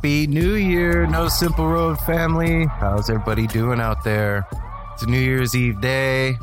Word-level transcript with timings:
Happy 0.00 0.26
New 0.26 0.54
Year, 0.54 1.06
No 1.06 1.28
Simple 1.28 1.66
Road 1.66 1.98
family. 2.00 2.64
How's 2.64 3.10
everybody 3.10 3.46
doing 3.46 3.82
out 3.82 4.02
there? 4.02 4.48
It's 4.94 5.04
New 5.06 5.20
Year's 5.20 5.54
Eve 5.54 5.78
day. 5.82 6.38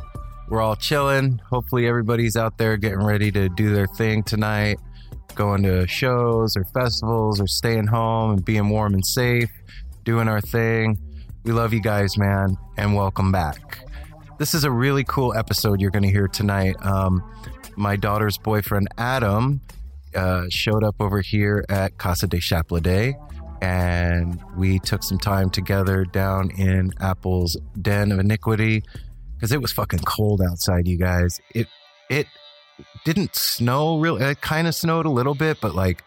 We're 0.48 0.62
all 0.62 0.76
chilling. 0.76 1.42
Hopefully, 1.50 1.88
everybody's 1.88 2.38
out 2.38 2.60
there 2.60 2.78
getting 2.78 3.04
ready 3.04 3.32
to 3.32 3.50
do 3.50 3.74
their 3.74 3.88
thing 3.88 4.22
tonight, 4.22 4.78
going 5.34 5.64
to 5.64 5.88
shows 5.88 6.56
or 6.56 6.66
festivals 6.66 7.42
or 7.42 7.48
staying 7.48 7.88
home 7.88 8.34
and 8.34 8.46
being 8.46 8.70
warm 8.70 8.94
and 8.94 9.04
safe, 9.04 9.50
doing 10.04 10.28
our 10.28 10.40
thing. 10.40 10.96
We 11.44 11.52
love 11.52 11.74
you 11.74 11.82
guys, 11.82 12.16
man, 12.16 12.58
and 12.78 12.94
welcome 12.94 13.32
back. 13.32 13.80
This 14.38 14.54
is 14.54 14.66
a 14.66 14.72
really 14.72 15.04
cool 15.04 15.34
episode 15.36 15.82
you're 15.82 15.90
going 15.90 16.04
to 16.04 16.12
hear 16.12 16.28
tonight. 16.28 16.76
Um, 16.86 17.24
my 17.76 17.96
daughter's 17.96 18.38
boyfriend, 18.38 18.88
Adam, 19.00 19.62
uh, 20.14 20.46
showed 20.50 20.84
up 20.84 20.98
over 21.00 21.22
here 21.22 21.66
at 21.70 21.98
Casa 21.98 22.28
de 22.28 22.40
Chapelet 22.40 23.16
and 23.62 24.40
we 24.56 24.80
took 24.80 25.04
some 25.04 25.18
time 25.18 25.50
together 25.50 26.06
down 26.06 26.52
in 26.52 26.94
Apple's 27.00 27.58
Den 27.82 28.12
of 28.12 28.20
Iniquity 28.20 28.84
because 29.36 29.52
it 29.52 29.62
was 29.62 29.72
fucking 29.72 30.00
cold 30.00 30.42
outside, 30.42 30.88
you 30.88 30.98
guys. 30.98 31.40
It 31.54 31.68
it 32.10 32.28
didn't 33.06 33.36
snow 33.36 34.00
really. 34.00 34.24
It 34.24 34.42
kind 34.42 34.68
of 34.68 34.76
snowed 34.76 35.06
a 35.06 35.10
little 35.12 35.36
bit, 35.36 35.58
but 35.62 35.76
like 35.76 36.04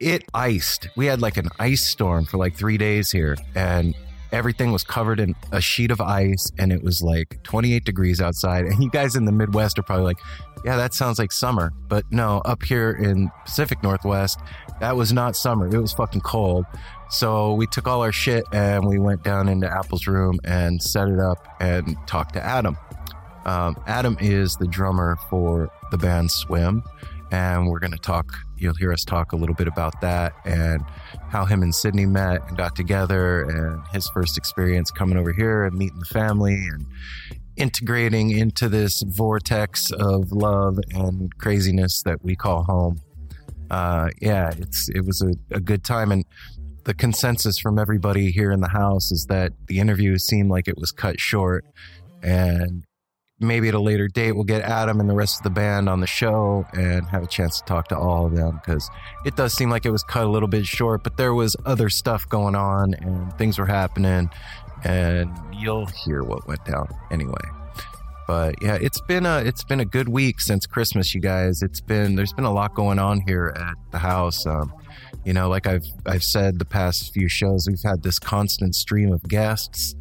it 0.00 0.24
iced. 0.34 0.88
We 0.96 1.06
had 1.06 1.20
like 1.20 1.36
an 1.36 1.48
ice 1.58 1.82
storm 1.82 2.24
for 2.24 2.36
like 2.36 2.54
three 2.54 2.78
days 2.78 3.10
here, 3.10 3.36
and 3.54 3.94
everything 4.32 4.72
was 4.72 4.84
covered 4.84 5.20
in 5.20 5.34
a 5.52 5.60
sheet 5.60 5.90
of 5.90 6.00
ice, 6.00 6.50
and 6.58 6.72
it 6.72 6.82
was 6.82 7.02
like 7.02 7.42
28 7.42 7.84
degrees 7.84 8.20
outside. 8.20 8.66
And 8.66 8.82
you 8.82 8.90
guys 8.90 9.16
in 9.16 9.24
the 9.24 9.32
Midwest 9.32 9.78
are 9.78 9.82
probably 9.82 10.04
like, 10.04 10.18
"Yeah, 10.64 10.76
that 10.76 10.94
sounds 10.94 11.18
like 11.18 11.32
summer," 11.32 11.72
but 11.88 12.04
no, 12.10 12.38
up 12.44 12.62
here 12.62 12.90
in 12.90 13.30
Pacific 13.44 13.82
Northwest, 13.82 14.40
that 14.80 14.96
was 14.96 15.12
not 15.12 15.36
summer. 15.36 15.66
It 15.66 15.80
was 15.80 15.92
fucking 15.92 16.22
cold. 16.22 16.66
So 17.08 17.54
we 17.54 17.66
took 17.66 17.86
all 17.86 18.02
our 18.02 18.12
shit 18.12 18.44
and 18.52 18.84
we 18.84 18.98
went 18.98 19.22
down 19.22 19.48
into 19.48 19.70
Apple's 19.70 20.06
room 20.06 20.38
and 20.44 20.82
set 20.82 21.08
it 21.08 21.20
up 21.20 21.46
and 21.60 21.96
talked 22.06 22.34
to 22.34 22.44
Adam. 22.44 22.76
Um, 23.44 23.76
Adam 23.86 24.16
is 24.20 24.56
the 24.56 24.66
drummer 24.66 25.16
for 25.30 25.70
the 25.92 25.98
band 25.98 26.30
SWIMM, 26.30 26.82
and 27.30 27.68
we're 27.68 27.78
going 27.78 27.92
to 27.92 27.98
talk. 27.98 28.36
You'll 28.58 28.74
hear 28.74 28.92
us 28.92 29.04
talk 29.04 29.32
a 29.32 29.36
little 29.36 29.54
bit 29.54 29.68
about 29.68 30.00
that 30.00 30.32
and 30.44 30.82
how 31.28 31.44
him 31.44 31.62
and 31.62 31.74
Sydney 31.74 32.06
met 32.06 32.40
and 32.48 32.56
got 32.56 32.76
together, 32.76 33.42
and 33.42 33.82
his 33.92 34.08
first 34.10 34.38
experience 34.38 34.90
coming 34.90 35.18
over 35.18 35.32
here 35.32 35.64
and 35.64 35.76
meeting 35.76 35.98
the 35.98 36.06
family 36.06 36.54
and 36.54 36.86
integrating 37.56 38.30
into 38.30 38.68
this 38.68 39.02
vortex 39.06 39.90
of 39.92 40.30
love 40.30 40.78
and 40.90 41.36
craziness 41.38 42.02
that 42.02 42.22
we 42.22 42.36
call 42.36 42.62
home. 42.64 43.00
uh, 43.70 44.08
yeah, 44.20 44.52
it's 44.58 44.88
it 44.90 45.04
was 45.04 45.22
a, 45.22 45.32
a 45.54 45.60
good 45.60 45.84
time, 45.84 46.12
and 46.12 46.24
the 46.84 46.94
consensus 46.94 47.58
from 47.58 47.78
everybody 47.78 48.30
here 48.30 48.52
in 48.52 48.60
the 48.60 48.68
house 48.68 49.10
is 49.10 49.26
that 49.28 49.52
the 49.66 49.78
interview 49.78 50.18
seemed 50.18 50.50
like 50.50 50.68
it 50.68 50.78
was 50.78 50.92
cut 50.92 51.18
short, 51.18 51.64
and 52.22 52.84
maybe 53.38 53.68
at 53.68 53.74
a 53.74 53.80
later 53.80 54.08
date 54.08 54.32
we'll 54.32 54.44
get 54.44 54.62
Adam 54.62 54.98
and 54.98 55.10
the 55.10 55.14
rest 55.14 55.38
of 55.38 55.44
the 55.44 55.50
band 55.50 55.88
on 55.88 56.00
the 56.00 56.06
show 56.06 56.64
and 56.72 57.06
have 57.08 57.22
a 57.22 57.26
chance 57.26 57.58
to 57.60 57.64
talk 57.66 57.88
to 57.88 57.96
all 57.96 58.26
of 58.26 58.34
them 58.34 58.60
because 58.64 58.88
it 59.24 59.36
does 59.36 59.52
seem 59.52 59.68
like 59.68 59.84
it 59.84 59.90
was 59.90 60.02
cut 60.02 60.24
a 60.24 60.30
little 60.30 60.48
bit 60.48 60.66
short, 60.66 61.02
but 61.02 61.16
there 61.16 61.34
was 61.34 61.54
other 61.66 61.88
stuff 61.90 62.28
going 62.28 62.54
on 62.54 62.94
and 62.94 63.36
things 63.36 63.58
were 63.58 63.66
happening, 63.66 64.30
and 64.84 65.30
you'll 65.52 65.86
hear 65.86 66.22
what 66.22 66.46
went 66.46 66.64
down 66.64 66.88
anyway. 67.10 67.34
But 68.26 68.60
yeah, 68.60 68.76
it's 68.80 69.00
been 69.00 69.24
a 69.24 69.38
it's 69.38 69.62
been 69.62 69.80
a 69.80 69.84
good 69.84 70.08
week 70.08 70.40
since 70.40 70.66
Christmas, 70.66 71.14
you 71.14 71.20
guys. 71.20 71.62
It's 71.62 71.80
been 71.80 72.16
there's 72.16 72.32
been 72.32 72.44
a 72.44 72.52
lot 72.52 72.74
going 72.74 72.98
on 72.98 73.20
here 73.20 73.54
at 73.56 73.74
the 73.92 73.98
house. 73.98 74.44
Um, 74.46 74.72
you 75.24 75.32
know, 75.32 75.48
like 75.48 75.66
I've 75.66 75.84
I've 76.06 76.24
said 76.24 76.58
the 76.58 76.64
past 76.64 77.12
few 77.12 77.28
shows, 77.28 77.66
we've 77.68 77.82
had 77.84 78.02
this 78.02 78.18
constant 78.18 78.74
stream 78.74 79.12
of 79.12 79.22
guests, 79.24 79.94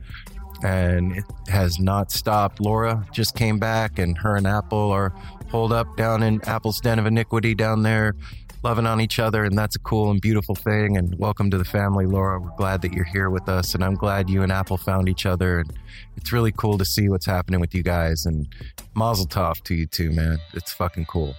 and 0.65 1.15
it 1.15 1.23
has 1.47 1.79
not 1.79 2.11
stopped. 2.11 2.59
Laura 2.59 3.05
just 3.13 3.35
came 3.35 3.59
back, 3.59 3.99
and 3.99 4.17
her 4.17 4.35
and 4.35 4.47
Apple 4.47 4.91
are 4.91 5.13
holed 5.49 5.71
up 5.71 5.95
down 5.95 6.23
in 6.23 6.41
Apple's 6.45 6.79
Den 6.81 6.97
of 6.97 7.05
Iniquity 7.05 7.53
down 7.53 7.83
there 7.83 8.15
loving 8.63 8.87
on 8.87 8.99
each 8.99 9.19
other, 9.19 9.45
and 9.45 9.55
that's 9.55 9.75
a 9.75 9.79
cool 9.79 10.09
and 10.09 10.19
beautiful 10.19 10.55
thing. 10.55 10.97
And 10.97 11.15
welcome 11.19 11.51
to 11.51 11.57
the 11.59 11.65
family, 11.65 12.07
Laura. 12.07 12.39
We're 12.39 12.49
glad 12.57 12.81
that 12.81 12.93
you're 12.93 13.05
here 13.05 13.29
with 13.29 13.47
us, 13.47 13.75
and 13.75 13.83
I'm 13.83 13.93
glad 13.93 14.27
you 14.27 14.41
and 14.41 14.51
Apple 14.51 14.77
found 14.77 15.07
each 15.07 15.27
other. 15.27 15.59
And 15.59 15.71
it's 16.17 16.33
really 16.33 16.51
cool 16.51 16.79
to 16.79 16.85
see 16.85 17.07
what's 17.07 17.27
happening 17.27 17.59
with 17.59 17.75
you 17.75 17.83
guys. 17.83 18.25
And 18.25 18.47
Mazel 18.95 19.27
Tov 19.27 19.61
to 19.65 19.75
you 19.75 19.85
too, 19.85 20.11
man. 20.11 20.39
It's 20.55 20.73
fucking 20.73 21.05
cool. 21.05 21.35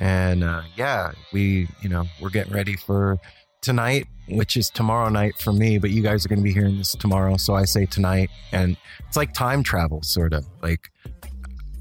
And 0.00 0.42
uh, 0.42 0.62
yeah, 0.74 1.12
we, 1.32 1.68
you 1.80 1.88
know, 1.88 2.06
we're 2.20 2.30
getting 2.30 2.52
ready 2.52 2.74
for 2.74 3.18
tonight, 3.60 4.06
which 4.28 4.56
is 4.56 4.70
tomorrow 4.70 5.08
night 5.08 5.34
for 5.40 5.52
me, 5.52 5.78
but 5.78 5.90
you 5.90 6.02
guys 6.02 6.24
are 6.24 6.28
going 6.28 6.38
to 6.38 6.44
be 6.44 6.52
hearing 6.52 6.78
this 6.78 6.92
tomorrow. 6.92 7.36
So 7.36 7.54
I 7.54 7.64
say 7.64 7.86
tonight. 7.86 8.30
And 8.52 8.76
it's 9.06 9.16
like 9.16 9.32
time 9.32 9.62
travel, 9.62 10.02
sort 10.02 10.32
of. 10.32 10.46
Like 10.62 10.90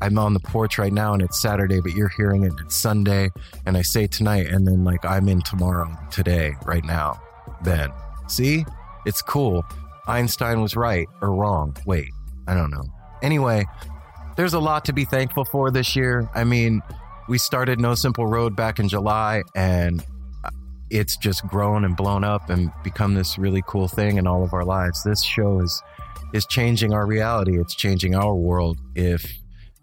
I'm 0.01 0.17
on 0.17 0.33
the 0.33 0.39
porch 0.39 0.77
right 0.77 0.93
now 0.93 1.13
and 1.13 1.21
it's 1.21 1.41
Saturday, 1.41 1.81
but 1.81 1.93
you're 1.93 2.09
hearing 2.09 2.43
it. 2.43 2.53
It's 2.61 2.75
Sunday. 2.75 3.29
And 3.65 3.77
I 3.77 3.81
say 3.81 4.07
tonight, 4.07 4.47
and 4.47 4.67
then 4.67 4.83
like 4.83 5.05
I'm 5.05 5.27
in 5.27 5.41
tomorrow, 5.41 5.95
today, 6.11 6.53
right 6.65 6.83
now. 6.83 7.21
Then, 7.63 7.91
see, 8.27 8.65
it's 9.05 9.21
cool. 9.21 9.63
Einstein 10.07 10.61
was 10.61 10.75
right 10.75 11.07
or 11.21 11.33
wrong. 11.33 11.75
Wait, 11.85 12.11
I 12.47 12.53
don't 12.53 12.69
know. 12.69 12.83
Anyway, 13.21 13.65
there's 14.35 14.53
a 14.53 14.59
lot 14.59 14.85
to 14.85 14.93
be 14.93 15.05
thankful 15.05 15.43
for 15.45 15.71
this 15.71 15.95
year. 15.95 16.29
I 16.35 16.43
mean, 16.43 16.81
we 17.27 17.37
started 17.37 17.79
No 17.79 17.95
Simple 17.95 18.27
Road 18.27 18.55
back 18.55 18.79
in 18.79 18.87
July, 18.87 19.43
and 19.55 20.05
it's 20.89 21.17
just 21.17 21.45
grown 21.47 21.85
and 21.85 21.95
blown 21.95 22.23
up 22.23 22.49
and 22.49 22.71
become 22.83 23.13
this 23.13 23.37
really 23.37 23.63
cool 23.67 23.87
thing 23.87 24.17
in 24.17 24.27
all 24.27 24.43
of 24.43 24.53
our 24.53 24.65
lives. 24.65 25.03
This 25.03 25.23
show 25.23 25.59
is 25.61 25.81
is 26.33 26.45
changing 26.45 26.93
our 26.93 27.05
reality. 27.05 27.59
It's 27.59 27.75
changing 27.75 28.15
our 28.15 28.35
world. 28.35 28.79
If 28.95 29.33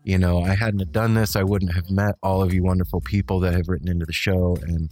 you 0.03 0.19
know, 0.19 0.43
I 0.43 0.55
hadn't 0.55 0.81
have 0.81 0.93
done 0.93 1.15
this, 1.15 1.35
I 1.35 1.43
wouldn't 1.43 1.75
have 1.75 1.91
met 1.91 2.17
all 2.23 2.43
of 2.43 2.53
you 2.53 2.63
wonderful 2.63 3.01
people 3.01 3.41
that 3.41 3.55
have 3.55 3.69
written 3.69 3.89
into 3.89 4.05
the 4.05 4.13
show 4.13 4.57
and 4.63 4.91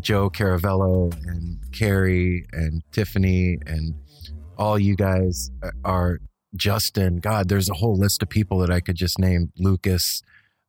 Joe 0.00 0.30
Caravello 0.30 1.12
and 1.26 1.58
Carrie 1.72 2.46
and 2.52 2.82
Tiffany 2.92 3.58
and 3.66 3.94
all 4.56 4.78
you 4.78 4.94
guys 4.94 5.50
are 5.84 6.20
Justin. 6.56 7.16
God, 7.16 7.48
there's 7.48 7.68
a 7.68 7.74
whole 7.74 7.96
list 7.96 8.22
of 8.22 8.28
people 8.28 8.58
that 8.58 8.70
I 8.70 8.80
could 8.80 8.96
just 8.96 9.18
name. 9.18 9.52
Lucas. 9.58 10.22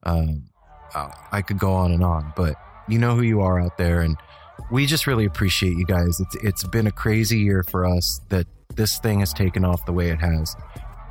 Um, 0.04 0.46
uh, 0.94 1.10
I 1.32 1.42
could 1.42 1.60
go 1.60 1.74
on 1.74 1.92
and 1.92 2.04
on, 2.04 2.32
but 2.36 2.56
you 2.88 2.98
know 3.00 3.16
who 3.16 3.22
you 3.22 3.42
are 3.42 3.60
out 3.60 3.78
there, 3.78 4.02
and 4.02 4.16
we 4.72 4.86
just 4.86 5.08
really 5.08 5.26
appreciate 5.26 5.78
you 5.78 5.86
guys. 5.86 6.20
It's 6.20 6.36
it's 6.44 6.64
been 6.66 6.88
a 6.88 6.92
crazy 6.92 7.40
year 7.40 7.64
for 7.64 7.86
us 7.86 8.20
that 8.30 8.48
this 8.76 9.00
thing 9.00 9.20
has 9.20 9.34
taken 9.34 9.64
off 9.64 9.86
the 9.86 9.94
way 9.94 10.10
it 10.10 10.20
has. 10.20 10.56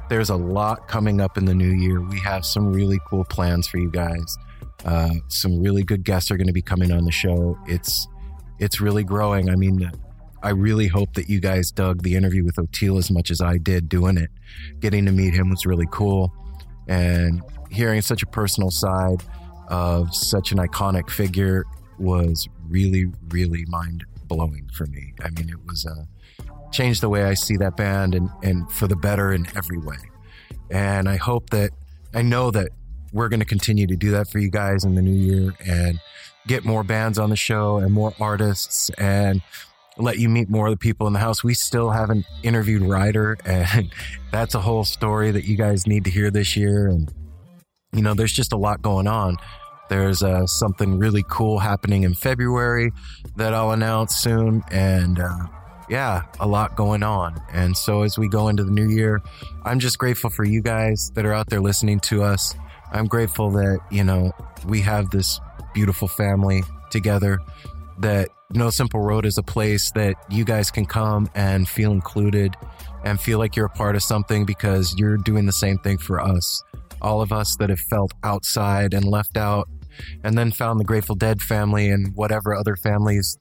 There's 0.08 0.30
a 0.30 0.36
lot 0.36 0.88
coming 0.88 1.20
up 1.20 1.38
in 1.38 1.44
the 1.44 1.54
new 1.54 1.70
year. 1.70 2.00
We 2.00 2.20
have 2.20 2.44
some 2.44 2.72
really 2.72 3.00
cool 3.08 3.24
plans 3.24 3.66
for 3.66 3.78
you 3.78 3.90
guys. 3.90 4.36
Uh, 4.84 5.10
some 5.28 5.62
really 5.62 5.82
good 5.82 6.04
guests 6.04 6.30
are 6.30 6.36
going 6.36 6.46
to 6.46 6.52
be 6.52 6.62
coming 6.62 6.92
on 6.92 7.04
the 7.04 7.12
show. 7.12 7.58
It's 7.66 8.06
it's 8.58 8.80
really 8.80 9.02
growing. 9.02 9.48
I 9.48 9.56
mean, 9.56 9.90
I 10.42 10.50
really 10.50 10.88
hope 10.88 11.14
that 11.14 11.28
you 11.28 11.40
guys 11.40 11.70
dug 11.70 12.02
the 12.02 12.16
interview 12.16 12.44
with 12.44 12.56
Oteil 12.56 12.98
as 12.98 13.10
much 13.10 13.30
as 13.30 13.40
I 13.40 13.56
did 13.56 13.88
doing 13.88 14.18
it. 14.18 14.30
Getting 14.80 15.06
to 15.06 15.12
meet 15.12 15.34
him 15.34 15.48
was 15.48 15.64
really 15.64 15.88
cool, 15.90 16.32
and 16.86 17.42
hearing 17.70 18.02
such 18.02 18.22
a 18.22 18.26
personal 18.26 18.70
side 18.70 19.22
of 19.68 20.14
such 20.14 20.52
an 20.52 20.58
iconic 20.58 21.08
figure 21.08 21.64
was 21.98 22.48
really, 22.68 23.06
really 23.28 23.64
mind 23.66 24.04
blowing 24.26 24.68
for 24.72 24.86
me. 24.86 25.12
I 25.22 25.30
mean, 25.30 25.48
it 25.48 25.64
was 25.66 25.86
uh, 25.86 26.04
changed 26.72 27.00
the 27.00 27.08
way 27.08 27.24
I 27.24 27.34
see 27.34 27.56
that 27.58 27.76
band 27.76 28.14
and, 28.14 28.30
and 28.42 28.70
for 28.70 28.86
the 28.86 28.96
better 28.96 29.32
in 29.32 29.46
every 29.56 29.78
way. 29.78 29.98
And 30.70 31.08
I 31.08 31.16
hope 31.16 31.50
that 31.50 31.70
I 32.14 32.22
know 32.22 32.50
that 32.50 32.70
we're 33.12 33.28
going 33.28 33.40
to 33.40 33.46
continue 33.46 33.86
to 33.86 33.96
do 33.96 34.10
that 34.12 34.28
for 34.28 34.38
you 34.38 34.50
guys 34.50 34.84
in 34.84 34.94
the 34.94 35.02
new 35.02 35.12
year 35.12 35.54
and 35.64 36.00
get 36.46 36.64
more 36.64 36.82
bands 36.82 37.18
on 37.18 37.30
the 37.30 37.36
show 37.36 37.78
and 37.78 37.92
more 37.92 38.12
artists 38.20 38.90
and 38.98 39.40
let 39.96 40.18
you 40.18 40.28
meet 40.28 40.48
more 40.48 40.66
of 40.66 40.72
the 40.72 40.78
people 40.78 41.06
in 41.06 41.12
the 41.12 41.20
house. 41.20 41.44
We 41.44 41.54
still 41.54 41.90
haven't 41.90 42.26
interviewed 42.42 42.82
Ryder, 42.82 43.38
and 43.44 43.92
that's 44.32 44.54
a 44.54 44.60
whole 44.60 44.84
story 44.84 45.30
that 45.30 45.44
you 45.44 45.56
guys 45.56 45.86
need 45.86 46.04
to 46.04 46.10
hear 46.10 46.30
this 46.30 46.56
year. 46.56 46.88
And, 46.88 47.12
you 47.92 48.02
know, 48.02 48.14
there's 48.14 48.32
just 48.32 48.52
a 48.52 48.56
lot 48.56 48.82
going 48.82 49.06
on. 49.06 49.36
There's 49.88 50.22
uh, 50.22 50.46
something 50.46 50.98
really 50.98 51.24
cool 51.28 51.58
happening 51.58 52.04
in 52.04 52.14
February 52.14 52.92
that 53.36 53.54
I'll 53.54 53.72
announce 53.72 54.16
soon. 54.16 54.62
And, 54.70 55.18
uh, 55.18 55.46
yeah, 55.88 56.22
a 56.40 56.46
lot 56.46 56.76
going 56.76 57.02
on. 57.02 57.40
And 57.52 57.76
so 57.76 58.02
as 58.02 58.18
we 58.18 58.28
go 58.28 58.48
into 58.48 58.64
the 58.64 58.70
new 58.70 58.88
year, 58.88 59.20
I'm 59.64 59.78
just 59.78 59.98
grateful 59.98 60.30
for 60.30 60.44
you 60.44 60.62
guys 60.62 61.10
that 61.14 61.26
are 61.26 61.32
out 61.32 61.50
there 61.50 61.60
listening 61.60 62.00
to 62.00 62.22
us. 62.22 62.54
I'm 62.92 63.06
grateful 63.06 63.50
that, 63.52 63.80
you 63.90 64.04
know, 64.04 64.32
we 64.66 64.80
have 64.80 65.10
this 65.10 65.40
beautiful 65.74 66.08
family 66.08 66.62
together, 66.90 67.40
that 67.98 68.28
No 68.50 68.70
Simple 68.70 69.00
Road 69.00 69.26
is 69.26 69.36
a 69.36 69.42
place 69.42 69.90
that 69.92 70.14
you 70.30 70.44
guys 70.44 70.70
can 70.70 70.86
come 70.86 71.28
and 71.34 71.68
feel 71.68 71.92
included 71.92 72.56
and 73.04 73.20
feel 73.20 73.38
like 73.38 73.56
you're 73.56 73.66
a 73.66 73.70
part 73.70 73.96
of 73.96 74.02
something 74.02 74.46
because 74.46 74.94
you're 74.96 75.18
doing 75.18 75.44
the 75.44 75.52
same 75.52 75.78
thing 75.78 75.98
for 75.98 76.20
us. 76.20 76.62
All 77.04 77.20
of 77.20 77.32
us 77.32 77.54
that 77.60 77.70
have 77.70 77.78
felt 77.78 78.12
outside 78.24 78.94
and 78.94 79.04
left 79.04 79.36
out 79.36 79.68
and 80.24 80.36
then 80.36 80.50
found 80.50 80.80
the 80.80 80.84
Grateful 80.84 81.14
Dead 81.14 81.40
family 81.40 81.88
and 81.88 82.12
whatever 82.16 82.52
other 82.54 82.74
families 82.74 83.38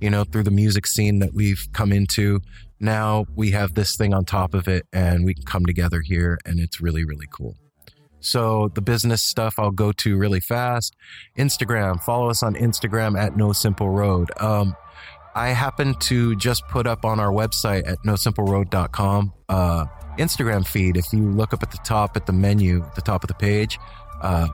you 0.00 0.10
know, 0.10 0.24
through 0.24 0.42
the 0.42 0.50
music 0.50 0.86
scene 0.86 1.20
that 1.20 1.32
we've 1.32 1.68
come 1.72 1.92
into. 1.92 2.40
Now 2.80 3.26
we 3.36 3.52
have 3.52 3.74
this 3.74 3.96
thing 3.96 4.12
on 4.12 4.24
top 4.24 4.52
of 4.52 4.66
it 4.66 4.84
and 4.92 5.24
we 5.24 5.34
can 5.34 5.44
come 5.44 5.64
together 5.64 6.00
here 6.00 6.38
and 6.44 6.58
it's 6.58 6.80
really, 6.80 7.04
really 7.04 7.28
cool. 7.30 7.54
So 8.18 8.68
the 8.74 8.82
business 8.82 9.22
stuff 9.22 9.58
I'll 9.58 9.70
go 9.70 9.92
to 9.92 10.16
really 10.16 10.40
fast. 10.40 10.96
Instagram, 11.38 12.02
follow 12.02 12.30
us 12.30 12.42
on 12.42 12.54
Instagram 12.54 13.16
at 13.16 13.36
No 13.36 13.52
Simple 13.52 13.90
Road. 13.90 14.30
Um, 14.40 14.74
I 15.34 15.48
happen 15.48 15.94
to 16.00 16.36
just 16.36 16.66
put 16.68 16.86
up 16.86 17.04
on 17.04 17.20
our 17.20 17.30
website 17.30 17.88
at 17.88 17.98
nosimpleroad.com 18.04 19.32
uh, 19.48 19.86
Instagram 20.18 20.66
feed. 20.66 20.96
If 20.96 21.12
you 21.12 21.30
look 21.30 21.52
up 21.52 21.62
at 21.62 21.70
the 21.70 21.78
top 21.78 22.16
at 22.16 22.26
the 22.26 22.32
menu, 22.32 22.82
at 22.82 22.94
the 22.94 23.02
top 23.02 23.24
of 23.24 23.28
the 23.28 23.34
page, 23.34 23.78
uh, 24.20 24.48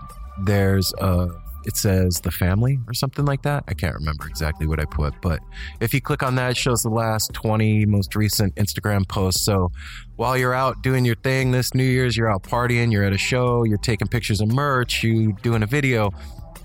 there's 0.44 0.92
a 0.98 1.28
it 1.64 1.76
says 1.76 2.20
the 2.20 2.30
family 2.30 2.78
or 2.86 2.94
something 2.94 3.26
like 3.26 3.42
that. 3.42 3.62
I 3.68 3.74
can't 3.74 3.94
remember 3.94 4.26
exactly 4.26 4.66
what 4.66 4.80
I 4.80 4.86
put, 4.86 5.12
but 5.20 5.40
if 5.80 5.92
you 5.92 6.00
click 6.00 6.22
on 6.22 6.34
that, 6.36 6.52
it 6.52 6.56
shows 6.56 6.82
the 6.82 6.88
last 6.88 7.32
20 7.34 7.84
most 7.84 8.16
recent 8.16 8.54
Instagram 8.54 9.06
posts. 9.06 9.44
So 9.44 9.70
while 10.16 10.36
you're 10.36 10.54
out 10.54 10.82
doing 10.82 11.04
your 11.04 11.16
thing 11.16 11.50
this 11.50 11.74
New 11.74 11.84
Year's, 11.84 12.16
you're 12.16 12.30
out 12.30 12.42
partying, 12.42 12.90
you're 12.90 13.04
at 13.04 13.12
a 13.12 13.18
show, 13.18 13.64
you're 13.64 13.76
taking 13.76 14.08
pictures 14.08 14.40
of 14.40 14.48
merch, 14.48 15.02
you 15.02 15.34
doing 15.42 15.62
a 15.62 15.66
video. 15.66 16.10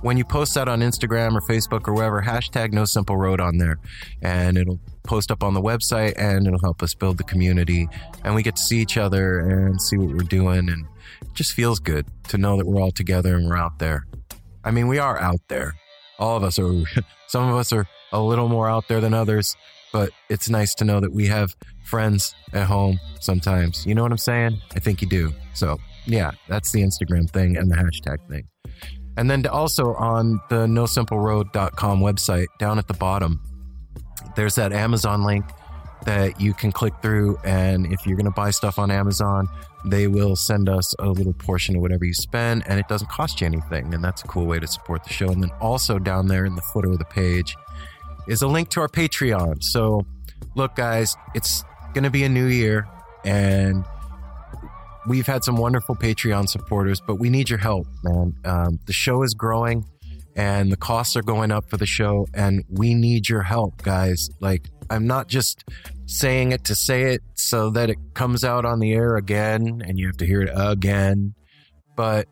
When 0.04 0.18
you 0.18 0.26
post 0.26 0.54
that 0.56 0.68
on 0.68 0.82
Instagram 0.82 1.34
or 1.34 1.40
Facebook 1.40 1.88
or 1.88 1.94
wherever, 1.94 2.22
hashtag 2.22 2.74
No 2.74 2.84
Simple 2.84 3.16
Road 3.16 3.40
on 3.40 3.58
there, 3.58 3.80
and 4.22 4.58
it'll 4.58 4.82
post 5.04 5.32
up 5.32 5.44
on 5.44 5.54
the 5.54 5.62
website, 5.62 6.16
and 6.18 6.46
it'll 6.46 6.60
help 6.60 6.84
us 6.84 6.94
build 6.94 7.18
the 7.18 7.24
community, 7.24 7.88
and 8.26 8.36
we 8.36 8.44
get 8.44 8.58
to 8.58 8.62
see 8.62 8.82
each 8.82 8.98
other 8.98 9.40
and 9.40 9.82
see 9.82 9.96
what 9.96 10.10
we're 10.10 10.28
doing, 10.28 10.68
and 10.68 10.88
it 11.22 11.34
just 11.34 11.54
feels 11.54 11.80
good 11.80 12.06
to 12.28 12.38
know 12.38 12.58
that 12.58 12.66
we're 12.66 12.82
all 12.82 12.92
together 12.92 13.38
and 13.38 13.48
we're 13.48 13.56
out 13.56 13.80
there. 13.80 14.06
I 14.66 14.72
mean, 14.72 14.90
we 14.90 15.00
are 15.00 15.18
out 15.22 15.40
there. 15.48 15.74
All 16.20 16.36
of 16.36 16.44
us 16.44 16.60
are, 16.60 16.84
some 17.28 17.48
of 17.48 17.56
us 17.56 17.72
are 17.72 17.88
a 18.12 18.20
little 18.20 18.50
more 18.50 18.70
out 18.70 18.90
there 18.90 19.00
than 19.00 19.14
others, 19.14 19.56
but 19.94 20.10
it's 20.30 20.50
nice 20.50 20.76
to 20.76 20.84
know 20.84 21.00
that 21.00 21.14
we 21.14 21.28
have 21.28 21.56
friends 21.86 22.36
at 22.52 22.68
home 22.68 23.00
sometimes. 23.22 23.86
You 23.86 23.96
know 23.96 24.04
what 24.04 24.12
I'm 24.12 24.18
saying? 24.18 24.60
I 24.76 24.82
think 24.82 25.02
you 25.02 25.08
do. 25.08 25.32
So, 25.54 25.78
yeah, 26.06 26.32
that's 26.50 26.74
the 26.74 26.82
Instagram 26.82 27.30
thing 27.30 27.56
and 27.56 27.72
the 27.72 27.78
hashtag 27.78 28.18
thing. 28.28 28.50
And 29.18 29.30
then 29.30 29.46
also 29.46 29.94
on 29.94 30.42
the 30.50 30.66
nosimpleroad.com 30.66 32.00
website, 32.00 32.48
down 32.58 32.80
at 32.80 32.88
the 32.88 32.94
bottom, 32.96 33.40
there's 34.36 34.56
that 34.56 34.74
Amazon 34.74 35.24
link 35.24 35.46
that 36.06 36.42
you 36.42 36.54
can 36.54 36.72
click 36.72 36.94
through. 37.02 37.38
And 37.44 37.86
if 37.92 38.06
you're 38.06 38.18
going 38.18 38.26
to 38.26 38.32
buy 38.32 38.52
stuff 38.52 38.80
on 38.80 38.92
Amazon, 38.92 39.48
they 39.86 40.08
will 40.08 40.36
send 40.36 40.70
us 40.70 40.94
a 41.00 41.08
little 41.08 41.34
portion 41.34 41.76
of 41.76 41.82
whatever 41.82 42.06
you 42.06 42.14
spend, 42.14 42.64
and 42.68 42.80
it 42.80 42.88
doesn't 42.88 43.10
cost 43.10 43.42
you 43.42 43.48
anything. 43.48 43.94
And 43.94 44.04
that's 44.04 44.24
a 44.24 44.28
cool 44.28 44.46
way 44.46 44.60
to 44.60 44.68
support 44.68 45.04
the 45.04 45.12
show. 45.12 45.28
And 45.30 45.44
then 45.44 45.52
also 45.62 46.00
down 46.00 46.28
there 46.28 46.46
in 46.46 46.56
the 46.56 46.62
footer 46.62 46.92
of 46.92 47.00
the 47.00 47.06
page 47.06 47.56
is 48.28 48.42
a 48.42 48.48
link 48.48 48.70
to 48.70 48.82
our 48.82 48.88
Patreon. 48.88 49.64
So, 49.64 50.06
look, 50.56 50.76
guys, 50.76 51.16
it's 51.36 51.64
going 51.94 52.06
to 52.06 52.10
be 52.10 52.24
a 52.24 52.30
new 52.30 52.48
year, 52.48 52.88
and 53.26 53.86
we've 55.08 55.28
had 55.28 55.44
some 55.44 55.58
wonderful 55.58 55.96
Patreon 55.96 56.48
supporters, 56.48 57.02
but 57.02 57.16
we 57.16 57.30
need 57.30 57.50
your 57.50 57.60
help, 57.60 57.88
man. 58.04 58.34
Um, 58.46 58.80
the 58.86 58.94
show 58.94 59.24
is 59.24 59.34
growing 59.34 59.86
and 60.36 60.72
the 60.72 60.78
costs 60.78 61.16
are 61.16 61.22
going 61.22 61.52
up 61.52 61.70
for 61.70 61.78
the 61.78 61.86
show, 61.86 62.28
and 62.34 62.64
we 62.70 62.94
need 62.96 63.30
your 63.30 63.44
help, 63.44 63.84
guys. 63.84 64.30
Like, 64.40 64.68
I'm 64.90 65.06
not 65.06 65.28
just 65.28 65.64
saying 66.06 66.52
it 66.52 66.64
to 66.66 66.76
say 66.76 67.14
it 67.14 67.22
so 67.36 67.70
that 67.72 67.90
it 67.90 67.98
comes 68.14 68.44
out 68.44 68.66
on 68.66 68.80
the 68.80 68.94
air 68.94 69.16
again 69.16 69.82
and 69.86 69.98
you 69.98 70.08
have 70.08 70.18
to 70.18 70.26
hear 70.26 70.42
it 70.42 70.50
again. 70.54 71.34
But 71.96 72.28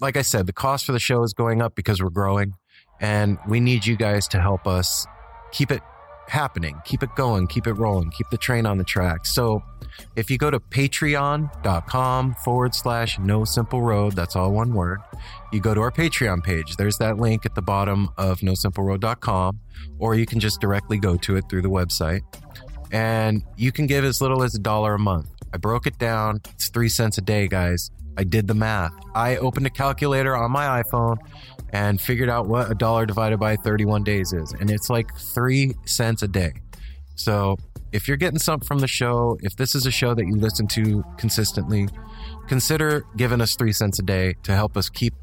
like 0.00 0.16
I 0.16 0.22
said, 0.22 0.46
the 0.46 0.52
cost 0.52 0.84
for 0.84 0.92
the 0.92 0.98
show 0.98 1.22
is 1.22 1.32
going 1.32 1.62
up 1.62 1.74
because 1.74 2.02
we're 2.02 2.10
growing, 2.10 2.54
and 3.00 3.38
we 3.46 3.60
need 3.60 3.86
you 3.86 3.96
guys 3.96 4.26
to 4.28 4.40
help 4.40 4.66
us 4.66 5.06
keep 5.52 5.70
it 5.70 5.82
happening, 6.32 6.80
keep 6.84 7.02
it 7.02 7.14
going, 7.14 7.46
keep 7.46 7.66
it 7.66 7.74
rolling, 7.74 8.10
keep 8.10 8.28
the 8.30 8.38
train 8.38 8.64
on 8.64 8.78
the 8.78 8.84
track. 8.84 9.26
So 9.26 9.62
if 10.16 10.30
you 10.30 10.38
go 10.38 10.50
to 10.50 10.58
patreon.com 10.58 12.34
forward 12.36 12.74
slash 12.74 13.18
no 13.18 13.44
simple 13.44 13.82
road, 13.82 14.14
that's 14.14 14.34
all 14.34 14.50
one 14.50 14.72
word, 14.72 15.00
you 15.52 15.60
go 15.60 15.74
to 15.74 15.80
our 15.82 15.90
Patreon 15.90 16.42
page. 16.42 16.76
There's 16.76 16.96
that 16.96 17.18
link 17.18 17.44
at 17.44 17.54
the 17.54 17.60
bottom 17.60 18.08
of 18.16 18.40
nosimpleroad.com, 18.40 19.60
or 19.98 20.14
you 20.14 20.24
can 20.24 20.40
just 20.40 20.60
directly 20.60 20.98
go 20.98 21.16
to 21.18 21.36
it 21.36 21.44
through 21.50 21.62
the 21.62 21.70
website. 21.70 22.22
And 22.90 23.42
you 23.56 23.70
can 23.70 23.86
give 23.86 24.04
as 24.04 24.22
little 24.22 24.42
as 24.42 24.54
a 24.54 24.58
dollar 24.58 24.94
a 24.94 24.98
month. 24.98 25.28
I 25.52 25.58
broke 25.58 25.86
it 25.86 25.98
down. 25.98 26.40
It's 26.54 26.70
three 26.70 26.88
cents 26.88 27.18
a 27.18 27.22
day, 27.22 27.46
guys. 27.46 27.90
I 28.16 28.24
did 28.24 28.46
the 28.46 28.54
math. 28.54 28.92
I 29.14 29.36
opened 29.36 29.66
a 29.66 29.70
calculator 29.70 30.36
on 30.36 30.50
my 30.50 30.82
iPhone 30.82 31.16
and 31.72 32.00
figured 32.00 32.28
out 32.28 32.46
what 32.46 32.70
a 32.70 32.74
dollar 32.74 33.06
divided 33.06 33.38
by 33.38 33.56
31 33.56 34.04
days 34.04 34.32
is. 34.32 34.52
And 34.52 34.70
it's 34.70 34.90
like 34.90 35.16
three 35.16 35.74
cents 35.86 36.22
a 36.22 36.28
day. 36.28 36.52
So 37.14 37.56
if 37.92 38.08
you're 38.08 38.16
getting 38.16 38.38
something 38.38 38.66
from 38.66 38.78
the 38.78 38.88
show, 38.88 39.38
if 39.42 39.56
this 39.56 39.74
is 39.74 39.86
a 39.86 39.90
show 39.90 40.14
that 40.14 40.26
you 40.26 40.34
listen 40.36 40.66
to 40.68 41.04
consistently, 41.18 41.88
consider 42.48 43.04
giving 43.16 43.40
us 43.40 43.54
three 43.54 43.72
cents 43.72 43.98
a 43.98 44.02
day 44.02 44.34
to 44.42 44.54
help 44.54 44.76
us 44.76 44.88
keep 44.88 45.14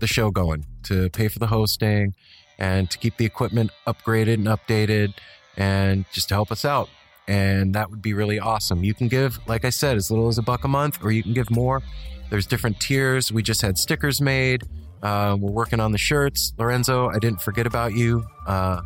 the 0.00 0.06
show 0.06 0.30
going, 0.30 0.64
to 0.84 1.08
pay 1.10 1.28
for 1.28 1.38
the 1.38 1.46
hosting, 1.46 2.14
and 2.58 2.90
to 2.90 2.98
keep 2.98 3.16
the 3.16 3.24
equipment 3.24 3.70
upgraded 3.86 4.34
and 4.34 4.46
updated, 4.46 5.14
and 5.56 6.04
just 6.12 6.28
to 6.28 6.34
help 6.34 6.50
us 6.50 6.64
out. 6.64 6.88
And 7.26 7.74
that 7.74 7.90
would 7.90 8.02
be 8.02 8.12
really 8.12 8.38
awesome. 8.38 8.84
You 8.84 8.92
can 8.92 9.08
give, 9.08 9.38
like 9.46 9.64
I 9.64 9.70
said, 9.70 9.96
as 9.96 10.10
little 10.10 10.28
as 10.28 10.36
a 10.36 10.42
buck 10.42 10.64
a 10.64 10.68
month, 10.68 11.02
or 11.02 11.10
you 11.10 11.22
can 11.22 11.32
give 11.32 11.50
more. 11.50 11.82
There's 12.28 12.46
different 12.46 12.80
tiers. 12.80 13.32
We 13.32 13.42
just 13.42 13.62
had 13.62 13.78
stickers 13.78 14.20
made. 14.20 14.62
Uh, 15.04 15.36
we're 15.38 15.52
working 15.52 15.80
on 15.80 15.92
the 15.92 15.98
shirts. 15.98 16.54
Lorenzo, 16.58 17.08
I 17.08 17.18
didn't 17.18 17.42
forget 17.42 17.66
about 17.66 17.92
you. 17.92 18.24
Uh, 18.46 18.80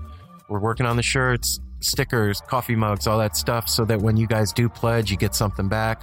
we're 0.48 0.58
working 0.58 0.84
on 0.84 0.96
the 0.96 1.02
shirts, 1.02 1.60
stickers, 1.80 2.40
coffee 2.40 2.74
mugs, 2.74 3.06
all 3.06 3.18
that 3.18 3.36
stuff, 3.36 3.68
so 3.68 3.84
that 3.84 4.00
when 4.00 4.16
you 4.16 4.26
guys 4.26 4.52
do 4.52 4.68
pledge, 4.68 5.10
you 5.10 5.16
get 5.16 5.34
something 5.34 5.68
back. 5.68 6.02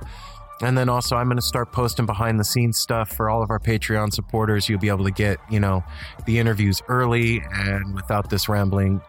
And 0.62 0.78
then 0.78 0.88
also, 0.88 1.18
I'm 1.18 1.28
going 1.28 1.36
to 1.38 1.42
start 1.42 1.74
posting 1.74 2.06
behind 2.06 2.40
the 2.40 2.46
scenes 2.46 2.80
stuff 2.80 3.10
for 3.10 3.30
all 3.30 3.44
of 3.44 3.50
our 3.50 3.60
Patreon 3.60 4.14
supporters. 4.14 4.70
You'll 4.70 4.80
be 4.80 4.88
able 4.88 5.04
to 5.04 5.12
get, 5.12 5.38
you 5.50 5.60
know, 5.60 5.84
the 6.26 6.40
interviews 6.40 6.82
early 6.88 7.44
and 7.52 7.94
without 7.94 8.30
this 8.30 8.48
rambling 8.48 9.02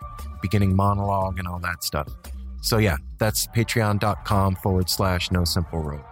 beginning 0.43 0.75
monologue 0.75 1.39
and 1.39 1.47
all 1.47 1.61
that 1.61 1.85
stuff. 1.85 2.09
So, 2.63 2.79
yeah, 2.79 2.97
that's 3.19 3.47
patreon.com 3.49 4.57
forward 4.57 4.91
slash 4.91 5.31
no 5.31 5.45
simple 5.45 5.79
road. 5.79 6.03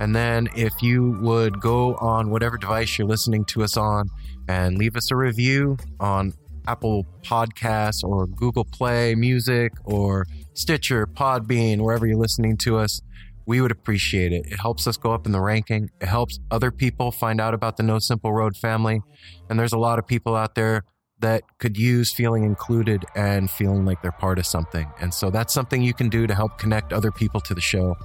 And 0.00 0.16
then 0.16 0.48
if 0.56 0.72
you 0.82 1.18
would 1.20 1.60
go 1.60 1.96
on 1.96 2.30
whatever 2.30 2.56
device 2.56 2.96
you're 2.98 3.06
listening 3.06 3.44
to 3.46 3.62
us 3.62 3.76
on 3.76 4.08
and 4.48 4.78
leave 4.78 4.96
us 4.96 5.10
a 5.10 5.16
review 5.16 5.76
on 6.00 6.34
Apple 6.66 7.06
Podcasts 7.22 8.04
or 8.04 8.26
Google 8.26 8.64
Play 8.64 9.14
Music 9.14 9.72
or 9.84 10.26
Stitcher, 10.54 11.06
Podbean, 11.06 11.80
wherever 11.80 12.06
you're 12.06 12.16
listening 12.16 12.56
to 12.58 12.78
us, 12.78 13.00
we 13.46 13.60
would 13.60 13.72
appreciate 13.72 14.32
it. 14.32 14.46
It 14.46 14.60
helps 14.60 14.86
us 14.86 14.96
go 14.96 15.12
up 15.12 15.26
in 15.26 15.32
the 15.32 15.40
ranking. 15.40 15.90
It 16.00 16.06
helps 16.06 16.38
other 16.50 16.70
people 16.70 17.10
find 17.10 17.40
out 17.40 17.54
about 17.54 17.76
the 17.76 17.82
No 17.82 17.98
Simple 17.98 18.32
Road 18.32 18.56
family. 18.56 19.02
And 19.50 19.58
there's 19.58 19.72
a 19.72 19.78
lot 19.78 19.98
of 19.98 20.06
people 20.06 20.36
out 20.36 20.54
there 20.54 20.84
that 21.20 21.42
could 21.58 21.76
use 21.76 22.12
feeling 22.12 22.44
included 22.44 23.04
and 23.14 23.50
feeling 23.50 23.84
like 23.84 24.02
they're 24.02 24.12
part 24.12 24.38
of 24.38 24.46
something. 24.46 24.90
And 25.00 25.14
so 25.14 25.30
that's 25.30 25.52
something 25.52 25.82
you 25.82 25.94
can 25.94 26.08
do 26.08 26.26
to 26.26 26.34
help 26.34 26.58
connect 26.58 26.92
other 26.92 27.10
people 27.10 27.40
to 27.42 27.54
the 27.54 27.60
show. 27.60 27.96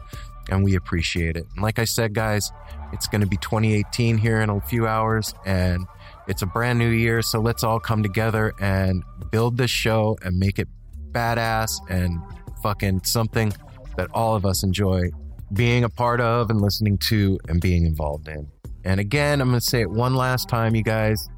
And 0.49 0.63
we 0.63 0.75
appreciate 0.75 1.35
it. 1.35 1.45
And 1.55 1.63
like 1.63 1.77
I 1.77 1.83
said, 1.83 2.13
guys, 2.13 2.51
it's 2.93 3.07
going 3.07 3.21
to 3.21 3.27
be 3.27 3.37
2018 3.37 4.17
here 4.17 4.39
in 4.39 4.49
a 4.49 4.61
few 4.61 4.87
hours. 4.87 5.33
And 5.45 5.85
it's 6.27 6.41
a 6.41 6.45
brand 6.45 6.77
new 6.77 6.89
year. 6.89 7.21
So 7.21 7.39
let's 7.39 7.63
all 7.63 7.79
come 7.79 8.03
together 8.03 8.53
and 8.59 9.03
build 9.31 9.57
this 9.57 9.71
show 9.71 10.17
and 10.23 10.37
make 10.37 10.59
it 10.59 10.67
badass 11.11 11.71
and 11.89 12.19
fucking 12.61 13.03
something 13.03 13.53
that 13.95 14.09
all 14.13 14.35
of 14.35 14.45
us 14.45 14.63
enjoy 14.63 15.09
being 15.53 15.83
a 15.83 15.89
part 15.89 16.19
of 16.19 16.49
and 16.49 16.61
listening 16.61 16.97
to 16.97 17.39
and 17.47 17.61
being 17.61 17.85
involved 17.85 18.27
in. 18.27 18.47
And 18.83 18.99
again, 18.99 19.41
I'm 19.41 19.49
going 19.49 19.59
to 19.59 19.65
say 19.65 19.81
it 19.81 19.89
one 19.89 20.15
last 20.15 20.49
time, 20.49 20.75
you 20.75 20.83
guys. 20.83 21.29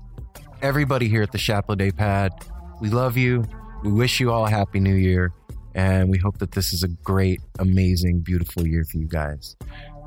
Everybody 0.62 1.08
here 1.08 1.22
at 1.22 1.32
the 1.32 1.38
Chaplet 1.38 1.78
Day 1.78 1.92
Pad, 1.92 2.34
we 2.82 2.90
love 2.90 3.16
you. 3.16 3.46
We 3.84 3.92
wish 3.92 4.20
you 4.20 4.32
all 4.32 4.46
a 4.46 4.50
happy 4.50 4.80
new 4.80 4.96
year. 4.96 5.32
And 5.76 6.10
we 6.10 6.18
hope 6.18 6.40
that 6.40 6.52
this 6.52 6.74
is 6.74 6.84
a 6.84 6.88
great, 6.88 7.40
amazing, 7.60 8.22
beautiful 8.22 8.68
year 8.68 8.84
for 8.92 8.98
you 8.98 9.08
guys. 9.08 9.56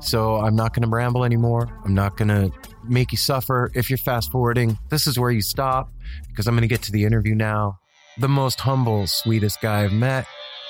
So 0.03 0.35
I'm 0.35 0.55
not 0.55 0.73
going 0.73 0.83
to 0.83 0.89
ramble 0.89 1.23
anymore. 1.23 1.69
I'm 1.85 1.93
not 1.93 2.17
going 2.17 2.27
to 2.27 2.51
make 2.83 3.11
you 3.11 3.17
suffer. 3.17 3.71
If 3.73 3.89
you're 3.89 3.97
fast 3.97 4.31
forwarding, 4.31 4.77
this 4.89 5.07
is 5.07 5.17
where 5.17 5.31
you 5.31 5.41
stop 5.41 5.91
because 6.27 6.45
I'm 6.45 6.53
going 6.55 6.61
to 6.61 6.67
get 6.67 6.81
to 6.83 6.91
the 6.91 7.05
interview 7.05 7.35
now. 7.35 7.79
The 8.17 8.27
most 8.27 8.59
humble, 8.59 9.07
sweetest 9.07 9.61
guy 9.61 9.83
I've 9.83 9.93
met. 9.93 10.27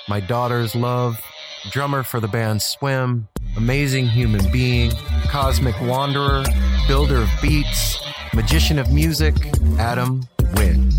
My 0.07 0.19
daughter's 0.19 0.75
love, 0.75 1.19
drummer 1.71 2.03
for 2.03 2.19
the 2.19 2.27
band 2.27 2.61
SWIMM, 2.61 3.27
amazing 3.57 4.07
human 4.07 4.51
being, 4.51 4.91
cosmic 5.27 5.79
wanderer, 5.81 6.43
builder 6.87 7.17
of 7.17 7.29
beats, 7.41 7.97
magician 8.33 8.79
of 8.79 8.93
music, 8.93 9.35
Adam 9.79 10.21
Wynn. 10.55 10.89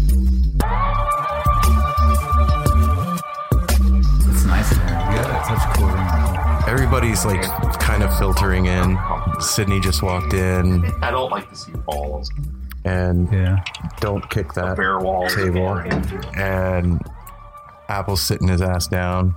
It's 4.28 4.44
nice 4.44 4.72
in 4.72 4.78
there. 4.86 5.10
You 5.10 5.22
got 5.22 5.46
such 5.46 5.58
a 5.58 5.78
cool 5.78 5.86
room. 5.86 6.24
Everybody's 6.66 7.24
like 7.24 7.44
kind 7.94 8.02
of 8.10 8.18
filtering 8.18 8.66
in. 8.66 8.98
Sydney 9.38 9.78
just 9.78 10.02
walked 10.02 10.32
in, 10.34 10.84
I 11.00 11.12
don't 11.12 11.30
like 11.30 11.48
to 11.48 11.54
see 11.54 11.70
balls. 11.86 12.28
and 12.84 13.32
Yeah. 13.32 13.62
don't 14.00 14.28
kick 14.30 14.52
that 14.54 14.76
Bare 14.76 14.98
walls. 14.98 15.32
table. 15.32 15.78
And 16.36 17.00
Apple's 17.88 18.20
sitting 18.20 18.48
his 18.48 18.60
ass 18.60 18.88
down. 18.88 19.36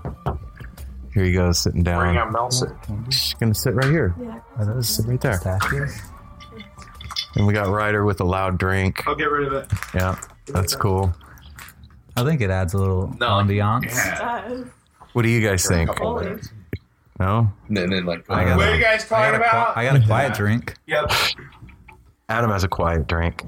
Here 1.14 1.24
he 1.24 1.34
goes, 1.34 1.60
sitting 1.60 1.84
down. 1.84 2.00
Bring 2.00 2.16
down. 2.16 2.28
out 2.30 2.34
Melson. 2.34 2.76
She's 3.12 3.36
gonna 3.36 3.54
sit 3.54 3.76
right 3.76 3.86
here. 3.92 4.16
Are 4.58 4.66
those 4.66 4.90
Sit 4.90 5.06
right 5.06 5.22
there. 5.22 5.40
And 7.36 7.46
we 7.46 7.54
got 7.54 7.68
Ryder 7.70 8.06
with 8.06 8.20
a 8.22 8.26
loud 8.26 8.58
drink. 8.58 9.04
I'll 9.08 9.14
get 9.14 9.30
rid 9.30 9.46
of 9.48 9.54
it. 9.54 9.72
Yeah, 9.94 10.16
that's 10.48 10.76
cool. 10.76 11.14
I 12.16 12.24
think 12.24 12.42
it 12.42 12.50
adds 12.50 12.74
a 12.74 12.80
little 12.80 13.14
No, 13.20 13.28
ambiance. 13.30 13.94
Yeah. 13.96 14.64
What 15.14 15.22
do 15.22 15.30
you 15.30 15.48
guys 15.48 15.68
think? 15.68 15.92
Couple 17.18 17.42
minutes. 17.44 17.54
No? 17.70 17.82
And 17.84 17.92
then 17.92 18.06
like 18.06 18.26
I 18.30 18.44
got, 18.46 18.58
What 18.58 18.68
are 18.70 18.76
you 18.76 18.82
guys 18.82 19.06
I 19.06 19.10
got 19.10 19.16
talking 19.18 19.36
a, 19.36 19.38
qui- 19.40 19.48
about? 19.50 19.78
I 19.78 19.84
got 19.86 19.96
a 19.96 20.06
quiet 20.06 20.34
drink. 20.36 20.74
Yep. 20.88 21.12
Adam 22.30 22.52
has 22.52 22.64
a 22.64 22.68
quiet 22.68 23.08
drink. 23.08 23.44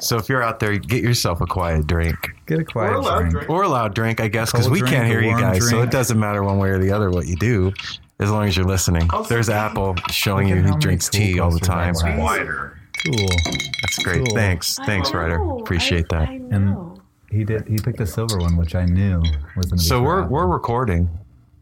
So 0.00 0.16
if 0.16 0.28
you're 0.28 0.42
out 0.42 0.60
there, 0.60 0.78
get 0.78 1.02
yourself 1.02 1.40
a 1.40 1.46
quiet 1.46 1.86
drink. 1.88 2.16
Get 2.46 2.58
a 2.58 2.62
Or 2.62 2.64
quiet 2.64 2.94
a 2.94 3.00
loud 3.00 3.18
drink. 3.18 3.32
drink. 3.32 3.50
Or 3.50 3.62
a 3.64 3.68
loud 3.68 3.94
drink, 3.94 4.20
I 4.20 4.28
guess, 4.28 4.52
because 4.52 4.70
we 4.70 4.78
drink, 4.78 4.94
can't 4.94 5.06
hear 5.08 5.20
you 5.20 5.28
warm 5.30 5.40
guys. 5.40 5.68
So 5.68 5.82
it 5.82 5.90
doesn't 5.90 6.18
matter 6.18 6.44
one 6.44 6.58
way 6.58 6.68
or 6.70 6.78
the 6.78 6.92
other 6.92 7.10
what 7.10 7.26
you 7.26 7.34
do, 7.36 7.72
as 8.20 8.30
long 8.30 8.46
as 8.46 8.56
you're 8.56 8.66
listening. 8.66 9.08
Oh, 9.12 9.24
There's 9.24 9.48
okay. 9.50 9.58
Apple 9.58 9.96
showing 10.10 10.46
you 10.46 10.56
at 10.56 10.66
he 10.66 10.76
drinks 10.78 11.08
cool 11.10 11.20
tea 11.20 11.40
all 11.40 11.50
the 11.50 11.58
time. 11.58 11.94
I. 12.04 12.16
Wider. 12.16 12.78
Cool. 13.04 13.26
That's 13.26 13.98
great. 14.04 14.24
Cool. 14.26 14.34
Thanks. 14.36 14.76
Thanks, 14.86 15.12
Ryder. 15.12 15.40
Appreciate 15.58 16.08
that. 16.10 16.28
And 16.28 17.00
he 17.28 17.42
did. 17.42 17.66
He 17.66 17.76
picked 17.78 18.00
a 18.00 18.06
silver 18.06 18.38
one, 18.38 18.56
which 18.56 18.76
I 18.76 18.84
knew 18.84 19.20
was 19.56 19.66
going. 19.66 19.78
So 19.80 20.00
we're 20.00 20.26
we're 20.28 20.46
recording. 20.46 21.08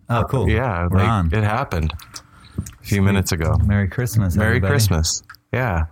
Oh, 0.09 0.21
uh, 0.21 0.25
cool. 0.25 0.49
Yeah, 0.49 0.87
we're 0.91 0.99
like 0.99 1.09
on. 1.09 1.35
it 1.35 1.43
happened 1.45 1.93
a 2.59 2.87
few 2.87 3.03
minutes 3.03 3.33
ago. 3.33 3.57
Merry 3.65 3.89
Christmas. 3.89 4.37
Merry 4.37 4.49
everybody. 4.57 4.71
Christmas. 4.73 5.23
Yeah. 5.53 5.87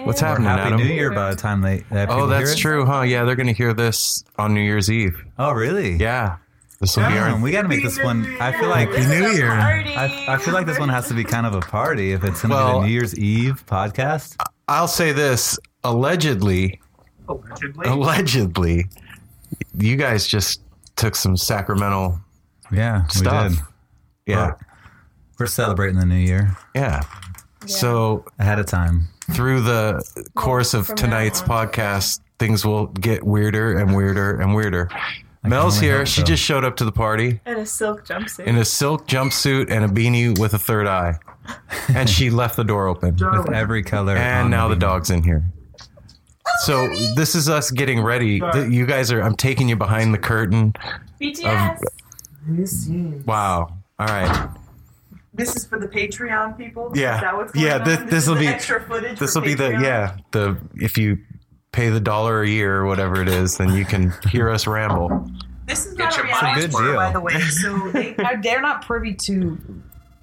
What's 0.00 0.20
happening, 0.20 0.46
Happy 0.48 0.62
Adam? 0.62 0.78
New 0.80 0.86
Year 0.86 1.10
by 1.12 1.30
the 1.30 1.36
time 1.36 1.60
they. 1.60 1.78
that 1.90 2.08
Oh, 2.08 2.14
people 2.14 2.28
hear 2.28 2.38
that's 2.38 2.52
it? 2.52 2.58
true, 2.58 2.84
huh? 2.86 3.00
Yeah, 3.02 3.24
they're 3.24 3.34
going 3.34 3.48
to 3.48 3.52
hear 3.52 3.74
this 3.74 4.22
on 4.38 4.54
New 4.54 4.60
Year's 4.60 4.90
Eve. 4.90 5.24
Oh, 5.40 5.50
really? 5.52 5.96
Yeah. 5.96 6.36
This 6.80 6.96
will 6.96 7.08
be 7.08 7.14
Damn, 7.14 7.34
our 7.34 7.40
we 7.42 7.50
got 7.50 7.62
to 7.62 7.68
make 7.68 7.82
this 7.82 8.00
one. 8.00 8.24
I 8.40 8.52
feel 8.56 8.68
like 8.68 8.90
Happy 8.92 9.08
New 9.20 9.30
Year. 9.32 9.50
I, 9.50 10.26
I 10.28 10.38
feel 10.38 10.54
like 10.54 10.66
this 10.66 10.78
one 10.78 10.88
has 10.88 11.08
to 11.08 11.14
be 11.14 11.24
kind 11.24 11.44
of 11.44 11.54
a 11.54 11.60
party 11.60 12.12
if 12.12 12.22
it's 12.22 12.42
going 12.42 12.50
to 12.50 12.54
Well- 12.54 12.74
be 12.74 12.82
the 12.82 12.86
New 12.86 12.92
Year's 12.92 13.18
Eve 13.18 13.66
podcast. 13.66 14.36
I'll 14.68 14.86
say 14.86 15.10
this 15.10 15.58
allegedly, 15.82 16.80
Allegedly. 17.28 17.88
allegedly, 17.88 18.86
you 19.76 19.96
guys 19.96 20.28
just 20.28 20.60
took 20.94 21.16
some 21.16 21.36
Sacramento 21.36 22.20
Yeah, 22.72 23.06
stuff. 23.06 23.50
we 23.50 23.56
did. 23.56 23.64
Yeah, 24.26 24.52
We're 25.38 25.46
celebrating 25.46 25.98
the 25.98 26.06
new 26.06 26.16
year 26.16 26.56
yeah. 26.74 27.00
So 27.66 28.24
ahead 28.38 28.58
of 28.58 28.66
time. 28.66 29.08
through 29.32 29.62
the 29.62 30.02
course 30.34 30.74
of 30.74 30.86
tonight's 30.94 31.40
podcast, 31.42 32.20
things 32.38 32.64
will 32.64 32.86
get 32.88 33.24
weirder 33.24 33.76
and 33.78 33.96
weirder 33.96 34.40
and 34.40 34.54
weirder. 34.54 34.88
Mel's 35.44 35.78
here. 35.80 36.04
She 36.04 36.20
so. 36.20 36.26
just 36.26 36.42
showed 36.42 36.64
up 36.64 36.76
to 36.76 36.84
the 36.84 36.92
party 36.92 37.40
And 37.46 37.58
a 37.58 37.66
silk 37.66 38.04
jumpsuit. 38.06 38.44
in 38.46 38.56
a 38.56 38.64
silk 38.64 39.06
jumpsuit 39.08 39.70
and 39.70 39.84
a 39.84 39.88
beanie 39.88 40.38
with 40.38 40.52
a 40.54 40.58
third 40.58 40.86
eye, 40.86 41.18
and 41.88 42.08
she 42.08 42.28
left 42.30 42.56
the 42.56 42.64
door 42.64 42.86
open. 42.86 43.14
With 43.16 43.50
every 43.52 43.82
color. 43.82 44.16
And 44.16 44.46
on 44.46 44.50
now 44.50 44.68
the 44.68 44.74
beanie. 44.76 44.80
dog's 44.80 45.10
in 45.10 45.22
here. 45.22 45.42
Oh, 45.80 46.50
so 46.64 46.88
this 47.14 47.34
is 47.34 47.48
us 47.48 47.70
getting 47.70 48.02
ready. 48.02 48.40
Th- 48.40 48.70
You 48.70 48.84
guys 48.86 49.10
are. 49.12 49.20
I'm 49.22 49.36
taking 49.36 49.68
you 49.68 49.76
behind 49.76 50.12
the 50.12 50.18
curtain. 50.18 50.74
BTS. 51.20 51.80
Wow. 53.26 53.74
All 53.98 54.06
right. 54.06 54.48
This 55.34 55.54
is 55.54 55.66
for 55.66 55.78
the 55.78 55.86
Patreon 55.86 56.56
people. 56.56 56.90
Yeah. 56.94 57.16
Is 57.16 57.20
that 57.20 57.36
what's 57.36 57.52
going 57.52 57.66
Yeah, 57.66 57.78
on? 57.78 57.84
This 57.84 58.10
this'll 58.10 58.34
be- 58.36 58.46
extra 58.48 58.80
footage. 58.82 59.18
This 59.18 59.34
will 59.34 59.42
be 59.42 59.54
the 59.54 59.70
yeah 59.80 60.16
the 60.32 60.56
if 60.76 60.98
you 60.98 61.18
pay 61.72 61.90
the 61.90 62.00
dollar 62.00 62.42
a 62.42 62.48
year 62.48 62.76
or 62.78 62.86
whatever 62.86 63.20
it 63.22 63.28
is, 63.28 63.56
then 63.58 63.72
you 63.72 63.84
can 63.84 64.12
hear 64.30 64.48
us 64.48 64.66
ramble. 64.66 65.28
This 65.66 65.86
is 65.86 65.96
not 65.96 66.14
a 66.14 66.16
your 66.16 66.24
reality 66.26 66.46
money's 66.46 66.72
show, 66.72 66.94
by 66.96 67.12
the 67.12 67.20
way. 67.20 67.40
So 67.40 67.90
they 67.90 68.16
are, 68.16 68.36
they're 68.42 68.62
not 68.62 68.84
privy 68.86 69.14
to 69.14 69.32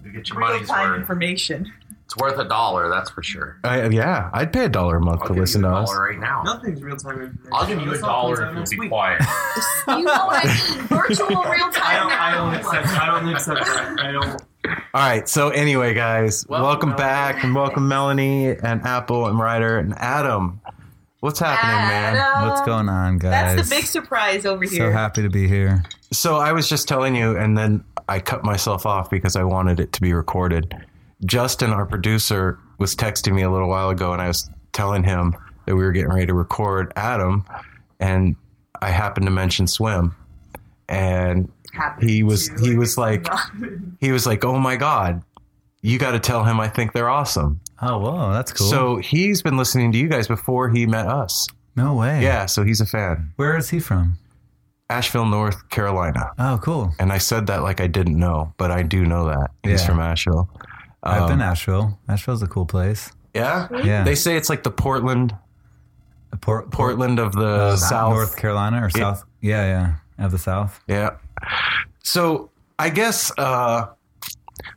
You 0.04 0.12
get 0.12 0.28
your 0.30 0.40
real 0.40 0.60
time 0.66 0.96
information. 0.96 1.72
It's 2.06 2.16
worth 2.18 2.38
a 2.38 2.44
dollar, 2.46 2.88
that's 2.88 3.10
for 3.10 3.24
sure. 3.24 3.58
I, 3.64 3.88
yeah, 3.88 4.30
I'd 4.32 4.54
pay 4.54 4.66
a 4.66 4.70
dollar 4.70 4.98
a 4.98 5.02
month 5.02 5.24
to 5.26 5.34
listen 5.34 5.64
to 5.64 5.70
us. 5.70 5.92
right 5.98 6.20
now. 6.20 6.44
Nothing's 6.44 6.82
real 6.84 6.96
time 6.98 7.14
information. 7.22 7.50
I'll 7.52 7.66
give 7.68 7.82
you 7.82 7.88
a 7.88 7.92
That's 7.92 8.04
all 8.04 8.30
dollar 8.34 8.36
comes 8.38 8.58
out 8.58 8.64
if 8.64 8.72
you'll 8.72 8.78
be 8.78 8.80
week. 8.82 8.90
quiet. 8.92 9.22
You 9.88 10.02
know 10.04 10.26
what 10.26 10.46
I 10.46 10.76
mean? 10.78 10.88
Virtual 10.88 11.28
real 11.28 11.66
I 11.66 11.72
time. 11.72 12.10
don't, 12.10 12.12
I 12.20 12.34
don't 12.36 12.54
accept. 12.56 12.88
I 13.02 13.06
don't 13.08 13.30
accept 13.34 13.66
that. 13.66 14.00
I 14.00 14.12
don't. 14.12 14.42
All 14.94 15.02
right. 15.02 15.28
So 15.30 15.50
anyway, 15.50 15.94
guys, 15.94 16.46
welcome, 16.48 16.66
Welcome, 16.90 16.96
back 16.96 17.44
and 17.44 17.54
welcome 17.56 17.88
Melanie 17.88 18.50
and 18.50 18.84
Apple 18.84 19.28
and 19.28 19.38
Ryder 19.40 19.78
and 19.80 19.94
Adam. 19.98 20.60
What's 21.22 21.40
happening, 21.40 21.88
man? 21.88 22.16
Adam. 22.18 22.50
What's 22.50 22.62
going 22.62 22.90
on, 22.90 23.18
guys? 23.20 23.56
That's 23.58 23.70
the 23.70 23.76
big 23.76 23.86
surprise 23.86 24.46
over 24.46 24.64
here. 24.64 24.70
So 24.72 24.76
here. 24.84 24.92
happy 24.92 25.22
to 25.24 25.30
be 25.30 25.48
here. 25.48 25.84
So 26.12 26.36
I 26.38 26.52
was 26.52 26.68
just 26.70 26.88
telling 26.88 27.16
you, 27.16 27.36
and 27.38 27.58
then 27.58 27.84
I 28.10 28.20
cut 28.20 28.44
myself 28.44 28.86
off 28.86 29.10
because 29.10 29.36
I 29.36 29.44
wanted 29.44 29.80
it 29.80 29.92
to 29.94 30.02
be 30.02 30.14
recorded. 30.14 30.76
Justin, 31.24 31.72
our 31.72 31.86
producer, 31.86 32.60
was 32.78 32.96
texting 32.96 33.34
me 33.34 33.44
a 33.44 33.50
little 33.50 33.70
while 33.70 33.90
ago, 33.90 34.12
and 34.14 34.22
I 34.22 34.28
was 34.28 34.50
telling 34.74 35.04
him 35.04 35.36
that 35.66 35.76
we 35.76 35.84
were 35.84 35.92
getting 35.92 36.10
ready 36.12 36.26
to 36.26 36.34
record 36.34 36.92
Adam, 36.96 37.46
and 38.00 38.36
I 38.82 38.90
happened 38.90 39.26
to 39.28 39.32
mention 39.32 39.66
SWIMM, 39.68 40.14
and 40.90 41.50
he 42.02 42.24
was 42.24 42.50
to- 42.50 42.56
he 42.64 42.76
was 42.76 42.98
like 42.98 43.28
he 44.00 44.12
was 44.12 44.26
like, 44.28 44.44
"Oh 44.46 44.60
my 44.60 44.76
god, 44.76 45.24
you 45.82 45.98
got 45.98 46.12
to 46.12 46.20
tell 46.20 46.44
him 46.44 46.60
I 46.60 46.68
think 46.68 46.94
they're 46.94 47.10
awesome." 47.10 47.62
Oh, 47.82 48.00
whoa, 48.00 48.32
that's 48.34 48.54
cool. 48.54 48.68
So 48.68 48.96
he's 48.98 49.42
been 49.42 49.58
listening 49.58 49.92
to 49.94 49.98
you 49.98 50.08
guys 50.08 50.28
before 50.28 50.70
he 50.70 50.86
met 50.86 51.08
us. 51.08 51.48
no 51.76 51.94
way. 51.96 52.22
Yeah, 52.24 52.46
so 52.46 52.64
he's 52.64 52.80
a 52.80 52.86
fan. 52.86 53.32
Where 53.36 53.58
is 53.58 53.70
he 53.70 53.80
from? 53.80 54.18
Asheville, 54.90 55.26
North 55.26 55.68
Carolina. 55.70 56.32
Oh, 56.38 56.60
cool. 56.64 56.94
And 57.00 57.12
I 57.12 57.18
said 57.18 57.48
that 57.48 57.64
like 57.64 57.82
I 57.82 57.88
didn't 57.88 58.18
know, 58.18 58.54
but 58.58 58.72
I 58.72 58.84
do 58.84 59.06
know 59.06 59.26
that. 59.26 59.52
He's 59.64 59.82
Yeah. 59.82 59.88
from 59.88 60.00
Asheville. 60.00 60.50
I've 61.06 61.24
Um, 61.24 61.30
been 61.30 61.40
to 61.40 61.46
Asheville. 61.46 62.00
Asheville's 62.10 62.42
a 62.42 62.48
cool 62.48 62.66
place. 62.66 63.12
Yeah? 63.34 63.68
Yeah. 63.84 64.04
They 64.04 64.16
say 64.16 64.38
it's 64.38 64.50
like 64.50 64.64
the 64.64 64.72
Portland 64.72 65.36
Port, 66.42 66.70
Portland 66.72 67.18
of 67.20 67.32
the 67.34 67.46
uh, 67.48 67.76
South. 67.78 68.14
North 68.14 68.36
Carolina 68.38 68.84
or 68.86 68.90
South. 68.90 69.24
Yeah, 69.42 69.96
yeah, 70.18 70.26
of 70.26 70.32
the 70.32 70.38
South. 70.38 70.82
Yeah. 70.88 71.12
So 72.04 72.50
I 72.78 72.90
guess 72.90 73.32
uh, 73.38 73.88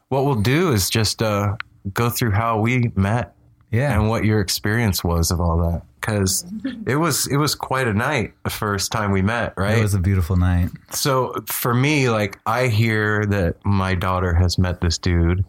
what 0.08 0.24
we'll 0.24 0.36
do 0.42 0.72
is 0.72 0.88
just 0.88 1.20
uh, 1.22 1.56
go 1.92 2.10
through 2.10 2.30
how 2.32 2.60
we 2.60 2.92
met 2.94 3.34
Yeah. 3.70 3.92
and 3.98 4.08
what 4.08 4.24
your 4.24 4.40
experience 4.40 5.02
was 5.02 5.30
of 5.30 5.40
all 5.40 5.58
that. 5.70 5.82
Because 6.00 6.44
it 6.86 6.96
was 6.96 7.26
it 7.26 7.36
was 7.38 7.54
quite 7.56 7.88
a 7.88 7.92
night 7.94 8.34
the 8.44 8.50
first 8.50 8.92
time 8.92 9.10
we 9.10 9.20
met, 9.22 9.54
right? 9.56 9.78
It 9.78 9.82
was 9.82 9.94
a 9.94 9.98
beautiful 10.00 10.36
night. 10.36 10.70
so 10.90 11.34
for 11.46 11.74
me, 11.74 12.08
like 12.08 12.38
I 12.46 12.68
hear 12.68 13.24
that 13.26 13.56
my 13.64 13.94
daughter 13.96 14.32
has 14.34 14.58
met 14.58 14.80
this 14.80 14.96
dude, 14.96 15.44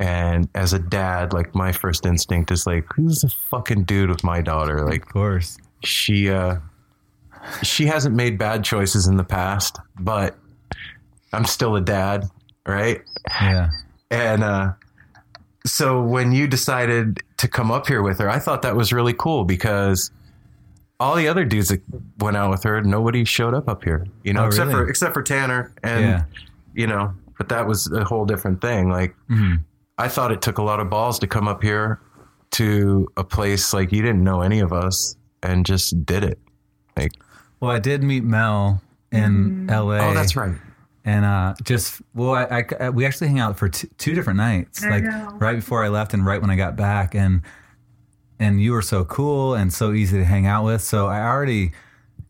and 0.00 0.48
as 0.54 0.72
a 0.72 0.78
dad, 0.78 1.32
like 1.32 1.54
my 1.54 1.72
first 1.72 2.06
instinct 2.06 2.50
is 2.50 2.66
like, 2.66 2.84
who's 2.94 3.20
the 3.20 3.32
fucking 3.50 3.84
dude 3.84 4.10
with 4.10 4.22
my 4.24 4.40
daughter? 4.40 4.86
Like 4.86 5.02
Of 5.06 5.12
course. 5.12 5.58
she 5.84 6.30
uh 6.30 6.56
she 7.62 7.86
hasn't 7.86 8.14
made 8.14 8.38
bad 8.38 8.64
choices 8.64 9.06
in 9.06 9.16
the 9.16 9.24
past, 9.24 9.78
but 9.98 10.36
I'm 11.32 11.44
still 11.44 11.76
a 11.76 11.80
dad, 11.80 12.24
right? 12.66 13.02
Yeah. 13.28 13.70
And 14.10 14.44
uh 14.44 14.72
so 15.66 16.00
when 16.02 16.32
you 16.32 16.46
decided 16.46 17.20
to 17.36 17.48
come 17.48 17.70
up 17.70 17.86
here 17.86 18.02
with 18.02 18.18
her, 18.20 18.30
I 18.30 18.38
thought 18.38 18.62
that 18.62 18.74
was 18.76 18.92
really 18.92 19.12
cool 19.12 19.44
because 19.44 20.10
all 21.00 21.14
the 21.14 21.28
other 21.28 21.44
dudes 21.44 21.68
that 21.68 21.80
went 22.18 22.36
out 22.36 22.50
with 22.50 22.62
her, 22.64 22.80
nobody 22.82 23.24
showed 23.24 23.54
up 23.54 23.68
up 23.68 23.84
here, 23.84 24.06
you 24.24 24.32
know, 24.32 24.44
Oh, 24.44 24.46
except 24.46 24.68
really? 24.68 24.84
for 24.84 24.88
except 24.88 25.14
for 25.14 25.22
Tanner 25.22 25.72
and 25.82 26.04
Yeah. 26.04 26.24
you 26.74 26.86
know, 26.86 27.12
but 27.36 27.48
that 27.50 27.66
was 27.66 27.90
a 27.92 28.04
whole 28.04 28.24
different 28.26 28.60
thing. 28.60 28.88
Like 28.88 29.14
Mhm. 29.30 29.62
I 29.98 30.08
thought 30.08 30.30
it 30.32 30.40
took 30.42 30.58
a 30.58 30.62
lot 30.62 30.80
of 30.80 30.88
balls 30.88 31.18
to 31.20 31.26
come 31.26 31.48
up 31.48 31.62
here 31.62 32.00
to 32.52 33.08
a 33.16 33.24
place 33.24 33.72
like 33.74 33.92
you 33.92 34.00
didn't 34.00 34.22
know 34.24 34.40
any 34.42 34.60
of 34.60 34.72
us 34.72 35.16
and 35.42 35.66
just 35.66 36.06
did 36.06 36.24
it. 36.24 36.38
Like, 36.96 37.12
Well, 37.60 37.70
I 37.70 37.78
did 37.78 38.02
meet 38.02 38.24
Mel 38.24 38.80
in 39.12 39.68
L.A. 39.70 39.98
oh, 40.00 40.14
that's 40.14 40.36
right. 40.36 40.54
and 41.04 41.24
uh, 41.24 41.54
just 41.64 42.00
well, 42.14 42.34
I, 42.34 42.64
I- 42.80 42.90
we 42.90 43.06
actually 43.06 43.28
hang 43.28 43.38
out 43.40 43.58
for 43.58 43.68
t- 43.68 43.88
two 43.98 44.14
different 44.14 44.36
nights, 44.36 44.84
like 44.84 45.04
right 45.40 45.56
before 45.56 45.84
I 45.84 45.88
left 45.88 46.14
and 46.14 46.24
right 46.24 46.40
when 46.40 46.50
I 46.50 46.56
got 46.56 46.76
back, 46.76 47.14
and 47.14 47.42
and 48.38 48.60
you 48.62 48.72
were 48.72 48.82
so 48.82 49.04
cool 49.04 49.54
and 49.54 49.72
so 49.72 49.92
easy 49.92 50.18
to 50.18 50.24
hang 50.24 50.46
out 50.46 50.64
with. 50.64 50.80
So 50.82 51.06
I 51.06 51.20
already 51.22 51.72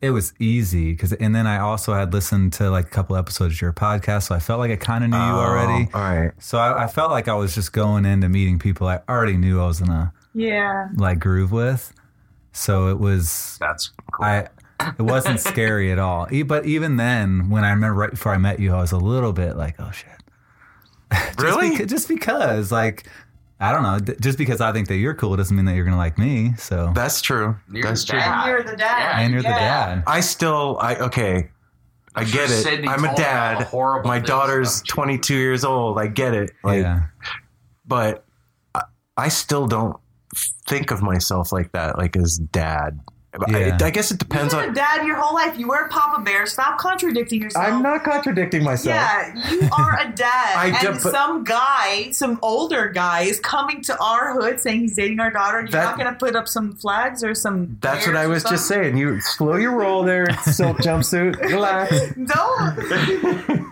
it 0.00 0.10
was 0.10 0.32
easy 0.38 0.92
because, 0.92 1.12
and 1.14 1.34
then 1.34 1.46
I 1.46 1.58
also 1.58 1.92
had 1.94 2.12
listened 2.12 2.52
to 2.54 2.70
like 2.70 2.86
a 2.86 2.90
couple 2.90 3.16
episodes 3.16 3.54
of 3.54 3.60
your 3.60 3.72
podcast, 3.72 4.24
so 4.28 4.34
I 4.34 4.38
felt 4.38 4.58
like 4.60 4.70
I 4.70 4.76
kind 4.76 5.02
of 5.04 5.10
knew 5.10 5.16
you 5.16 5.22
oh, 5.22 5.38
already. 5.40 5.88
Oh, 5.92 5.98
all 5.98 6.16
right. 6.16 6.32
So 6.38 6.58
I, 6.58 6.84
I 6.84 6.86
felt 6.86 7.10
like 7.10 7.26
I 7.28 7.34
was 7.34 7.54
just 7.54 7.72
going 7.72 8.04
into 8.04 8.28
meeting 8.28 8.58
people 8.58 8.86
I 8.86 9.00
already 9.08 9.36
knew 9.36 9.60
I 9.60 9.66
was 9.66 9.80
in 9.80 9.88
a 9.90 10.12
Yeah. 10.34 10.88
like 10.96 11.18
groove 11.18 11.50
with. 11.52 11.92
So 12.52 12.88
it 12.88 12.98
was 12.98 13.56
That's 13.60 13.90
cool. 14.12 14.24
I 14.26 14.48
it 14.98 15.02
wasn't 15.02 15.40
scary 15.52 15.90
at 15.90 15.98
all. 15.98 16.28
E- 16.30 16.42
But 16.44 16.64
even 16.66 16.96
then, 16.96 17.50
when 17.50 17.64
I 17.64 17.70
remember 17.70 17.94
right 17.98 18.10
before 18.10 18.32
I 18.32 18.38
met 18.38 18.60
you, 18.60 18.72
I 18.74 18.80
was 18.80 18.92
a 18.92 18.96
little 18.98 19.32
bit 19.32 19.56
like, 19.56 19.74
"Oh 19.80 19.90
shit!" 19.90 20.08
Just 21.12 21.38
Really? 21.40 21.70
beca- 21.70 21.88
just 21.88 22.06
because, 22.08 22.70
like, 22.70 23.04
I 23.60 23.72
don't 23.72 23.82
know. 23.82 23.98
th- 23.98 24.20
Just 24.20 24.38
because 24.38 24.60
I 24.60 24.72
think 24.72 24.86
that 24.88 24.96
you're 24.96 25.14
cool 25.14 25.36
doesn't 25.36 25.54
mean 25.56 25.64
that 25.66 25.74
you're 25.74 25.84
gonna 25.84 25.96
like 25.96 26.16
me. 26.18 26.54
So, 26.58 26.92
That's 26.94 27.20
true. 27.20 27.56
You're 27.72 27.82
That's 27.84 28.04
true. 28.04 28.18
dad. 28.18 28.38
And 28.42 28.50
you're 28.50 28.62
the 28.62 28.76
dad. 28.76 29.20
and 29.22 29.32
you're 29.32 29.42
the 29.42 29.48
dad. 29.48 30.04
I 30.06 30.20
still, 30.20 30.78
I 30.80 30.94
okay. 30.96 31.50
I 32.14 32.24
sure 32.24 32.40
get 32.42 32.50
it. 32.50 32.62
Sydney 32.62 32.88
I'm 32.88 33.04
a 33.04 33.08
told 33.08 33.18
me 33.18 33.24
all 33.24 33.30
the 33.54 33.58
dad. 33.58 33.62
horrible 33.68 34.08
My 34.08 34.18
daughter's 34.18 34.78
about 34.80 34.88
you. 34.88 34.94
22 34.94 35.34
years 35.36 35.64
old. 35.64 35.98
I 35.98 36.06
get 36.08 36.34
it. 36.34 36.50
Like, 36.64 36.82
yeah, 36.82 37.02
but 37.86 38.24
I, 38.74 38.82
I 39.16 39.28
still 39.28 39.66
don't 39.66 39.96
think 40.66 40.90
of 40.90 41.02
myself 41.02 41.52
like 41.52 41.72
that, 41.72 41.98
like 41.98 42.16
as 42.16 42.38
dad. 42.38 43.00
Yeah. 43.48 43.76
I, 43.80 43.86
I 43.86 43.90
guess 43.90 44.10
it 44.10 44.18
depends 44.18 44.52
You've 44.52 44.62
been 44.62 44.70
on. 44.70 44.76
a 44.76 44.78
dad 44.98 45.06
your 45.06 45.16
whole 45.16 45.34
life. 45.34 45.58
You 45.58 45.68
were 45.68 45.84
a 45.84 45.88
Papa 45.88 46.22
Bear. 46.22 46.46
Stop 46.46 46.78
contradicting 46.78 47.42
yourself. 47.42 47.64
I'm 47.66 47.82
not 47.82 48.04
contradicting 48.04 48.64
myself. 48.64 48.94
Yeah, 48.96 49.50
you 49.50 49.68
are 49.76 49.98
a 50.00 50.10
dad, 50.12 50.54
I 50.56 50.66
and 50.68 50.78
ju- 50.80 50.92
but- 51.02 51.12
some 51.12 51.44
guy, 51.44 52.10
some 52.12 52.38
older 52.42 52.88
guy, 52.88 53.22
is 53.22 53.38
coming 53.40 53.82
to 53.82 53.98
our 54.02 54.32
hood 54.34 54.60
saying 54.60 54.80
he's 54.80 54.96
dating 54.96 55.20
our 55.20 55.30
daughter. 55.30 55.58
And 55.58 55.68
you're 55.68 55.80
That- 55.80 55.96
not 55.96 55.98
going 55.98 56.12
to 56.12 56.18
put 56.18 56.34
up 56.36 56.48
some 56.48 56.74
flags 56.74 57.22
or 57.24 57.34
some. 57.34 57.76
That's 57.80 58.06
what 58.06 58.16
I 58.16 58.26
was 58.26 58.42
just 58.44 58.66
saying. 58.66 58.96
You 58.96 59.20
slow 59.20 59.56
your 59.56 59.76
roll 59.76 60.02
there, 60.04 60.26
silk 60.42 60.78
jumpsuit. 60.78 61.40
Relax. 61.40 61.90
Don't. 62.14 63.66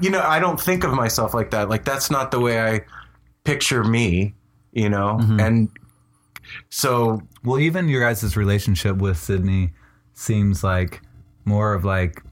you 0.02 0.10
know, 0.10 0.20
I 0.22 0.38
don't 0.38 0.60
think 0.60 0.84
of 0.84 0.92
myself 0.92 1.34
like 1.34 1.50
that. 1.50 1.68
Like 1.68 1.84
that's 1.84 2.10
not 2.10 2.30
the 2.30 2.40
way 2.40 2.60
I 2.60 2.80
picture 3.44 3.84
me, 3.84 4.34
you 4.72 4.88
know? 4.88 5.18
Mm-hmm. 5.20 5.40
And 5.40 5.68
so 6.68 7.22
Well, 7.44 7.58
even 7.58 7.88
your 7.88 8.00
guys' 8.00 8.36
relationship 8.36 8.96
with 8.96 9.16
Sydney 9.18 9.72
seems 10.12 10.62
like 10.64 11.02
more 11.44 11.74
of 11.74 11.84
like 11.84 12.22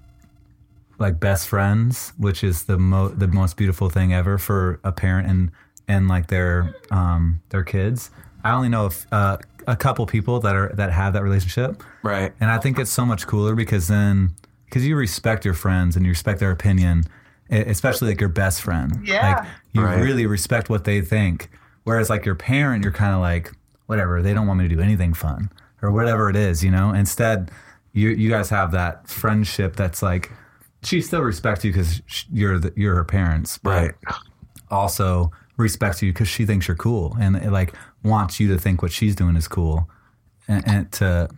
like 0.98 1.18
best 1.20 1.48
friends, 1.48 2.12
which 2.18 2.44
is 2.44 2.64
the 2.64 2.78
mo- 2.78 3.08
the 3.08 3.26
most 3.28 3.56
beautiful 3.56 3.90
thing 3.90 4.12
ever 4.12 4.38
for 4.38 4.80
a 4.84 4.92
parent 4.92 5.28
and 5.28 5.50
and 5.88 6.08
like 6.08 6.28
their 6.28 6.74
um 6.90 7.40
their 7.50 7.64
kids. 7.64 8.10
I 8.44 8.52
only 8.52 8.68
know 8.68 8.86
if, 8.86 9.06
uh, 9.10 9.38
a 9.66 9.74
couple 9.74 10.04
people 10.06 10.38
that 10.40 10.54
are 10.54 10.70
that 10.76 10.92
have 10.92 11.14
that 11.14 11.22
relationship, 11.22 11.82
right. 12.02 12.32
and 12.40 12.50
I 12.50 12.58
think 12.58 12.78
it's 12.78 12.90
so 12.90 13.06
much 13.06 13.26
cooler 13.26 13.54
because 13.54 13.88
then 13.88 14.34
because 14.66 14.86
you 14.86 14.96
respect 14.96 15.44
your 15.44 15.54
friends 15.54 15.96
and 15.96 16.04
you 16.04 16.10
respect 16.10 16.40
their 16.40 16.50
opinion, 16.50 17.04
especially 17.50 18.08
like 18.08 18.20
your 18.20 18.28
best 18.28 18.60
friend. 18.62 19.06
Yeah. 19.06 19.36
like 19.36 19.46
you 19.72 19.82
Right. 19.82 20.00
really 20.00 20.26
respect 20.26 20.68
what 20.68 20.84
they 20.84 21.00
think. 21.00 21.48
Whereas 21.84 22.10
like 22.10 22.24
your 22.26 22.34
parent, 22.34 22.82
you're 22.84 22.92
kind 22.92 23.14
of 23.14 23.20
like 23.20 23.52
whatever. 23.86 24.22
They 24.22 24.34
don't 24.34 24.46
want 24.46 24.58
me 24.60 24.68
to 24.68 24.74
do 24.74 24.80
anything 24.80 25.14
fun 25.14 25.50
or 25.82 25.90
whatever 25.90 26.30
it 26.30 26.36
is, 26.36 26.62
you 26.64 26.70
know. 26.70 26.92
Instead, 26.92 27.50
you 27.92 28.10
you 28.10 28.28
guys 28.30 28.48
have 28.50 28.72
that 28.72 29.08
friendship 29.08 29.76
that's 29.76 30.02
like 30.02 30.32
she 30.82 31.00
still 31.00 31.20
respects 31.22 31.64
you 31.64 31.72
because 31.72 32.02
you're 32.32 32.58
the, 32.58 32.72
you're 32.76 32.94
her 32.94 33.04
parents, 33.04 33.58
but 33.58 33.70
Right. 33.70 33.94
also 34.70 35.30
respects 35.56 36.02
you 36.02 36.12
because 36.12 36.28
she 36.28 36.44
thinks 36.44 36.66
you're 36.68 36.76
cool 36.76 37.16
and 37.20 37.36
it, 37.36 37.50
like 37.50 37.74
wants 38.02 38.40
you 38.40 38.48
to 38.48 38.58
think 38.58 38.82
what 38.82 38.92
she's 38.92 39.14
doing 39.14 39.36
is 39.36 39.48
cool, 39.48 39.88
and, 40.48 40.66
and 40.68 40.92
to 40.92 41.28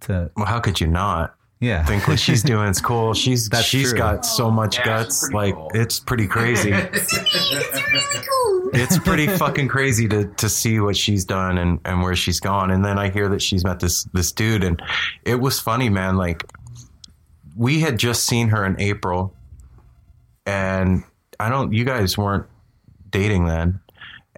to 0.00 0.30
Well, 0.36 0.46
how 0.46 0.60
could 0.60 0.80
you 0.80 0.86
not? 0.86 1.34
Yeah 1.60 1.84
think 1.84 2.08
what 2.08 2.18
she's 2.18 2.42
doing 2.42 2.68
is 2.68 2.80
cool. 2.80 3.12
She's 3.14 3.48
That's 3.48 3.64
she's 3.64 3.90
true. 3.90 3.98
got 3.98 4.24
so 4.24 4.50
much 4.50 4.78
Yeah, 4.78 4.84
guts. 4.84 5.20
she's 5.20 5.28
pretty 5.30 5.36
Like 5.52 5.54
cool. 5.54 5.70
it's 5.74 6.00
pretty 6.00 6.26
crazy. 6.36 6.72
it's 8.72 8.98
pretty 8.98 9.26
fucking 9.26 9.68
crazy 9.68 10.08
to 10.08 10.24
to 10.24 10.48
see 10.48 10.80
what 10.80 10.96
she's 10.96 11.24
done 11.24 11.58
and 11.58 11.78
and 11.84 12.02
where 12.02 12.16
she's 12.16 12.40
gone. 12.40 12.70
And 12.70 12.84
then 12.84 12.98
I 12.98 13.10
hear 13.10 13.28
that 13.28 13.42
she's 13.42 13.64
met 13.64 13.80
this 13.80 14.04
this 14.12 14.32
dude, 14.32 14.64
and 14.64 14.80
it 15.24 15.36
was 15.40 15.58
funny, 15.60 15.88
man. 15.88 16.16
Like 16.16 16.44
we 17.56 17.80
had 17.80 17.98
just 17.98 18.26
seen 18.26 18.48
her 18.48 18.64
in 18.64 18.80
April, 18.80 19.34
and 20.46 21.02
I 21.38 21.48
don't. 21.48 21.72
You 21.72 21.84
guys 21.84 22.16
weren't 22.16 22.46
dating 23.10 23.46
then. 23.46 23.80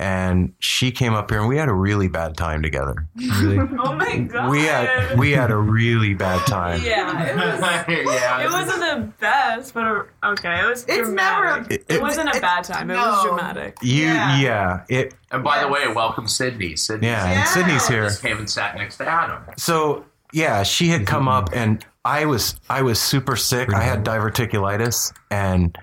And 0.02 0.52
she 0.58 0.90
came 0.90 1.14
up 1.14 1.30
here, 1.30 1.38
and 1.38 1.48
we 1.48 1.56
had 1.56 1.68
a 1.68 1.72
really 1.72 2.08
bad 2.08 2.36
time 2.36 2.60
together. 2.60 3.06
really 3.40 3.58
Oh 3.78 3.94
my 3.94 4.16
god. 4.18 4.50
We 4.50 4.62
had 4.64 5.16
we 5.16 5.30
had 5.30 5.52
a 5.52 5.56
really 5.56 6.12
bad 6.14 6.44
time. 6.46 6.80
Yeah, 6.82 7.24
it 7.24 8.04
was. 8.04 8.14
yeah. 8.20 8.44
It 8.44 8.50
wasn't 8.50 8.80
the 8.80 9.12
best, 9.20 9.72
but 9.74 10.08
okay, 10.24 10.60
it 10.60 10.66
was. 10.68 10.84
It's 10.88 10.96
dramatic. 11.08 11.62
never- 11.70 11.72
It, 11.74 11.84
it- 11.88 12.02
wasn't 12.02 12.34
a 12.34 12.40
bad 12.40 12.64
time. 12.64 12.90
It 12.90 12.96
was 12.96 13.24
dramatic. 13.24 13.76
You 13.80 14.06
Yeah. 14.06 14.40
yeah, 14.40 14.84
it 14.88 15.14
And 15.30 15.44
by 15.44 15.60
the 15.62 15.68
way, 15.68 15.86
welcome 15.94 16.26
Sydney. 16.26 16.74
Sydney 16.74 17.06
yeah, 17.06 17.24
and 17.24 17.32
Yeah. 17.34 17.44
Sydney's 17.44 17.86
here. 17.86 18.02
just 18.04 18.22
came 18.22 18.38
and 18.38 18.50
sat 18.50 18.74
next 18.74 18.96
to 18.96 19.06
Adam. 19.08 19.42
So 19.56 20.04
yeah, 20.32 20.64
she 20.64 20.88
had 20.88 21.06
come 21.06 21.28
up 21.28 21.50
and 21.52 21.84
I 22.04 22.24
was 22.24 22.56
I 22.68 22.82
was 22.82 23.00
super 23.00 23.36
sick. 23.36 23.72
I 23.72 23.82
had 23.82 24.04
diverticulitis 24.04 25.12
and 25.30 25.76
And 25.76 25.78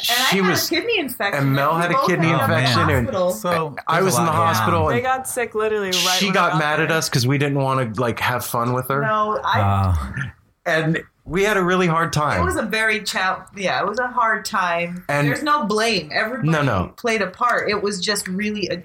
she 0.00 0.12
I 0.12 0.42
had 0.42 0.50
was 0.50 0.66
a 0.66 0.74
kidney 0.74 0.98
infection. 0.98 1.42
and 1.44 1.52
Mel 1.52 1.74
had 1.76 1.90
a 1.90 2.06
kidney 2.06 2.28
ended 2.28 2.40
up 2.40 2.48
in 2.48 2.50
the 2.50 2.58
infection 2.60 2.90
and- 2.90 3.06
hospital. 3.06 3.30
so 3.32 3.76
I 3.86 4.02
was 4.02 4.16
in 4.16 4.24
the 4.24 4.30
lot 4.30 4.36
going 4.36 4.48
on. 4.48 4.54
hospital 4.54 4.86
They 4.88 5.00
got 5.00 5.28
sick 5.28 5.54
literally 5.54 5.88
right. 5.88 5.94
she 6.18 6.26
when 6.26 6.32
I 6.36 6.40
got 6.50 6.58
mad 6.58 6.78
there. 6.78 6.86
at 6.86 6.92
us 6.92 7.08
because 7.08 7.26
we 7.26 7.38
didn't 7.38 7.58
want 7.58 7.94
to 7.94 8.00
like 8.00 8.18
have 8.20 8.44
fun 8.44 8.72
with 8.72 8.88
her. 8.88 9.00
no, 9.02 9.40
I. 9.44 9.60
Uh, 9.60 10.30
And 10.66 11.02
we 11.26 11.42
had 11.42 11.56
a 11.56 11.62
really 11.62 11.86
hard 11.86 12.12
time. 12.12 12.40
it 12.40 12.44
was 12.44 12.56
a 12.56 12.62
very 12.62 13.02
chal- 13.02 13.46
yeah, 13.56 13.80
it 13.80 13.86
was 13.86 13.98
a 13.98 14.06
hard 14.08 14.44
time. 14.44 15.04
And- 15.08 15.26
There's 15.28 15.42
no 15.42 15.64
blame. 15.66 16.10
Everybody 16.12 16.48
No, 16.50 16.62
no. 16.62 16.92
played 16.96 17.20
a 17.22 17.26
part. 17.28 17.68
It 17.68 17.82
was 17.82 18.00
just 18.00 18.26
really 18.28 18.68
a 18.70 18.82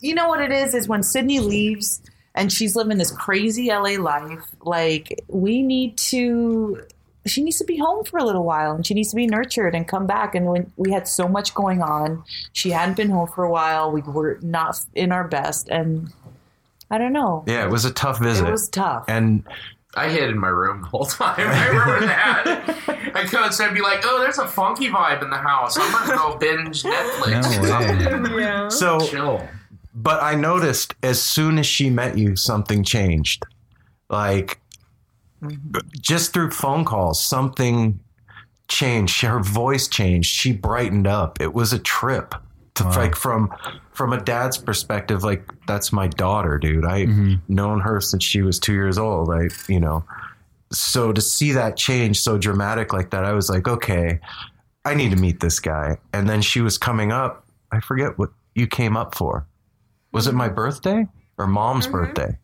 You 0.00 0.14
know 0.14 0.28
what 0.28 0.40
it 0.40 0.50
is 0.52 0.74
is 0.74 0.88
when 0.88 1.02
Sydney 1.02 1.40
leaves 1.40 2.00
and 2.34 2.52
she's 2.52 2.76
living 2.76 2.98
this 2.98 3.10
crazy 3.12 3.68
LA 3.70 3.96
life, 3.98 4.44
like 4.62 5.14
we 5.28 5.62
need 5.62 5.96
to 5.98 6.82
she 7.30 7.42
needs 7.42 7.58
to 7.58 7.64
be 7.64 7.76
home 7.76 8.04
for 8.04 8.18
a 8.18 8.24
little 8.24 8.44
while 8.44 8.72
and 8.74 8.86
she 8.86 8.94
needs 8.94 9.10
to 9.10 9.16
be 9.16 9.26
nurtured 9.26 9.74
and 9.74 9.86
come 9.86 10.06
back 10.06 10.34
and 10.34 10.46
when 10.46 10.72
we 10.76 10.92
had 10.92 11.06
so 11.08 11.26
much 11.28 11.54
going 11.54 11.82
on, 11.82 12.24
she 12.52 12.70
hadn't 12.70 12.96
been 12.96 13.10
home 13.10 13.28
for 13.28 13.44
a 13.44 13.50
while. 13.50 13.90
We 13.90 14.02
were 14.02 14.38
not 14.42 14.78
in 14.94 15.12
our 15.12 15.26
best 15.26 15.68
and 15.68 16.10
I 16.90 16.98
don't 16.98 17.12
know. 17.12 17.44
yeah, 17.46 17.64
it 17.64 17.70
was 17.70 17.84
a 17.84 17.92
tough 17.92 18.20
visit. 18.20 18.46
It 18.46 18.50
was 18.50 18.68
tough. 18.68 19.04
and 19.08 19.42
I 19.96 20.08
hid 20.10 20.28
in 20.30 20.38
my 20.38 20.48
room 20.48 20.82
the 20.82 20.88
whole 20.88 21.06
time. 21.06 21.34
I 21.38 21.66
remember 21.68 22.06
that. 22.06 23.12
I 23.14 23.24
could 23.24 23.54
so 23.54 23.64
I'd 23.64 23.72
be 23.74 23.80
like, 23.80 24.00
"Oh, 24.04 24.20
there's 24.20 24.38
a 24.38 24.46
funky 24.46 24.90
vibe 24.90 25.22
in 25.22 25.30
the 25.30 25.38
house. 25.38 25.78
I'm 25.80 25.90
gonna 25.90 26.14
go 26.16 26.36
binge 26.36 26.82
Netflix." 26.84 27.62
No 27.62 28.34
way. 28.36 28.42
Yeah. 28.42 28.68
so 28.68 29.00
Chill. 29.00 29.48
But 29.94 30.22
I 30.22 30.34
noticed 30.34 30.94
as 31.02 31.20
soon 31.22 31.58
as 31.58 31.66
she 31.66 31.88
met 31.88 32.18
you, 32.18 32.36
something 32.36 32.84
changed. 32.84 33.44
Like 34.10 34.60
just 36.00 36.32
through 36.32 36.50
phone 36.50 36.84
calls, 36.84 37.22
something 37.22 38.00
changed. 38.68 39.22
Her 39.22 39.40
voice 39.40 39.88
changed. 39.88 40.30
She 40.30 40.52
brightened 40.52 41.06
up. 41.06 41.40
It 41.40 41.54
was 41.54 41.72
a 41.72 41.78
trip. 41.78 42.34
To, 42.76 42.84
Like 42.84 43.16
from 43.16 43.54
from 43.92 44.12
a 44.12 44.20
dad's 44.20 44.58
perspective, 44.58 45.24
like 45.24 45.50
that's 45.66 45.94
my 45.94 46.08
daughter, 46.08 46.58
dude. 46.58 46.84
I've 46.84 47.08
mm-hmm. 47.08 47.34
known 47.48 47.80
her 47.80 48.02
since 48.02 48.22
she 48.22 48.42
was 48.42 48.58
two 48.58 48.74
years 48.74 48.98
old. 48.98 49.32
I, 49.32 49.48
you 49.66 49.80
know, 49.80 50.04
so 50.70 51.10
to 51.10 51.20
see 51.22 51.52
that 51.52 51.78
change 51.78 52.20
so 52.20 52.36
dramatic 52.36 52.92
like 52.92 53.10
that, 53.10 53.24
I 53.24 53.32
was 53.32 53.48
like, 53.48 53.66
okay, 53.66 54.20
I 54.84 54.94
need 54.94 55.10
to 55.12 55.16
meet 55.16 55.40
this 55.40 55.58
guy. 55.58 55.96
And 56.12 56.28
then 56.28 56.42
she 56.42 56.60
was 56.60 56.76
coming 56.76 57.12
up. 57.12 57.46
I 57.72 57.80
forget 57.80 58.18
what 58.18 58.30
you 58.54 58.66
came 58.66 58.96
up 58.96 59.14
for. 59.14 59.46
Was 60.12 60.26
it 60.26 60.34
my 60.34 60.50
birthday 60.50 61.06
or 61.38 61.46
mom's 61.46 61.86
mm-hmm. 61.86 61.96
birthday? 61.96 62.38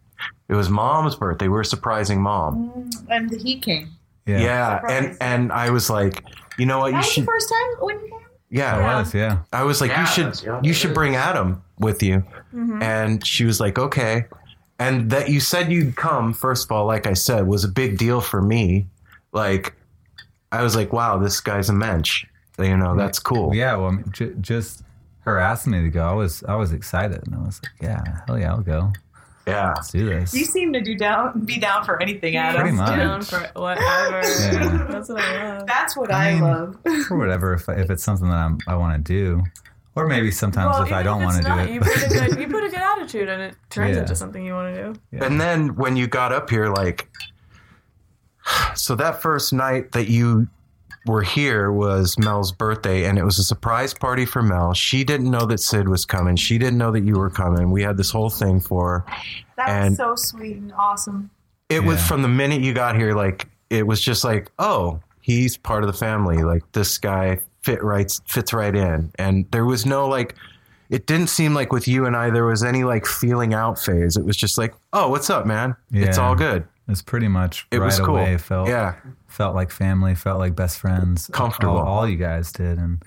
It 0.52 0.56
was 0.56 0.68
mom's 0.68 1.16
birthday. 1.16 1.46
We 1.46 1.54
were 1.54 1.64
surprising 1.64 2.20
mom. 2.20 2.70
Mm, 2.76 3.06
and 3.08 3.40
he 3.40 3.58
came. 3.58 3.88
Yeah, 4.26 4.38
Yeah, 4.40 4.80
and 4.88 5.04
Surprise. 5.04 5.16
and 5.20 5.52
I 5.52 5.70
was 5.70 5.88
like, 5.88 6.22
you 6.58 6.66
know 6.66 6.78
what? 6.80 6.86
That 6.86 6.90
You 6.92 6.96
was 6.98 7.06
should. 7.12 7.22
the 7.22 7.26
first 7.26 7.48
time 7.48 7.68
when 7.86 7.96
you 8.00 8.08
came? 8.10 8.18
Yeah, 8.50 8.76
It 8.98 9.00
was, 9.00 9.14
yeah. 9.14 9.38
I 9.52 9.62
was 9.64 9.80
like, 9.80 9.90
Yeah, 9.90 10.00
you 10.02 10.06
should 10.06 10.42
yeah, 10.44 10.60
you 10.62 10.70
it 10.72 10.74
should 10.74 10.90
is. 10.90 10.94
bring 10.94 11.16
Adam 11.16 11.62
with 11.78 12.02
you. 12.02 12.18
Mm-hmm. 12.54 12.82
And 12.82 13.26
she 13.26 13.44
was 13.46 13.58
like, 13.60 13.78
okay. 13.78 14.26
And 14.78 15.10
that 15.10 15.30
you 15.30 15.40
said 15.40 15.72
you'd 15.72 15.96
come, 15.96 16.34
first 16.34 16.66
of 16.66 16.72
all, 16.72 16.84
like 16.86 17.06
I 17.06 17.14
said, 17.14 17.46
was 17.46 17.64
a 17.64 17.68
big 17.68 17.96
deal 17.98 18.20
for 18.20 18.42
me. 18.42 18.86
Like, 19.32 19.74
I 20.52 20.62
was 20.62 20.76
like, 20.76 20.92
wow, 20.92 21.16
this 21.18 21.40
guy's 21.40 21.70
a 21.70 21.72
mensch. 21.72 22.26
You 22.58 22.76
know, 22.76 22.94
that's 22.94 23.18
cool. 23.18 23.54
Yeah, 23.54 23.76
well, 23.76 23.88
I 23.88 23.92
mean, 23.92 24.04
j- 24.12 24.34
just 24.40 24.82
her 25.20 25.38
asking 25.38 25.72
me 25.72 25.80
to 25.82 25.88
go, 25.88 26.04
I 26.04 26.12
was 26.12 26.44
I 26.46 26.54
was 26.56 26.72
excited, 26.72 27.22
and 27.26 27.34
I 27.34 27.38
was 27.38 27.60
like, 27.62 27.72
yeah, 27.80 28.04
hell 28.26 28.38
yeah, 28.38 28.50
I'll 28.52 28.60
go. 28.60 28.92
Yeah. 29.46 29.72
Let's 29.74 29.90
do 29.90 30.06
this. 30.06 30.32
You 30.34 30.44
seem 30.44 30.72
to 30.72 30.80
do 30.80 30.96
down 30.96 31.40
be 31.44 31.58
down 31.58 31.84
for 31.84 32.00
anything, 32.00 32.36
Adam. 32.36 32.60
Pretty 32.62 32.76
much. 32.76 32.96
Down 32.96 33.22
for 33.22 33.40
whatever. 33.60 34.22
Yeah. 34.28 34.86
That's 34.88 35.08
what 35.08 35.20
I 35.20 35.56
love. 35.58 35.66
That's 35.66 35.96
what 35.96 36.12
I 36.12 36.28
I, 36.28 36.32
mean, 36.34 36.42
love. 36.42 36.78
for 37.08 37.16
whatever 37.18 37.54
if, 37.54 37.68
if 37.68 37.90
it's 37.90 38.04
something 38.04 38.28
that 38.28 38.36
I'm, 38.36 38.58
I 38.68 38.76
want 38.76 39.04
to 39.04 39.12
do, 39.12 39.42
or 39.96 40.06
maybe 40.06 40.30
sometimes 40.30 40.74
Well, 40.74 40.84
if 40.84 40.92
I 40.92 41.02
don't 41.02 41.22
want 41.22 41.38
to 41.38 41.42
do 41.42 41.58
it. 41.58 41.70
You 41.70 41.80
put, 41.80 42.02
a 42.02 42.08
good, 42.08 42.40
you 42.40 42.46
put 42.46 42.64
a 42.64 42.68
good 42.68 42.78
attitude 42.98 43.28
and 43.28 43.42
it 43.42 43.56
turns 43.68 43.96
Yeah. 43.96 44.02
into 44.02 44.14
something 44.14 44.44
you 44.44 44.52
want 44.54 44.74
to 44.74 44.82
do. 44.92 45.00
Yeah. 45.10 45.24
And 45.24 45.40
then 45.40 45.74
when 45.74 45.96
you 45.96 46.06
got 46.06 46.32
up 46.32 46.48
here, 46.48 46.68
like, 46.68 47.08
so 48.74 48.94
that 48.96 49.22
first 49.22 49.52
night 49.52 49.92
that 49.92 50.08
you 50.08 50.48
were 51.06 51.22
here 51.22 51.72
was 51.72 52.16
Mel's 52.18 52.52
birthday, 52.52 53.04
and 53.04 53.18
it 53.18 53.24
was 53.24 53.38
a 53.38 53.42
surprise 53.44 53.92
party 53.94 54.24
for 54.24 54.42
Mel. 54.42 54.72
She 54.74 55.02
didn't 55.04 55.30
know 55.30 55.46
that 55.46 55.58
Sid 55.58 55.88
was 55.88 56.04
coming. 56.04 56.36
She 56.36 56.58
didn't 56.58 56.78
know 56.78 56.92
that 56.92 57.04
you 57.04 57.14
were 57.14 57.30
coming. 57.30 57.70
We 57.70 57.82
had 57.82 57.96
this 57.96 58.10
whole 58.10 58.30
thing 58.30 58.60
for 58.60 59.00
her. 59.00 59.04
That 59.56 59.68
And- 59.68 59.90
was 59.90 59.98
so 59.98 60.14
sweet 60.16 60.56
and 60.56 60.72
awesome. 60.78 61.30
It 61.68 61.82
was 61.84 62.06
from 62.06 62.22
the 62.22 62.28
minute 62.28 62.60
you 62.60 62.74
got 62.74 62.96
here, 62.96 63.14
like, 63.14 63.48
it 63.70 63.86
was 63.86 64.00
just 64.00 64.24
like, 64.24 64.50
oh, 64.58 65.00
he's 65.22 65.56
part 65.56 65.82
of 65.82 65.86
the 65.86 65.96
family. 65.98 66.42
Like, 66.42 66.62
this 66.72 66.98
guy 66.98 67.38
fit 67.62 67.82
right, 67.82 68.12
fits 68.26 68.52
right 68.52 68.74
in. 68.74 69.10
And 69.18 69.46
there 69.52 69.64
was 69.64 69.86
no, 69.86 70.06
like, 70.06 70.34
it 70.90 71.06
didn't 71.06 71.28
seem 71.28 71.54
like 71.54 71.72
with 71.72 71.88
you 71.88 72.04
and 72.04 72.14
I 72.14 72.28
there 72.28 72.44
was 72.44 72.62
any 72.62 72.84
like 72.84 73.06
feeling 73.06 73.54
out 73.54 73.78
phase. 73.78 74.18
It 74.18 74.24
was 74.26 74.36
just 74.36 74.58
like, 74.58 74.74
oh, 74.92 75.08
what's 75.08 75.30
up, 75.30 75.46
man? 75.46 75.74
It's 75.90 76.18
all 76.18 76.34
good. 76.34 76.64
It's 76.88 77.02
pretty 77.02 77.28
much 77.28 77.66
It 77.70 77.78
right 77.78 77.86
was 77.86 77.98
cool. 78.00 78.16
away 78.16 78.36
felt 78.38 78.68
yeah. 78.68 78.96
felt 79.28 79.54
like 79.54 79.70
family, 79.70 80.14
felt 80.14 80.38
like 80.38 80.54
best 80.56 80.78
friends. 80.80 81.28
Comfortable. 81.32 81.78
All, 81.78 81.86
all 82.00 82.08
you 82.08 82.16
guys 82.16 82.50
did, 82.52 82.78
and 82.78 83.02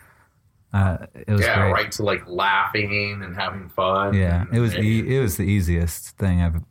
uh, 0.74 1.06
it 1.14 1.30
was 1.32 1.42
Yeah, 1.42 1.60
great. 1.62 1.72
right 1.74 1.92
to 1.94 2.04
like 2.04 2.24
laughing 2.28 3.22
and 3.24 3.36
having 3.36 3.70
fun. 3.70 4.14
Yeah, 4.14 4.46
it 4.54 4.60
was 4.60 4.76
e- 4.76 5.16
it 5.16 5.20
was 5.22 5.38
the 5.38 5.44
easiest 5.44 6.18
thing 6.18 6.42
I've 6.42 6.62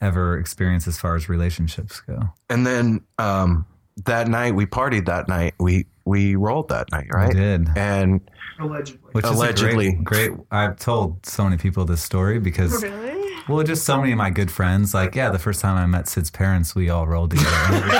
ever 0.00 0.38
experienced 0.38 0.86
as 0.88 0.98
far 0.98 1.16
as 1.16 1.28
relationships 1.28 2.00
go. 2.00 2.20
And 2.50 2.66
then 2.66 3.00
um, 3.18 3.64
that 4.04 4.28
night 4.28 4.54
we 4.54 4.66
partied. 4.66 5.06
That 5.06 5.28
night 5.28 5.54
we 5.58 5.86
we 6.04 6.34
rolled 6.36 6.68
that 6.70 6.90
night, 6.92 7.06
right? 7.12 7.30
I 7.30 7.32
did. 7.32 7.68
And 7.76 8.20
Allegedly. 8.60 9.10
Which 9.12 9.24
Allegedly. 9.24 9.86
is 9.88 9.92
a 9.94 10.02
great, 10.02 10.30
great. 10.32 10.46
I've 10.50 10.76
told 10.76 11.24
so 11.24 11.44
many 11.44 11.56
people 11.56 11.84
this 11.84 12.02
story 12.02 12.40
because, 12.40 12.82
Really? 12.82 13.17
Well, 13.48 13.64
just 13.64 13.84
so 13.84 13.98
many 13.98 14.12
of 14.12 14.18
my 14.18 14.30
good 14.30 14.50
friends. 14.50 14.94
Like, 14.94 15.14
yeah, 15.14 15.30
the 15.30 15.38
first 15.38 15.60
time 15.60 15.76
I 15.76 15.86
met 15.86 16.08
Sid's 16.08 16.30
parents, 16.30 16.74
we 16.74 16.90
all 16.90 17.06
rolled 17.06 17.30
together, 17.30 17.48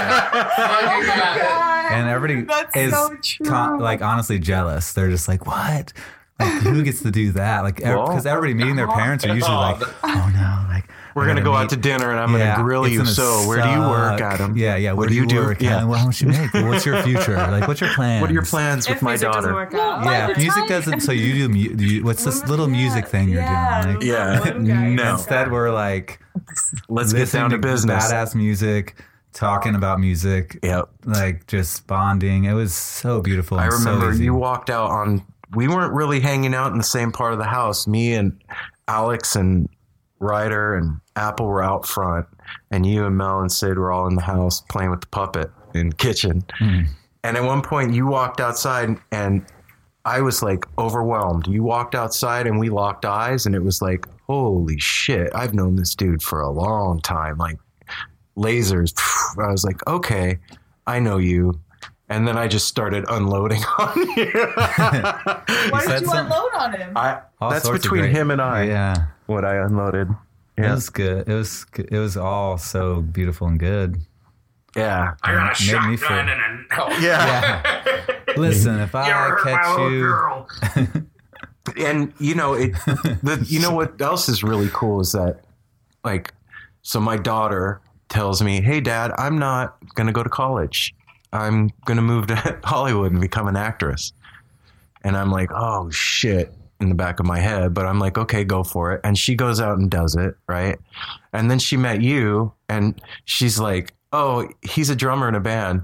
and 1.91 2.09
everybody 2.09 2.43
That's 2.43 2.77
is 2.77 2.93
so 2.93 3.17
con- 3.45 3.79
like 3.79 4.03
honestly 4.03 4.39
jealous. 4.39 4.93
They're 4.93 5.11
just 5.11 5.29
like, 5.29 5.47
what? 5.47 5.93
Like, 6.39 6.63
who 6.63 6.83
gets 6.85 7.03
to 7.03 7.11
do 7.11 7.33
that? 7.33 7.63
Like, 7.63 7.81
Well- 7.83 8.07
because 8.07 8.27
everybody 8.27 8.55
meeting 8.55 8.77
their 8.77 8.89
parents 8.89 9.25
are 9.25 9.35
usually 9.35 9.57
oh. 9.57 9.61
like, 9.61 9.83
oh 10.05 10.31
no, 10.35 10.67
like 10.69 10.85
we're 11.15 11.23
gonna 11.27 11.41
gotta 11.41 11.45
go 11.45 11.53
meet- 11.53 11.59
out 11.59 11.71
to 11.71 11.77
dinner, 11.77 12.11
and 12.11 12.21
I'm 12.21 12.31
gonna 12.33 12.55
grill 12.63 12.87
you. 12.89 12.99
gonna 12.99 13.11
So 13.11 13.47
where 13.49 13.63
do 13.63 13.69
you 13.71 13.81
work. 13.81 14.21
Adam? 14.21 14.57
Yeah, 14.57 14.77
yeah. 14.77 14.93
What 14.93 15.09
do 15.09 15.15
you 15.15 15.27
do? 15.27 15.37
Work? 15.41 15.61
Yeah. 15.63 15.85
Well, 15.85 15.99
how 15.99 16.07
much 16.07 16.21
you 16.23 16.29
make? 16.29 16.53
Well, 16.55 16.69
what's 16.69 16.85
your 16.87 17.03
future? 17.03 17.37
Like, 17.37 17.67
what's 17.69 17.81
your 17.81 17.91
plan? 17.95 18.21
What 18.21 18.31
are 18.31 18.33
your 18.35 18.45
plans 18.45 18.89
with 18.89 18.97
If 18.99 19.03
my 19.03 19.11
music 19.13 19.33
daughter? 19.33 19.53
work 19.55 19.75
out. 19.75 20.05
By 20.05 20.13
Yeah, 20.13 20.27
music 20.37 20.53
time- 20.55 20.69
doesn't. 20.69 21.01
So 21.01 21.13
you 21.13 21.35
do. 21.35 21.49
mu- 21.49 21.57
you, 21.85 22.05
what's 22.05 22.25
this 22.25 22.47
little 22.49 22.69
music 22.69 23.07
thing 23.07 23.29
you're 23.29 23.43
yeah, 23.43 23.83
doing? 23.83 23.95
Like, 23.97 24.05
Yeah. 24.05 24.53
No. 24.95 25.13
Instead, 25.13 25.51
we're 25.53 25.71
like 25.73 26.21
Let's 26.89 27.13
get 27.13 27.21
listening 27.21 27.43
down 27.43 27.51
to 27.51 27.59
business. 27.59 28.13
Badass 28.13 28.35
music, 28.35 28.95
talking 29.33 29.75
about 29.75 30.01
music, 30.01 30.59
Yep. 30.63 30.89
like 31.05 31.47
just 31.47 31.87
bonding. 31.87 32.45
It 32.45 32.55
was 32.55 32.75
so 32.75 33.21
beautiful. 33.21 33.59
I 33.59 33.65
and 33.65 33.73
so 33.75 33.93
remember 33.95 34.13
you 34.23 34.35
walked 34.35 34.71
out 34.71 34.91
on. 34.91 35.23
We 35.55 35.67
weren't 35.67 35.95
really 35.95 36.21
hanging 36.21 36.55
out 36.55 36.73
in 36.73 36.79
the 36.79 36.85
same 36.85 37.11
part 37.11 37.33
of 37.33 37.39
the 37.39 37.47
house. 37.47 37.87
Me 37.87 38.13
and 38.15 38.39
Alex 38.87 39.35
and 39.35 39.69
Ryder 40.21 40.75
and 40.77 41.01
Apple 41.17 41.47
were 41.47 41.63
out 41.63 41.87
front, 41.87 42.27
and 42.71 42.85
you 42.85 43.05
and 43.07 43.17
Mel 43.17 43.41
and 43.41 43.51
Sid 43.53 43.79
were 43.79 43.93
all 43.93 44.07
in 44.09 44.15
the 44.15 44.23
house 44.23 44.61
playing 44.71 44.91
with 44.91 45.01
the 45.01 45.07
puppet 45.09 45.51
in 45.75 45.91
the 45.91 45.97
kitchen. 45.97 46.45
And 46.61 47.37
at 47.37 47.43
one 47.43 47.63
point, 47.63 47.95
you 47.95 48.07
walked 48.07 48.41
outside, 48.41 48.97
and 49.13 49.45
I 50.05 50.21
was 50.21 50.43
like 50.43 50.65
overwhelmed. 50.79 51.47
You 51.47 51.63
walked 51.63 51.95
outside, 51.95 52.47
and 52.47 52.59
we 52.59 52.69
locked 52.71 53.05
eyes, 53.05 53.47
and 53.47 53.55
it 53.55 53.63
was 53.63 53.83
like, 53.83 54.07
holy 54.27 54.79
shit! 54.79 55.31
I've 55.35 55.55
known 55.55 55.77
this 55.77 55.95
dude 55.95 56.23
for 56.23 56.41
a 56.41 56.51
long 56.51 57.01
time. 57.01 57.37
Like 57.39 57.59
lasers. 58.37 58.93
I 59.39 59.51
was 59.51 59.65
like, 59.65 59.87
okay, 59.87 60.39
I 60.87 61.01
know 61.01 61.19
you. 61.19 61.61
And 62.11 62.27
then 62.27 62.39
I 62.39 62.49
just 62.49 62.67
started 62.69 63.05
unloading 63.11 63.63
on 63.79 63.93
you. 64.17 64.31
Why 64.55 65.85
did 65.87 66.01
you 66.01 66.07
some- 66.07 66.27
unload 66.27 66.55
on 66.57 66.73
him? 66.73 66.93
I, 66.97 67.21
that's 67.41 67.69
between 67.69 68.05
him 68.05 68.31
and 68.31 68.41
I. 68.41 68.63
Yeah. 68.65 69.07
What 69.29 69.45
I 69.45 69.57
unloaded. 69.57 70.09
It 70.57 70.63
was 70.63 70.91
good. 70.91 71.29
It 71.29 71.35
was 71.35 71.65
it 71.77 71.99
was 71.99 72.17
all 72.17 72.59
so 72.59 73.03
beautiful 73.03 73.47
and 73.47 73.61
good. 73.61 74.01
Yeah. 74.77 75.15
I 75.23 75.33
got 75.33 75.61
a 75.61 75.65
Made 75.73 75.89
me 75.91 75.97
shotgun 75.97 76.27
feel- 76.27 76.35
and 76.35 76.67
a 76.71 76.77
no. 76.77 76.99
Yeah. 76.99 78.15
Listen, 78.37 78.81
if 78.81 78.93
You 78.93 78.99
I 78.99 79.11
hurt 79.11 79.43
catch 79.45 79.79
you, 79.91 80.01
girl? 80.01 80.49
and 81.77 82.13
you 82.19 82.35
know 82.35 82.55
it 82.55 82.73
the, 83.23 83.45
you 83.47 83.61
know 83.61 83.71
what 83.73 84.01
else 84.01 84.29
is 84.29 84.43
really 84.43 84.71
cool 84.73 85.01
is 85.01 85.13
that 85.13 85.41
like 86.03 86.33
so 86.81 86.99
my 86.99 87.15
daughter 87.17 87.83
tells 88.09 88.41
me 88.43 88.63
hey 88.63 88.81
dad 88.81 89.11
i'm 89.19 89.39
not 89.39 89.77
going 89.95 90.07
to 90.07 90.13
go 90.15 90.23
to 90.23 90.31
college 90.31 90.95
i'm 91.35 91.69
going 91.85 91.97
to 91.99 92.03
move 92.03 92.27
to 92.27 92.59
hollywood 92.65 93.13
and 93.13 93.21
become 93.21 93.47
an 93.49 93.55
actress 93.57 94.15
and 95.05 95.15
i'm 95.15 95.31
like 95.31 95.51
oh 95.55 95.91
shit 95.91 96.55
in 96.81 96.89
the 96.89 96.95
back 96.95 97.19
of 97.19 97.27
my 97.27 97.39
head 97.39 97.75
but 97.75 97.87
i'm 97.87 97.99
like 97.99 98.17
okay 98.17 98.45
go 98.45 98.63
for 98.63 98.93
it 98.93 99.01
and 99.03 99.19
she 99.19 99.35
goes 99.35 99.61
out 99.61 99.79
and 99.79 99.91
does 99.91 100.15
it 100.15 100.35
right 100.47 100.79
and 101.33 101.51
then 101.51 101.59
she 101.59 101.77
met 101.77 102.01
you 102.01 102.53
and 102.69 103.01
she's 103.25 103.59
like 103.59 103.95
oh 104.13 104.49
he's 104.63 104.89
a 104.89 104.97
drummer 104.97 105.29
in 105.29 105.35
a 105.35 105.41
band 105.41 105.83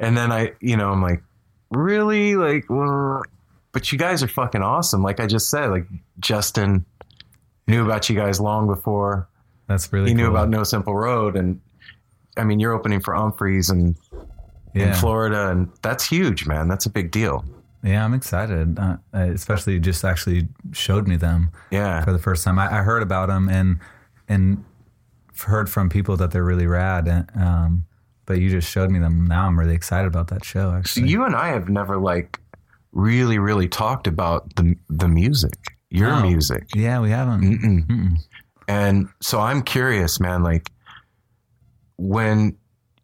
and 0.00 0.16
then 0.16 0.32
i 0.32 0.52
you 0.60 0.76
know 0.76 0.90
i'm 0.90 1.00
like 1.02 1.22
really 1.70 2.36
like 2.36 2.64
well, 2.68 3.22
but 3.72 3.92
you 3.92 3.98
guys 3.98 4.22
are 4.22 4.28
fucking 4.28 4.62
awesome. 4.62 5.02
Like 5.02 5.20
I 5.20 5.26
just 5.26 5.50
said, 5.50 5.70
like 5.70 5.86
Justin 6.20 6.84
knew 7.66 7.84
about 7.84 8.08
you 8.08 8.16
guys 8.16 8.40
long 8.40 8.66
before 8.66 9.28
that's 9.66 9.92
really 9.92 10.08
he 10.10 10.14
knew 10.14 10.24
cool. 10.24 10.34
about 10.34 10.48
No 10.48 10.64
Simple 10.64 10.94
Road, 10.94 11.36
and 11.36 11.60
I 12.36 12.44
mean 12.44 12.60
you're 12.60 12.72
opening 12.72 13.00
for 13.00 13.14
Umphrey's 13.14 13.70
and 13.70 13.96
in. 14.74 14.94
Florida, 14.94 15.50
and 15.50 15.70
that's 15.82 16.08
huge, 16.08 16.46
man. 16.46 16.68
That's 16.68 16.86
a 16.86 16.90
big 16.90 17.10
deal. 17.10 17.44
Yeah, 17.82 18.04
I'm 18.04 18.14
excited. 18.14 18.78
Uh, 18.78 18.96
uh, 19.14 19.18
especially 19.32 19.74
you 19.74 19.80
just 19.80 20.04
actually 20.04 20.48
showed 20.72 21.06
me 21.06 21.16
them 21.16 21.50
Yeah, 21.70 22.04
for 22.04 22.12
the 22.12 22.18
first 22.18 22.44
time. 22.44 22.58
I, 22.58 22.78
I 22.80 22.82
heard 22.82 23.02
about 23.02 23.28
them 23.28 23.48
and 23.48 23.78
and 24.28 24.64
heard 25.46 25.70
from 25.70 25.88
people 25.88 26.16
that 26.16 26.32
they're 26.32 26.44
really 26.44 26.66
rad. 26.66 27.06
And, 27.06 27.30
um, 27.36 27.84
but 28.26 28.38
you 28.40 28.50
just 28.50 28.68
showed 28.70 28.90
me 28.90 28.98
them. 28.98 29.24
Now 29.26 29.46
I'm 29.46 29.58
really 29.58 29.74
excited 29.74 30.08
about 30.08 30.28
that 30.28 30.44
show. 30.44 30.70
so 30.70 30.76
Actually, 30.76 31.08
you 31.08 31.24
and 31.24 31.36
I 31.36 31.48
have 31.48 31.68
never 31.68 31.96
like 31.98 32.40
really, 32.92 33.38
really 33.38 33.68
talked 33.68 34.06
about 34.06 34.54
the 34.56 34.74
the 34.90 35.08
music, 35.08 35.54
your 35.90 36.10
No. 36.10 36.22
music, 36.22 36.64
yeah, 36.74 36.98
we 37.00 37.10
haven't. 37.10 37.42
Mm-mm. 37.42 37.86
Mm-mm. 37.86 38.16
and 38.66 39.08
so 39.22 39.38
I'm 39.40 39.62
curious, 39.62 40.18
man. 40.18 40.42
Like 40.42 40.70
when 41.96 42.56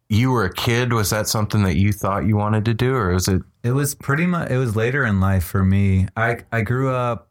you 0.09 0.31
were 0.31 0.45
a 0.45 0.53
kid, 0.53 0.93
was 0.93 1.09
that 1.09 1.27
something 1.27 1.63
that 1.63 1.77
you 1.77 1.91
thought 1.91 2.25
you 2.25 2.37
wanted 2.37 2.65
to 2.65 2.73
do, 2.73 2.93
or 2.93 3.13
was 3.13 3.27
it? 3.27 3.41
It 3.63 3.71
was 3.71 3.95
pretty 3.95 4.25
much. 4.25 4.51
It 4.51 4.57
was 4.57 4.75
later 4.75 5.03
in 5.03 5.19
life 5.19 5.43
for 5.43 5.63
me. 5.63 6.07
I 6.15 6.39
I 6.51 6.61
grew 6.61 6.93
up 6.93 7.29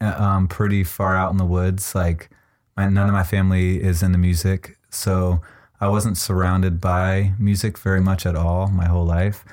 uh, 0.00 0.14
um, 0.18 0.48
pretty 0.48 0.84
far 0.84 1.16
out 1.16 1.30
in 1.30 1.38
the 1.38 1.46
woods. 1.46 1.94
Like 1.94 2.30
my, 2.76 2.88
none 2.88 3.08
of 3.08 3.14
my 3.14 3.22
family 3.22 3.82
is 3.82 4.02
into 4.02 4.18
music, 4.18 4.76
so 4.90 5.40
I 5.80 5.88
wasn't 5.88 6.18
surrounded 6.18 6.80
by 6.80 7.32
music 7.38 7.78
very 7.78 8.02
much 8.02 8.26
at 8.26 8.36
all 8.36 8.68
my 8.68 8.86
whole 8.86 9.06
life. 9.06 9.44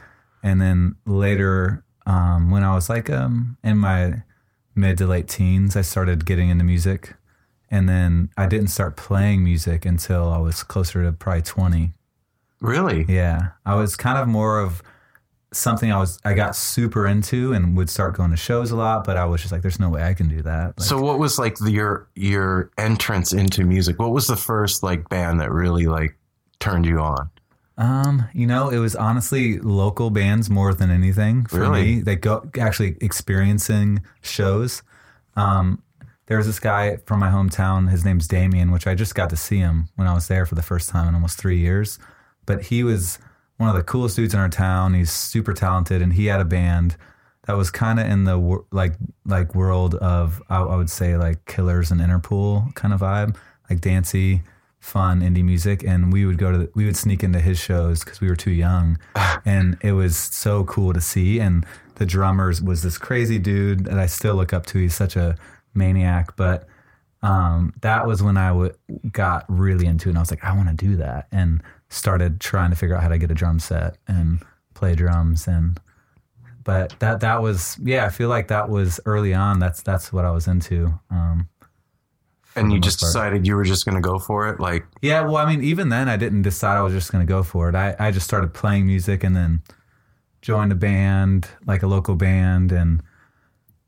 And 0.43 0.61
then 0.61 0.95
later, 1.05 1.83
um, 2.05 2.51
when 2.51 2.63
I 2.63 2.75
was 2.75 2.89
like 2.89 3.09
um, 3.09 3.57
in 3.63 3.77
my 3.77 4.23
mid 4.75 4.97
to 4.97 5.07
late 5.07 5.29
teens, 5.29 5.75
I 5.75 5.81
started 5.81 6.25
getting 6.25 6.49
into 6.49 6.65
music. 6.65 7.15
And 7.69 7.89
then 7.89 8.29
I 8.37 8.45
didn't 8.45 8.67
start 8.67 8.95
playing 8.95 9.43
music 9.43 9.85
until 9.85 10.29
I 10.31 10.37
was 10.37 10.63
closer 10.63 11.03
to 11.03 11.11
probably 11.11 11.41
twenty. 11.41 11.93
Really? 12.61 13.05
Yeah, 13.07 13.49
I 13.65 13.75
was 13.75 13.95
kind 13.95 14.17
of 14.17 14.27
more 14.27 14.59
of 14.59 14.81
something 15.53 15.91
I 15.91 15.97
was 15.99 16.19
I 16.25 16.33
got 16.33 16.55
super 16.55 17.07
into 17.07 17.53
and 17.53 17.77
would 17.77 17.89
start 17.89 18.15
going 18.17 18.31
to 18.31 18.37
shows 18.37 18.71
a 18.71 18.75
lot, 18.75 19.05
but 19.05 19.15
I 19.17 19.25
was 19.25 19.41
just 19.41 19.51
like, 19.51 19.61
"There's 19.61 19.79
no 19.79 19.89
way 19.89 20.03
I 20.03 20.13
can 20.13 20.27
do 20.27 20.41
that." 20.41 20.77
Like, 20.77 20.81
So 20.87 20.99
what 21.01 21.19
was 21.19 21.39
like 21.39 21.55
the, 21.57 21.71
your 21.71 22.07
your 22.15 22.71
entrance 22.77 23.31
into 23.33 23.63
music? 23.63 23.99
What 23.99 24.11
was 24.11 24.27
the 24.27 24.35
first 24.35 24.83
like 24.83 25.07
band 25.09 25.39
that 25.39 25.51
really 25.51 25.87
like 25.87 26.17
turned 26.59 26.85
you 26.85 26.99
on? 26.99 27.29
um, 27.79 28.27
you 28.33 28.47
know, 28.47 28.69
it 28.69 28.79
was 28.79 28.95
honestly 28.95 29.59
local 29.59 30.09
bands 30.09 30.49
more 30.49 30.73
than 30.73 30.89
anything 30.89 31.45
for 31.45 31.59
Really? 31.59 31.97
me. 31.97 32.01
They 32.01 32.15
go 32.15 32.49
actually 32.59 32.97
experiencing 33.01 34.01
shows. 34.21 34.81
Um, 35.35 35.83
there 36.25 36.37
was 36.37 36.47
this 36.47 36.59
guy 36.59 36.97
from 37.05 37.19
my 37.19 37.29
hometown. 37.29 37.91
His 37.91 38.03
name's 38.03 38.27
Damien, 38.27 38.71
which 38.71 38.87
I 38.87 38.95
just 38.95 39.13
got 39.13 39.29
to 39.29 39.35
see 39.37 39.59
him 39.59 39.89
when 39.95 40.07
I 40.07 40.15
was 40.15 40.27
there 40.27 40.47
for 40.47 40.55
the 40.55 40.63
first 40.63 40.89
time 40.89 41.07
in 41.07 41.13
almost 41.13 41.37
three 41.37 41.59
years. 41.59 41.99
But 42.47 42.63
he 42.63 42.83
was 42.83 43.19
one 43.57 43.69
of 43.69 43.75
the 43.75 43.83
coolest 43.83 44.15
dudes 44.15 44.33
in 44.33 44.39
our 44.39 44.49
town. 44.49 44.95
He's 44.95 45.11
super 45.11 45.53
talented, 45.53 46.01
and 46.01 46.13
he 46.13 46.25
had 46.25 46.41
a 46.41 46.45
band 46.45 46.97
that 47.45 47.55
was 47.55 47.69
kind 47.71 47.99
of 47.99 48.07
in 48.07 48.23
the 48.23 48.63
like 48.71 48.93
like 49.25 49.53
world 49.55 49.95
of 49.95 50.41
I, 50.49 50.61
I 50.61 50.75
would 50.75 50.89
say 50.89 51.15
like 51.15 51.45
Killers 51.45 51.91
and 51.91 52.01
Interpol 52.01 52.73
kind 52.75 52.93
of 52.93 53.01
vibe, 53.01 53.35
like 53.69 53.81
dancey, 53.81 54.41
fun 54.79 55.21
indie 55.21 55.43
music. 55.43 55.83
And 55.83 56.11
we 56.11 56.25
would 56.25 56.37
go 56.37 56.51
to 56.51 56.57
the, 56.57 56.69
we 56.75 56.85
would 56.85 56.97
sneak 56.97 57.23
into 57.23 57.39
his 57.39 57.57
shows 57.59 58.03
because 58.03 58.21
we 58.21 58.27
were 58.29 58.35
too 58.35 58.51
young, 58.51 58.97
and 59.45 59.77
it 59.81 59.93
was 59.93 60.17
so 60.17 60.63
cool 60.65 60.93
to 60.93 61.01
see. 61.01 61.39
And 61.39 61.65
the 61.95 62.05
drummers 62.05 62.61
was 62.61 62.83
this 62.83 62.97
crazy 62.97 63.39
dude 63.39 63.85
that 63.85 63.97
I 63.97 64.05
still 64.05 64.35
look 64.35 64.53
up 64.53 64.65
to. 64.67 64.79
He's 64.79 64.95
such 64.95 65.15
a 65.15 65.35
maniac, 65.73 66.35
but 66.35 66.67
um, 67.27 67.73
that 67.81 68.07
was 68.07 68.21
when 68.23 68.37
I 68.37 68.49
w- 68.49 68.73
got 69.11 69.45
really 69.49 69.85
into 69.85 70.07
it. 70.09 70.11
And 70.11 70.17
I 70.17 70.21
was 70.21 70.31
like, 70.31 70.43
I 70.43 70.55
want 70.55 70.69
to 70.69 70.85
do 70.87 70.95
that, 70.97 71.27
and 71.31 71.61
started 71.89 72.39
trying 72.39 72.69
to 72.71 72.75
figure 72.75 72.95
out 72.95 73.03
how 73.03 73.09
to 73.09 73.17
get 73.17 73.31
a 73.31 73.33
drum 73.35 73.59
set 73.59 73.97
and 74.07 74.39
play 74.73 74.95
drums. 74.95 75.47
And 75.47 75.79
but 76.63 76.95
that 76.99 77.19
that 77.21 77.41
was 77.41 77.77
yeah, 77.83 78.05
I 78.05 78.09
feel 78.09 78.29
like 78.29 78.47
that 78.49 78.69
was 78.69 78.99
early 79.05 79.33
on. 79.33 79.59
That's 79.59 79.81
that's 79.81 80.11
what 80.13 80.25
I 80.25 80.31
was 80.31 80.47
into. 80.47 80.99
Um, 81.09 81.47
And 82.55 82.71
you 82.73 82.79
just 82.79 82.99
part. 82.99 83.09
decided 83.09 83.45
you 83.47 83.55
were 83.55 83.63
just 83.65 83.85
going 83.85 83.95
to 83.95 84.01
go 84.01 84.17
for 84.19 84.49
it? 84.49 84.59
Like, 84.59 84.85
yeah, 85.01 85.21
well, 85.21 85.37
I 85.37 85.45
mean, 85.45 85.63
even 85.63 85.89
then, 85.89 86.09
I 86.09 86.17
didn't 86.17 86.41
decide 86.41 86.77
I 86.77 86.81
was 86.81 86.93
just 86.93 87.11
going 87.11 87.25
to 87.25 87.31
go 87.31 87.43
for 87.43 87.69
it. 87.69 87.75
I, 87.75 87.95
I 87.99 88.11
just 88.11 88.25
started 88.25 88.53
playing 88.53 88.87
music 88.87 89.23
and 89.23 89.35
then 89.35 89.61
joined 90.41 90.71
a 90.71 90.75
band, 90.75 91.47
like 91.67 91.83
a 91.83 91.87
local 91.87 92.15
band, 92.15 92.71
and 92.71 93.01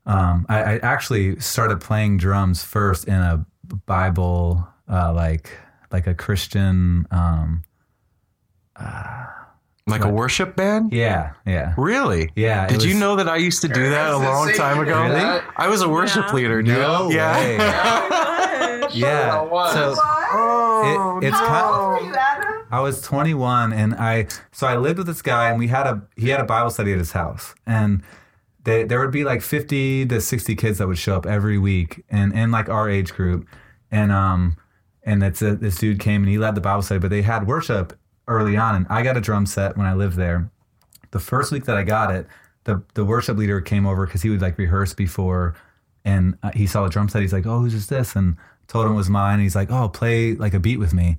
um, 0.06 0.46
I, 0.48 0.62
I 0.62 0.76
actually 0.78 1.38
started 1.40 1.80
playing 1.80 2.16
drums 2.18 2.62
first 2.64 3.06
in 3.06 3.14
a 3.14 3.44
Bible, 3.86 4.66
uh, 4.90 5.12
like 5.12 5.50
like 5.92 6.06
a 6.06 6.14
Christian. 6.14 7.06
Um, 7.10 7.62
like 9.86 10.04
a 10.04 10.08
worship 10.08 10.54
band? 10.56 10.92
yeah, 10.92 11.32
yeah, 11.44 11.74
Really? 11.76 12.30
yeah. 12.36 12.64
it 12.66 12.70
Did 12.70 12.84
you 12.84 12.94
know 12.94 13.16
that 13.16 13.28
I 13.28 13.36
used 13.36 13.60
to 13.62 13.68
do 13.68 13.90
that 13.90 14.10
a 14.12 14.16
long 14.16 14.48
say, 14.48 14.56
time 14.56 14.78
ago? 14.78 15.02
did 15.08 15.16
that? 15.16 15.44
I 15.56 15.68
was 15.68 15.82
a 15.82 15.88
worship 15.88 16.26
Yeah. 16.28 16.34
leader, 16.34 16.62
dude. 16.62 16.78
No 16.78 17.10
yeah. 17.10 17.36
way. 17.36 18.86
Yeah. 18.92 19.38
I 19.38 19.42
was. 19.42 19.72
So 19.72 19.94
Oh, 20.32 21.18
it, 21.22 21.28
it's 21.28 21.38
no. 21.40 21.46
kind. 21.46 22.56
I 22.72 22.80
was 22.80 23.00
21, 23.02 23.72
and 23.72 23.94
I 23.94 24.26
so 24.52 24.66
I 24.66 24.76
lived 24.76 24.98
with 24.98 25.06
this 25.06 25.22
guy, 25.22 25.50
and 25.50 25.58
we 25.58 25.68
had 25.68 25.86
a 25.86 26.02
he 26.16 26.28
had 26.30 26.40
a 26.40 26.44
Bible 26.44 26.70
study 26.70 26.92
at 26.92 26.98
his 26.98 27.12
house, 27.12 27.54
and 27.66 28.02
they, 28.64 28.84
there 28.84 29.00
would 29.00 29.10
be 29.10 29.24
like 29.24 29.42
50 29.42 30.06
to 30.06 30.20
60 30.20 30.54
kids 30.56 30.78
that 30.78 30.86
would 30.86 30.98
show 30.98 31.16
up 31.16 31.26
every 31.26 31.58
week, 31.58 32.04
and 32.10 32.32
in 32.32 32.50
like 32.50 32.68
our 32.68 32.88
age 32.88 33.12
group, 33.12 33.48
and 33.90 34.12
um 34.12 34.56
and 35.02 35.22
it's 35.22 35.40
a, 35.42 35.56
this 35.56 35.78
dude 35.78 35.98
came 35.98 36.22
and 36.22 36.30
he 36.30 36.38
led 36.38 36.54
the 36.54 36.60
Bible 36.60 36.82
study, 36.82 37.00
but 37.00 37.10
they 37.10 37.22
had 37.22 37.46
worship 37.46 37.98
early 38.28 38.56
on, 38.56 38.74
and 38.74 38.86
I 38.90 39.02
got 39.02 39.16
a 39.16 39.20
drum 39.20 39.46
set 39.46 39.76
when 39.76 39.86
I 39.86 39.94
lived 39.94 40.16
there. 40.16 40.50
The 41.10 41.18
first 41.18 41.50
week 41.52 41.64
that 41.64 41.76
I 41.76 41.82
got 41.82 42.14
it, 42.14 42.26
the 42.64 42.82
the 42.94 43.04
worship 43.04 43.36
leader 43.36 43.60
came 43.60 43.86
over 43.86 44.06
because 44.06 44.22
he 44.22 44.30
would 44.30 44.42
like 44.42 44.58
rehearse 44.58 44.94
before, 44.94 45.56
and 46.04 46.36
uh, 46.42 46.50
he 46.54 46.66
saw 46.66 46.84
the 46.84 46.90
drum 46.90 47.08
set. 47.08 47.22
He's 47.22 47.32
like, 47.32 47.46
"Oh, 47.46 47.60
who's 47.60 47.74
is 47.74 47.86
this?" 47.88 48.14
And 48.14 48.36
told 48.68 48.86
him 48.86 48.92
it 48.92 48.96
was 48.96 49.10
mine. 49.10 49.40
He's 49.40 49.56
like, 49.56 49.70
"Oh, 49.70 49.88
play 49.88 50.34
like 50.34 50.54
a 50.54 50.60
beat 50.60 50.78
with 50.78 50.92
me," 50.94 51.18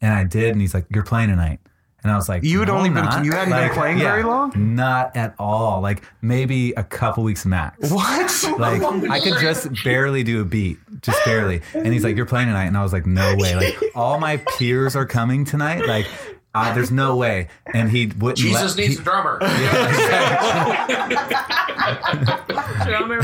and 0.00 0.12
I 0.14 0.24
did. 0.24 0.50
And 0.50 0.60
he's 0.60 0.74
like, 0.74 0.86
"You're 0.90 1.04
playing 1.04 1.30
tonight." 1.30 1.60
And 2.04 2.10
I 2.10 2.16
was 2.16 2.28
like, 2.28 2.42
You 2.42 2.58
had 2.60 2.68
"No, 2.68 2.76
only 2.78 2.88
I'm 2.88 2.94
been- 2.94 3.04
not." 3.04 3.24
you 3.24 3.30
hadn't 3.32 3.50
been 3.50 3.62
Like, 3.62 3.72
playing 3.74 3.98
very 3.98 4.22
long? 4.24 4.52
Not 4.74 5.16
at 5.16 5.34
all. 5.38 5.80
Like 5.80 6.02
maybe 6.20 6.72
a 6.72 6.82
couple 6.82 7.22
weeks 7.22 7.46
max. 7.46 7.90
What? 7.90 8.58
Like 8.58 8.82
I 9.10 9.20
could 9.20 9.38
just 9.40 9.68
barely 9.84 10.22
do 10.24 10.40
a 10.40 10.44
beat, 10.44 10.78
just 11.00 11.24
barely. 11.24 11.62
And 11.74 11.92
he's 11.92 12.02
like, 12.04 12.16
"You're 12.16 12.26
playing 12.26 12.48
tonight," 12.48 12.66
and 12.66 12.76
I 12.76 12.82
was 12.82 12.92
like, 12.92 13.06
"No 13.06 13.36
way!" 13.36 13.54
Like 13.54 13.78
all 13.94 14.18
my 14.18 14.38
peers 14.58 14.96
are 14.96 15.06
coming 15.06 15.44
tonight. 15.44 15.86
Like 15.86 16.06
uh, 16.54 16.74
there's 16.74 16.90
no 16.90 17.16
way. 17.16 17.48
And 17.72 17.88
he 17.90 18.06
wouldn't. 18.06 18.38
Jesus 18.38 18.76
let, 18.76 18.82
needs 18.82 18.96
he- 18.96 19.00
a 19.00 19.04
drummer. 19.04 19.38
Drummer. 22.84 23.22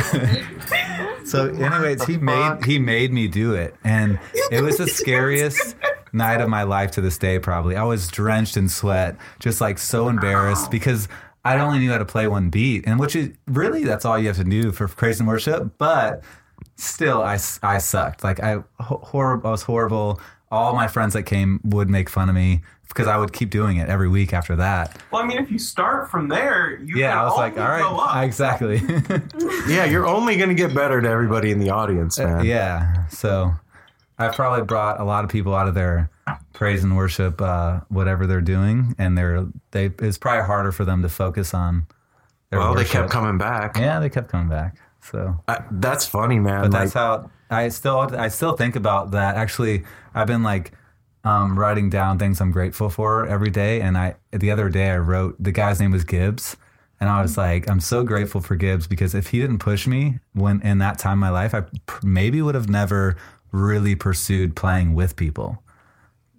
So, 1.24 1.48
anyways, 1.48 2.04
he 2.04 2.16
made 2.16 2.64
he 2.64 2.78
made 2.78 3.12
me 3.12 3.28
do 3.28 3.54
it, 3.54 3.74
and 3.84 4.18
it 4.50 4.62
was 4.62 4.78
the 4.78 4.86
scariest. 4.86 5.76
Night 6.12 6.40
of 6.40 6.48
my 6.48 6.62
life 6.62 6.90
to 6.92 7.00
this 7.00 7.18
day. 7.18 7.38
Probably, 7.38 7.76
I 7.76 7.84
was 7.84 8.08
drenched 8.08 8.56
in 8.56 8.68
sweat, 8.68 9.16
just 9.38 9.60
like 9.60 9.78
so 9.78 10.08
embarrassed 10.08 10.70
because 10.70 11.08
I 11.44 11.58
only 11.58 11.78
knew 11.78 11.90
how 11.90 11.98
to 11.98 12.04
play 12.04 12.28
one 12.28 12.50
beat, 12.50 12.84
and 12.86 12.98
which 12.98 13.14
is 13.16 13.30
really 13.46 13.84
that's 13.84 14.04
all 14.04 14.18
you 14.18 14.26
have 14.28 14.36
to 14.36 14.44
do 14.44 14.72
for 14.72 14.88
praise 14.88 15.18
and 15.20 15.28
worship. 15.28 15.78
But 15.78 16.22
still, 16.76 17.22
I, 17.22 17.38
I 17.62 17.78
sucked. 17.78 18.24
Like 18.24 18.40
I 18.40 18.62
hor- 18.80 19.40
I 19.46 19.50
was 19.50 19.62
horrible. 19.62 20.20
All 20.50 20.74
my 20.74 20.88
friends 20.88 21.12
that 21.12 21.24
came 21.24 21.60
would 21.62 21.90
make 21.90 22.08
fun 22.08 22.28
of 22.30 22.34
me 22.34 22.62
because 22.88 23.06
I 23.06 23.18
would 23.18 23.34
keep 23.34 23.50
doing 23.50 23.76
it 23.76 23.90
every 23.90 24.08
week 24.08 24.32
after 24.32 24.56
that. 24.56 24.96
Well, 25.12 25.22
I 25.22 25.26
mean, 25.26 25.36
if 25.36 25.50
you 25.50 25.58
start 25.58 26.10
from 26.10 26.28
there, 26.28 26.80
you 26.82 26.96
yeah, 26.96 27.10
can 27.10 27.18
I 27.18 27.24
was 27.24 27.32
only 27.34 27.42
like, 27.50 27.58
all 27.58 27.96
go 27.96 28.02
up. 28.02 28.14
right, 28.14 28.24
exactly. 28.24 28.80
Yeah, 29.68 29.84
you're 29.84 30.06
only 30.06 30.36
going 30.38 30.48
to 30.48 30.54
get 30.54 30.74
better 30.74 31.02
to 31.02 31.08
everybody 31.08 31.50
in 31.50 31.58
the 31.58 31.68
audience, 31.68 32.18
man. 32.18 32.38
Uh, 32.38 32.42
yeah. 32.42 33.06
So 33.08 33.52
I've 34.18 34.34
probably 34.34 34.64
brought 34.64 35.00
a 35.00 35.04
lot 35.04 35.24
of 35.24 35.30
people 35.30 35.54
out 35.54 35.68
of 35.68 35.74
their 35.74 36.10
praise 36.52 36.82
and 36.82 36.96
worship, 36.96 37.40
uh, 37.40 37.80
whatever 37.88 38.26
they're 38.26 38.40
doing, 38.40 38.94
and 38.98 39.16
they're 39.16 39.46
they. 39.70 39.86
It's 40.00 40.18
probably 40.18 40.44
harder 40.44 40.72
for 40.72 40.84
them 40.84 41.02
to 41.02 41.08
focus 41.08 41.54
on. 41.54 41.86
Their 42.50 42.60
Well, 42.60 42.74
they 42.74 42.84
kept 42.84 43.10
coming 43.10 43.38
back. 43.38 43.76
Yeah, 43.76 44.00
they 44.00 44.08
kept 44.08 44.28
coming 44.28 44.48
back. 44.48 44.76
So, 45.02 45.42
that's 45.70 46.06
funny, 46.06 46.38
man. 46.38 46.62
but 46.62 46.70
Like, 46.72 46.82
that's 46.82 46.94
how 46.94 47.30
I 47.50 47.68
still 47.68 47.98
I 48.16 48.28
still 48.28 48.56
think 48.56 48.76
about 48.76 49.12
that. 49.12 49.36
Actually, 49.36 49.84
I've 50.14 50.26
been 50.26 50.42
like 50.42 50.72
um, 51.24 51.58
writing 51.58 51.88
down 51.90 52.18
things 52.18 52.40
I'm 52.40 52.50
grateful 52.50 52.90
for 52.90 53.26
every 53.26 53.50
day, 53.50 53.80
and 53.80 53.96
I 53.96 54.16
the 54.32 54.50
other 54.50 54.68
day 54.68 54.90
I 54.90 54.98
wrote 54.98 55.36
the 55.42 55.52
guy's 55.52 55.80
name 55.80 55.92
was 55.92 56.04
Gibbs. 56.04 56.56
And 57.00 57.08
I 57.08 57.22
was 57.22 57.38
like, 57.38 57.70
I'm 57.70 57.78
so 57.78 58.02
grateful 58.02 58.40
for 58.40 58.56
Gibbs 58.56 58.88
because 58.88 59.14
if 59.14 59.28
he 59.28 59.40
didn't 59.40 59.60
push 59.60 59.86
me 59.86 60.18
when 60.32 60.60
in 60.62 60.78
that 60.78 60.98
time 60.98 61.12
in 61.12 61.18
my 61.20 61.30
life, 61.30 61.54
I 61.54 61.60
p- 61.60 61.70
maybe 62.02 62.42
would 62.42 62.56
have 62.56 62.68
never 62.68 63.16
really 63.52 63.94
pursued 63.94 64.54
playing 64.56 64.94
with 64.94 65.16
people. 65.16 65.62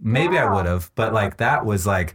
Maybe 0.01 0.37
I 0.37 0.51
would 0.53 0.65
have, 0.65 0.91
but 0.95 1.13
like 1.13 1.37
that 1.37 1.65
was 1.65 1.85
like 1.85 2.13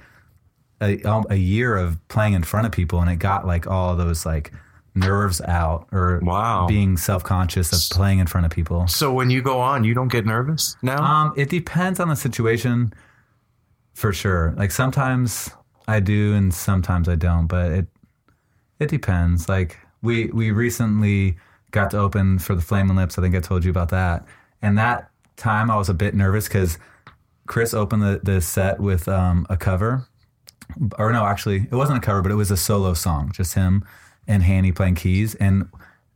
a, 0.81 1.03
um, 1.03 1.25
a 1.31 1.37
year 1.37 1.77
of 1.77 1.99
playing 2.09 2.33
in 2.35 2.43
front 2.43 2.67
of 2.67 2.73
people, 2.73 3.01
and 3.01 3.11
it 3.11 3.17
got 3.17 3.47
like 3.47 3.67
all 3.67 3.95
those 3.97 4.25
like 4.25 4.53
nerves 4.95 5.41
out 5.43 5.89
or 5.93 6.21
Wow. 6.23 6.67
being 6.69 6.97
self 6.97 7.23
conscious 7.25 7.73
of 7.73 7.97
playing 7.97 8.21
in 8.21 8.27
front 8.27 8.47
of 8.47 8.53
people. 8.53 8.87
so 8.87 9.13
when 9.13 9.29
you 9.29 9.43
go 9.43 9.61
on, 9.61 9.85
you 9.85 9.93
don't 9.93 10.09
get 10.09 10.25
nervous 10.25 10.77
now? 10.83 11.03
Um, 11.03 11.35
it 11.37 11.51
depends 11.51 12.01
on 12.01 12.09
the 12.09 12.17
situation, 12.17 12.93
for 13.95 14.13
sure. 14.13 14.55
Like 14.57 14.71
sometimes 14.71 15.51
I 15.87 16.01
do, 16.01 16.35
and 16.35 16.55
sometimes 16.55 17.09
I 17.09 17.17
don't. 17.17 17.47
But 17.47 17.71
it 17.73 17.87
it 18.81 18.89
depends. 18.89 19.49
Like 19.49 19.79
we 20.03 20.27
we 20.27 20.51
recently 20.53 21.37
got 21.71 21.91
to 21.91 21.99
open 21.99 22.39
for 22.39 22.55
the 22.55 22.63
Flaming 22.63 22.97
Lips. 22.97 23.19
I 23.19 23.23
think 23.23 23.35
I 23.35 23.41
told 23.41 23.65
you 23.65 23.71
about 23.71 23.89
that. 23.91 24.25
And 24.65 24.77
that 24.79 25.11
time 25.37 25.71
I 25.71 25.77
was 25.77 25.89
a 25.89 25.95
bit 25.95 26.15
nervous 26.15 26.49
because 26.49 26.79
Chris 27.47 27.75
opened 27.75 28.03
the, 28.03 28.21
the 28.23 28.41
set 28.41 28.81
with 28.81 29.07
um, 29.09 29.47
a 29.51 29.57
cover, 29.57 30.07
or 30.99 31.13
no, 31.13 31.25
actually 31.27 31.67
it 31.71 31.75
wasn't 31.75 31.99
a 31.99 32.01
cover, 32.01 32.23
but 32.23 32.33
it 32.33 32.37
was 32.37 32.51
a 32.51 32.57
solo 32.57 32.95
song, 32.95 33.31
just 33.33 33.55
him 33.55 33.85
and 34.27 34.43
Hanny 34.43 34.73
playing 34.73 34.95
keys 34.97 35.35
and. 35.37 35.69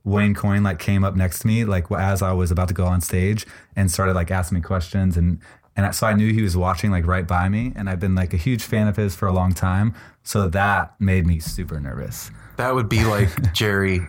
Wayne 0.05 0.33
Coyne 0.33 0.63
like 0.63 0.79
came 0.79 1.05
up 1.05 1.17
next 1.17 1.41
to 1.41 1.47
me 1.47 1.67
like 1.67 1.91
as 1.93 2.23
I 2.23 2.33
was 2.33 2.51
about 2.51 2.69
to 2.69 2.73
go 2.75 2.87
on 2.87 3.03
stage 3.03 3.45
and 3.77 3.91
started 3.91 4.15
like 4.15 4.31
asking 4.31 4.57
me 4.57 4.63
questions 4.63 5.19
and 5.19 5.39
and 5.77 5.85
I- 5.85 5.91
so 5.91 6.07
I 6.07 6.15
knew 6.15 6.33
he 6.33 6.41
was 6.41 6.57
watching 6.57 6.91
like 6.91 7.07
right 7.07 7.27
by 7.27 7.51
me 7.51 7.75
and 7.77 7.91
I've 7.91 8.01
been 8.01 8.15
like 8.15 8.33
a 8.33 8.39
huge 8.39 8.63
fan 8.63 8.89
of 8.89 8.97
his 8.97 9.15
for 9.15 9.27
a 9.29 9.33
long 9.33 9.53
time 9.53 9.95
so 10.23 10.49
that 10.49 10.95
made 10.99 11.27
me 11.27 11.41
super 11.41 11.79
nervous. 11.79 12.31
that 12.57 12.75
would 12.75 12.89
be 12.89 13.05
like 13.05 13.53
Jerry 13.53 14.01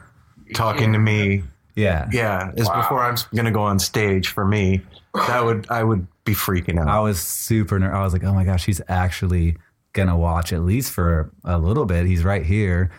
talking 0.54 0.93
to 0.93 0.99
me. 0.99 1.43
Yeah. 1.79 2.07
Yeah, 2.11 2.51
is 2.55 2.69
before 2.69 3.03
I'm 3.03 3.15
going 3.33 3.45
to 3.45 3.51
go 3.51 3.61
on 3.61 3.79
stage 3.79 4.29
for 4.29 4.45
me. 4.45 4.81
That 5.13 5.43
would 5.43 5.65
I 5.69 5.83
would 5.83 6.07
be 6.23 6.33
freaking 6.33 6.79
out. 6.79 6.87
I 6.87 6.99
was 6.99 7.19
super 7.19 7.79
nervous. 7.79 7.95
I 7.95 8.03
was 8.03 8.13
like, 8.13 8.23
"Oh 8.23 8.33
my 8.33 8.43
gosh, 8.43 8.65
he's 8.65 8.79
actually 8.87 9.57
gonna 9.93 10.15
watch 10.15 10.53
at 10.53 10.61
least 10.61 10.91
for 10.91 11.31
a 11.43 11.57
little 11.57 11.85
bit. 11.85 12.05
He's 12.05 12.23
right 12.23 12.45
here." 12.45 12.91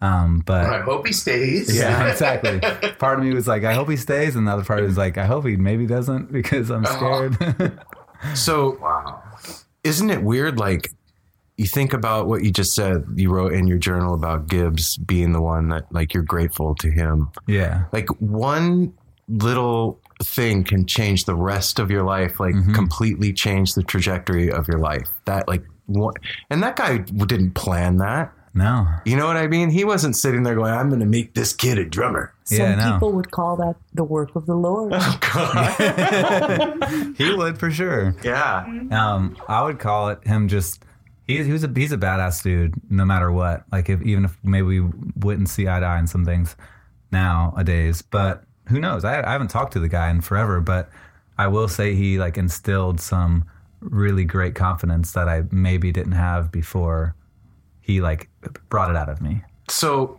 Um, 0.00 0.42
but 0.44 0.66
I 0.66 0.80
hope 0.82 1.06
he 1.06 1.12
stays. 1.12 1.74
Yeah, 1.76 2.06
exactly. 2.10 2.60
Part 2.98 3.18
of 3.18 3.24
me 3.24 3.34
was 3.34 3.48
like, 3.48 3.64
I 3.64 3.74
hope 3.74 3.88
he 3.88 3.96
stays, 3.96 4.36
and 4.36 4.46
the 4.46 4.52
other 4.52 4.64
part 4.64 4.82
was 4.82 4.96
like, 4.96 5.16
I 5.18 5.24
hope 5.24 5.46
he 5.46 5.56
maybe 5.56 5.86
doesn't 5.86 6.30
because 6.38 6.70
I'm 6.70 6.84
scared. 6.84 7.80
So, 8.34 8.78
wow. 8.80 9.22
isn't 9.84 10.08
it 10.08 10.22
weird? 10.22 10.58
Like, 10.58 10.90
you 11.56 11.66
think 11.66 11.92
about 11.92 12.26
what 12.26 12.44
you 12.44 12.50
just 12.50 12.74
said. 12.74 13.04
You 13.14 13.30
wrote 13.32 13.52
in 13.52 13.66
your 13.66 13.78
journal 13.78 14.14
about 14.14 14.48
Gibbs 14.48 14.96
being 14.98 15.32
the 15.32 15.40
one 15.40 15.68
that, 15.70 15.90
like, 15.92 16.12
you're 16.14 16.22
grateful 16.22 16.74
to 16.76 16.90
him. 16.90 17.28
yeah, 17.46 17.84
Like, 17.92 18.08
one 18.20 18.92
little 19.28 19.98
thing 20.22 20.64
can 20.64 20.86
change 20.86 21.24
the 21.24 21.34
rest 21.34 21.78
of 21.78 21.90
your 21.90 22.02
life, 22.04 22.38
like, 22.40 22.54
completely 22.74 23.32
change 23.32 23.74
the 23.74 23.82
trajectory 23.82 24.50
of 24.50 24.68
your 24.68 24.78
life. 24.78 25.08
That, 25.24 25.48
like, 25.48 25.64
one, 25.86 26.14
and 26.50 26.62
that 26.62 26.76
guy 26.76 26.98
didn't 26.98 27.52
plan 27.54 27.98
that. 27.98 28.32
no, 28.54 28.86
You 29.04 29.16
know 29.16 29.26
what 29.26 29.36
I 29.36 29.46
mean? 29.48 29.70
He 29.70 29.84
wasn't 29.84 30.16
sitting 30.16 30.42
there 30.42 30.54
going, 30.54 30.72
I'm 30.72 30.88
going 30.88 31.00
to 31.00 31.06
make 31.06 31.34
this 31.34 31.52
kid 31.52 31.78
a 31.78 31.84
drummer. 31.84 32.32
Some 32.44 32.58
yeah, 32.58 32.74
no. 32.76 32.92
people 32.94 33.12
would 33.12 33.30
call 33.30 33.56
that 33.56 33.76
the 33.94 34.04
work 34.04 34.34
of 34.36 34.46
the 34.46 34.54
Lord. 34.54 34.92
Oh, 34.94 35.18
God. 35.20 37.14
he 37.18 37.32
would 37.34 37.58
for 37.58 37.70
sure. 37.70 38.14
Yeah. 38.22 38.64
Um, 38.90 39.36
I 39.48 39.62
would 39.62 39.78
call 39.78 40.08
it 40.10 40.24
him 40.26 40.48
just. 40.48 40.82
He, 41.26 41.42
he 41.42 41.52
was 41.52 41.64
a 41.64 41.72
he's 41.74 41.92
a 41.92 41.98
badass 41.98 42.42
dude, 42.42 42.74
no 42.90 43.04
matter 43.04 43.32
what. 43.32 43.64
Like 43.72 43.88
if 43.88 44.00
even 44.02 44.24
if 44.24 44.36
maybe 44.42 44.80
we 44.80 44.90
wouldn't 45.16 45.48
see 45.48 45.68
eye 45.68 45.80
to 45.80 45.86
eye 45.86 45.98
on 45.98 46.06
some 46.06 46.24
things 46.24 46.56
nowadays, 47.10 48.02
but 48.02 48.44
who 48.68 48.80
knows? 48.80 49.04
I, 49.04 49.26
I 49.26 49.32
haven't 49.32 49.48
talked 49.48 49.72
to 49.74 49.80
the 49.80 49.88
guy 49.88 50.10
in 50.10 50.20
forever, 50.20 50.60
but 50.60 50.90
I 51.38 51.48
will 51.48 51.68
say 51.68 51.94
he 51.94 52.18
like 52.18 52.38
instilled 52.38 53.00
some 53.00 53.44
really 53.80 54.24
great 54.24 54.54
confidence 54.54 55.12
that 55.12 55.28
I 55.28 55.44
maybe 55.50 55.92
didn't 55.92 56.12
have 56.12 56.50
before. 56.50 57.14
He 57.80 58.00
like 58.00 58.28
brought 58.68 58.90
it 58.90 58.96
out 58.96 59.08
of 59.08 59.20
me. 59.20 59.42
So, 59.68 60.18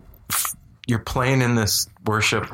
you're 0.88 1.00
playing 1.00 1.41
in 1.41 1.56
this 1.56 1.88
worship 2.08 2.46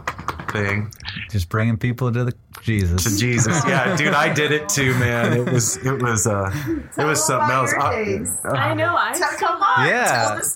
thing. 0.51 0.91
Just 1.29 1.49
bringing 1.49 1.77
people 1.77 2.11
to 2.11 2.25
the 2.25 2.33
Jesus. 2.61 3.03
to 3.03 3.17
Jesus. 3.19 3.61
Yeah, 3.67 3.95
dude, 3.95 4.13
I 4.13 4.33
did 4.33 4.51
it 4.51 4.69
too, 4.69 4.93
man. 4.95 5.33
It 5.33 5.51
was 5.51 5.77
it 5.77 6.01
was 6.01 6.27
uh 6.27 6.51
it 6.97 7.03
was 7.03 7.25
something 7.25 7.49
else. 7.51 7.73
I- 7.73 8.19
I 8.45 8.73
know. 8.73 8.95
I 8.95 9.13
Come 9.39 9.61
on, 9.61 9.87
yeah, 9.87 10.05
tell 10.05 10.35
the 10.35 10.53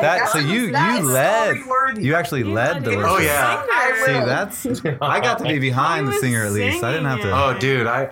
that. 0.00 0.28
So 0.30 0.38
you 0.38 0.66
you 0.66 0.70
led. 0.72 1.56
story-worthy. 1.56 2.02
You 2.04 2.14
actually 2.14 2.44
led 2.44 2.84
the 2.84 2.90
He 2.92 2.96
was 2.96 3.06
Oh, 3.08 3.18
yeah. 3.18 3.64
singer. 4.04 4.20
See, 4.74 4.82
that's 4.82 4.96
I 5.00 5.20
got 5.20 5.38
to 5.38 5.44
be 5.44 5.58
behind 5.70 6.08
the 6.08 6.12
singer 6.14 6.44
at 6.44 6.52
least. 6.52 6.82
I 6.84 6.92
didn't 6.92 7.06
have 7.06 7.18
to. 7.18 7.22
singing 7.24 7.38
oh, 7.38 7.58
dude, 7.58 7.86
I. 7.86 8.10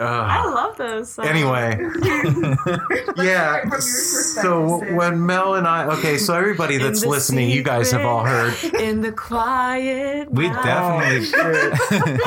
I 0.00 0.38
Uh, 0.46 0.50
love 0.54 0.76
those. 0.78 1.12
Songs. 1.12 1.28
anyway, 1.28 1.78
yeah. 3.16 3.68
So 3.78 4.78
when 4.94 5.24
Mel 5.26 5.54
and 5.56 5.66
I, 5.66 5.86
okay, 5.98 6.16
so 6.16 6.34
everybody 6.34 6.78
that's 6.78 7.02
the 7.02 7.08
listening, 7.08 7.50
you 7.50 7.62
guys 7.62 7.90
have 7.92 8.04
all 8.06 8.24
heard. 8.24 8.54
in 8.80 9.02
the 9.02 9.12
quiet. 9.12 10.30
We 10.30 10.48
night. 10.48 10.64
definitely, 10.64 12.18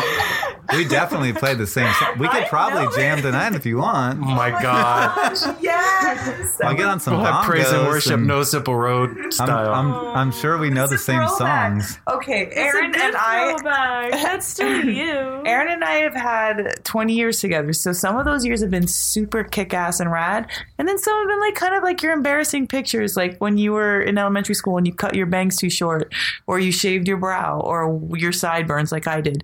we 0.71 0.85
definitely 0.85 1.33
played 1.33 1.57
the 1.57 1.67
same 1.67 1.91
song. 1.93 2.17
We 2.19 2.27
could 2.27 2.43
I 2.43 2.47
probably 2.47 2.87
jam 2.95 3.19
it. 3.19 3.23
tonight 3.23 3.55
if 3.55 3.65
you 3.65 3.77
want. 3.77 4.19
Oh 4.21 4.25
my 4.25 4.51
oh 4.57 4.61
God, 4.61 5.37
Yes. 5.61 6.59
I'll 6.61 6.75
get 6.75 6.85
on 6.85 6.99
some 6.99 7.15
we'll 7.17 7.25
have 7.25 7.45
praise 7.45 7.69
and 7.71 7.87
worship, 7.87 8.13
and- 8.13 8.27
no 8.27 8.43
simple 8.43 8.75
road 8.75 9.17
I'm, 9.17 9.31
style. 9.31 9.73
I'm, 9.73 9.91
oh, 9.93 10.13
I'm 10.13 10.31
sure 10.31 10.57
we 10.57 10.69
know 10.69 10.87
the 10.87 10.93
It's 10.95 11.03
a 11.03 11.05
same 11.05 11.27
throwback. 11.27 11.81
songs. 11.81 11.99
Okay, 12.07 12.43
It's 12.47 12.55
a 12.55 12.59
Aaron 12.59 12.93
and 12.95 13.15
I. 13.15 13.49
throwback. 13.57 14.11
That's 14.23 14.47
still 14.47 14.85
you. 14.85 15.41
Aaron 15.45 15.69
and 15.71 15.83
I 15.83 15.95
have 15.95 16.13
had 16.15 16.83
20 16.83 17.13
years 17.13 17.39
together, 17.39 17.73
so 17.73 17.91
some 17.93 18.17
of 18.17 18.25
those 18.25 18.45
years 18.45 18.61
have 18.61 18.71
been 18.71 18.87
super 18.87 19.43
kick 19.43 19.73
ass 19.73 19.99
and 19.99 20.11
rad, 20.11 20.49
and 20.77 20.87
then 20.87 20.97
some 20.97 21.13
have 21.17 21.27
been 21.27 21.39
like 21.39 21.55
kind 21.55 21.75
of 21.75 21.83
like 21.83 22.01
your 22.01 22.13
embarrassing 22.13 22.67
pictures, 22.67 23.15
like 23.17 23.37
when 23.39 23.57
you 23.57 23.71
were 23.73 24.01
in 24.01 24.17
elementary 24.17 24.55
school 24.55 24.77
and 24.77 24.87
you 24.87 24.93
cut 24.93 25.15
your 25.15 25.25
bangs 25.25 25.57
too 25.57 25.69
short, 25.69 26.13
or 26.47 26.59
you 26.59 26.71
shaved 26.71 27.07
your 27.07 27.17
brow, 27.17 27.59
or 27.59 28.01
your 28.17 28.31
sideburns, 28.31 28.91
like 28.91 29.07
I 29.07 29.21
did. 29.21 29.43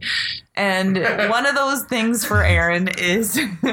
And 0.60 0.98
one 1.30 1.46
of 1.46 1.56
those 1.56 1.84
things 1.84 2.26
for 2.26 2.44
Aaron 2.44 2.90
is, 2.98 3.38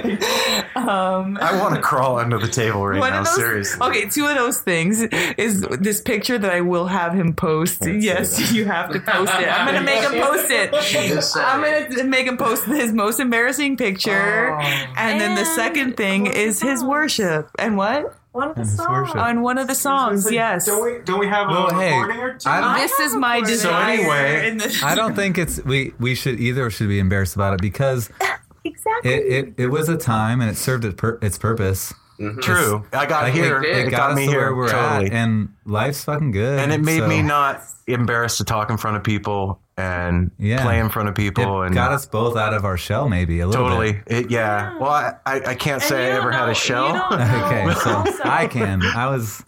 um, 0.77 1.37
I 1.40 1.59
want 1.61 1.75
to 1.75 1.81
crawl 1.81 2.18
under 2.18 2.38
the 2.38 2.49
table 2.49 2.87
right 2.87 3.01
one 3.01 3.11
now. 3.11 3.25
those, 3.25 3.35
Seriously. 3.35 3.87
Okay, 3.88 4.09
two 4.09 4.27
of 4.27 4.37
those 4.37 4.61
things 4.61 5.01
is 5.03 5.62
this 5.62 6.01
picture 6.01 6.38
that 6.38 6.53
I 6.53 6.61
will 6.61 6.87
have 6.87 7.12
him 7.12 7.35
post. 7.35 7.83
Yes, 7.87 8.53
you 8.53 8.66
have 8.66 8.92
to 8.92 9.01
post 9.01 9.33
it. 9.35 9.49
I'm 9.49 9.66
gonna 9.66 9.82
make 9.82 10.01
him 10.03 10.12
post 10.22 10.51
it. 10.51 10.72
I'm 11.37 11.61
gonna 11.91 12.05
make 12.05 12.26
him 12.26 12.37
post 12.37 12.64
his 12.66 12.93
most 12.93 13.18
embarrassing 13.20 13.76
picture, 13.76 14.57
Oh. 14.57 14.61
and 14.97 15.20
then 15.20 15.34
the 15.34 15.45
second 15.45 15.97
thing 15.97 16.22
one 16.22 16.30
of 16.30 16.34
the 16.34 16.41
is 16.41 16.62
his 16.62 16.84
worship. 16.84 17.51
And 17.59 17.76
what 17.76 18.14
One 18.37 18.49
of 18.51 18.55
the 18.57 18.61
And 18.62 18.70
songs. 18.70 19.11
on 19.14 19.41
one 19.43 19.57
of 19.59 19.66
the 19.66 19.74
songs? 19.74 20.30
Yes. 20.30 20.66
Don't 20.66 20.84
we, 20.84 20.99
don't 21.05 21.18
we 21.18 21.26
have 21.26 21.49
Well, 21.49 21.68
a 21.68 21.74
hey, 21.74 21.93
recording 21.99 22.20
or 22.22 22.34
two? 22.34 22.49
I 22.51 22.78
This 22.80 23.01
is 23.01 23.14
my 23.16 23.43
So 23.45 23.74
anyway, 23.74 24.49
in 24.51 24.59
the- 24.59 24.80
I 24.84 24.95
don't 24.95 25.14
think 25.16 25.39
it's 25.39 25.62
we. 25.64 25.95
We 25.99 26.14
should 26.14 26.39
either 26.39 26.68
should 26.70 26.89
be 26.89 26.99
embarrassed 26.99 27.34
about 27.34 27.55
it 27.55 27.61
because 27.62 28.11
exactly. 28.64 29.11
it, 29.11 29.26
it, 29.49 29.55
it 29.64 29.66
was 29.68 29.89
a 29.89 29.97
time 29.97 30.41
and 30.43 30.51
it 30.51 30.57
served 30.57 30.84
its, 30.84 30.95
pur- 30.97 31.18
its 31.22 31.39
purpose. 31.39 31.95
Mm-hmm. 32.19 32.41
True. 32.41 32.85
I 32.93 33.07
got 33.07 33.25
Like, 33.25 33.35
here. 33.35 33.62
It, 33.62 33.77
It, 33.77 33.87
it 33.89 33.91
got, 33.91 34.09
got 34.09 34.14
me 34.17 34.27
here. 34.27 34.55
we're 34.55 34.71
totally. 34.71 35.07
at, 35.07 35.12
and 35.12 35.51
life's 35.64 36.05
fucking 36.05 36.31
good. 36.31 36.59
and 36.59 36.73
it 36.73 36.81
made 36.81 37.01
so 37.01 37.09
me 37.09 37.23
not 37.23 37.61
embarrassed 37.87 38.39
to 38.39 38.45
talk 38.45 38.71
in 38.71 38.77
front 38.77 38.97
of 38.97 39.05
people 39.05 39.61
and 39.77 40.31
Yeah. 40.39 40.62
play 40.62 40.79
in 40.81 40.89
front 40.89 41.09
of 41.11 41.14
people 41.14 41.62
It 41.62 41.67
and 41.67 41.75
got 41.75 41.93
us 41.93 42.07
both 42.07 42.37
out 42.37 42.55
of 42.55 42.64
our 42.64 42.79
shell, 42.79 43.09
maybe 43.11 43.41
a 43.41 43.47
little 43.47 43.69
totally 43.69 43.93
bit. 44.07 44.27
it, 44.27 44.31
yeah 44.31 44.79
well 44.79 44.91
I, 44.91 45.12
I, 45.27 45.41
I 45.51 45.55
can't 45.55 45.83
say 45.83 46.07
i 46.07 46.09
don't 46.09 46.17
ever 46.23 46.33
had 46.33 46.49
a 46.49 46.55
shell 46.55 46.87
you 46.89 46.93
don't 46.95 47.11
know. 47.19 47.47
Okay, 47.47 47.75
so 48.14 48.21
I 48.25 48.47
can. 48.47 48.81
I 48.83 49.09
was 49.11 49.45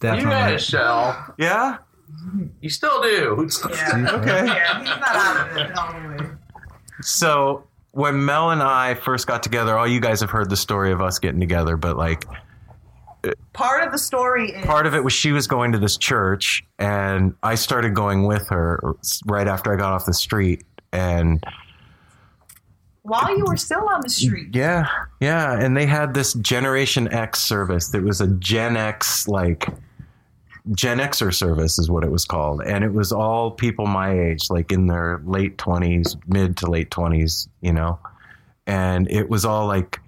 definitely. 0.00 0.30
You 0.30 0.36
had 0.36 0.54
a 0.54 0.58
shell. 0.58 1.34
yeah 1.38 1.78
You 2.60 2.68
still 2.68 3.00
do. 3.00 3.48
okay 3.48 4.46
Yeah, 4.46 4.78
he's 4.80 4.88
not 4.88 5.02
out 5.16 5.50
of 5.50 5.56
it 5.56 5.78
all 5.78 5.92
the 6.18 6.24
way. 6.24 6.30
so 7.00 7.64
when 7.92 8.24
mel 8.24 8.50
and 8.50 8.62
i 8.62 8.94
first 8.94 9.26
got 9.26 9.42
together 9.42 9.76
all 9.76 9.86
you 9.86 10.00
guys 10.00 10.20
have 10.20 10.30
heard 10.30 10.48
the 10.50 10.56
story 10.56 10.92
of 10.92 11.00
us 11.00 11.18
getting 11.18 11.40
together 11.40 11.76
but 11.76 11.96
like 11.96 12.24
Part 13.52 13.84
of 13.84 13.92
the 13.92 13.98
story 13.98 14.52
is 14.52 14.64
part 14.64 14.86
of 14.86 14.94
it 14.94 15.04
was 15.04 15.12
she 15.12 15.30
was 15.32 15.46
going 15.46 15.72
to 15.72 15.78
this 15.78 15.98
church 15.98 16.64
and 16.78 17.34
i 17.42 17.54
started 17.54 17.94
going 17.94 18.24
with 18.24 18.48
her 18.48 18.94
right 19.26 19.46
after 19.46 19.70
i 19.70 19.76
got 19.76 19.92
off 19.92 20.06
the 20.06 20.14
street 20.14 20.64
and 20.90 21.44
while 23.02 23.36
you 23.36 23.44
were 23.44 23.56
still 23.56 23.88
on 23.92 24.00
the 24.02 24.10
street. 24.10 24.54
Yeah, 24.54 24.86
yeah, 25.20 25.58
and 25.58 25.76
they 25.76 25.86
had 25.86 26.14
this 26.14 26.34
Generation 26.34 27.12
X 27.12 27.40
service. 27.40 27.88
That 27.88 28.02
was 28.02 28.20
a 28.20 28.28
Gen 28.28 28.76
X 28.76 29.26
like 29.26 29.66
Gen 30.72 30.98
Xer 30.98 31.32
service 31.34 31.78
is 31.78 31.90
what 31.90 32.04
it 32.04 32.10
was 32.10 32.24
called, 32.24 32.62
and 32.62 32.84
it 32.84 32.92
was 32.92 33.12
all 33.12 33.50
people 33.50 33.86
my 33.86 34.12
age, 34.18 34.50
like 34.50 34.70
in 34.72 34.86
their 34.86 35.20
late 35.24 35.56
twenties, 35.58 36.16
mid 36.26 36.56
to 36.58 36.66
late 36.70 36.90
twenties, 36.90 37.48
you 37.60 37.72
know, 37.72 37.98
and 38.66 39.10
it 39.10 39.28
was 39.28 39.44
all 39.44 39.66
like 39.66 40.00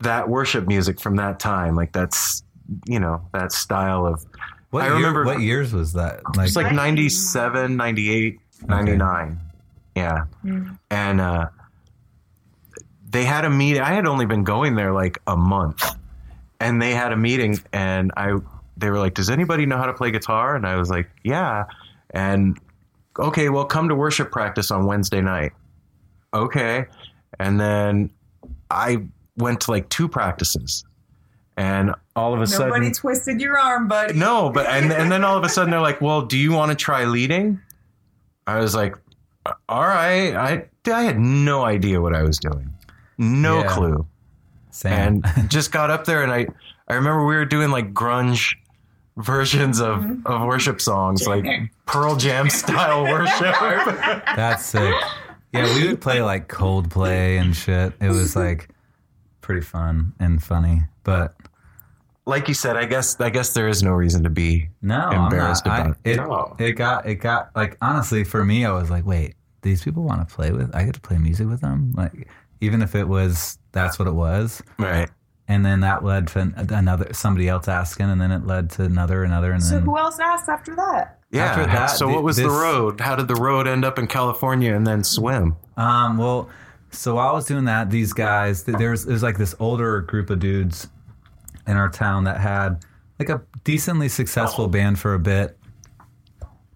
that 0.00 0.28
worship 0.28 0.66
music 0.68 1.00
from 1.00 1.16
that 1.16 1.40
time, 1.40 1.74
like 1.74 1.92
that's 1.92 2.42
you 2.86 3.00
know 3.00 3.22
that 3.32 3.52
style 3.52 4.06
of. 4.06 4.24
What 4.70 4.82
I 4.82 4.86
year- 4.88 4.96
remember- 4.96 5.24
what 5.24 5.40
years 5.40 5.72
was 5.72 5.94
that? 5.94 6.20
Like, 6.36 6.48
It's 6.48 6.56
like 6.56 6.72
97, 6.74 7.76
98, 7.78 8.38
99. 8.68 9.40
Yeah. 9.96 10.24
And 10.90 11.20
uh, 11.22 11.46
they 13.08 13.24
had 13.24 13.46
a 13.46 13.50
meeting. 13.50 13.80
I 13.80 13.94
had 13.94 14.06
only 14.06 14.26
been 14.26 14.44
going 14.44 14.76
there 14.76 14.92
like 14.92 15.18
a 15.26 15.36
month. 15.38 15.82
And 16.60 16.82
they 16.82 16.90
had 16.92 17.12
a 17.12 17.16
meeting 17.16 17.58
and 17.72 18.12
I 18.16 18.36
they 18.78 18.90
were 18.90 18.98
like, 18.98 19.14
"Does 19.14 19.30
anybody 19.30 19.66
know 19.66 19.76
how 19.76 19.86
to 19.86 19.92
play 19.94 20.10
guitar?" 20.10 20.56
And 20.56 20.66
I 20.66 20.76
was 20.76 20.88
like, 20.90 21.08
"Yeah." 21.24 21.64
And 22.10 22.58
okay, 23.18 23.48
well, 23.48 23.64
come 23.64 23.88
to 23.88 23.94
worship 23.94 24.30
practice 24.30 24.70
on 24.70 24.86
Wednesday 24.86 25.20
night. 25.20 25.52
Okay. 26.32 26.86
And 27.38 27.60
then 27.60 28.10
I 28.70 29.04
went 29.36 29.60
to 29.62 29.70
like 29.70 29.88
two 29.88 30.08
practices. 30.08 30.84
And 31.56 31.92
all 32.14 32.34
of 32.34 32.40
a 32.40 32.46
sudden 32.46 32.68
Nobody 32.68 32.90
twisted 32.92 33.40
your 33.40 33.58
arm, 33.58 33.88
buddy. 33.88 34.14
no, 34.14 34.50
but 34.50 34.66
and 34.66 34.92
and 34.92 35.10
then 35.10 35.24
all 35.24 35.36
of 35.36 35.42
a 35.44 35.48
sudden 35.48 35.70
they're 35.72 35.80
like, 35.80 36.00
"Well, 36.00 36.22
do 36.22 36.38
you 36.38 36.52
want 36.52 36.70
to 36.70 36.76
try 36.76 37.04
leading?" 37.04 37.60
I 38.46 38.58
was 38.60 38.74
like, 38.76 38.94
"All 39.68 39.86
right." 39.86 40.34
I 40.36 40.66
I 40.90 41.02
had 41.02 41.18
no 41.18 41.64
idea 41.64 42.00
what 42.00 42.14
I 42.14 42.22
was 42.22 42.38
doing, 42.38 42.72
no 43.18 43.58
Yeah. 43.58 43.66
clue, 43.74 44.06
Same. 44.70 44.92
and 45.26 45.50
just 45.50 45.72
got 45.72 45.90
up 45.90 46.04
there 46.04 46.22
and 46.22 46.30
I 46.32 46.46
I 46.86 46.94
remember 46.94 47.26
we 47.26 47.34
were 47.34 47.44
doing 47.44 47.70
like 47.70 47.92
grunge 47.92 48.54
versions 49.18 49.80
of 49.80 49.98
mm-hmm. 49.98 50.26
of 50.26 50.46
worship 50.46 50.80
songs, 50.80 51.26
like 51.26 51.44
Pearl 51.86 52.16
Jam 52.16 52.48
style 52.48 53.02
worship. 53.12 53.54
That's 53.58 54.64
sick. 54.64 54.94
Yeah, 55.52 55.74
we 55.74 55.88
would 55.88 56.00
play 56.00 56.22
like 56.22 56.48
Coldplay 56.48 57.40
and 57.40 57.54
shit. 57.54 57.92
It 58.00 58.08
was 58.08 58.36
like 58.36 58.68
pretty 59.40 59.62
fun 59.62 60.14
and 60.20 60.42
funny, 60.42 60.82
but 61.04 61.34
like 62.26 62.48
you 62.48 62.54
said, 62.54 62.76
I 62.76 62.84
guess 62.84 63.18
I 63.20 63.30
guess 63.30 63.54
there 63.54 63.68
is 63.68 63.82
no 63.82 63.92
reason 63.92 64.22
to 64.24 64.30
be 64.30 64.68
no, 64.82 64.98
I'm 64.98 65.24
embarrassed 65.24 65.66
not. 65.66 65.72
I- 65.72 65.80
about 65.80 65.96
it. 66.04 66.16
No. 66.16 66.56
It 66.58 66.72
got 66.72 67.06
it 67.06 67.16
got 67.16 67.50
like 67.56 67.76
honestly 67.80 68.24
for 68.24 68.44
me, 68.44 68.64
I 68.64 68.72
was 68.72 68.90
like, 68.90 69.06
wait, 69.06 69.34
these 69.62 69.82
people 69.82 70.04
want 70.04 70.26
to 70.26 70.34
play 70.34 70.52
with. 70.52 70.74
I 70.74 70.84
get 70.84 70.94
to 70.94 71.00
play 71.00 71.18
music 71.18 71.48
with 71.48 71.60
them, 71.60 71.92
like 71.96 72.28
even 72.60 72.82
if 72.82 72.94
it 72.94 73.08
was 73.08 73.58
that's 73.72 73.98
what 73.98 74.06
it 74.08 74.14
was. 74.14 74.62
right. 74.78 75.10
And 75.50 75.64
then 75.64 75.80
that 75.80 76.04
led 76.04 76.28
to 76.28 76.52
another 76.70 77.12
somebody 77.14 77.48
else 77.48 77.68
asking, 77.68 78.10
and 78.10 78.20
then 78.20 78.30
it 78.30 78.46
led 78.46 78.68
to 78.72 78.84
another, 78.84 79.24
another, 79.24 79.52
and 79.52 79.62
So 79.62 79.76
then 79.76 79.84
who 79.84 79.96
else 79.96 80.18
asked 80.20 80.48
after 80.48 80.76
that? 80.76 81.18
Yeah. 81.30 81.44
After 81.46 81.64
that, 81.66 81.86
so 81.86 82.06
the- 82.06 82.12
what 82.14 82.22
was 82.22 82.36
the 82.36 82.48
road? 82.50 83.00
How 83.00 83.16
did 83.16 83.28
the 83.28 83.34
road 83.34 83.66
end 83.66 83.84
up 83.84 83.98
in 83.98 84.06
California 84.06 84.74
and 84.74 84.86
then 84.86 85.00
SWIMM? 85.02 85.56
Um, 85.76 86.16
well, 86.18 86.48
so 86.90 87.16
while 87.16 87.28
I 87.28 87.32
was 87.32 87.46
doing 87.46 87.64
that, 87.64 87.90
these 87.90 88.12
guys, 88.12 88.62
th- 88.62 88.78
there's 88.78 89.04
there's 89.04 89.22
like 89.22 89.36
this 89.38 89.54
older 89.58 90.00
group 90.02 90.30
of 90.30 90.38
dudes 90.38 90.88
in 91.66 91.76
our 91.76 91.88
town 91.90 92.24
that 92.24 92.40
had 92.40 92.84
like 93.18 93.28
a 93.28 93.42
decently 93.64 94.08
successful 94.08 94.68
band 94.68 94.98
for 94.98 95.12
a 95.14 95.18
bit. 95.18 95.57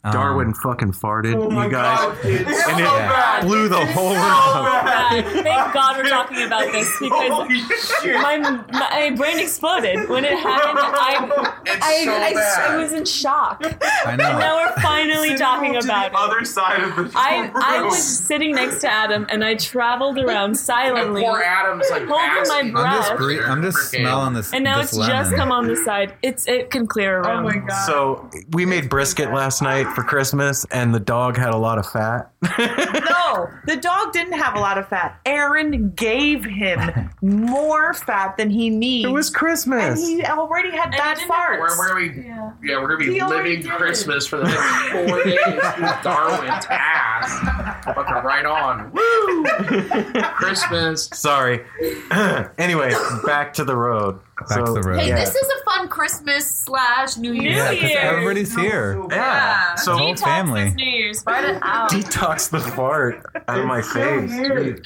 Um, 0.04 0.12
Darwin 0.12 0.52
fucking 0.54 0.90
farted, 0.90 1.34
you 1.64 1.70
guys, 1.70 2.18
it's 2.24 2.66
and 2.68 2.80
it 2.80 2.84
bad. 2.84 3.44
blew 3.46 3.68
the 3.68 3.86
whole 3.86 4.08
room. 4.10 4.16
bad. 4.16 5.24
Thank 5.44 5.72
God 5.72 5.96
we're 5.96 6.08
talking 6.08 6.42
about 6.42 6.72
this 6.72 6.90
because 7.00 8.02
my, 8.04 8.64
my 8.72 9.12
brain 9.16 9.38
exploded 9.38 10.08
when 10.08 10.24
it 10.24 10.36
happened. 10.40 10.80
I 10.82 11.62
I, 11.80 12.04
so 12.04 12.16
I, 12.16 12.34
bad. 12.34 12.70
I 12.72 12.76
was 12.78 12.92
in 12.92 13.04
shock. 13.04 13.62
I 14.04 14.16
know. 14.16 14.24
And 14.24 14.38
now 14.40 14.56
we're 14.56 14.82
finally 14.82 15.36
talking 15.36 15.76
about 15.76 16.10
the 16.10 16.18
it. 16.18 16.20
other 16.20 16.44
side 16.44 16.82
of 16.82 16.96
the 16.96 17.12
I, 17.14 17.52
I 17.54 17.82
was 17.82 18.02
sitting 18.02 18.56
next 18.56 18.80
to 18.80 18.90
Adam 18.90 19.24
and 19.30 19.44
I 19.44 19.54
traveled 19.54 20.18
around 20.18 20.54
silently. 20.58 21.22
Poor 21.22 21.42
Adam's 21.42 21.88
like 21.92 22.08
Holding 22.08 22.72
my 22.74 22.80
breath. 22.82 22.86
I'm 22.86 23.02
just 23.02 23.16
bre- 23.18 23.46
I'm 23.46 23.62
just 23.62 23.90
smelling 23.92 24.34
this. 24.34 24.52
And 24.52 24.64
now 24.64 24.78
this 24.80 24.96
it's 24.96 25.06
just 25.06 25.32
come 25.36 25.52
on 25.52 25.68
the 25.68 25.76
side. 25.76 26.14
It's 26.22 26.48
it 26.48 26.70
can 26.70 26.88
clear 26.88 27.20
a 27.20 27.28
room. 27.28 27.38
Oh 27.38 27.42
my 27.44 27.58
god. 27.58 27.86
So 27.86 28.28
we 28.50 28.66
made 28.66 28.88
brisket 28.88 29.32
last 29.32 29.62
night 29.62 29.91
for 29.94 30.02
Christmas, 30.02 30.64
and 30.70 30.94
the 30.94 31.00
dog 31.00 31.36
had 31.36 31.50
a 31.50 31.56
lot 31.56 31.78
of 31.78 31.86
fat. 31.86 32.31
No, 32.42 33.48
the 33.66 33.76
dog 33.80 34.12
didn't 34.12 34.32
have 34.34 34.54
a 34.56 34.60
lot 34.60 34.78
of 34.78 34.88
fat. 34.88 35.20
Aaron 35.24 35.90
gave 35.92 36.44
him 36.44 37.10
more 37.22 37.94
fat 37.94 38.36
than 38.36 38.50
he 38.50 38.68
needs. 38.70 39.08
It 39.08 39.12
was 39.12 39.30
Christmas. 39.30 39.82
and 39.84 39.94
Christmas. 39.96 40.08
he 40.08 40.24
already 40.24 40.70
had 40.70 40.86
And 40.86 40.96
bad 40.96 41.18
he 41.18 41.24
didn't 41.24 41.34
have- 41.34 41.48
farts. 41.48 41.58
Where, 41.60 41.78
where 41.78 41.92
are 41.92 41.96
we? 41.96 42.26
Yeah. 42.26 42.52
Yeah, 42.64 42.80
we're 42.82 42.88
gonna 42.88 42.98
be 42.98 43.14
He 43.14 43.22
living 43.24 43.62
did. 43.62 43.70
Christmas 43.70 44.26
for 44.26 44.38
the 44.38 44.44
next 44.44 44.90
four 45.10 45.24
days. 45.24 45.38
with 45.46 46.02
Darwin's 46.02 46.66
ass. 46.70 47.84
Fucking 47.84 48.14
right 48.24 48.44
on. 48.44 48.92
Woo! 48.92 50.22
Christmas. 50.34 51.06
Sorry. 51.12 51.64
anyway, 52.58 52.94
back 53.24 53.54
to 53.54 53.64
the 53.64 53.76
road. 53.76 54.20
Back 54.48 54.64
to 54.64 54.72
the 54.72 54.82
road. 54.82 54.98
Hey, 55.00 55.08
Yeah. 55.08 55.16
this 55.16 55.34
is 55.34 55.48
a 55.60 55.64
fun 55.64 55.88
Christmas 55.88 56.46
slash 56.50 57.16
New 57.16 57.32
Year's. 57.32 57.56
Yeah, 57.56 57.70
New 57.70 57.80
'cause 57.80 57.90
everybody's 57.96 58.54
here. 58.54 59.00
Yeah. 59.10 59.74
So 59.76 59.96
whole 59.96 60.16
family. 60.16 60.64
this 60.64 60.74
New 60.74 60.84
Year's. 60.84 61.18
Spread 61.20 61.44
it 61.44 61.58
out. 61.62 61.90
detox 61.90 62.31
the 62.50 62.60
fart 62.60 63.24
out 63.48 63.58
of 63.60 63.66
my 63.66 63.82
face. 63.82 64.80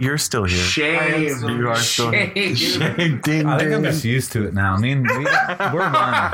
You're 0.00 0.18
still 0.18 0.44
here. 0.44 0.58
Shame. 0.58 1.28
You 1.58 1.68
are 1.68 1.76
still 1.76 2.10
here. 2.10 2.30
Shame. 2.34 2.54
Shame. 2.56 3.20
Ding, 3.22 3.46
I 3.46 3.58
think 3.58 3.72
I'm 3.74 3.82
ding. 3.82 3.84
just 3.84 4.04
used 4.04 4.32
to 4.32 4.46
it 4.46 4.54
now. 4.54 4.74
I 4.74 4.78
mean, 4.78 5.02
we, 5.02 5.08
we're 5.24 5.90
one. 5.90 6.32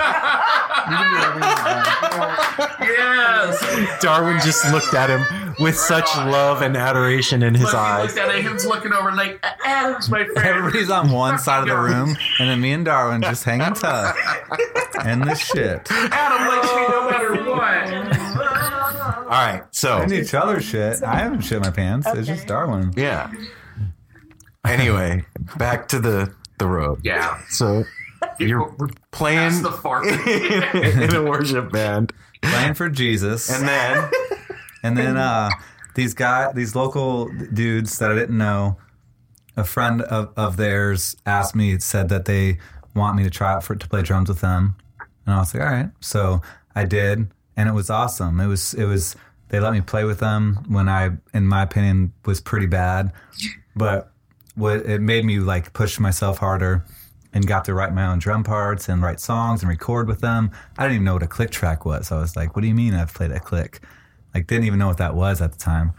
Yes. 2.80 4.00
Darwin 4.02 4.38
just 4.40 4.64
looked 4.70 4.94
at 4.94 5.08
him 5.10 5.54
with 5.60 5.76
such 5.76 6.14
love 6.16 6.62
and 6.62 6.76
adoration 6.76 7.42
in 7.42 7.54
his 7.54 7.62
Look, 7.64 7.72
he 7.72 7.78
eyes. 7.78 8.14
looked 8.16 8.28
at 8.28 8.34
him, 8.34 8.52
he's 8.52 8.66
looking 8.66 8.92
over 8.92 9.12
like, 9.12 9.38
uh, 9.42 9.46
uh, 9.48 9.50
Adam's 9.64 10.10
my 10.10 10.24
friend. 10.24 10.38
Everybody's 10.48 10.90
on 10.90 11.10
one 11.10 11.38
side 11.38 11.62
of 11.62 11.68
the 11.68 11.76
room, 11.80 12.16
and 12.40 12.48
then 12.50 12.60
me 12.60 12.72
and 12.72 12.84
Darwin 12.84 13.22
just 13.22 13.44
hanging 13.44 13.74
tough. 13.74 14.16
And 15.04 15.22
the 15.24 15.34
shit. 15.34 15.86
Adam 15.90 16.48
likes 16.48 16.74
me 16.74 16.88
no 16.88 17.10
matter 17.10 17.34
what. 17.50 18.20
Oh, 18.23 18.23
All 19.04 19.24
right. 19.24 19.62
So, 19.70 19.98
And 19.98 20.12
each 20.12 20.34
other 20.34 20.60
shit. 20.60 21.02
I 21.02 21.16
haven't 21.18 21.42
shit 21.42 21.60
my 21.60 21.70
pants. 21.70 22.06
It's 22.10 22.26
just 22.26 22.46
Darwin. 22.46 22.92
yeah. 22.96 23.30
Anyway, 24.64 25.24
back 25.58 25.88
to 25.88 26.00
the 26.00 26.32
the 26.58 26.66
road. 26.66 27.00
Yeah. 27.02 27.38
So 27.48 27.84
you're 28.38 28.74
playing 29.10 29.38
That's 29.50 29.60
the 29.62 29.72
fart. 29.72 30.06
in 31.06 31.14
a 31.14 31.22
worship 31.22 31.70
band, 31.70 32.12
Playing 32.42 32.74
for 32.74 32.88
Jesus. 32.88 33.50
and 33.50 33.68
then 33.68 34.10
And 34.82 34.96
then 34.98 35.16
uh, 35.16 35.48
these 35.94 36.12
guy, 36.14 36.52
these 36.52 36.74
local 36.76 37.28
dudes 37.52 37.98
that 37.98 38.10
I 38.10 38.14
didn't 38.14 38.36
know, 38.38 38.76
a 39.56 39.64
friend 39.64 40.02
of, 40.02 40.30
of 40.36 40.56
theirs 40.58 41.16
asked 41.26 41.54
me, 41.54 41.78
said 41.78 42.08
that 42.10 42.26
they 42.26 42.58
want 42.94 43.16
me 43.16 43.22
to 43.24 43.30
try 43.30 43.52
out 43.54 43.64
for 43.64 43.74
to 43.74 43.88
play 43.88 44.02
drums 44.02 44.28
with 44.28 44.40
them, 44.42 44.76
and 45.26 45.34
I 45.34 45.38
was 45.38 45.54
like, 45.54 45.62
all 45.62 45.70
right. 45.72 45.90
So 46.00 46.42
I 46.74 46.84
did, 46.84 47.28
and 47.56 47.68
it 47.68 47.72
was 47.72 47.90
awesome. 47.90 48.40
It 48.40 48.46
was 48.46 48.74
it 48.74 48.84
was 48.84 49.16
they 49.48 49.60
let 49.60 49.72
me 49.72 49.80
play 49.80 50.04
with 50.04 50.20
them 50.20 50.64
when 50.68 50.88
I, 50.88 51.10
in 51.32 51.46
my 51.46 51.62
opinion, 51.62 52.12
was 52.24 52.40
pretty 52.40 52.66
bad, 52.66 53.12
but 53.76 54.10
what 54.54 54.78
it 54.86 55.00
made 55.00 55.24
me 55.24 55.38
like 55.38 55.72
push 55.72 55.98
myself 55.98 56.38
harder. 56.38 56.84
And 57.36 57.44
got 57.48 57.64
to 57.64 57.74
write 57.74 57.92
my 57.92 58.06
own 58.06 58.20
drum 58.20 58.44
parts 58.44 58.88
and 58.88 59.02
write 59.02 59.18
songs 59.18 59.60
and 59.60 59.68
record 59.68 60.06
with 60.06 60.20
them. 60.20 60.52
I 60.78 60.84
didn't 60.84 60.94
even 60.94 61.04
know 61.04 61.14
what 61.14 61.24
a 61.24 61.26
click 61.26 61.50
track 61.50 61.84
was. 61.84 62.12
I 62.12 62.20
was 62.20 62.36
like, 62.36 62.54
"What 62.54 62.62
do 62.62 62.68
you 62.68 62.76
mean 62.76 62.94
I've 62.94 63.12
played 63.12 63.32
a 63.32 63.40
click?" 63.40 63.80
like 64.32 64.46
didn't 64.46 64.66
even 64.66 64.78
know 64.78 64.86
what 64.86 64.98
that 64.98 65.16
was 65.16 65.40
at 65.40 65.50
the 65.50 65.58
time 65.58 65.94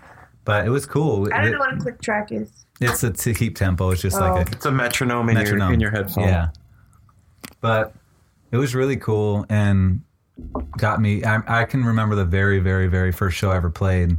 but 0.45 0.65
it 0.65 0.69
was 0.69 0.85
cool 0.85 1.27
I 1.33 1.41
don't 1.41 1.53
know 1.53 1.59
what 1.59 1.73
a 1.73 1.77
click 1.77 2.01
track 2.01 2.31
is. 2.31 2.65
It's 2.79 3.03
a 3.03 3.11
to 3.11 3.33
keep 3.33 3.55
tempo. 3.55 3.89
It's 3.91 4.01
just 4.01 4.19
like 4.19 4.31
a 4.31 4.49
oh. 4.49 4.53
It's 4.53 4.65
a 4.65 4.71
metronome 4.71 5.29
in, 5.29 5.37
Your, 5.37 5.71
in 5.73 5.79
your 5.79 5.91
headphone. 5.91 6.25
Yeah, 6.25 6.49
but 7.61 7.93
it 8.51 8.57
was 8.57 8.75
really 8.75 8.97
cool 8.97 9.45
and 9.49 10.01
got 10.77 11.01
me. 11.01 11.23
I, 11.23 11.61
I 11.61 11.65
can 11.65 11.83
remember 11.83 12.15
the 12.15 12.25
very, 12.25 12.59
very, 12.59 12.87
very 12.87 13.11
first 13.11 13.37
show 13.37 13.51
I 13.51 13.55
ever 13.57 13.69
played, 13.69 14.17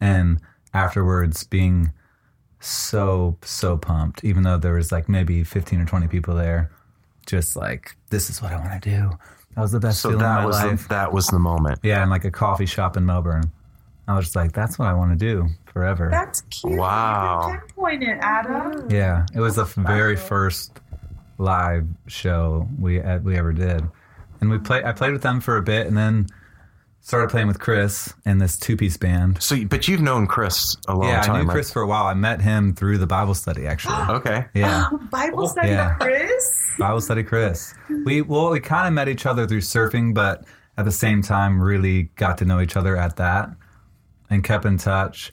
and 0.00 0.40
afterwards 0.74 1.44
being 1.44 1.92
so 2.60 3.36
so 3.42 3.76
pumped. 3.76 4.24
Even 4.24 4.42
though 4.42 4.58
there 4.58 4.74
was 4.74 4.92
like 4.92 5.08
maybe 5.08 5.44
fifteen 5.44 5.80
or 5.80 5.86
twenty 5.86 6.08
people 6.08 6.34
there, 6.34 6.70
just 7.26 7.56
like 7.56 7.96
this 8.10 8.30
is 8.30 8.42
what 8.42 8.52
I 8.52 8.56
want 8.58 8.82
to 8.82 8.90
do. 8.90 9.10
That 9.54 9.62
was 9.62 9.72
the 9.72 9.80
best 9.80 10.00
So 10.00 10.10
feeling 10.10 10.22
that 10.22 10.36
of 10.38 10.42
my 10.42 10.46
was 10.46 10.56
life. 10.56 10.82
the, 10.82 10.88
that 10.88 11.12
was 11.12 11.26
the 11.28 11.38
moment. 11.38 11.80
yeah, 11.82 12.02
in 12.02 12.10
like 12.10 12.24
a 12.24 12.30
coffee 12.30 12.66
shop 12.66 12.96
in 12.96 13.04
Melbourne. 13.06 13.50
I 14.06 14.14
was 14.16 14.24
just 14.26 14.36
like, 14.36 14.52
that's 14.52 14.78
what 14.78 14.88
I 14.88 14.94
want 14.94 15.10
to 15.10 15.16
do 15.16 15.48
forever. 15.66 16.08
That's 16.10 16.40
cute. 16.42 16.78
Wow. 16.78 17.42
You 17.48 17.58
can 17.58 17.66
pinpoint 17.66 18.02
it, 18.04 18.18
Adam. 18.22 18.88
Yeah, 18.90 19.26
it 19.34 19.40
was 19.40 19.56
the 19.56 19.64
very 19.64 20.16
first 20.16 20.80
live 21.36 21.86
show 22.06 22.66
we 22.80 23.00
uh, 23.02 23.18
we 23.18 23.36
ever 23.36 23.52
did, 23.52 23.82
and 24.40 24.50
we 24.50 24.58
play. 24.58 24.84
I 24.84 24.92
played 24.92 25.12
with 25.12 25.22
them 25.22 25.40
for 25.40 25.56
a 25.56 25.62
bit, 25.62 25.86
and 25.86 25.96
then 25.96 26.26
started 27.00 27.30
playing 27.30 27.46
with 27.46 27.58
Chris 27.58 28.12
in 28.26 28.38
this 28.38 28.58
two 28.58 28.76
piece 28.76 28.96
band. 28.96 29.42
So, 29.42 29.64
but 29.64 29.88
you've 29.88 30.02
known 30.02 30.26
Chris 30.26 30.76
a 30.86 30.94
long 30.94 31.08
yeah, 31.08 31.22
time. 31.22 31.26
Yeah, 31.26 31.32
I 31.32 31.42
knew 31.42 31.48
right? 31.48 31.54
Chris 31.54 31.72
for 31.72 31.82
a 31.82 31.86
while. 31.86 32.04
I 32.04 32.14
met 32.14 32.40
him 32.40 32.74
through 32.74 32.98
the 32.98 33.06
Bible 33.06 33.34
study, 33.34 33.66
actually. 33.66 33.94
Okay. 34.08 34.46
Yeah, 34.54 34.88
oh, 34.92 34.98
Bible 35.10 35.48
study 35.48 35.68
Yeah. 35.68 35.94
Chris. 35.94 36.74
Bible 36.78 37.00
study, 37.00 37.22
Chris. 37.22 37.74
We 38.04 38.22
well, 38.22 38.50
we 38.50 38.60
kind 38.60 38.86
of 38.86 38.92
met 38.92 39.08
each 39.08 39.26
other 39.26 39.46
through 39.46 39.60
surfing, 39.60 40.14
but 40.14 40.44
at 40.76 40.84
the 40.84 40.92
same 40.92 41.22
time, 41.22 41.60
really 41.60 42.04
got 42.16 42.38
to 42.38 42.44
know 42.44 42.60
each 42.60 42.76
other 42.76 42.96
at 42.96 43.16
that, 43.16 43.50
and 44.30 44.44
kept 44.44 44.64
in 44.64 44.78
touch. 44.78 45.32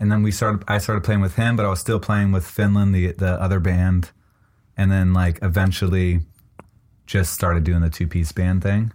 And 0.00 0.10
then 0.10 0.22
we 0.22 0.32
started. 0.32 0.64
I 0.66 0.78
started 0.78 1.04
playing 1.04 1.20
with 1.20 1.36
him, 1.36 1.56
but 1.56 1.64
I 1.64 1.68
was 1.68 1.80
still 1.80 2.00
playing 2.00 2.32
with 2.32 2.46
Finland, 2.46 2.94
the 2.94 3.12
the 3.12 3.40
other 3.40 3.60
band. 3.60 4.10
And 4.76 4.90
then 4.90 5.12
like 5.12 5.38
eventually, 5.42 6.20
just 7.06 7.32
started 7.32 7.64
doing 7.64 7.80
the 7.80 7.90
two 7.90 8.06
piece 8.06 8.32
band 8.32 8.62
thing 8.62 8.92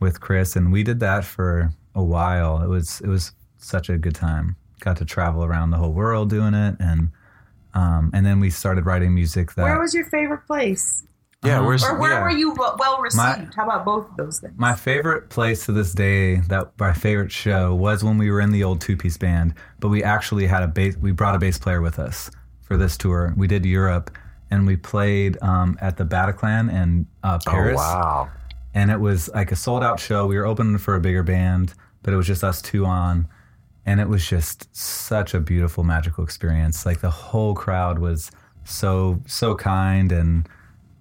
with 0.00 0.20
Chris, 0.20 0.56
and 0.56 0.72
we 0.72 0.82
did 0.82 1.00
that 1.00 1.24
for 1.24 1.72
a 1.94 2.02
while. 2.02 2.62
It 2.62 2.68
was 2.68 3.00
it 3.00 3.08
was 3.08 3.32
such 3.58 3.88
a 3.88 3.98
good 3.98 4.14
time. 4.14 4.56
Got 4.80 4.96
to 4.98 5.04
travel 5.04 5.44
around 5.44 5.70
the 5.70 5.76
whole 5.76 5.92
world 5.92 6.30
doing 6.30 6.54
it, 6.54 6.76
and 6.80 7.10
um, 7.74 8.10
and 8.12 8.24
then 8.26 8.40
we 8.40 8.50
started 8.50 8.84
writing 8.86 9.14
music 9.14 9.54
that 9.54 9.62
Where 9.62 9.78
was 9.80 9.94
your 9.94 10.04
favorite 10.06 10.46
place? 10.46 11.04
Yeah. 11.44 11.60
Where's 11.60 11.82
Or 11.82 11.98
where 11.98 12.12
yeah. 12.12 12.22
were 12.22 12.30
you 12.30 12.54
well 12.54 13.00
received? 13.00 13.16
My- 13.16 13.48
How 13.56 13.64
about 13.64 13.84
both 13.84 14.08
of 14.10 14.16
those 14.16 14.38
things? 14.38 14.54
My 14.56 14.74
favorite 14.76 15.28
place 15.28 15.66
to 15.66 15.72
this 15.72 15.92
day, 15.92 16.36
that 16.48 16.70
my 16.78 16.92
favorite 16.92 17.32
show 17.32 17.74
was 17.74 18.04
when 18.04 18.16
we 18.18 18.30
were 18.30 18.40
in 18.40 18.52
the 18.52 18.62
old 18.62 18.80
two 18.80 18.96
piece 18.96 19.16
band, 19.16 19.54
but 19.80 19.88
we 19.88 20.04
actually 20.04 20.46
had 20.46 20.62
a 20.62 20.68
bass. 20.68 20.96
We 20.96 21.10
brought 21.12 21.34
a 21.34 21.38
bass 21.38 21.58
player 21.58 21.80
with 21.80 21.98
us 21.98 22.30
for 22.60 22.76
this 22.76 22.96
tour. 22.96 23.34
We 23.36 23.46
did 23.48 23.64
Europe, 23.66 24.16
and 24.52 24.66
we 24.66 24.76
played 24.76 25.38
um, 25.42 25.78
at 25.80 25.96
the 25.96 26.04
Bataclan 26.04 26.70
in 26.70 27.06
uh, 27.22 27.38
Paris. 27.44 27.80
Oh 27.80 27.82
wow. 27.82 28.30
and 28.74 28.90
it 28.90 29.00
was 29.00 29.30
like 29.30 29.50
a 29.50 29.56
sold 29.56 29.82
out 29.82 29.98
show. 29.98 30.26
We 30.26 30.36
were 30.36 30.44
opening 30.46 30.76
for 30.76 30.94
a 30.94 31.00
bigger 31.00 31.22
band, 31.22 31.72
but 32.02 32.12
it 32.12 32.18
was 32.18 32.26
just 32.26 32.44
us 32.44 32.60
two 32.60 32.84
on, 32.84 33.26
and 33.86 33.98
it 33.98 34.08
was 34.08 34.28
just 34.28 34.68
such 34.76 35.32
a 35.32 35.40
beautiful, 35.40 35.84
magical 35.84 36.22
experience. 36.22 36.84
Like 36.84 37.00
the 37.00 37.10
whole 37.10 37.54
crowd 37.54 37.98
was 37.98 38.30
so 38.64 39.22
so 39.26 39.54
kind 39.56 40.12
and 40.12 40.46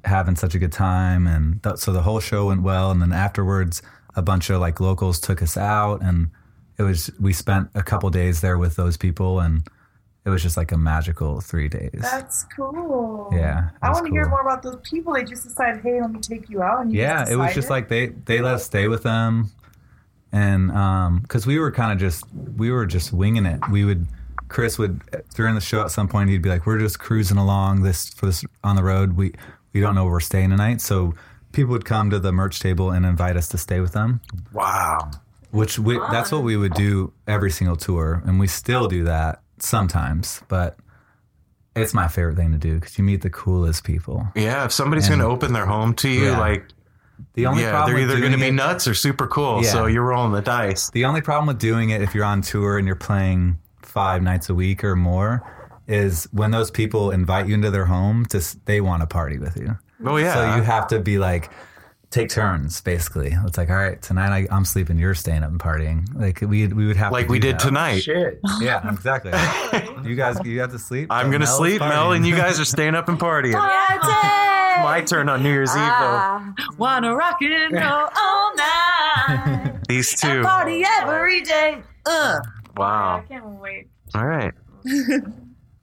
having 0.06 0.38
such 0.38 0.56
a 0.56 0.60
good 0.60 0.72
time, 0.72 1.28
and 1.28 1.62
th- 1.62 1.78
so 1.78 1.92
the 1.92 2.04
whole 2.04 2.22
show 2.22 2.48
went 2.48 2.62
well. 2.64 2.90
And 2.90 3.02
then 3.02 3.12
afterwards, 3.12 3.82
a 4.16 4.22
bunch 4.22 4.50
of 4.50 4.62
like 4.62 4.80
locals 4.80 5.20
took 5.20 5.42
us 5.42 5.58
out, 5.58 6.02
and 6.02 6.30
it 6.78 6.84
was 6.84 7.12
we 7.20 7.34
spent 7.34 7.68
a 7.76 7.84
couple 7.84 8.10
days 8.12 8.40
there 8.40 8.58
with 8.58 8.78
those 8.78 8.96
people, 8.96 9.42
and 9.42 9.68
it 10.26 10.30
was 10.30 10.44
just 10.44 10.56
like 10.58 10.72
a 10.72 10.78
magical 10.78 11.42
three 11.42 11.68
days. 11.68 11.90
That's 12.00 12.46
cool. 12.56 13.30
Yeah, 13.34 13.70
I 13.82 13.90
want 13.90 14.06
to 14.06 14.12
hear 14.12 14.28
more 14.30 14.42
about 14.42 14.62
those 14.64 14.78
people. 14.84 15.14
They 15.14 15.24
just 15.24 15.44
decided, 15.44 15.82
hey, 15.82 16.00
let 16.00 16.12
me 16.12 16.20
take 16.20 16.50
you 16.50 16.62
out. 16.62 16.82
And 16.82 16.94
you 16.94 17.00
yeah 17.00 17.28
it 17.30 17.36
was 17.36 17.54
just 17.56 17.70
like 17.70 17.90
they 17.90 18.08
they 18.08 18.40
let 18.42 18.56
us 18.56 18.64
stay 18.66 18.88
with 18.88 19.04
them 19.04 19.52
and 20.32 20.72
um 20.72 21.20
because 21.22 21.46
we 21.46 21.60
were 21.60 21.72
kind 21.72 21.92
of 21.92 21.98
just 21.98 22.24
we 22.56 22.72
were 22.72 22.86
just 22.86 23.12
winging 23.12 23.46
it 23.46 23.60
we 23.70 23.84
would 23.84 24.08
chris 24.48 24.78
would 24.78 25.02
during 25.36 25.56
the 25.56 25.60
show 25.62 25.82
at 25.82 25.92
some 25.92 26.08
point 26.08 26.30
he'd 26.30 26.42
be 26.42 26.48
like 26.50 26.66
we're 26.66 26.80
just 26.80 27.00
cruising 27.00 27.38
along 27.38 27.82
this 27.82 28.10
for 28.14 28.28
this 28.28 28.46
on 28.64 28.76
the 28.78 28.84
road 28.84 29.18
we 29.18 29.34
we 29.74 29.82
don't 29.82 29.94
know 29.94 30.04
where 30.06 30.14
we're 30.14 30.20
staying 30.22 30.50
tonight 30.50 30.80
so 30.80 31.14
people 31.52 31.72
would 31.74 31.84
come 31.84 32.10
to 32.10 32.18
the 32.18 32.32
merch 32.32 32.62
table 32.62 32.92
and 32.92 33.06
invite 33.06 33.36
us 33.36 33.48
to 33.50 33.58
stay 33.58 33.82
with 33.82 33.92
them 33.92 34.22
Wow. 34.54 35.12
which 35.52 35.78
we, 35.78 35.98
that's 36.12 36.32
what 36.32 36.44
we 36.44 36.56
would 36.56 36.76
do 36.76 37.12
every 37.28 37.52
single 37.52 37.76
tour 37.76 38.22
and 38.26 38.40
we 38.40 38.48
still 38.48 38.88
do 38.88 39.04
that 39.04 39.42
sometimes 39.62 40.42
but 40.48 40.78
it's 41.76 41.94
my 41.94 42.08
favorite 42.08 42.36
thing 42.36 42.52
to 42.52 42.58
do 42.58 42.76
because 42.76 42.98
you 42.98 43.04
meet 43.04 43.22
the 43.22 43.30
coolest 43.30 43.84
people 43.86 44.28
Yeah. 44.36 44.66
If 44.66 44.72
somebody's 44.74 45.08
going 45.08 45.22
to 45.22 45.26
open 45.28 45.54
their 45.54 45.66
home 45.66 45.94
to 45.96 46.10
you, 46.10 46.26
Yeah. 46.32 46.38
like, 46.40 46.66
the 47.36 47.46
only 47.46 47.64
yeah, 47.64 47.70
problem 47.72 47.94
they're 47.94 48.04
either 48.04 48.20
going 48.20 48.34
to 48.34 48.38
be 48.38 48.48
it- 48.48 48.52
nuts 48.54 48.88
or 48.88 48.94
super 48.94 49.26
cool. 49.28 49.64
Yeah. 49.64 49.70
So 49.72 49.86
you're 49.86 50.04
rolling 50.04 50.34
the 50.34 50.42
dice. 50.42 50.90
The 50.90 51.06
only 51.06 51.22
problem 51.22 51.48
with 51.48 51.60
doing 51.60 51.92
it 51.92 52.02
if 52.02 52.14
you're 52.14 52.26
on 52.26 52.42
tour 52.42 52.78
and 52.78 52.86
you're 52.88 52.96
playing 52.98 53.58
five 53.84 54.22
nights 54.22 54.50
a 54.50 54.56
week 54.56 54.84
or 54.84 54.96
more 54.98 55.44
is 55.88 56.28
when 56.34 56.52
those 56.52 56.72
people 56.72 57.12
invite 57.12 57.48
you 57.48 57.54
into 57.54 57.70
their 57.72 57.86
home 57.86 58.26
to 58.28 58.42
they 58.66 58.82
want 58.82 59.02
to 59.02 59.08
party 59.08 59.38
with 59.38 59.56
you. 59.56 59.78
Oh 60.06 60.18
yeah. 60.18 60.34
So 60.34 60.56
you 60.58 60.64
have 60.64 60.88
to 60.88 61.00
be 61.00 61.20
like 61.20 61.52
take 62.12 62.30
turns 62.30 62.82
basically. 62.82 63.34
It's 63.46 63.58
like 63.58 63.70
all 63.70 63.76
right, 63.78 64.00
tonight 64.02 64.32
I, 64.32 64.48
I'm 64.56 64.66
sleeping, 64.66 64.98
you're 65.00 65.16
staying 65.16 65.44
up 65.44 65.50
and 65.52 65.60
partying. 65.60 66.06
Like 66.14 66.42
we 66.42 66.68
we 66.68 66.86
would 66.86 66.98
have 66.98 67.12
like 67.12 67.26
to 67.28 67.32
we 67.32 67.40
did 67.40 67.56
that. 67.56 67.62
tonight. 67.62 68.00
Shit. 68.02 68.40
Yeah, 68.60 68.88
exactly. 68.94 69.32
you 70.10 70.16
guys 70.16 70.38
you 70.46 70.60
have 70.60 70.72
to 70.72 70.80
sleep. 70.80 71.08
I'm 71.10 71.26
So 71.26 71.30
going 71.32 71.42
to 71.42 71.46
Mel's 71.48 71.58
sleep, 71.58 71.80
Mel, 71.80 72.12
and 72.12 72.26
you 72.28 72.36
guys 72.36 72.60
are 72.60 72.66
staying 72.66 72.94
up 72.96 73.10
and 73.10 73.18
partying. 73.20 73.54
Yeah, 73.54 74.82
My 74.84 75.02
turn 75.06 75.30
on 75.30 75.42
New 75.44 75.50
Year's 75.52 75.72
Eve, 75.72 75.76
though. 75.78 75.82
I 75.82 76.54
wanna 76.78 77.16
rock 77.16 77.38
and 77.42 77.74
roll 77.74 78.10
all 78.18 78.56
night. 78.56 79.74
These 79.88 80.20
two. 80.20 80.28
and 80.28 80.46
party 80.46 80.84
every 80.86 81.42
day. 81.42 81.82
Uh. 82.06 82.40
Wow. 82.78 83.24
I 83.24 83.28
can't 83.28 83.46
wait. 83.46 83.88
All 84.16 84.26
right. 84.26 84.54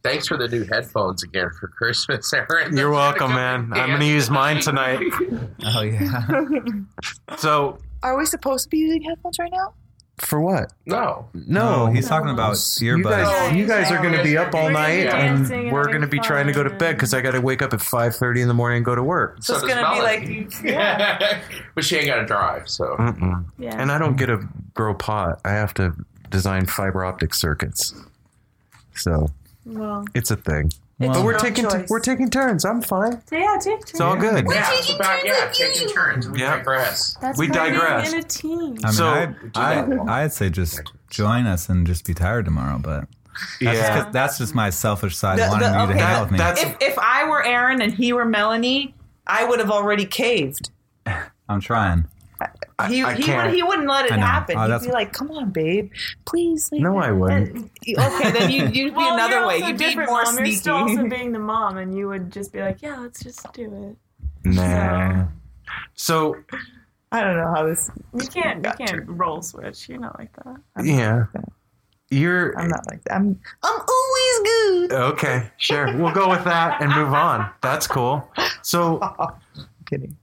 Thanks 0.09 0.27
for 0.27 0.39
the 0.39 0.49
new 0.49 0.65
headphones 0.65 1.23
again 1.23 1.51
for 1.61 1.69
Christmas, 1.69 2.33
Aaron. 2.33 2.75
You're 2.75 2.91
welcome, 2.91 3.31
man. 3.35 3.71
I'm 3.75 3.89
going 3.89 4.01
to 4.01 4.07
use 4.07 4.31
mine 4.31 4.61
tonight. 4.61 5.01
Oh 5.67 5.83
yeah. 5.83 6.23
So, 7.39 7.79
Are 8.03 8.17
we 8.17 8.25
supposed 8.25 8.65
to 8.65 8.71
be 8.71 8.79
using 8.79 9.03
headphones 9.03 9.39
right 9.39 9.51
now? 9.53 9.75
for 10.19 10.41
what? 10.41 10.73
No. 10.87 11.29
No, 11.35 11.87
he's 11.87 12.09
talking 12.09 12.31
about 12.31 12.57
you 12.81 12.97
earbuds. 12.97 13.03
guys, 13.05 13.55
you 13.57 13.67
guys 13.67 13.91
are 13.93 13.99
going 14.03 14.17
to 14.17 14.23
be 14.23 14.37
up 14.39 14.55
all 14.55 14.71
night, 14.71 15.05
dancing 15.05 15.55
and 15.57 15.65
and 15.67 15.73
we're 15.73 15.87
going 15.87 16.01
to 16.01 16.07
be 16.09 16.19
trying 16.21 16.47
to 16.47 16.53
go 16.53 16.63
to 16.63 16.71
bed 16.71 16.97
because 16.97 17.13
I 17.13 17.21
got 17.21 17.33
to 17.33 17.41
wake 17.41 17.61
up 17.61 17.73
at 17.75 17.81
5:30 17.81 18.41
in 18.43 18.49
the 18.49 18.55
morning 18.55 18.79
and 18.79 18.85
go 18.87 18.95
to 18.95 19.03
work. 19.03 19.43
So, 19.43 19.55
it's 19.55 19.63
gonna 19.63 19.77
be 19.77 20.01
Melanie. 20.01 20.45
like 20.45 20.63
Yeah. 20.65 21.43
but 21.75 21.85
she 21.85 21.97
ain't 21.97 22.07
got 22.07 22.17
to 22.17 22.25
drive, 22.27 22.69
so. 22.69 22.97
Mm-mm. 22.99 23.45
Yeah. 23.59 23.81
And 23.81 23.93
I 23.93 23.99
don't 23.99 24.17
get 24.17 24.27
to 24.27 24.41
grow 24.75 24.95
pot. 24.95 25.41
I 25.45 25.51
have 25.51 25.75
to 25.75 25.93
design 26.31 26.67
fiber 26.67 27.05
optic 27.05 27.35
circuits. 27.35 27.95
So 28.95 29.29
well, 29.69 30.05
it's 30.15 30.31
a 30.31 30.37
thing. 30.37 30.71
Well, 30.99 31.13
But 31.13 31.25
we're 31.25 31.39
taking 31.39 31.65
choice. 31.69 31.89
we're 31.89 32.01
taking 32.01 32.29
turns. 32.29 32.65
I'm 32.65 32.83
fine. 32.83 33.23
yeah, 33.31 33.57
take 33.61 33.79
turns. 33.81 33.91
It's 33.91 34.01
all 34.01 34.17
good. 34.17 34.45
Yeah, 34.51 34.65
it's 34.73 34.93
about, 34.93 35.25
yeah, 35.25 35.49
taking 35.53 35.89
turns. 35.89 36.29
We 36.29 36.41
Yeah. 36.41 36.57
digress. 36.57 37.17
That's 37.21 37.39
We 37.39 37.49
part 37.49 37.59
of 37.61 37.65
being 37.69 37.81
digress. 37.81 38.13
In 38.13 38.19
a 38.19 38.23
team. 38.25 38.79
I 38.83 38.87
mean, 38.89 38.93
So- 38.93 39.35
I, 39.55 39.81
I, 39.85 40.25
I'd 40.25 40.33
say 40.33 40.51
just 40.51 40.81
join 41.09 41.47
us 41.47 41.69
and 41.69 41.87
just 41.87 42.05
be 42.05 42.15
tired 42.15 42.47
tomorrow, 42.47 42.79
but 42.83 43.05
that's, 43.61 43.79
just, 43.79 43.93
'cause- 43.93 44.13
that's 44.13 44.39
just 44.39 44.55
my 44.57 44.71
selfish 44.71 45.17
side 45.17 45.39
The- 45.39 45.47
wanting 45.49 45.71
the- 45.73 45.79
you 45.81 45.87
to 45.87 45.93
okay, 45.93 45.93
hang 45.93 46.03
out 46.03 46.15
that- 46.15 46.23
with 46.23 46.31
me. 46.33 46.39
that's- 46.39 46.65
if 46.65 46.77
if 46.81 46.99
I 46.99 47.29
were 47.29 47.45
Aaron 47.45 47.81
and 47.81 47.93
he 47.95 48.13
were 48.13 48.25
Melanie, 48.25 48.97
I 49.25 49.45
would 49.45 49.61
have 49.61 49.71
already 49.71 50.05
caved. 50.05 50.71
I'm 51.49 51.61
trying. 51.61 52.07
He 52.87 53.03
I 53.03 53.15
he 53.15 53.35
would 53.35 53.51
he 53.53 53.63
wouldn't 53.63 53.89
let 53.89 54.05
it 54.05 54.13
happen. 54.13 54.57
Oh, 54.57 54.79
He'd 54.79 54.87
be 54.87 54.93
like, 54.93 55.13
"Come 55.13 55.33
on, 55.33 55.51
babe, 55.51 55.91
please." 56.27 56.71
leave 56.71 56.83
No. 56.83 56.97
I 56.99 57.11
wouldn't. 57.11 57.49
And- 57.57 57.71
Okay, 57.99 58.31
then 58.31 58.51
you 58.51 58.67
you'd 58.67 58.73
be 58.73 58.91
well, 58.97 59.15
another 59.15 59.39
you're 59.39 59.47
way. 59.49 59.59
You'd 59.59 59.79
be 59.79 59.97
more 59.97 60.07
mom. 60.07 60.27
sneaky. 60.27 60.51
You're 60.51 60.59
still 60.61 60.77
also 60.77 61.09
being 61.09 61.33
the 61.33 61.39
mom, 61.41 61.79
and 61.79 61.93
you 61.97 62.07
would 62.07 62.31
just 62.31 62.53
be 62.53 62.61
like, 62.61 62.81
"Yeah, 62.81 62.99
let's 63.01 63.21
just 63.21 63.53
do 63.53 63.97
it." 64.45 64.49
Nah. 64.49 65.25
So 65.95 66.37
I 67.11 67.25
don't 67.25 67.37
know 67.37 67.53
how 67.53 67.67
this. 67.67 67.89
it." 67.89 68.23
You 68.23 68.29
can't, 68.29 68.65
you 68.65 68.87
can't 68.87 69.05
roll 69.09 69.43
switch. 69.43 69.89
You're 69.89 69.99
not 69.99 70.17
like 70.19 70.31
that. 70.45 70.85
yeah, 70.85 71.25
you're 72.11 72.57
I'm 72.59 72.69
not 72.69 72.87
like 72.91 73.03
that. 73.05 73.15
I'm 73.15 73.41
I'm 73.65 73.81
always 73.81 74.39
good. 74.45 74.93
okay. 74.93 75.51
Sure, 75.57 75.97
we'll 75.97 76.15
go 76.15 76.29
with 76.31 76.45
that 76.45 76.81
and 76.81 76.95
move 76.95 77.13
on. 77.13 77.51
That's 77.61 77.87
cool. 77.89 78.29
So 78.63 79.01
I'm 79.03 79.35
kidding. 79.87 80.17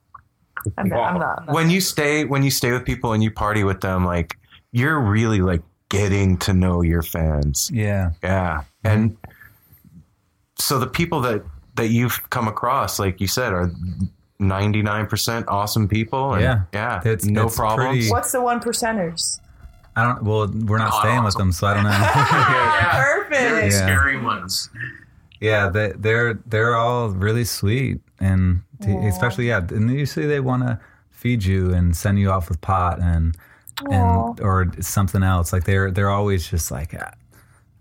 I'm 0.78 0.88
not. 0.90 1.00
I'm 1.00 1.20
not, 1.20 1.40
I'm 1.40 1.46
not. 1.48 1.56
when 1.56 1.70
you 1.70 1.82
stay 1.82 2.26
when 2.26 2.44
you 2.44 2.52
stay 2.52 2.72
with 2.72 2.86
people 2.86 3.14
and 3.14 3.24
you 3.24 3.32
party 3.32 3.64
with 3.64 3.82
them, 3.82 4.06
like 4.06 4.38
you're 4.72 5.00
really 5.00 5.42
like 5.42 5.62
getting 5.90 6.38
to 6.40 6.54
know 6.54 6.82
your 6.82 7.02
fans. 7.02 7.70
Yeah. 7.74 8.12
Yeah. 8.24 8.64
And 8.84 9.18
so 10.58 10.80
the 10.80 10.88
people 10.88 11.22
that 11.22 11.44
that 11.76 11.88
you've 11.90 12.30
come 12.30 12.48
across, 12.48 13.00
like 13.00 13.20
you 13.22 13.28
said, 13.28 13.52
are 13.54 13.70
99% 14.40 15.46
awesome 15.48 15.88
people. 15.88 16.34
And 16.34 16.42
Yeah. 16.44 16.62
Yeah. 16.74 17.00
It's- 17.00 17.26
no 17.26 17.48
it's 17.48 17.56
problems. 17.56 17.90
pretty- 17.98 18.12
What's 18.12 18.32
the 18.32 18.42
one 18.42 18.60
percenters? 18.60 19.40
I 19.98 20.04
don't. 20.04 20.24
Well, 20.24 20.48
we're 20.66 20.78
not 20.78 20.92
Oh, 20.94 21.00
staying 21.00 21.24
with 21.24 21.36
them, 21.36 21.52
so 21.54 21.68
I 21.68 21.74
don't 21.74 21.84
know. 21.86 21.90
Yeah. 21.92 23.02
Very 23.02 23.24
Perfect. 23.30 23.74
Yeah. 23.74 23.86
scary 23.86 24.22
ones. 24.22 24.70
Yeah, 25.40 25.70
they, 25.70 25.94
they're 25.98 26.34
they're 26.46 26.76
all 26.76 27.10
really 27.10 27.44
sweet, 27.46 28.02
and 28.20 28.62
t- 28.82 28.96
especially 29.08 29.48
yeah, 29.48 29.60
and 29.70 29.90
usually 29.92 30.26
they 30.28 30.40
want 30.40 30.64
to 30.64 30.80
feed 31.12 31.44
you 31.44 31.74
and 31.74 31.96
send 31.96 32.20
you 32.20 32.30
off 32.32 32.50
with 32.50 32.62
pot 32.62 33.00
and 33.02 33.36
and 33.90 34.40
or 34.42 34.72
something 34.82 35.24
else. 35.24 35.52
Like 35.54 35.64
they're 35.66 35.92
they're 35.92 36.10
always 36.10 36.48
just 36.50 36.72
like, 36.72 36.96
"Ah, 37.00 37.12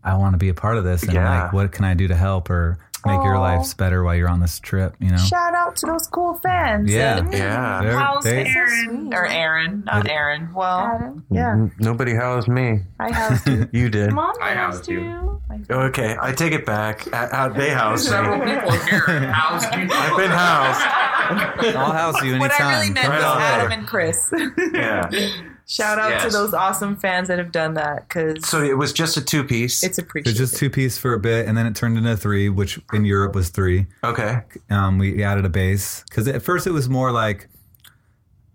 I 0.03 0.17
want 0.17 0.35
to 0.35 0.39
be 0.39 0.49
a 0.49 0.55
part 0.55 0.77
of 0.77 0.85
this, 0.85 1.03
and 1.03 1.13
Yeah. 1.13 1.45
like, 1.45 1.53
what 1.53 1.73
can 1.73 1.85
I 1.85 1.95
do 1.95 2.09
to 2.09 2.17
help 2.17 2.51
or 2.51 2.79
make 3.07 3.23
your 3.23 3.39
lives 3.39 3.75
better 3.75 4.03
while 4.05 4.15
you're 4.15 4.29
on 4.29 4.41
this 4.41 4.59
trip? 4.61 4.95
You 5.01 5.11
know? 5.11 5.17
Shout 5.17 5.55
out 5.55 5.77
to 5.77 5.87
those 5.87 6.07
cool 6.09 6.35
fans. 6.43 6.91
Yeah. 6.91 7.19
And 7.19 7.33
Yeah. 7.33 7.81
They're- 7.83 7.99
How's 7.99 8.25
they- 8.25 8.47
Aaron? 8.47 9.13
Or 9.15 9.27
Aaron, 9.27 9.85
not 9.87 10.09
Aaron. 10.09 10.53
Well, 10.55 11.21
yeah. 11.31 11.67
Nobody 11.79 12.15
housed 12.15 12.49
me. 12.49 12.81
I 12.99 13.13
housed 13.13 13.47
you. 13.49 13.69
You 13.73 13.89
did. 13.89 14.13
Mom 14.13 14.35
I 14.43 14.55
housed 14.55 14.79
housed 14.79 14.89
you. 14.91 15.01
you. 15.01 15.41
Okay, 15.71 16.17
I 16.21 16.33
take 16.33 16.53
it 16.53 16.67
back. 16.67 17.07
Uh, 17.13 17.49
they 17.51 17.71
housed 17.71 18.07
Several 18.09 18.39
me. 18.39 18.55
people 18.55 18.71
here 18.73 19.33
housed 19.33 19.73
you. 19.75 19.89
I've 19.93 20.17
been 20.17 20.31
housed. 20.31 21.77
I'll 21.77 21.93
house 21.93 22.23
you 22.23 22.35
anytime. 22.35 22.41
What 22.41 22.61
I 22.61 22.73
really 22.81 22.91
meant 22.93 23.07
Come 23.07 23.15
was 23.15 23.23
down 23.23 23.39
there. 23.39 23.47
Adam 23.61 23.73
and 23.73 23.87
Chris. 23.87 24.33
Yeah. 24.75 25.11
Shout 25.67 25.99
out 25.99 26.21
to 26.23 26.29
those 26.31 26.53
awesome 26.53 26.95
fans 26.97 27.29
that 27.29 27.39
have 27.39 27.51
done 27.51 27.75
that 27.75 28.07
because 28.09 28.47
So 28.47 28.63
it 28.63 28.77
was 28.77 28.93
just 28.93 29.17
a 29.17 29.23
two 29.25 29.45
piece. 29.45 29.83
it's 29.83 29.99
It 29.99 30.05
appreciated. 30.05 30.39
was 30.41 30.51
just 30.51 30.61
two 30.61 30.69
piece 30.71 30.99
for 30.99 31.15
a 31.15 31.19
bit, 31.19 31.49
and 31.49 31.57
then 31.57 31.67
it 31.67 31.75
turned 31.75 31.97
into 31.97 32.17
three, 32.17 32.49
which 32.51 32.79
in 32.93 33.05
Europe 33.05 33.35
was 33.35 33.49
three. 33.49 33.87
Okay. 34.05 34.43
Um, 34.71 34.99
we 34.99 35.23
added 35.25 35.45
a 35.45 35.49
bass 35.49 36.05
because 36.09 36.29
at 36.29 36.43
first 36.43 36.67
it 36.67 36.73
was 36.73 36.89
more 36.89 37.11
like, 37.13 37.49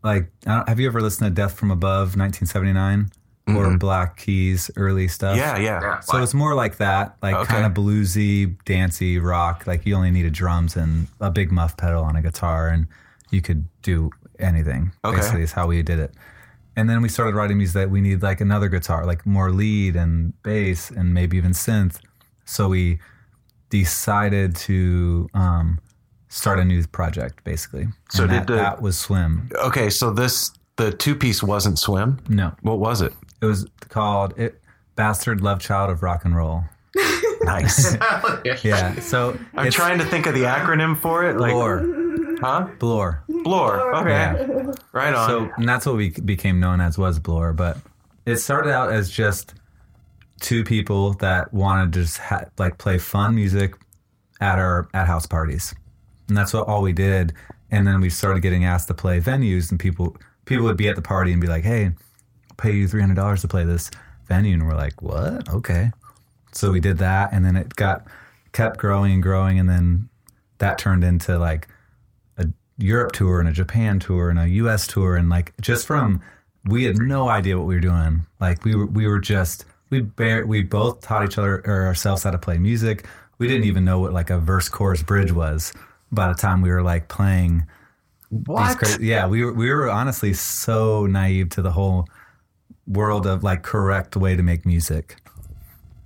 like 0.03 0.31
I 0.45 0.55
don't, 0.57 0.69
have 0.69 0.79
you 0.79 0.87
ever 0.87 1.01
listened 1.01 1.27
to 1.35 1.41
Death 1.41 1.57
from 1.57 1.71
Above, 1.71 2.15
1979, 2.15 3.09
or 3.55 3.75
Black 3.77 4.17
Keys 4.17 4.69
early 4.77 5.07
stuff? 5.07 5.35
Yeah, 5.35 5.57
yeah. 5.57 5.81
Yeah, 5.81 5.99
So 6.01 6.21
it's 6.21 6.35
more 6.35 6.53
like 6.53 6.77
that, 6.77 7.17
like 7.23 7.35
Okay. 7.35 7.51
kind 7.53 7.65
of 7.65 7.73
bluesy, 7.73 8.55
dancey 8.65 9.17
rock. 9.17 9.65
Like 9.65 9.85
you 9.85 9.95
only 9.95 10.11
needed 10.11 10.33
drums 10.33 10.75
and 10.75 11.07
a 11.19 11.31
big 11.31 11.51
muff 11.51 11.75
pedal 11.75 12.03
on 12.03 12.15
a 12.15 12.21
guitar, 12.21 12.67
and 12.67 12.85
you 13.31 13.41
could 13.41 13.65
do 13.81 14.11
anything. 14.37 14.91
Okay. 15.03 15.17
Basically, 15.17 15.41
is 15.41 15.51
how 15.53 15.65
we 15.67 15.81
did 15.81 15.99
it. 15.99 16.13
And 16.79 16.89
then 16.89 17.01
we 17.01 17.09
started 17.09 17.35
writing 17.35 17.57
music 17.57 17.73
that 17.73 17.89
we 17.89 17.99
need 17.99 18.21
like 18.23 18.39
another 18.39 18.69
guitar, 18.69 19.05
like 19.05 19.25
more 19.25 19.51
lead 19.51 19.97
and 19.97 20.31
bass, 20.43 20.89
and 20.91 21.13
maybe 21.13 21.35
even 21.35 21.51
synth. 21.51 21.99
So 22.45 22.69
we 22.69 22.99
decided 23.69 24.55
to 24.55 25.27
um, 25.33 25.79
start 26.29 26.57
a 26.57 26.63
new 26.63 26.85
project, 26.87 27.43
basically. 27.43 27.87
So 28.11 28.23
and 28.23 28.31
did 28.31 28.39
that, 28.41 28.47
the- 28.47 28.55
that 28.55 28.81
was 28.81 28.95
SWIMM. 28.95 29.53
Okay, 29.55 29.89
so 29.89 30.11
this 30.11 30.51
the 30.77 30.91
two 30.93 31.15
piece 31.15 31.43
wasn't 31.43 31.75
SWIMM. 31.77 32.29
No, 32.29 32.55
What 32.61 32.79
was 32.79 33.01
it? 33.01 33.11
it 33.41 33.45
was 33.45 33.67
called 33.89 34.33
it, 34.39 34.61
"Bastard 34.95 35.41
Love 35.41 35.59
Child 35.59 35.89
of 35.91 36.01
Rock 36.01 36.23
and 36.25 36.33
Roll." 36.35 36.63
Nice. 37.41 37.95
Yeah. 38.63 38.99
So 38.99 39.37
I'm 39.55 39.71
trying 39.71 39.97
to 39.99 40.05
think 40.05 40.25
of 40.27 40.33
the 40.33 40.43
acronym 40.43 40.97
for 40.99 41.23
it. 41.29 41.37
Like, 41.39 41.53
Blur. 41.53 41.98
Huh? 42.39 42.67
Blur. 42.79 43.23
Blur. 43.27 43.93
Okay. 43.95 44.09
Yeah. 44.09 44.71
Right 44.91 45.13
on. 45.13 45.29
So 45.29 45.51
and 45.57 45.67
that's 45.67 45.85
what 45.85 45.95
we 45.95 46.09
became 46.09 46.59
known 46.59 46.81
as 46.81 46.97
was 46.97 47.19
Blur. 47.19 47.53
But 47.53 47.77
it 48.25 48.37
started 48.37 48.71
out 48.71 48.91
as 48.91 49.09
just 49.09 49.53
two 50.39 50.63
people 50.63 51.13
that 51.15 51.53
wanted 51.53 51.93
to 51.93 52.01
just 52.01 52.17
ha- 52.17 52.45
like 52.57 52.77
play 52.77 52.97
fun 52.97 53.35
music 53.35 53.75
at 54.41 54.57
our 54.57 54.87
at 54.93 55.07
house 55.07 55.25
parties, 55.25 55.73
and 56.27 56.37
that's 56.37 56.53
what 56.53 56.67
all 56.67 56.81
we 56.81 56.93
did. 56.93 57.33
And 57.71 57.85
then 57.85 58.01
we 58.01 58.09
started 58.09 58.41
getting 58.41 58.65
asked 58.65 58.87
to 58.87 58.93
play 58.93 59.19
venues, 59.19 59.69
and 59.69 59.79
people 59.79 60.15
people 60.45 60.65
would 60.65 60.77
be 60.77 60.87
at 60.87 60.95
the 60.95 61.01
party 61.01 61.31
and 61.31 61.41
be 61.41 61.47
like, 61.47 61.63
"Hey, 61.63 61.85
I'll 61.85 62.55
pay 62.57 62.71
you 62.73 62.87
three 62.87 63.01
hundred 63.01 63.15
dollars 63.15 63.41
to 63.41 63.47
play 63.47 63.63
this 63.63 63.91
venue," 64.27 64.53
and 64.53 64.65
we're 64.65 64.75
like, 64.75 65.01
"What? 65.01 65.49
Okay." 65.49 65.91
So 66.51 66.71
we 66.71 66.79
did 66.79 66.97
that, 66.97 67.31
and 67.31 67.45
then 67.45 67.55
it 67.55 67.75
got 67.75 68.07
kept 68.53 68.77
growing 68.77 69.13
and 69.13 69.21
growing, 69.23 69.59
and 69.59 69.69
then 69.69 70.09
that 70.57 70.77
turned 70.77 71.03
into 71.03 71.37
like 71.37 71.67
a 71.67 71.71
Europe 72.79 73.11
tour 73.11 73.39
and 73.39 73.49
a 73.49 73.51
Japan 73.51 73.99
tour 73.99 74.29
and 74.29 74.39
a 74.39 74.47
US 74.47 74.87
tour 74.87 75.15
and 75.15 75.29
like 75.29 75.53
just 75.61 75.85
from 75.85 76.21
we 76.65 76.83
had 76.83 76.97
no 76.97 77.29
idea 77.29 77.57
what 77.57 77.67
we 77.67 77.75
were 77.75 77.81
doing. 77.81 78.25
Like 78.39 78.63
we 78.63 78.75
were 78.75 78.85
we 78.85 79.07
were 79.07 79.19
just 79.19 79.65
we 79.89 80.01
bear 80.01 80.45
we 80.45 80.63
both 80.63 81.01
taught 81.01 81.25
each 81.25 81.37
other 81.37 81.61
or 81.65 81.85
ourselves 81.85 82.23
how 82.23 82.31
to 82.31 82.37
play 82.37 82.57
music. 82.57 83.05
We 83.37 83.47
didn't 83.47 83.65
even 83.65 83.85
know 83.85 83.99
what 83.99 84.13
like 84.13 84.29
a 84.29 84.39
verse 84.39 84.69
chorus 84.69 85.03
bridge 85.03 85.31
was 85.31 85.73
by 86.11 86.27
the 86.27 86.33
time 86.33 86.61
we 86.61 86.69
were 86.69 86.83
like 86.83 87.07
playing 87.07 87.65
these 88.31 88.47
what? 88.47 88.77
crazy 88.77 89.05
yeah, 89.05 89.27
we 89.27 89.43
were 89.43 89.53
we 89.53 89.69
were 89.71 89.89
honestly 89.89 90.33
so 90.33 91.05
naive 91.05 91.49
to 91.49 91.61
the 91.61 91.71
whole 91.71 92.07
world 92.87 93.25
of 93.25 93.43
like 93.43 93.63
correct 93.63 94.15
way 94.15 94.35
to 94.35 94.43
make 94.43 94.65
music. 94.65 95.15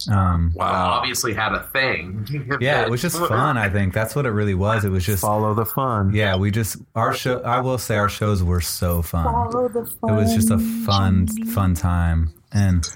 Um 0.10 0.52
Well, 0.56 0.68
obviously 0.68 1.34
had 1.34 1.54
a 1.54 1.64
thing. 1.74 2.28
yeah, 2.60 2.84
it 2.84 2.90
was 2.90 3.02
just 3.02 3.18
fun, 3.18 3.58
I 3.58 3.70
think. 3.70 3.94
That's 3.94 4.16
what 4.16 4.26
it 4.26 4.32
really 4.32 4.56
was. 4.56 4.86
It 4.86 4.90
was 4.90 5.06
just 5.06 5.22
Follow 5.22 5.54
the 5.54 5.66
fun. 5.66 6.14
yeah, 6.14 6.36
we 6.36 6.52
just 6.52 6.78
our 6.96 7.14
show. 7.14 7.42
I 7.42 7.60
will 7.62 7.78
say 7.78 7.96
our 7.98 8.10
shows 8.10 8.44
were 8.44 8.62
so 8.62 9.02
fun. 9.02 9.24
Follow 9.26 9.68
the 9.70 9.86
fun. 9.86 10.14
It 10.14 10.16
was 10.16 10.34
just 10.34 10.50
a 10.52 10.60
fun, 10.86 11.28
fun 11.48 11.74
time, 11.76 12.34
and 12.52 12.88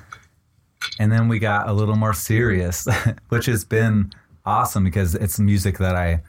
and 1.00 1.12
then 1.12 1.28
we 1.28 1.40
got 1.40 1.68
a 1.68 1.74
little 1.74 1.96
more 1.96 2.14
serious, 2.14 2.88
which 3.30 3.46
has 3.46 3.66
been 3.66 4.12
awesome 4.46 4.84
because 4.84 5.16
it's 5.16 5.40
music 5.40 5.78
that 5.80 5.96
I 5.96 6.22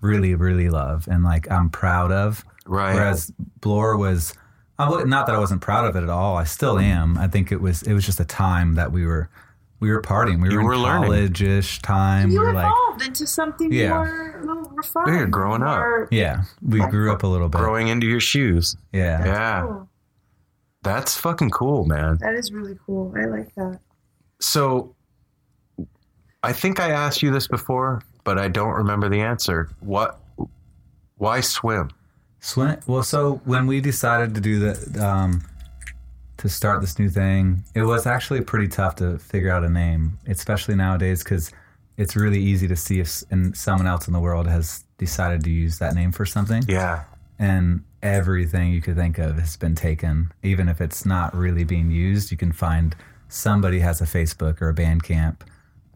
really, 0.00 0.34
really 0.34 0.68
love 0.68 1.08
and 1.10 1.24
like 1.24 1.50
I'm 1.50 1.70
proud 1.70 2.12
of. 2.12 2.44
Right. 2.66 2.94
Whereas 2.94 3.32
Blur 3.60 3.96
was, 3.96 4.34
I 4.78 4.88
not 5.04 5.26
that 5.26 5.34
I 5.34 5.38
wasn't 5.38 5.62
proud 5.62 5.86
of 5.86 5.96
it 5.96 6.02
at 6.02 6.10
all. 6.10 6.36
I 6.36 6.44
still 6.44 6.78
am. 6.78 7.16
I 7.16 7.28
think 7.28 7.50
it 7.52 7.60
was 7.60 7.82
it 7.82 7.94
was 7.94 8.04
just 8.04 8.20
a 8.20 8.24
time 8.24 8.74
that 8.74 8.92
we 8.92 9.06
were 9.06 9.30
we 9.80 9.90
were 9.90 10.00
partying. 10.00 10.40
We 10.42 10.56
were, 10.56 10.64
were 10.64 10.74
in 10.74 10.80
learning. 10.82 11.10
college-ish 11.10 11.80
time. 11.82 12.30
You 12.30 12.40
we 12.40 12.46
were 12.46 12.52
like, 12.52 12.66
evolved 12.66 13.02
into 13.02 13.26
something 13.26 13.72
Yeah. 13.72 13.90
more, 13.90 14.40
more 14.44 14.72
refined. 14.74 15.08
You're 15.16 15.26
growing 15.26 15.62
up. 15.62 16.08
yeah, 16.10 16.44
we 16.62 16.80
grew 16.88 17.12
up 17.12 17.22
a 17.22 17.26
little 17.26 17.48
bit. 17.48 17.58
Growing 17.58 17.88
into 17.88 18.06
your 18.06 18.20
shoes. 18.20 18.76
Yeah. 18.92 19.24
Yeah. 19.24 19.60
Cool. 19.62 19.88
That's 20.82 21.16
fucking 21.16 21.50
cool, 21.50 21.84
man. 21.84 22.18
That 22.20 22.34
is 22.34 22.52
really 22.52 22.78
cool. 22.86 23.12
I 23.16 23.24
like 23.26 23.54
that. 23.56 23.80
So 24.40 24.94
I 26.42 26.52
think 26.52 26.78
I 26.80 26.90
asked 26.90 27.22
you 27.22 27.30
this 27.32 27.48
before, 27.48 28.02
but 28.24 28.38
I 28.38 28.48
don't 28.48 28.74
remember 28.74 29.08
the 29.08 29.20
answer. 29.20 29.68
What 29.80 30.20
why 31.16 31.40
SWIMM? 31.40 31.90
SWIMM. 32.40 32.86
Well, 32.86 33.02
so 33.02 33.40
when 33.44 33.66
we 33.66 33.80
decided 33.80 34.34
to 34.36 34.40
do 34.40 34.58
the 34.60 35.04
um, 35.06 35.42
to 36.38 36.48
start 36.48 36.80
this 36.80 36.98
new 36.98 37.08
thing, 37.08 37.64
it 37.74 37.82
was 37.82 38.06
actually 38.06 38.40
pretty 38.42 38.68
tough 38.68 38.96
to 38.96 39.18
figure 39.18 39.50
out 39.50 39.64
a 39.64 39.68
name, 39.70 40.18
especially 40.26 40.74
nowadays 40.74 41.22
because 41.24 41.50
it's 41.96 42.14
really 42.14 42.40
easy 42.40 42.68
to 42.68 42.76
see 42.76 43.00
if 43.00 43.22
and 43.30 43.56
someone 43.56 43.86
else 43.86 44.06
in 44.06 44.12
the 44.12 44.20
world 44.20 44.46
has 44.46 44.84
decided 44.98 45.42
to 45.44 45.50
use 45.50 45.78
that 45.78 45.94
name 45.94 46.12
for 46.12 46.26
something, 46.26 46.62
Yeah. 46.68 47.04
and 47.38 47.82
everything 48.02 48.72
you 48.72 48.82
could 48.82 48.96
think 48.96 49.18
of 49.18 49.38
has 49.38 49.56
been 49.56 49.74
taken. 49.74 50.30
Even 50.42 50.68
if 50.68 50.80
it's 50.80 51.06
not 51.06 51.34
really 51.34 51.64
being 51.64 51.90
used, 51.90 52.30
you 52.30 52.36
can 52.36 52.52
find 52.52 52.94
somebody 53.28 53.80
has 53.80 54.00
a 54.00 54.04
Facebook 54.04 54.60
or 54.60 54.68
a 54.68 54.74
Bandcamp 54.74 55.36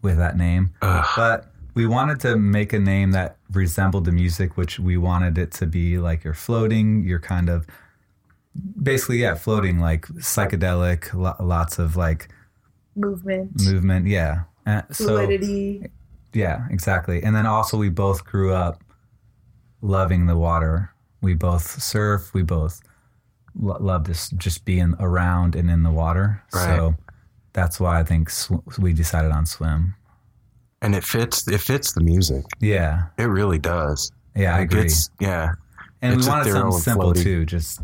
with 0.02 0.16
that 0.16 0.36
name. 0.36 0.70
But 0.80 1.52
we 1.74 1.86
wanted 1.86 2.18
to 2.20 2.36
make 2.36 2.72
a 2.72 2.78
name 2.78 3.12
that 3.12 3.36
resembled 3.52 4.06
the 4.06 4.12
music, 4.12 4.56
which 4.56 4.80
we 4.80 4.96
wanted 4.96 5.38
it 5.38 5.52
to 5.52 5.66
be 5.66 5.98
like 5.98 6.24
you're 6.24 6.34
floating, 6.34 7.04
you're 7.04 7.20
kind 7.20 7.48
of 7.48 7.66
basically, 8.82 9.18
yeah, 9.18 9.34
floating, 9.34 9.78
like 9.78 10.06
psychedelic, 10.08 11.12
lo- 11.14 11.36
lots 11.40 11.78
of 11.78 11.96
like 11.96 12.28
Movement, 12.96 13.52
movement. 13.64 14.06
Yeah. 14.06 14.42
Uh, 14.66 14.82
so, 14.90 15.04
fluidity. 15.06 15.86
yeah, 16.34 16.66
exactly. 16.70 17.22
And 17.22 17.34
then 17.34 17.46
also, 17.46 17.76
we 17.78 17.88
both 17.88 18.24
grew 18.24 18.52
up 18.52 18.82
loving 19.80 20.26
the 20.26 20.36
water. 20.36 20.90
We 21.22 21.34
both 21.34 21.80
surf. 21.82 22.32
We 22.34 22.42
both 22.42 22.80
lo- 23.58 23.78
love 23.80 24.04
this 24.04 24.30
just 24.30 24.64
being 24.64 24.94
around 24.98 25.54
and 25.54 25.70
in 25.70 25.82
the 25.82 25.90
water. 25.90 26.42
Right. 26.52 26.76
So 26.76 26.94
that's 27.52 27.78
why 27.80 28.00
I 28.00 28.04
think 28.04 28.28
sw- 28.30 28.52
we 28.78 28.92
decided 28.92 29.30
on 29.32 29.44
SWIMM. 29.44 29.94
And 30.82 30.94
it 30.94 31.04
fits 31.04 31.46
it 31.46 31.60
fits 31.60 31.92
the 31.92 32.00
music. 32.02 32.44
Yeah. 32.60 33.06
It 33.18 33.24
really 33.24 33.58
does. 33.58 34.10
Yeah, 34.34 34.56
I 34.56 34.60
agree. 34.60 34.80
it's- 34.80 35.10
yeah. 35.20 35.52
And 36.02 36.14
it's 36.14 36.26
we 36.26 36.30
wanted 36.30 36.52
something 36.52 36.80
simple 36.80 37.12
floaty. 37.12 37.22
too, 37.22 37.44
just 37.46 37.80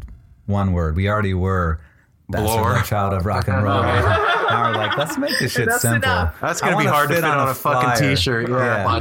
one 0.47 0.73
word. 0.73 0.97
We 0.97 1.09
already 1.09 1.35
were 1.35 1.81
Bastard 2.29 2.47
Blur. 2.49 2.73
Love 2.75 2.87
child 2.87 3.13
of 3.15 3.27
rock 3.27 3.47
and 3.49 3.63
roll. 3.63 3.83
now 3.83 4.71
we're 4.71 4.77
like, 4.77 4.97
let's 4.97 5.17
make 5.19 5.39
this 5.39 5.53
shit 5.53 5.69
That's 5.69 5.83
simple. 5.83 6.11
enough. 6.11 6.41
That's 6.41 6.61
gonna 6.61 6.73
be 6.73 6.85
wanna 6.87 6.91
hard 6.93 7.09
to 7.11 7.15
fit 7.17 7.25
on, 7.25 7.39
on 7.39 7.49
a, 7.49 7.51
a 7.51 7.55
fucking 7.55 7.97
flyer. 7.99 8.15
t-shirt. 8.17 8.49
Yeah. 8.49 8.99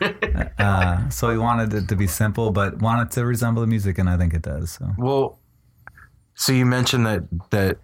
Yeah. 0.00 0.48
Uh, 0.58 1.08
so 1.10 1.28
we 1.28 1.36
wanted 1.38 1.72
it 1.74 1.86
to 1.88 1.94
be 1.94 2.06
simple, 2.06 2.50
but 2.50 2.78
wanted 2.80 3.10
to 3.10 3.24
resemble 3.26 3.60
the 3.60 3.66
music, 3.68 3.98
and 3.98 4.08
I 4.08 4.16
think 4.16 4.32
it 4.32 4.40
does. 4.42 4.72
So 4.72 4.90
Well, 4.96 5.38
so 6.34 6.52
you 6.52 6.64
mentioned 6.66 7.04
that 7.06 7.22
that 7.50 7.76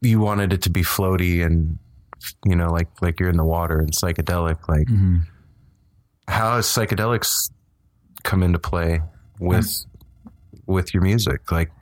you 0.00 0.18
wanted 0.18 0.52
it 0.54 0.62
to 0.62 0.70
be 0.70 0.82
floaty 0.82 1.44
and 1.44 1.78
you 2.44 2.56
know 2.56 2.70
like 2.72 2.88
like 3.02 3.20
you're 3.20 3.28
in 3.28 3.36
the 3.36 3.44
water 3.44 3.78
and 3.78 3.92
psychedelic. 3.92 4.66
Like 4.68 4.88
Mhm. 4.88 5.22
how 6.26 6.56
has 6.56 6.66
psychedelics 6.66 7.50
come 8.24 8.42
into 8.42 8.58
play 8.58 9.00
with 9.38 9.84
with 10.66 10.94
your 10.94 11.02
music? 11.02 11.52
Like 11.52 11.77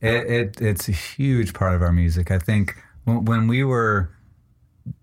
it, 0.00 0.26
it 0.26 0.60
it's 0.60 0.88
a 0.88 0.92
huge 0.92 1.54
part 1.54 1.74
of 1.74 1.82
our 1.82 1.92
music. 1.92 2.30
I 2.30 2.38
think 2.38 2.76
when, 3.04 3.24
when 3.24 3.48
we 3.48 3.64
were 3.64 4.10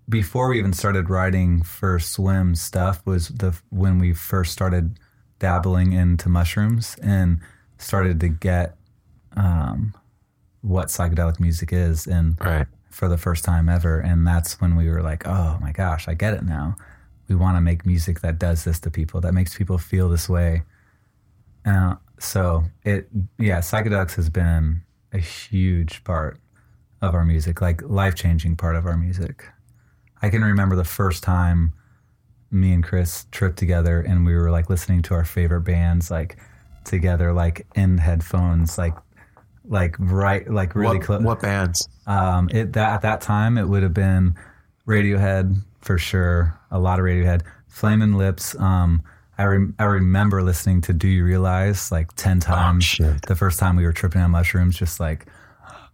before 0.08 0.50
we 0.50 0.60
even 0.60 0.74
started 0.74 1.10
writing 1.10 1.62
for 1.64 1.98
SWIMM 2.00 2.56
stuff 2.58 3.02
was 3.06 3.30
the 3.30 3.58
when 3.70 4.00
we 4.00 4.14
first 4.14 4.52
started 4.52 5.00
dabbling 5.40 5.94
into 5.94 6.30
mushrooms 6.30 6.96
and 7.02 7.40
started 7.78 8.20
to 8.22 8.30
get 8.30 8.78
um, 9.36 9.94
what 10.62 10.88
psychedelic 10.88 11.40
music 11.40 11.74
is 11.74 12.08
and 12.08 12.38
Right. 12.40 12.68
for 12.90 13.10
the 13.10 13.18
first 13.18 13.44
time 13.44 13.68
ever 13.68 14.00
and 14.00 14.26
that's 14.26 14.62
when 14.62 14.76
we 14.76 14.90
were 14.90 15.02
like 15.02 15.28
oh 15.28 15.58
my 15.62 15.72
gosh 15.74 16.08
i 16.08 16.14
get 16.14 16.34
it 16.34 16.44
now 16.44 16.76
we 17.28 17.36
want 17.36 17.58
to 17.58 17.62
make 17.62 17.86
music 17.86 18.22
that 18.22 18.40
does 18.40 18.64
this 18.64 18.80
to 18.80 18.90
people 18.92 19.20
that 19.22 19.34
makes 19.34 19.58
people 19.58 19.78
feel 19.78 20.08
this 20.08 20.30
way 20.30 20.64
uh, 21.66 21.96
so 22.18 22.64
it 22.84 23.10
yeah 23.38 23.60
psychedelics 23.60 24.16
has 24.16 24.30
been 24.30 24.82
a 25.16 25.20
huge 25.20 26.04
part 26.04 26.40
of 27.02 27.14
our 27.14 27.26
music 27.26 27.62
like 27.62 27.82
life-changing 27.84 28.56
part 28.56 28.76
of 28.76 28.86
our 28.86 28.98
music 28.98 29.46
i 30.22 30.30
can 30.30 30.42
remember 30.42 30.76
the 30.76 30.84
first 30.84 31.24
time 31.24 31.74
me 32.52 32.74
and 32.74 32.84
chris 32.84 33.26
tripped 33.32 33.58
together 33.58 34.02
and 34.02 34.26
we 34.26 34.36
were 34.36 34.52
like 34.52 34.70
listening 34.70 35.02
to 35.02 35.14
our 35.14 35.26
favorite 35.26 35.62
bands 35.62 36.12
like 36.12 36.38
together 36.84 37.34
like 37.34 37.66
in 37.76 37.98
headphones 37.98 38.78
like 38.78 38.94
like 39.68 39.96
right 40.00 40.50
like 40.50 40.76
really 40.76 41.00
close 41.00 41.24
what 41.24 41.42
bands? 41.42 41.88
um, 42.06 42.48
it 42.52 42.74
that 42.74 42.94
at 42.94 43.02
that 43.02 43.20
time 43.20 43.58
it 43.58 43.68
would 43.68 43.82
have 43.82 43.96
been 43.96 44.36
Radiohead 44.88 45.62
for 45.82 45.98
sure, 45.98 46.60
a 46.72 46.80
lot 46.80 47.00
of 47.00 47.06
Radiohead. 47.06 47.42
Flamin' 47.68 48.18
Lips. 48.18 48.58
Um, 48.60 49.04
I 49.38 49.44
rem- 49.46 49.76
I 49.80 49.84
remember 49.86 50.42
listening 50.44 50.82
to 50.82 50.94
Do 50.94 51.08
You 51.08 51.26
Realize 51.26 51.92
like 51.92 52.14
ten 52.16 52.40
times. 52.40 52.84
shit. 52.84 53.22
The 53.28 53.36
first 53.36 53.60
time 53.60 53.76
we 53.76 53.84
were 53.84 53.94
tripping 53.94 54.22
on 54.22 54.32
mushrooms, 54.32 54.78
just 54.78 55.00
like, 55.00 55.26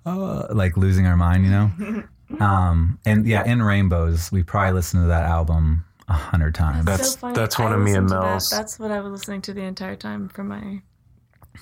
uh, 0.05 0.47
like 0.53 0.77
losing 0.77 1.05
our 1.07 1.17
mind, 1.17 1.45
you 1.45 1.51
know. 1.51 2.03
um, 2.45 2.99
and 3.05 3.25
yeah, 3.25 3.43
in 3.45 3.61
Rainbows, 3.63 4.31
we 4.31 4.43
probably 4.43 4.73
listened 4.73 5.03
to 5.03 5.07
that 5.07 5.23
album 5.23 5.85
a 6.07 6.13
hundred 6.13 6.53
times. 6.55 6.85
That's- 6.85 7.17
So 7.19 7.31
that's 7.33 7.57
one 7.57 7.71
I 7.71 7.75
of 7.75 7.81
me 7.81 7.93
and 7.93 8.09
listened 8.09 8.21
to 8.21 8.27
that. 8.27 8.55
That's 8.57 8.77
what 8.79 8.91
I 8.91 8.99
was 8.99 9.11
listening 9.11 9.41
to 9.43 9.53
the 9.53 9.61
entire 9.63 9.95
time 9.95 10.29
for 10.29 10.43
my 10.43 10.81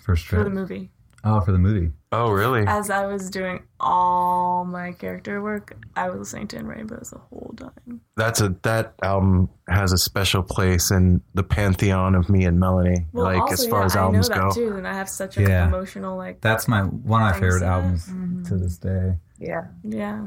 first 0.03 0.25
trip. 0.25 0.39
for 0.41 0.43
the 0.43 0.49
movie. 0.55 0.91
Oh, 1.23 1.41
for 1.41 1.51
the 1.51 1.57
movie. 1.57 1.91
Oh, 2.11 2.31
really? 2.31 2.63
As 2.65 2.89
I 2.89 3.05
was 3.05 3.29
doing 3.29 3.63
all 3.79 4.65
my 4.65 4.93
character 4.93 5.43
work, 5.43 5.77
I 5.95 6.09
was 6.09 6.19
listening 6.19 6.47
to 6.49 6.57
In 6.57 6.65
Rainbows 6.65 7.11
the 7.11 7.19
whole 7.19 7.53
time. 7.57 8.01
That's 8.15 8.41
a 8.41 8.55
that 8.63 8.95
album 9.03 9.49
has 9.67 9.91
a 9.91 9.97
special 9.97 10.41
place 10.41 10.91
in 10.91 11.21
the 11.33 11.43
pantheon 11.43 12.15
of 12.15 12.29
me 12.29 12.45
and 12.45 12.59
Melanie. 12.59 13.05
Well, 13.13 13.25
like 13.25 13.41
also, 13.41 13.53
as 13.53 13.67
far 13.67 13.79
yeah, 13.81 13.85
as 13.85 13.95
I 13.95 13.99
know 13.99 14.05
albums 14.05 14.29
that 14.29 14.37
go. 14.37 14.51
too, 14.51 14.77
and 14.77 14.87
I 14.87 14.93
have 14.93 15.09
such 15.09 15.37
a 15.37 15.41
Yeah. 15.41 15.67
emotional 15.67 16.17
like. 16.17 16.41
That's 16.41 16.67
my 16.67 16.81
one 16.81 17.21
of 17.21 17.27
my 17.27 17.33
favorite 17.33 17.59
to 17.59 17.65
that. 17.65 17.71
albums 17.73 18.05
mm-hmm. 18.07 18.43
to 18.43 18.57
this 18.57 18.77
day. 18.77 19.17
Yeah. 19.37 19.65
yeah, 19.83 20.25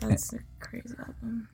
that's 0.00 0.32
a 0.32 0.38
crazy 0.60 0.94
album. 0.98 1.48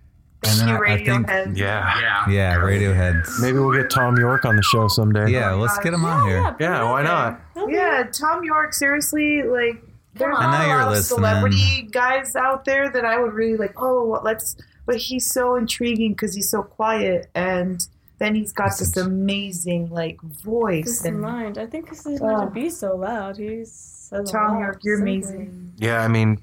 And 0.44 0.58
then 0.60 0.68
Thank 0.68 0.88
I- 0.88 0.92
I 0.94 1.04
think- 1.04 1.56
Yeah. 1.56 2.00
Yeah. 2.00 2.28
Yeah, 2.28 2.56
Radiohead. 2.56 3.22
Maybe 3.40 3.58
we'll 3.58 3.72
get 3.72 3.90
Thom 3.92 4.16
Yorke 4.16 4.44
on 4.44 4.56
the 4.56 4.62
show 4.62 4.88
someday. 4.88 5.30
Yeah, 5.30 5.52
let's 5.52 5.78
get 5.78 5.94
him 5.94 6.04
on 6.04 6.28
here. 6.28 6.56
Yeah, 6.58 6.90
why 6.90 7.02
not? 7.02 7.40
Yeah, 7.68 8.04
Thom 8.12 8.42
Yorke. 8.44 8.72
Seriously, 8.74 9.42
like 9.44 9.82
there's 10.14 10.36
I 10.36 10.42
not 10.42 10.64
a 10.64 10.68
lot 10.68 10.80
of 10.88 10.92
listening. 10.94 11.16
celebrity 11.18 11.88
guys 11.92 12.34
out 12.36 12.64
there 12.64 12.90
that 12.90 13.04
I 13.04 13.18
would 13.20 13.32
really 13.34 13.56
like. 13.56 13.74
Oh, 13.80 14.20
let's. 14.24 14.56
But 14.84 14.96
he's 14.96 15.30
so 15.32 15.54
intriguing 15.54 16.12
because 16.12 16.34
he's 16.34 16.50
so 16.50 16.64
quiet, 16.64 17.30
and 17.36 17.86
then 18.18 18.34
he's 18.34 18.52
got 18.52 18.76
this 18.78 18.96
amazing 18.96 19.90
like 19.90 20.20
voice. 20.20 20.86
This 20.86 21.04
And 21.04 21.20
mind. 21.20 21.56
I 21.56 21.66
think 21.66 21.84
because 21.84 22.04
he's 22.04 22.20
meant 22.20 22.36
Oh. 22.36 22.44
to 22.46 22.50
be 22.50 22.68
so 22.68 22.96
loud. 22.96 23.36
He's 23.36 23.70
says 23.72 24.28
a 24.28 24.32
Tom 24.32 24.54
lot 24.54 24.60
York, 24.60 24.80
you're 24.82 24.96
simply. 24.96 25.12
amazing. 25.18 25.72
Yeah, 25.76 26.02
I 26.02 26.08
mean, 26.08 26.42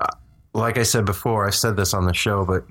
uh, 0.00 0.06
like 0.54 0.78
I 0.78 0.82
said 0.84 1.04
before, 1.04 1.46
I 1.46 1.50
said 1.50 1.76
this 1.76 1.92
on 1.92 2.06
the 2.06 2.14
show, 2.14 2.44
but 2.46 2.64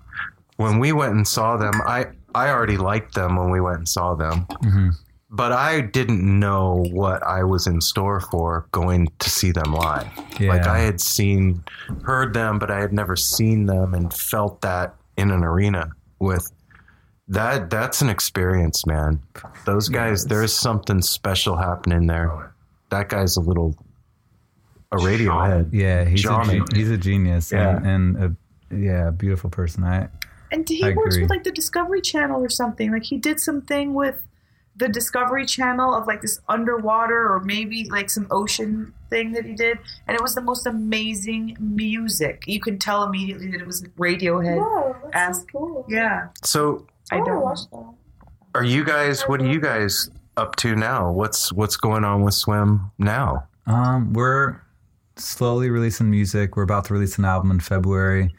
when 0.58 0.80
we 0.80 0.91
went 0.91 1.14
and 1.14 1.28
saw 1.28 1.58
them, 1.58 1.74
I 1.86 2.08
I 2.34 2.49
already 2.49 2.78
liked 2.78 3.14
them 3.16 3.36
when 3.38 3.49
we 3.49 3.62
went 3.62 3.78
and 3.78 3.88
saw 3.88 4.14
them, 4.16 4.45
Mhm. 4.64 4.91
but 5.30 5.51
I 5.53 5.80
didn't 5.82 6.22
know 6.39 6.86
what 6.91 7.24
I 7.24 7.43
was 7.45 7.66
in 7.66 7.80
store 7.80 8.20
for 8.20 8.66
going 8.72 9.08
to 9.20 9.30
see 9.30 9.51
them 9.51 9.74
live. 9.74 10.08
Yeah. 10.39 10.49
Like 10.49 10.68
I 10.68 10.80
had 10.80 10.99
seen, 10.99 11.64
heard 12.03 12.34
them, 12.34 12.60
but 12.60 12.70
I 12.70 12.80
had 12.82 12.91
never 12.91 13.16
seen 13.16 13.68
them 13.68 13.93
and 13.93 14.14
felt 14.14 14.60
that 14.62 14.95
in 15.18 15.32
an 15.32 15.43
arena 15.43 15.91
with. 16.20 16.51
That 17.30 17.70
that's 17.72 18.01
an 18.03 18.10
experience, 18.10 18.86
man. 18.86 19.20
Those 19.66 19.89
guys, 19.89 20.26
there's 20.26 20.53
something 20.53 21.01
special 21.01 21.56
happening 21.56 22.06
there. 22.06 22.53
That 22.91 23.10
guy's 23.10 23.36
a 23.38 23.41
little 23.41 23.76
a 24.91 24.97
Radiohead. 24.97 25.70
Yeah, 25.72 26.06
he's 26.06 26.20
a, 26.20 26.24
Jonny. 26.24 26.62
he's 26.74 26.91
a 26.91 26.97
genius 26.97 27.51
Yeah. 27.51 27.78
and, 27.78 27.88
and 27.88 28.38
a 28.72 28.76
yeah, 28.76 29.10
beautiful 29.10 29.49
person. 29.49 29.84
I 29.84 30.08
And 30.56 30.68
he 30.70 30.84
I 30.84 30.93
works 30.93 31.16
agree. 31.16 31.24
with 31.24 31.30
like 31.30 31.43
the 31.43 31.51
Discovery 31.51 32.01
Channel 32.01 32.41
or 32.41 32.49
something. 32.49 32.91
Like 32.91 33.03
he 33.03 33.18
did 33.18 33.39
something 33.41 33.93
with 33.93 34.22
the 34.78 34.88
Discovery 34.89 35.45
Channel 35.45 35.93
of 35.93 36.08
like 36.08 36.22
this 36.22 36.39
underwater 36.49 37.32
or 37.34 37.39
maybe 37.41 37.89
like 37.89 38.10
some 38.10 38.28
ocean 38.32 38.93
thing 39.10 39.32
that 39.34 39.45
he 39.45 39.53
did, 39.53 39.78
and 40.08 40.16
it 40.16 40.22
was 40.22 40.34
the 40.36 40.41
most 40.41 40.66
amazing 40.66 41.58
music. 41.60 42.43
You 42.47 42.60
can 42.62 42.80
tell 42.80 43.03
immediately 43.03 43.51
that 43.51 43.62
it 43.62 43.68
was 43.68 43.84
Radiohead. 43.97 44.58
Wow, 44.58 44.95
that's 45.14 45.16
As- 45.16 45.38
so 45.39 45.45
cool. 45.51 45.86
Yeah, 45.89 46.28
So 46.43 46.88
I 47.12 47.18
don't. 47.18 47.56
that. 47.72 47.93
Are 48.56 48.64
you 48.64 48.84
guys? 48.86 49.24
What 49.24 49.41
are 49.41 49.47
you 49.47 49.60
guys 49.62 50.10
up 50.38 50.56
to 50.58 50.76
now? 50.76 51.12
What's 51.12 51.51
what's 51.53 51.78
going 51.78 52.03
on 52.06 52.22
with 52.24 52.34
SWIMM 52.34 52.91
now? 52.97 53.47
um 53.68 54.14
we're 54.14 54.62
slowly 55.16 55.70
releasing 55.70 56.10
music. 56.12 56.56
We're 56.56 56.64
about 56.64 56.86
to 56.86 56.93
release 56.93 57.18
an 57.18 57.26
album 57.26 57.49
in 57.51 57.60
February. 57.60 58.34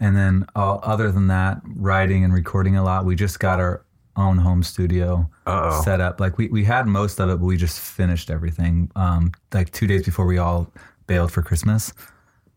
And 0.00 0.16
then 0.16 0.46
uh, 0.56 0.76
other 0.76 1.12
than 1.12 1.26
that, 1.28 1.60
writing 1.76 2.24
and 2.24 2.32
recording 2.32 2.76
a 2.76 2.82
lot. 2.82 3.04
We 3.04 3.14
just 3.14 3.38
got 3.38 3.60
our 3.60 3.84
own 4.16 4.38
home 4.38 4.62
studio 4.62 5.28
Uh-oh. 5.46 5.82
set 5.82 6.00
up. 6.00 6.18
Like 6.20 6.38
we, 6.38 6.48
we 6.48 6.64
had 6.64 6.86
most 6.86 7.20
of 7.20 7.28
it, 7.30 7.36
but 7.36 7.44
we 7.44 7.56
just 7.56 7.78
finished 7.78 8.30
everything 8.30 8.90
um 8.96 9.32
like 9.52 9.70
2 9.72 9.86
days 9.86 10.04
before 10.04 10.26
we 10.26 10.38
all 10.38 10.72
bailed 11.06 11.30
for 11.32 11.42
Christmas. 11.42 11.92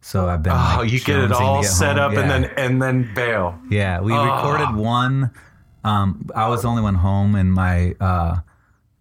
So 0.01 0.27
I've 0.27 0.41
been 0.43 0.53
Oh, 0.53 0.77
like, 0.79 0.91
you 0.91 0.99
get 0.99 1.19
it 1.19 1.31
all 1.31 1.61
get 1.61 1.69
set 1.69 1.97
home. 1.97 2.11
up 2.13 2.17
and 2.17 2.29
then 2.29 2.45
and 2.57 2.81
then 2.81 3.09
bail. 3.13 3.57
Yeah, 3.69 3.99
we 4.01 4.13
Oh. 4.13 4.23
recorded 4.25 4.75
one. 4.75 5.31
Um, 5.83 6.25
I 6.33 6.47
was 6.47 6.61
the 6.63 6.69
only 6.69 6.81
one 6.81 6.95
home, 6.95 7.35
and 7.35 7.53
my 7.53 7.93
uh, 7.99 8.37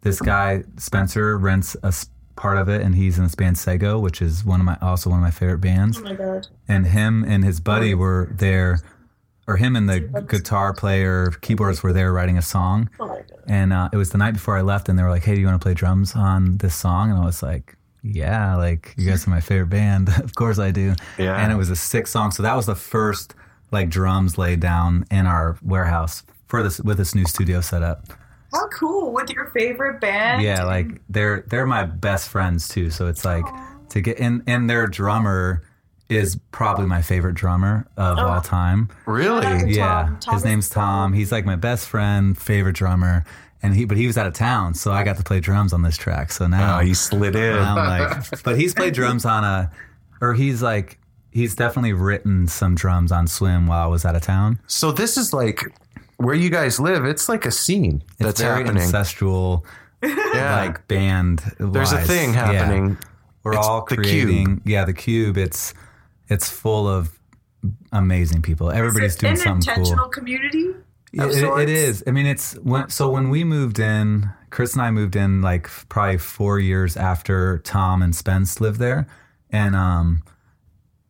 this 0.03 0.21
guy 0.21 0.65
Spencer 0.79 1.39
rents 1.39 1.77
a 1.85 1.93
part 2.37 2.59
of 2.59 2.69
it, 2.69 2.83
and 2.83 2.95
he's 2.95 3.19
in 3.19 3.25
this 3.25 3.35
band 3.35 3.59
Sego, 3.59 3.99
which 3.99 4.23
is 4.23 4.45
one 4.45 4.61
of 4.61 4.67
my 4.67 4.77
also 4.81 5.11
one 5.11 5.19
of 5.19 5.23
my 5.23 5.31
favorite 5.31 5.59
bands. 5.61 5.99
Oh 5.99 6.03
my 6.03 6.15
god. 6.15 6.49
And 6.69 6.87
him 6.87 7.25
and 7.25 7.45
his 7.45 7.61
buddy 7.61 7.95
were 7.95 8.35
there, 8.39 8.81
or 9.47 9.57
him 9.57 9.77
and 9.77 9.89
the 9.89 10.01
guitar 10.29 10.73
player, 10.73 11.31
keyboards 11.41 11.83
were 11.83 11.93
there 11.93 12.13
writing 12.13 12.39
a 12.39 12.43
song. 12.43 12.91
Oh 12.99 13.07
my 13.07 13.17
god. 13.17 13.43
And 13.47 13.73
uh, 13.73 13.89
it 13.93 13.97
was 13.97 14.11
the 14.11 14.19
night 14.19 14.33
before 14.33 14.57
I 14.57 14.63
left, 14.63 14.89
and 14.89 14.99
they 14.99 15.03
were 15.03 15.11
like, 15.11 15.25
"Hey, 15.25 15.35
do 15.35 15.41
you 15.41 15.47
want 15.47 15.61
to 15.61 15.65
play 15.65 15.75
drums 15.75 16.15
on 16.15 16.59
this 16.59 16.75
song?" 16.75 17.11
And 17.11 17.19
I 17.19 17.25
was 17.25 17.43
like, 17.43 17.77
"Yeah, 18.03 18.57
like 18.57 18.95
you 18.97 19.09
guys 19.09 19.27
are 19.27 19.31
my 19.31 19.41
favorite 19.41 19.71
band. 19.71 20.09
of 20.23 20.35
course 20.35 20.59
I 20.59 20.71
do." 20.71 20.95
Yeah. 21.19 21.37
And 21.37 21.53
it 21.53 21.57
was 21.57 21.71
a 21.71 21.77
six 21.77 22.11
song, 22.11 22.31
so 22.31 22.43
that 22.43 22.57
was 22.57 22.67
the 22.67 22.75
first 22.75 23.35
like 23.71 23.89
drums 23.89 24.39
laid 24.39 24.61
down 24.61 25.05
in 25.11 25.27
our 25.27 25.59
warehouse 25.63 26.23
for 26.47 26.63
this 26.63 26.81
with 26.81 26.99
this 26.99 27.15
new 27.15 27.25
studio 27.25 27.61
setup. 27.61 28.07
How 28.53 28.69
cool 28.69 29.13
with 29.13 29.31
your 29.31 29.47
favorite 29.47 30.01
band? 30.01 30.43
Yeah, 30.43 30.65
like 30.65 31.01
they're 31.09 31.45
they're 31.49 31.67
my 31.67 31.85
best 31.85 32.29
friends 32.29 32.69
too. 32.69 32.91
So 32.91 33.07
it's 33.07 33.25
like 33.25 33.45
to 33.91 34.01
get 34.01 34.19
and 34.19 34.43
and 34.47 34.69
their 34.69 34.87
drummer 34.87 35.63
is 36.09 36.39
probably 36.51 36.87
my 36.87 37.01
favorite 37.01 37.35
drummer 37.35 37.87
of 37.97 38.19
all 38.19 38.39
oh. 38.39 38.43
time. 38.43 38.89
Really? 39.07 39.73
Yeah, 39.73 40.05
Tom. 40.05 40.19
Tom 40.21 40.35
his 40.35 40.45
name's 40.45 40.69
Tom. 40.69 41.13
He's 41.13 41.33
like 41.33 41.47
my 41.47 41.57
best 41.57 41.89
friend, 41.89 42.37
favorite 42.37 42.75
drummer, 42.77 43.25
and 43.63 43.75
he 43.75 43.85
but 43.85 43.97
he 43.97 44.07
was 44.07 44.19
out 44.19 44.27
of 44.27 44.35
town, 44.35 44.75
so 44.75 44.93
I 44.93 45.05
got 45.05 45.17
to 45.17 45.23
play 45.23 45.41
drums 45.41 45.73
on 45.73 45.83
this 45.83 45.97
track. 45.97 46.33
So 46.33 46.47
now 46.47 46.79
Oh, 46.79 46.81
you 46.81 46.95
slid 46.95 47.35
in. 47.37 47.59
I'm 47.59 47.77
like, 47.77 48.43
but 48.45 48.59
he's 48.59 48.75
played 48.75 48.95
drums 48.95 49.25
on 49.25 49.45
a, 49.45 49.71
or 50.21 50.35
he's 50.35 50.63
like 50.63 50.99
he's 51.31 51.55
definitely 51.55 51.95
written 51.95 52.47
some 52.47 52.75
drums 52.75 53.11
on 53.11 53.27
SWIMM 53.27 53.67
while 53.67 53.85
I 53.85 53.87
was 53.87 54.05
out 54.05 54.15
of 54.15 54.23
town. 54.23 54.61
So 54.67 54.93
this 54.93 55.17
is 55.17 55.33
like 55.33 55.63
where 56.23 56.35
you 56.35 56.51
guys 56.51 56.79
live. 56.81 57.05
It's 57.05 57.29
like 57.29 57.45
a 57.47 57.51
scene 57.51 58.03
It's 58.13 58.19
that's 58.19 58.41
very 58.41 58.63
happening. 58.65 58.83
ancestral, 58.83 59.65
yeah. 60.03 60.57
like 60.65 60.87
band. 60.89 61.43
There's 61.59 61.93
a 61.93 61.97
wise. 61.97 62.07
thing 62.07 62.35
Yeah. 62.35 62.47
happening. 62.53 62.99
We're 63.45 63.53
It's 63.55 63.67
all 63.67 63.85
the 63.85 63.97
creating. 63.97 64.63
Yeah, 64.65 64.85
the 64.85 64.93
cube. 64.95 65.37
It's 65.37 65.75
it's 66.29 66.49
full 66.49 66.87
of 66.89 67.19
amazing 67.93 68.43
people. 68.43 68.71
Everybody's 68.71 69.17
doing 69.17 69.33
an 69.33 69.37
something 69.39 69.63
cool. 69.75 69.83
intentional 69.83 70.09
community. 70.09 70.71
Yeah, 71.13 71.27
it, 71.27 71.63
it 71.63 71.69
is. 71.69 72.03
I 72.07 72.11
mean, 72.11 72.27
it's 72.27 72.55
when 72.55 72.89
so 72.89 73.11
when 73.11 73.29
we 73.31 73.45
moved 73.45 73.79
in, 73.79 74.31
Chris 74.51 74.73
and 74.73 74.81
I 74.83 74.91
moved 74.91 75.15
in 75.17 75.43
like 75.43 75.69
probably 75.89 76.19
four 76.19 76.59
years 76.59 76.97
after 76.97 77.59
Tom 77.59 78.01
and 78.01 78.15
Spence 78.17 78.61
lived 78.61 78.79
there, 78.79 79.07
and 79.51 79.77
um, 79.77 80.23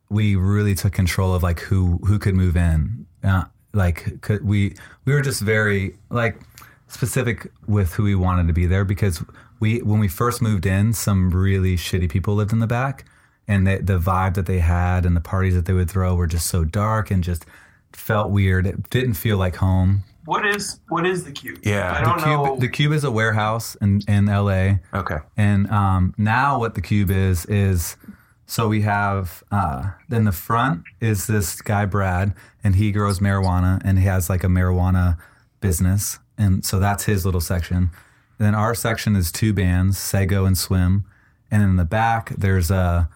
we 0.09 0.35
really 0.35 0.75
took 0.75 0.91
control 0.93 1.33
of 1.33 1.41
like 1.43 1.61
who 1.61 1.99
who 2.05 2.19
could 2.19 2.35
move 2.35 2.57
in. 2.57 3.05
Uh, 3.23 3.43
like 3.73 4.07
we 4.43 4.75
we 5.05 5.13
were 5.13 5.21
just 5.21 5.41
very 5.41 5.95
like 6.09 6.39
specific 6.87 7.51
with 7.67 7.93
who 7.93 8.03
we 8.03 8.15
wanted 8.15 8.47
to 8.47 8.53
be 8.53 8.65
there 8.65 8.85
because 8.85 9.23
we 9.59 9.81
when 9.81 9.99
we 9.99 10.07
first 10.07 10.41
moved 10.41 10.65
in, 10.65 10.93
some 10.93 11.29
really 11.31 11.75
shitty 11.75 12.09
people 12.09 12.35
lived 12.35 12.53
in 12.53 12.59
the 12.59 12.67
back, 12.67 13.05
and 13.47 13.65
the 13.65 13.77
the 13.77 13.99
vibe 13.99 14.35
that 14.35 14.45
they 14.45 14.59
had 14.59 15.05
and 15.05 15.15
the 15.15 15.21
parties 15.21 15.55
that 15.55 15.65
they 15.65 15.73
would 15.73 15.89
throw 15.89 16.15
were 16.15 16.27
just 16.27 16.47
so 16.47 16.63
dark 16.63 17.09
and 17.11 17.23
just 17.23 17.45
felt 17.93 18.29
weird. 18.31 18.67
It 18.67 18.89
didn't 18.89 19.13
feel 19.15 19.37
like 19.37 19.55
home. 19.57 20.03
What 20.25 20.45
is 20.45 20.79
what 20.89 21.05
is 21.05 21.25
the 21.25 21.31
cube? 21.31 21.59
Yeah. 21.63 21.91
I 21.93 21.99
The 21.99 22.05
don't 22.05 22.17
cube, 22.19 22.45
know. 22.45 22.57
the 22.57 22.69
cube 22.69 22.93
is 22.93 23.03
a 23.03 23.11
warehouse 23.11 23.75
in 23.81 24.01
in 24.07 24.25
LA. 24.27 24.75
Okay. 24.93 25.17
And 25.35 25.69
um, 25.69 26.13
now 26.17 26.59
what 26.59 26.75
the 26.75 26.81
cube 26.81 27.09
is 27.11 27.45
is 27.47 27.97
so 28.45 28.67
we 28.67 28.81
have 28.81 29.43
uh, 29.51 29.91
in 30.11 30.25
the 30.25 30.31
front 30.31 30.83
is 30.99 31.27
this 31.27 31.61
guy 31.61 31.85
Brad, 31.85 32.33
and 32.63 32.75
he 32.75 32.91
grows 32.91 33.19
marijuana, 33.19 33.81
and 33.83 33.99
he 33.99 34.05
has 34.05 34.29
like 34.29 34.43
a 34.43 34.47
marijuana 34.47 35.17
business, 35.61 36.19
and 36.37 36.63
so 36.65 36.79
that's 36.79 37.05
his 37.05 37.25
little 37.25 37.41
section. 37.41 37.89
And 38.37 38.47
then 38.47 38.55
our 38.55 38.75
section 38.75 39.15
is 39.15 39.31
two 39.31 39.53
bands, 39.53 39.97
Sego 39.97 40.45
and 40.45 40.57
SWIMM, 40.57 41.03
and 41.49 41.63
in 41.63 41.75
the 41.75 41.85
back 41.85 42.29
there's 42.37 42.69
a 42.71 43.09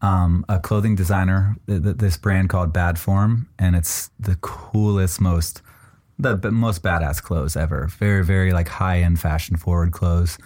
um, 0.00 0.44
a 0.48 0.58
clothing 0.58 0.96
designer, 0.96 1.56
th- 1.68 1.82
th- 1.82 1.96
this 1.96 2.16
brand 2.16 2.48
called 2.48 2.72
Bad 2.72 2.98
Form, 2.98 3.48
and 3.58 3.76
it's 3.76 4.10
the 4.18 4.34
coolest, 4.36 5.20
most 5.20 5.62
the 6.18 6.50
most 6.52 6.82
badass 6.82 7.20
clothes 7.22 7.56
ever. 7.56 7.86
Very, 7.98 8.24
very 8.24 8.52
like 8.52 8.68
high 8.68 9.00
end, 9.00 9.20
fashion 9.20 9.56
forward 9.56 9.92
clothes, 9.92 10.38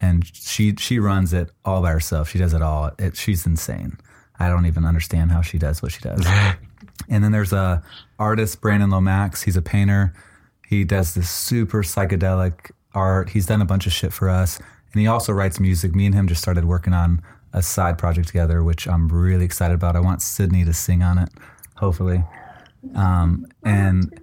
and 0.00 0.24
she 0.34 0.74
she 0.76 0.98
runs 0.98 1.32
it 1.32 1.50
all 1.64 1.82
by 1.82 1.90
herself. 1.90 2.30
She 2.30 2.38
does 2.38 2.54
it 2.54 2.62
all. 2.62 2.90
It, 2.98 3.16
she's 3.16 3.46
insane. 3.46 3.98
I 4.38 4.48
don't 4.48 4.66
even 4.66 4.84
understand 4.84 5.32
how 5.32 5.42
she 5.42 5.58
does 5.58 5.82
what 5.82 5.92
she 5.92 6.00
does. 6.00 6.24
and 7.08 7.22
then 7.22 7.32
there's 7.32 7.52
a 7.52 7.82
artist, 8.18 8.60
Brandon 8.60 8.90
Lomax. 8.90 9.42
He's 9.42 9.56
a 9.56 9.62
painter. 9.62 10.14
He 10.66 10.84
does 10.84 11.14
this 11.14 11.28
super 11.28 11.82
psychedelic 11.82 12.70
art. 12.94 13.30
He's 13.30 13.46
done 13.46 13.60
a 13.60 13.66
bunch 13.66 13.86
of 13.86 13.92
shit 13.92 14.12
for 14.12 14.30
us, 14.30 14.58
and 14.92 15.00
he 15.00 15.06
also 15.06 15.32
writes 15.32 15.60
music. 15.60 15.94
Me 15.94 16.06
and 16.06 16.14
him 16.14 16.28
just 16.28 16.40
started 16.40 16.64
working 16.64 16.94
on 16.94 17.22
a 17.52 17.62
side 17.62 17.98
project 17.98 18.28
together, 18.28 18.62
which 18.62 18.86
I'm 18.86 19.08
really 19.08 19.44
excited 19.44 19.74
about. 19.74 19.96
I 19.96 20.00
want 20.00 20.22
Sydney 20.22 20.64
to 20.64 20.72
sing 20.72 21.02
on 21.02 21.18
it, 21.18 21.30
hopefully. 21.76 22.24
Um, 22.94 23.46
and 23.64 24.20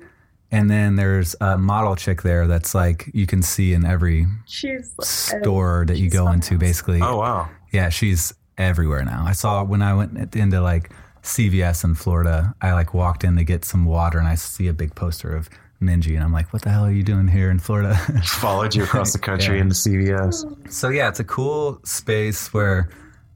and 0.52 0.70
then 0.70 0.96
there's 0.96 1.36
a 1.42 1.58
model 1.58 1.96
chick 1.96 2.22
there 2.22 2.48
that's 2.48 2.74
like 2.74 3.10
you 3.14 3.26
can 3.28 3.42
see 3.42 3.74
in 3.74 3.86
every 3.86 4.26
She's 4.46 4.94
store 5.02 5.86
that 5.88 5.98
you 5.98 6.10
go 6.10 6.30
into, 6.30 6.58
basically. 6.58 7.02
Oh 7.02 7.18
wow. 7.18 7.50
Yeah, 7.72 7.90
she's 7.90 8.34
everywhere 8.58 9.04
now. 9.04 9.24
I 9.26 9.34
saw 9.34 9.64
when 9.64 9.82
I 9.82 9.94
went 9.94 10.36
into 10.36 10.62
like 10.62 10.92
CVS 11.24 11.84
in 11.84 11.96
Florida, 11.96 12.56
I 12.62 12.72
like 12.74 12.94
walked 12.94 13.24
in 13.24 13.36
to 13.36 13.44
get 13.44 13.66
some 13.66 13.86
water 13.86 14.18
and 14.20 14.28
I 14.28 14.36
see 14.36 14.68
a 14.68 14.74
big 14.74 14.96
poster 14.96 15.36
of 15.36 15.50
Minji 15.82 16.16
and 16.16 16.24
I'm 16.24 16.32
like, 16.34 16.54
what 16.54 16.62
the 16.64 16.70
hell 16.70 16.86
are 16.86 16.92
you 16.92 17.04
doing 17.04 17.28
here 17.28 17.52
in 17.52 17.60
Florida? 17.60 17.96
Followed 18.26 18.74
you 18.74 18.84
across 18.84 19.12
the 19.14 19.20
country 19.20 19.56
Yeah. 19.58 19.62
into 19.64 19.76
CVS. 19.76 20.72
so 20.72 20.90
yeah, 20.90 21.08
it's 21.10 21.20
a 21.20 21.24
cool 21.26 21.80
space 21.84 22.54
where 22.54 22.90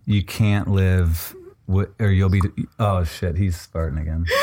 you 0.05 0.24
can't 0.24 0.68
live 0.70 1.36
wi- 1.72 1.89
or 1.99 2.09
you'll 2.11 2.30
be 2.30 2.41
oh 2.80 3.03
shit, 3.03 3.36
he's 3.38 3.67
farting 3.74 4.01
again. 4.01 4.26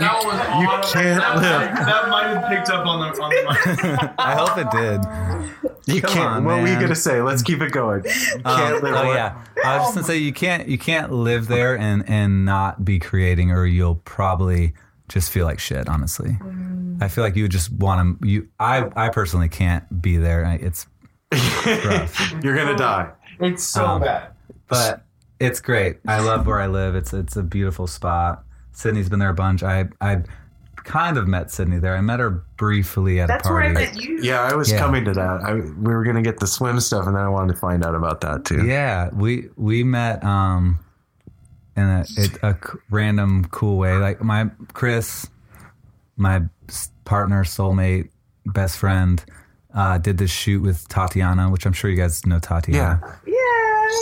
That 0.00 0.22
was 0.24 0.34
You 0.62 0.68
audible. 0.68 0.88
can't 0.92 1.20
That 1.20 1.36
live. 1.36 1.86
that 1.86 2.08
might 2.08 2.26
have 2.28 2.48
picked 2.48 2.70
up 2.70 2.86
on 2.86 3.00
the 3.00 3.22
on 3.22 3.30
the 3.30 3.42
mic. 3.98 4.10
I 4.18 4.34
hope 4.34 4.56
it 4.58 4.70
did. 4.70 5.94
You 5.94 6.00
Come 6.02 6.10
can't. 6.12 6.28
on, 6.36 6.44
what 6.44 6.60
were 6.62 6.68
you 6.68 6.80
gonna 6.80 6.94
say? 6.94 7.20
Let's 7.22 7.42
keep 7.42 7.60
it 7.60 7.72
going. 7.72 8.04
You 8.04 8.10
Um, 8.44 8.56
can't 8.56 8.82
live. 8.82 8.94
oh 8.94 9.06
what? 9.06 9.14
yeah, 9.14 9.44
I 9.64 9.76
was 9.78 9.86
just 9.86 9.94
gonna 9.96 10.06
say 10.06 10.16
you 10.18 10.32
can't 10.32 10.68
you 10.68 10.78
can't 10.78 11.12
live 11.12 11.46
there 11.48 11.76
and 11.78 12.08
and 12.08 12.44
not 12.44 12.84
be 12.84 12.98
creating, 12.98 13.50
or 13.52 13.66
you'll 13.66 13.96
probably 13.96 14.72
just 15.08 15.30
feel 15.30 15.44
like 15.46 15.58
shit. 15.58 15.88
Honestly, 15.88 16.38
I 17.00 17.08
feel 17.08 17.22
like 17.24 17.36
you 17.36 17.44
would 17.44 17.52
just 17.52 17.70
want 17.72 18.20
to. 18.22 18.28
You, 18.28 18.48
I 18.58 18.88
I 18.96 19.08
personally 19.10 19.48
can't 19.48 20.00
be 20.02 20.16
there. 20.16 20.44
It's 20.60 20.86
rough, 21.32 22.32
You're 22.42 22.56
gonna 22.56 22.76
die. 22.76 23.10
It's 23.40 23.64
so 23.64 23.84
Um, 23.86 24.00
bad. 24.02 24.28
but 24.68 25.04
it's 25.38 25.60
great. 25.60 25.98
I 26.06 26.20
love 26.20 26.46
where 26.46 26.60
I 26.60 26.66
live. 26.66 26.94
It's 26.94 27.12
it's 27.12 27.36
a 27.36 27.42
beautiful 27.42 27.86
spot. 27.86 28.44
Sydney's 28.72 29.08
been 29.08 29.18
there 29.18 29.30
a 29.30 29.34
bunch. 29.34 29.62
I 29.62 29.88
I 30.00 30.22
kind 30.76 31.16
of 31.18 31.28
met 31.28 31.50
Sydney 31.50 31.78
there. 31.78 31.96
I 31.96 32.00
met 32.00 32.20
her 32.20 32.42
briefly 32.56 33.20
at 33.20 33.28
That's 33.28 33.48
a 33.48 33.52
where 33.52 33.62
party. 33.62 33.76
I 33.76 33.80
met 33.92 34.02
you. 34.02 34.18
Yeah, 34.22 34.40
I 34.42 34.54
was 34.54 34.70
Yeah. 34.70 34.78
coming 34.78 35.04
to 35.04 35.12
that. 35.12 35.40
I, 35.44 35.54
we 35.54 35.94
were 35.94 36.04
gonna 36.04 36.22
get 36.22 36.38
the 36.40 36.46
SWIMM 36.46 36.80
stuff, 36.80 37.06
and 37.06 37.14
then 37.16 37.22
I 37.22 37.28
wanted 37.28 37.54
to 37.54 37.58
find 37.60 37.84
out 37.84 37.94
about 37.94 38.20
that 38.22 38.44
too. 38.44 38.64
Yeah, 38.66 39.10
we 39.12 39.48
we 39.56 39.84
met 39.84 40.22
um 40.24 40.78
in 41.76 41.84
a, 41.84 42.00
it, 42.16 42.38
a 42.42 42.54
c- 42.54 42.78
random 42.90 43.44
cool 43.46 43.78
way. 43.78 43.96
Like 43.96 44.22
my 44.22 44.50
Chris, 44.74 45.26
my 46.16 46.42
partner, 47.04 47.44
soulmate, 47.44 48.08
best 48.46 48.76
friend, 48.76 49.24
uh, 49.74 49.98
did 49.98 50.18
this 50.18 50.30
shoot 50.30 50.62
with 50.62 50.86
Tatiana, 50.88 51.50
which 51.50 51.66
I'm 51.66 51.72
sure 51.72 51.90
you 51.90 51.96
guys 51.96 52.24
know 52.26 52.38
Tatiana. 52.38 53.00
Yeah. 53.26 53.34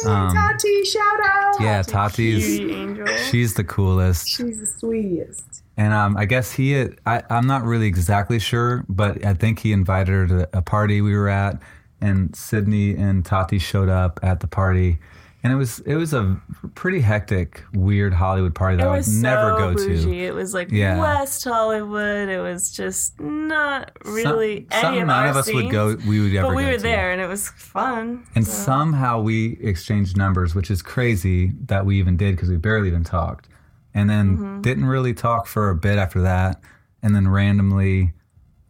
Yeah, 0.05 0.11
Um, 0.11 0.35
Tati, 0.35 0.85
shout 0.85 1.03
out. 1.25 1.55
Yeah, 1.61 1.83
Tati's 1.83 2.45
Cutie 2.47 2.73
angel. 2.75 3.07
she's 3.31 3.55
the 3.55 3.65
coolest. 3.65 4.29
She's 4.29 4.59
the 4.61 4.67
sweetest. 4.67 5.63
And 5.77 5.93
um, 5.95 6.17
I 6.17 6.25
guess 6.25 6.53
he, 6.53 6.73
had, 6.73 6.99
I, 7.07 7.23
I'm 7.31 7.47
not 7.47 7.63
really 7.65 7.87
exactly 7.87 8.39
sure, 8.39 8.85
but 8.89 9.25
I 9.25 9.35
think 9.35 9.61
he 9.61 9.73
invited 9.73 10.09
her 10.13 10.27
to 10.29 10.49
a 10.59 10.61
party 10.63 11.01
we 11.01 11.15
were 11.17 11.29
at, 11.29 11.61
and 12.01 12.35
Sydney 12.35 12.95
and 12.97 13.25
Tati 13.25 13.59
showed 13.59 13.89
up 13.89 14.19
at 14.23 14.41
the 14.41 14.47
party, 14.49 14.99
and 15.43 15.53
it 15.53 15.57
was 15.57 15.79
it 15.81 15.95
was 15.95 16.13
a 16.13 16.41
pretty 16.75 17.01
hectic, 17.01 17.63
weird 17.73 18.13
Hollywood 18.13 18.55
party 18.55 18.77
that 18.79 18.87
I 18.89 18.97
would 18.97 19.09
never 19.09 19.51
so 19.53 19.59
go 19.59 19.75
bougie. 19.75 20.03
to. 20.05 20.13
It 20.25 20.35
was 20.35 20.53
like 20.55 20.71
Yeah. 20.71 20.99
West 21.01 21.45
Hollywood. 21.45 22.29
It 22.29 22.41
was 22.41 22.71
just 22.73 23.19
not 23.21 23.93
Some- 24.05 24.15
really 24.15 24.67
any 24.71 24.81
something 24.83 25.03
of 25.03 25.07
none 25.09 25.25
our 25.25 25.31
of 25.31 25.37
us 25.37 25.53
would 25.53 25.71
go. 25.71 25.97
We 26.07 26.21
would 26.21 26.35
ever. 26.35 26.49
But 26.49 26.57
we 26.57 26.65
were 26.65 26.77
to. 26.77 26.83
there, 26.83 27.13
and 27.13 27.21
it 27.21 27.29
was 27.29 27.49
fun. 27.51 28.25
and 28.35 28.47
so. 28.47 28.53
somehow 28.53 29.21
we 29.21 29.59
exchanged 29.63 30.17
numbers, 30.17 30.55
which 30.55 30.71
is 30.71 30.83
crazy 30.83 31.53
that 31.67 31.87
we 31.87 31.99
even 31.99 32.17
did 32.17 32.35
because 32.37 32.49
we 32.51 32.57
barely 32.57 32.89
even 32.89 33.05
talked, 33.05 33.49
and 33.95 34.11
then 34.11 34.37
Mm-hmm. 34.37 34.61
didn't 34.63 34.87
really 34.87 35.15
talk 35.15 35.47
for 35.47 35.71
a 35.71 35.75
bit 35.77 35.99
after 35.99 36.21
that, 36.23 36.61
and 37.03 37.15
then 37.15 37.29
randomly, 37.29 38.13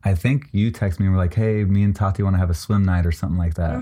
I 0.05 0.14
think 0.14 0.49
you 0.53 0.71
texted 0.71 1.01
me 1.01 1.07
and 1.07 1.14
were 1.14 1.21
like, 1.21 1.35
"Hey, 1.35 1.64
me 1.64 1.83
and 1.83 1.97
Tati 1.97 2.23
want 2.23 2.35
to 2.35 2.39
have 2.39 2.51
a 2.51 2.55
swim 2.55 2.85
night 2.85 3.05
or 3.07 3.12
something 3.12 3.39
like 3.39 3.55
that," 3.55 3.81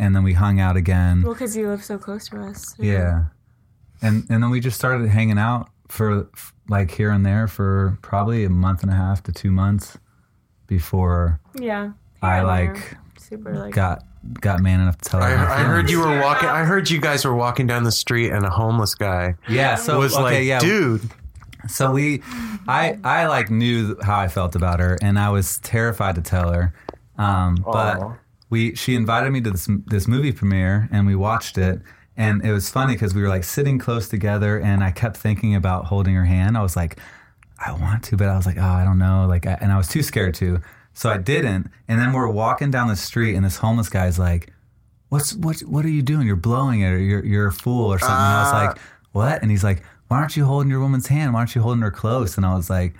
and 0.00 0.16
then 0.16 0.24
we 0.24 0.32
hung 0.32 0.58
out 0.58 0.76
again. 0.76 1.22
Well, 1.22 1.34
because 1.34 1.56
you 1.56 1.68
live 1.68 1.84
so 1.84 1.96
close 1.98 2.28
to 2.30 2.40
us. 2.40 2.74
so- 2.76 2.82
yeah, 2.82 3.24
and 4.02 4.24
and 4.28 4.42
then 4.42 4.50
we 4.50 4.58
just 4.60 4.76
started 4.76 5.08
hanging 5.08 5.38
out 5.38 5.68
for 5.88 6.28
f- 6.34 6.52
like 6.68 6.90
here 6.90 7.10
and 7.10 7.24
there 7.24 7.46
for 7.46 7.98
probably 8.02 8.44
a 8.44 8.50
month 8.50 8.82
and 8.82 8.90
a 8.90 8.94
half 8.94 9.22
to 9.24 9.32
two 9.32 9.50
months 9.50 9.98
before 10.66 11.40
Yeah. 11.58 11.92
I 12.22 12.42
like 12.42 12.96
super 13.18 13.54
like 13.56 13.74
got 13.74 14.04
got 14.40 14.60
man 14.60 14.80
enough 14.80 14.98
to 14.98 15.10
tell 15.10 15.20
I, 15.22 15.30
her. 15.30 15.48
I 15.48 15.62
heard 15.64 15.90
you 15.90 15.98
were 16.00 16.20
walking. 16.20 16.48
I 16.48 16.64
heard 16.64 16.90
you 16.90 17.00
guys 17.00 17.24
were 17.24 17.34
walking 17.34 17.66
down 17.66 17.84
the 17.84 17.92
street, 17.92 18.30
and 18.30 18.44
a 18.44 18.50
homeless 18.50 18.94
guy 18.94 19.34
Yeah, 19.48 19.76
so 19.76 19.98
was 19.98 20.12
okay, 20.14 20.22
like, 20.22 20.44
yeah. 20.44 20.58
"Dude, 20.60 21.02
So 21.68 21.90
we, 21.92 22.22
I, 22.68 22.98
I 23.04 23.26
like 23.26 23.50
knew 23.50 23.96
how 24.02 24.18
I 24.18 24.28
felt 24.28 24.54
about 24.54 24.80
her, 24.80 24.96
and 25.02 25.18
I 25.18 25.30
was 25.30 25.58
terrified 25.58 26.14
to 26.16 26.20
tell 26.22 26.52
her. 26.52 26.72
Um, 27.18 27.56
but 27.64 28.00
we, 28.50 28.74
she 28.74 28.94
invited 28.94 29.30
me 29.30 29.40
to 29.40 29.50
this 29.52 29.68
this 29.86 30.06
movie 30.06 30.32
premiere, 30.32 30.88
and 30.92 31.06
we 31.06 31.14
watched 31.14 31.56
it, 31.56 31.80
and 32.16 32.44
it 32.44 32.52
was 32.52 32.68
funny 32.68 32.94
because 32.94 33.14
we 33.14 33.22
were 33.22 33.28
like 33.28 33.44
sitting 33.44 33.78
close 33.78 34.08
together, 34.08 34.58
and 34.58 34.82
I 34.82 34.90
kept 34.90 35.16
thinking 35.16 35.54
about 35.54 35.86
holding 35.86 36.14
her 36.14 36.24
hand. 36.24 36.58
I 36.58 36.62
was 36.62 36.76
like, 36.76 36.98
I 37.64 37.72
want 37.72 38.02
to, 38.04 38.16
but 38.16 38.28
I 38.28 38.36
was 38.36 38.46
like, 38.46 38.58
oh, 38.58 38.62
I 38.62 38.84
don't 38.84 38.98
know, 38.98 39.26
like, 39.28 39.46
I, 39.46 39.56
and 39.60 39.72
I 39.72 39.76
was 39.76 39.86
too 39.86 40.02
scared 40.02 40.34
to, 40.34 40.60
so 40.92 41.08
I 41.10 41.18
didn't. 41.18 41.70
And 41.88 42.00
then 42.00 42.12
we're 42.12 42.28
walking 42.28 42.70
down 42.70 42.88
the 42.88 42.96
street, 42.96 43.36
and 43.36 43.44
this 43.44 43.56
homeless 43.56 43.88
guy's 43.88 44.18
like, 44.18 44.52
"What's 45.08 45.34
what? 45.34 45.60
What 45.60 45.84
are 45.84 45.90
you 45.90 46.02
doing? 46.02 46.26
You're 46.26 46.36
blowing 46.36 46.80
it, 46.80 46.88
or 46.88 46.98
you're 46.98 47.24
you're 47.24 47.46
a 47.46 47.52
fool, 47.52 47.92
or 47.92 47.98
something." 47.98 48.16
and 48.16 48.24
I 48.24 48.42
was 48.42 48.52
ah. 48.52 48.66
like, 48.66 48.78
"What?" 49.12 49.42
And 49.42 49.50
he's 49.50 49.64
like, 49.64 49.82
"Why 50.08 50.18
aren't 50.18 50.36
you 50.36 50.44
holding 50.44 50.70
your 50.70 50.80
woman's 50.80 51.06
hand? 51.06 51.32
Why 51.32 51.40
aren't 51.40 51.54
you 51.54 51.62
holding 51.62 51.82
her 51.82 51.90
close?" 51.90 52.36
And 52.36 52.44
I 52.44 52.54
was 52.54 52.68
like, 52.68 52.94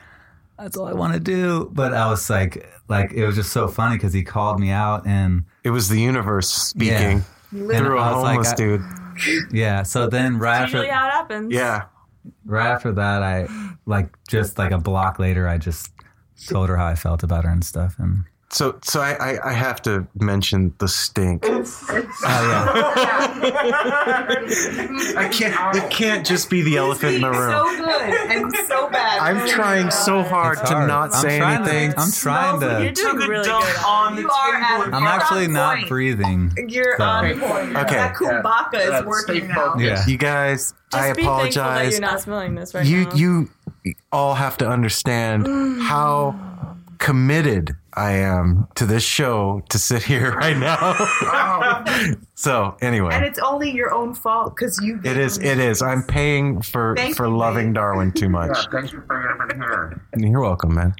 "That's 0.61 0.77
all 0.77 0.87
I 0.87 0.93
want 0.93 1.15
to 1.15 1.21
do." 1.21 1.71
But 1.73 1.95
I 1.95 2.09
was 2.09 2.29
like, 2.29 2.69
like 2.89 3.13
it 3.13 3.27
was 3.27 3.37
just 3.37 3.53
so 3.53 3.69
funny 3.69 3.97
because 3.97 4.13
he 4.13 4.23
called 4.23 4.61
me 4.61 4.71
out, 4.71 5.07
and 5.07 5.45
it 5.65 5.71
was 5.71 5.89
the 5.89 6.01
universe 6.01 6.51
speaking 6.51 7.25
and 7.51 7.69
through 7.69 7.99
a 7.99 8.03
I 8.03 8.13
was 8.15 8.23
like, 8.23 8.35
homeless 8.35 8.53
dude." 8.55 8.83
yeah. 9.53 9.83
So 9.83 10.07
then 10.07 10.39
right 10.39 10.63
after 10.63 10.79
how 10.91 11.09
it 11.09 11.11
happens. 11.11 11.53
Yeah, 11.53 11.85
right 12.45 12.67
after 12.67 12.93
that, 12.93 13.23
I 13.23 13.49
like 13.87 14.09
just 14.29 14.59
like 14.59 14.73
a 14.73 14.79
block 14.79 15.19
later, 15.19 15.49
I 15.49 15.59
just 15.59 15.93
told 16.49 16.69
her 16.69 16.77
how 16.77 16.87
I 16.87 16.95
felt 16.95 17.23
about 17.23 17.45
her 17.45 17.51
and 17.51 17.65
stuff, 17.65 17.97
and 17.99 18.25
So, 18.53 18.79
so 18.83 19.01
I, 19.01 19.13
I, 19.35 19.51
I 19.51 19.53
have 19.53 19.81
to 19.83 20.09
mention 20.19 20.75
the 20.79 20.89
stink. 20.89 21.45
oh 21.47 21.65
yeah. 22.25 22.71
I 25.17 25.29
can't. 25.33 25.77
It 25.77 25.89
can't 25.91 26.27
just 26.27 26.51
be 26.51 26.63
the 26.63 26.77
elephant 26.77 27.15
in 27.15 27.21
the 27.21 27.31
room. 27.31 27.53
So 27.53 27.77
good 27.85 28.31
and 28.31 28.53
so 28.67 28.89
bad. 28.91 29.21
I'm 29.21 29.49
trying 29.49 29.91
so 29.93 30.23
hard 30.25 30.59
It's 30.59 30.69
to 30.69 30.75
hard. 30.75 30.89
not 30.89 31.15
I'm 31.15 31.23
say 31.23 31.39
trying 31.39 31.65
to- 31.65 31.73
anything. 31.73 31.99
I'm 31.99 32.11
trying 32.11 32.61
to. 32.61 32.83
You're 32.83 32.93
doing 32.93 33.17
really 33.29 33.45
good. 33.45 33.77
on 33.87 34.17
the 34.17 34.23
You 34.23 34.31
are 34.31 34.53
table. 34.53 34.65
at- 34.65 34.87
and- 34.87 34.95
I'm 34.97 35.05
actually 35.05 35.45
on 35.47 35.53
not 35.53 35.77
point. 35.77 35.89
breathing. 35.89 36.53
You're 36.69 36.97
So- 36.99 37.05
on 37.05 37.39
point. 37.41 37.77
Okay. 37.77 37.95
That 37.95 38.15
kumbhaka 38.17 38.75
is 38.75 38.91
Yeah, 38.91 39.03
working 39.05 39.35
stay 39.45 39.47
now. 39.47 39.77
Yeah. 39.79 40.05
You 40.07 40.17
guys, 40.19 40.75
Just 40.91 41.03
I 41.05 41.13
be 41.13 41.23
that 41.23 41.29
apologize. 41.29 41.93
you're 41.93 42.01
not 42.01 42.21
smelling 42.21 42.57
this 42.57 42.75
right 42.75 42.85
You 42.85 43.05
now. 43.05 43.15
you 43.15 43.49
all 44.11 44.35
have 44.35 44.59
to 44.59 44.69
understand 44.69 45.47
how 45.83 46.35
committed 46.99 47.77
I 47.95 48.12
am 48.12 48.68
to 48.76 48.86
this 48.86 49.03
show 49.03 49.62
to 49.70 49.78
sit 49.78 50.03
here 50.03 50.32
right 50.36 50.57
now. 50.57 50.95
so 52.34 52.76
anyway, 52.80 53.14
And 53.14 53.24
it's 53.24 53.38
only 53.38 53.70
your 53.70 53.93
own 53.93 54.14
fault 54.14 54.55
because 54.57 54.80
you. 54.82 55.01
it 55.05 55.16
is. 55.16 55.38
It 55.38 55.59
is. 55.59 55.82
I'm 55.82 56.03
paying 56.03 56.62
for 56.62 56.95
Thank 56.97 57.16
for 57.16 57.26
you, 57.26 57.36
loving 57.36 57.66
babe. 57.68 57.74
Darwin 57.76 58.12
too 58.12 58.28
much. 58.28 58.57
thanks 58.70 58.91
for 58.91 59.01
bringing 59.01 59.28
him 59.30 59.51
in 59.51 59.57
here. 59.61 60.03
You're 60.16 60.41
welcome, 60.41 60.74
man. 60.74 60.95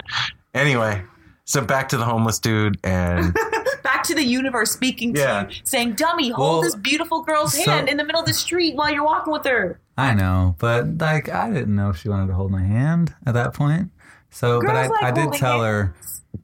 Anyway, 0.55 1.03
so 1.45 1.61
back 1.62 1.88
to 1.91 1.97
the 1.97 2.05
homeless 2.05 2.38
dude 2.38 2.76
and 2.84 3.36
Back 3.82 4.03
to 4.05 4.14
the 4.14 4.22
universe 4.22 4.70
speaking 4.70 5.16
Yeah. 5.16 5.45
to 5.45 5.55
you, 5.55 5.61
saying, 5.64 5.95
"Dummy, 5.95 6.28
hold 6.30 6.51
Well, 6.51 6.62
this 6.62 6.74
beautiful 6.74 7.22
girl's 7.22 7.55
so- 7.55 7.70
hand 7.70 7.88
in 7.88 7.97
the 7.97 8.05
middle 8.05 8.20
of 8.20 8.26
the 8.26 8.34
street 8.34 8.76
while 8.76 8.91
you're 8.93 9.05
walking 9.05 9.32
with 9.32 9.45
her." 9.47 9.80
I 9.97 10.14
know, 10.14 10.55
but 10.59 10.99
like 10.99 11.28
I 11.30 11.51
didn't 11.51 11.74
know 11.74 11.88
if 11.91 11.97
she 11.97 12.09
wanted 12.11 12.26
to 12.28 12.34
hold 12.34 12.51
my 12.51 12.62
hand 12.62 13.14
at 13.26 13.34
that 13.34 13.55
point. 13.55 13.91
So, 14.30 14.61
but 14.61 14.76
I, 14.76 14.86
like 14.86 15.03
I 15.03 15.11
did 15.11 15.22
holding 15.22 15.41
tell 15.41 15.62
her 15.64 15.95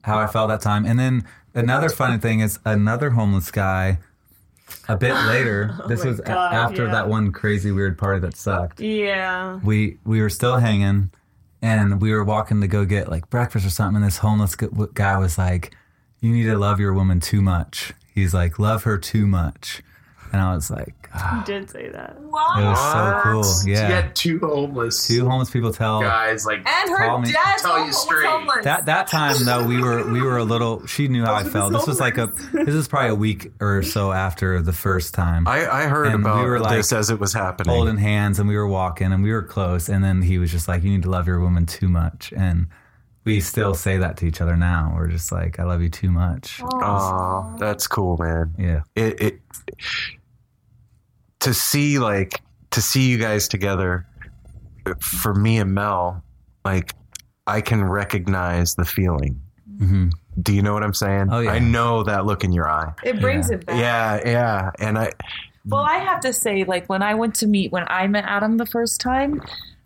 how 0.03 0.17
I 0.19 0.27
felt 0.27 0.49
that 0.49 0.61
time. 0.61 0.85
And 0.85 0.97
then 0.99 1.23
another 1.53 1.89
funny 1.89 2.17
thing 2.17 2.39
is 2.41 2.59
another 2.65 3.11
homeless 3.11 3.51
guy. 3.51 3.99
A 4.89 4.97
bit 4.97 5.13
later, 5.27 5.77
oh 5.83 5.87
this 5.87 6.03
was 6.03 6.19
a- 6.19 6.29
after 6.29 6.85
yeah. 6.85 6.91
that 6.91 7.07
one 7.07 7.31
crazy 7.31 7.71
weird 7.71 7.97
party 7.97 8.19
that 8.21 8.35
sucked. 8.35 8.79
Yeah. 8.79 9.59
We 9.63 9.97
we 10.05 10.21
were 10.21 10.29
still 10.29 10.57
hanging, 10.57 11.11
and 11.61 12.01
we 12.01 12.11
were 12.11 12.23
walking 12.23 12.59
to 12.61 12.67
go 12.67 12.83
get 12.85 13.09
like 13.09 13.29
breakfast 13.29 13.65
or 13.65 13.69
something. 13.69 13.97
And 13.97 14.05
this 14.05 14.17
homeless 14.17 14.55
gu- 14.55 14.89
guy 14.93 15.17
was 15.17 15.37
like, 15.37 15.75
"You 16.19 16.31
need 16.33 16.43
to 16.45 16.57
love 16.57 16.79
your 16.81 16.93
woman 16.93 17.19
too 17.21 17.41
much." 17.41 17.93
He's 18.13 18.33
like, 18.33 18.59
"Love 18.59 18.83
her 18.83 18.97
too 18.97 19.25
much," 19.25 19.81
and 20.31 20.41
I 20.41 20.53
was 20.55 20.69
like, 20.69 21.09
ah, 21.13 21.39
You 21.39 21.45
did 21.45 21.69
say 21.69 21.89
that. 21.89 22.17
"It 22.19 22.21
was 22.21 22.91
so 22.91 23.19
cool." 23.23 23.43
So 23.43 23.67
you 23.67 23.73
Yeah, 23.73 23.87
had 23.87 24.15
two 24.15 24.39
homeless 24.39 25.07
two 25.07 25.27
homeless 25.27 25.49
people 25.49 25.71
tell 25.73 26.01
guys 26.01 26.45
like 26.45 26.59
And 26.67 26.89
her 26.89 26.97
Call 27.07 27.19
me- 27.19 27.31
dad's 27.31 27.61
Tell 27.61 27.85
you 27.85 27.93
straight. 27.93 28.25
homeless. 28.27 28.63
That 28.63 28.85
that 28.87 29.07
time 29.07 29.35
though 29.45 29.65
we 29.65 29.81
were 29.81 30.09
we 30.11 30.21
were 30.21 30.37
a 30.37 30.43
little 30.43 30.85
she 30.87 31.07
knew 31.07 31.23
how 31.25 31.33
I 31.35 31.43
felt. 31.43 31.71
This 31.73 31.87
was 31.87 31.99
like 31.99 32.17
a 32.17 32.27
this 32.53 32.69
is 32.75 32.87
probably 32.87 33.09
a 33.09 33.15
week 33.15 33.51
or 33.61 33.83
so 33.83 34.11
after 34.11 34.61
the 34.61 34.73
first 34.73 35.13
time. 35.13 35.47
I, 35.47 35.67
I 35.67 35.83
heard 35.83 36.07
And 36.07 36.15
we 36.17 36.21
about 36.29 36.45
were, 36.45 36.59
like, 36.59 36.77
this 36.77 36.91
as 36.93 37.09
it 37.09 37.19
was 37.19 37.33
happening. 37.33 37.73
Holding 37.73 37.97
hands 37.97 38.39
and 38.39 38.47
we 38.47 38.55
were 38.57 38.67
walking 38.67 39.11
and 39.13 39.23
we 39.23 39.31
were 39.31 39.43
close 39.43 39.89
and 39.89 40.03
then 40.03 40.21
he 40.21 40.37
was 40.37 40.51
just 40.51 40.67
like, 40.67 40.83
You 40.83 40.91
need 40.91 41.03
to 41.03 41.09
love 41.09 41.27
your 41.27 41.39
woman 41.39 41.65
too 41.65 41.89
much 41.89 42.33
and 42.35 42.67
we 43.25 43.41
still 43.41 43.73
say 43.73 43.97
that 43.97 44.15
to 44.17 44.25
each 44.25 44.39
other 44.39 44.55
now. 44.55 44.93
We're 44.95 45.09
just 45.09 45.33
like, 45.33 45.59
I 45.59 45.63
love 45.65 45.81
you 45.81 45.89
too 45.89 46.11
much. 46.11 46.61
Oh, 46.63 47.55
that's 47.59 47.85
cool, 47.85 48.15
man. 48.15 48.53
Yeah. 48.57 48.83
It, 48.95 49.19
it 49.21 49.41
to 51.39 51.53
see 51.53 51.99
like 51.99 52.41
to 52.71 52.81
see 52.81 53.09
you 53.09 53.17
guys 53.17 53.47
together 53.47 54.05
for 54.99 55.33
me 55.33 55.57
and 55.59 55.73
Mel, 55.73 56.23
like 56.65 56.93
I 57.45 57.61
can 57.61 57.83
recognize 57.83 58.75
the 58.75 58.85
feeling. 58.85 59.41
hmm 59.79 60.09
Do 60.41 60.53
you 60.53 60.61
know 60.61 60.73
what 60.73 60.83
I'm 60.83 60.93
saying? 60.93 61.27
Oh, 61.31 61.39
yeah. 61.39 61.51
I 61.51 61.59
know 61.59 62.03
that 62.03 62.25
look 62.25 62.43
in 62.43 62.51
your 62.53 62.69
eye. 62.69 62.93
it 63.03 63.19
brings 63.21 63.49
Yeah. 63.49 63.55
it 63.55 63.65
back. 63.65 63.79
Yeah, 63.79 64.21
yeah. 64.29 64.71
And 64.79 64.97
I 64.97 65.11
Well, 65.65 65.83
I 65.83 65.95
have 65.97 66.19
to 66.21 66.33
say, 66.33 66.63
like 66.63 66.87
when 66.87 67.01
I 67.01 67.13
went 67.15 67.35
to 67.35 67.47
meet 67.47 67.71
when 67.71 67.85
I 67.87 68.07
met 68.07 68.25
Adam 68.25 68.57
the 68.57 68.65
first 68.65 68.99
time, 69.01 69.41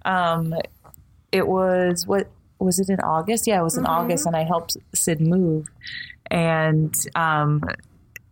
um, 0.06 0.54
it 1.32 1.48
was 1.48 2.06
what 2.08 2.30
was 2.60 2.80
it 2.80 2.90
in 2.90 3.00
August? 3.00 3.48
Yeah, 3.48 3.60
it 3.60 3.64
was 3.64 3.78
in 3.78 3.86
August, 3.86 4.26
and 4.28 4.36
I 4.36 4.44
helped 4.44 4.78
Sid 4.94 5.20
move, 5.22 5.68
and 6.30 6.94
um, 7.16 7.64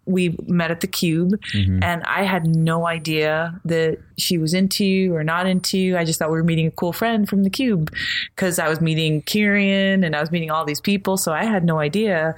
we 0.10 0.36
met 0.48 0.72
at 0.72 0.82
the 0.82 0.88
Cube, 0.88 1.40
Mhm. 1.54 1.84
and 1.84 2.04
I 2.04 2.24
had 2.24 2.48
no 2.48 2.88
idea 2.88 3.60
that 3.66 3.98
she 4.18 4.38
was 4.38 4.54
into 4.54 4.84
you 4.84 5.16
or 5.16 5.24
not 5.24 5.46
into 5.48 5.78
you. 5.78 5.98
I 5.98 6.04
just 6.04 6.18
thought 6.20 6.32
we 6.32 6.38
were 6.38 6.44
meeting 6.44 6.68
a 6.68 6.72
cool 6.72 6.94
friend 6.94 7.30
from 7.30 7.44
the 7.44 7.50
Cube 7.50 7.94
because 8.36 8.58
I 8.60 8.68
was 8.68 8.82
meeting 8.82 9.22
Kieran 9.22 10.04
and 10.04 10.16
I 10.16 10.20
was 10.20 10.32
meeting 10.32 10.50
all 10.52 10.66
these 10.66 10.82
people, 10.82 11.16
so 11.18 11.32
I 11.32 11.46
had 11.46 11.64
no 11.64 11.80
idea. 11.80 12.34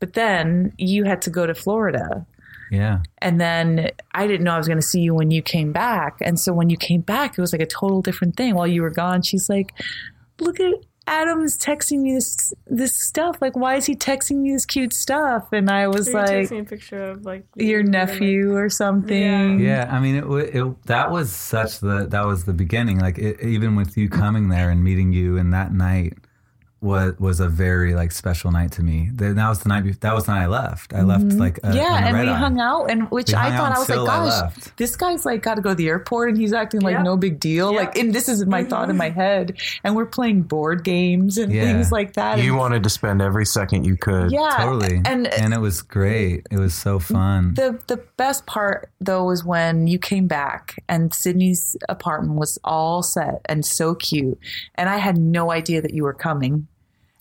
But 0.00 0.12
then 0.12 0.72
you 0.76 1.04
had 1.04 1.22
to 1.22 1.30
go 1.30 1.46
to 1.46 1.54
Florida. 1.54 2.26
Yeah. 2.70 2.98
And 3.18 3.40
then 3.40 3.90
I 4.12 4.26
didn't 4.26 4.44
know 4.44 4.52
I 4.52 4.58
was 4.58 4.66
going 4.66 4.80
to 4.80 4.86
see 4.86 5.00
you 5.00 5.14
when 5.14 5.30
you 5.30 5.42
came 5.42 5.72
back. 5.72 6.16
And 6.20 6.38
so 6.38 6.52
when 6.52 6.68
you 6.70 6.76
came 6.76 7.02
back, 7.02 7.38
it 7.38 7.40
was 7.40 7.52
like 7.52 7.62
a 7.62 7.66
total 7.66 8.02
different 8.02 8.36
thing. 8.36 8.54
While 8.54 8.66
you 8.66 8.82
were 8.82 8.90
gone, 8.90 9.22
she's 9.22 9.48
like, 9.48 9.72
"Look 10.40 10.58
at 10.60 10.74
Adam's 11.06 11.58
texting 11.58 12.00
me 12.00 12.14
this 12.14 12.52
this 12.66 12.94
stuff. 12.94 13.36
Like, 13.40 13.56
why 13.56 13.76
is 13.76 13.86
he 13.86 13.94
texting 13.94 14.36
me 14.36 14.52
this 14.52 14.64
cute 14.64 14.92
stuff?" 14.92 15.52
And 15.52 15.70
I 15.70 15.88
was 15.88 16.08
You 16.08 16.14
like, 16.14 16.28
texted 16.30 16.50
me 16.52 16.58
a 16.60 16.64
picture 16.64 17.02
of 17.02 17.24
like 17.24 17.44
"Your 17.56 17.66
you 17.66 17.78
and, 17.80 17.90
nephew 17.90 18.54
or 18.54 18.68
something." 18.70 19.60
Yeah, 19.60 19.88
I 19.90 20.00
mean, 20.00 20.16
it, 20.16 20.28
wa- 20.28 20.36
it 20.36 20.82
that 20.86 21.10
was 21.10 21.30
such 21.30 21.80
the 21.80 22.06
that 22.06 22.24
was 22.26 22.44
the 22.44 22.54
beginning. 22.54 22.98
Like 22.98 23.18
it, 23.18 23.40
even 23.40 23.76
with 23.76 23.96
you 23.96 24.08
coming 24.08 24.48
there 24.48 24.70
and 24.70 24.82
meeting 24.82 25.12
you, 25.12 25.36
and 25.36 25.52
that 25.52 25.72
night 25.72 26.14
was 26.84 27.18
was 27.18 27.40
a 27.40 27.48
very 27.48 27.94
like 27.94 28.12
special 28.12 28.52
night 28.52 28.72
to 28.72 28.82
me. 28.82 29.10
That 29.14 29.34
that 29.36 29.48
was 29.48 29.60
the 29.60 29.68
night. 29.70 29.84
be- 29.84 29.92
That 29.92 30.14
was 30.14 30.26
the 30.26 30.32
night 30.34 30.42
I 30.44 30.46
left. 30.46 30.92
I 30.94 31.02
left 31.02 31.24
like 31.32 31.58
a, 31.58 31.60
Mm-hmm. 31.68 31.76
yeah, 31.76 31.98
in 31.98 32.04
a 32.04 32.06
and 32.08 32.18
we 32.18 32.28
eye. 32.32 32.36
hung 32.36 32.60
out, 32.60 32.90
and 32.90 33.10
which 33.10 33.28
We 33.28 33.34
I 33.34 33.56
thought 33.56 33.72
I 33.74 33.78
was 33.78 33.88
like, 33.88 33.98
until 33.98 34.06
"Gosh, 34.06 34.52
this 34.76 34.94
guy's 34.96 35.24
like 35.24 35.42
got 35.42 35.54
to 35.54 35.62
go 35.62 35.70
to 35.70 35.74
the 35.74 35.88
airport, 35.88 36.28
and 36.28 36.38
he's 36.38 36.52
acting 36.52 36.82
like 36.82 36.92
Yeah. 36.92 37.02
no 37.02 37.16
big 37.16 37.40
deal." 37.40 37.72
Yeah. 37.72 37.78
Like, 37.80 37.96
and 37.96 38.12
this 38.14 38.28
is 38.28 38.44
my 38.46 38.62
thought 38.64 38.90
in 38.90 38.96
my 38.96 39.08
head, 39.10 39.56
and 39.82 39.96
we're 39.96 40.06
playing 40.06 40.42
board 40.42 40.84
games 40.84 41.38
and 41.38 41.50
Yeah. 41.52 41.64
things 41.64 41.90
like 41.90 42.12
that. 42.14 42.38
you 42.38 42.50
and- 42.52 42.58
wanted 42.58 42.82
to 42.84 42.90
spend 42.90 43.22
every 43.22 43.46
second 43.46 43.84
you 43.84 43.96
could. 43.96 44.30
yeah, 44.30 44.54
Totally, 44.58 45.00
and 45.04 45.26
and 45.26 45.54
it 45.54 45.60
was 45.60 45.80
great. 45.82 46.46
It 46.50 46.58
was 46.58 46.74
so 46.74 46.98
fun. 46.98 47.54
The 47.54 47.78
the 47.86 48.00
best 48.18 48.44
part 48.46 48.90
though 49.00 49.24
was 49.24 49.42
when 49.44 49.86
you 49.86 49.98
came 49.98 50.26
back 50.26 50.76
and 50.88 51.12
Sydney's 51.14 51.76
apartment 51.88 52.38
was 52.38 52.58
all 52.62 53.02
set 53.02 53.40
and 53.46 53.64
so 53.64 53.94
cute, 53.94 54.38
and 54.74 54.88
I 54.90 54.98
had 54.98 55.16
no 55.16 55.50
idea 55.50 55.80
that 55.80 55.94
you 55.94 56.02
were 56.02 56.12
coming 56.14 56.66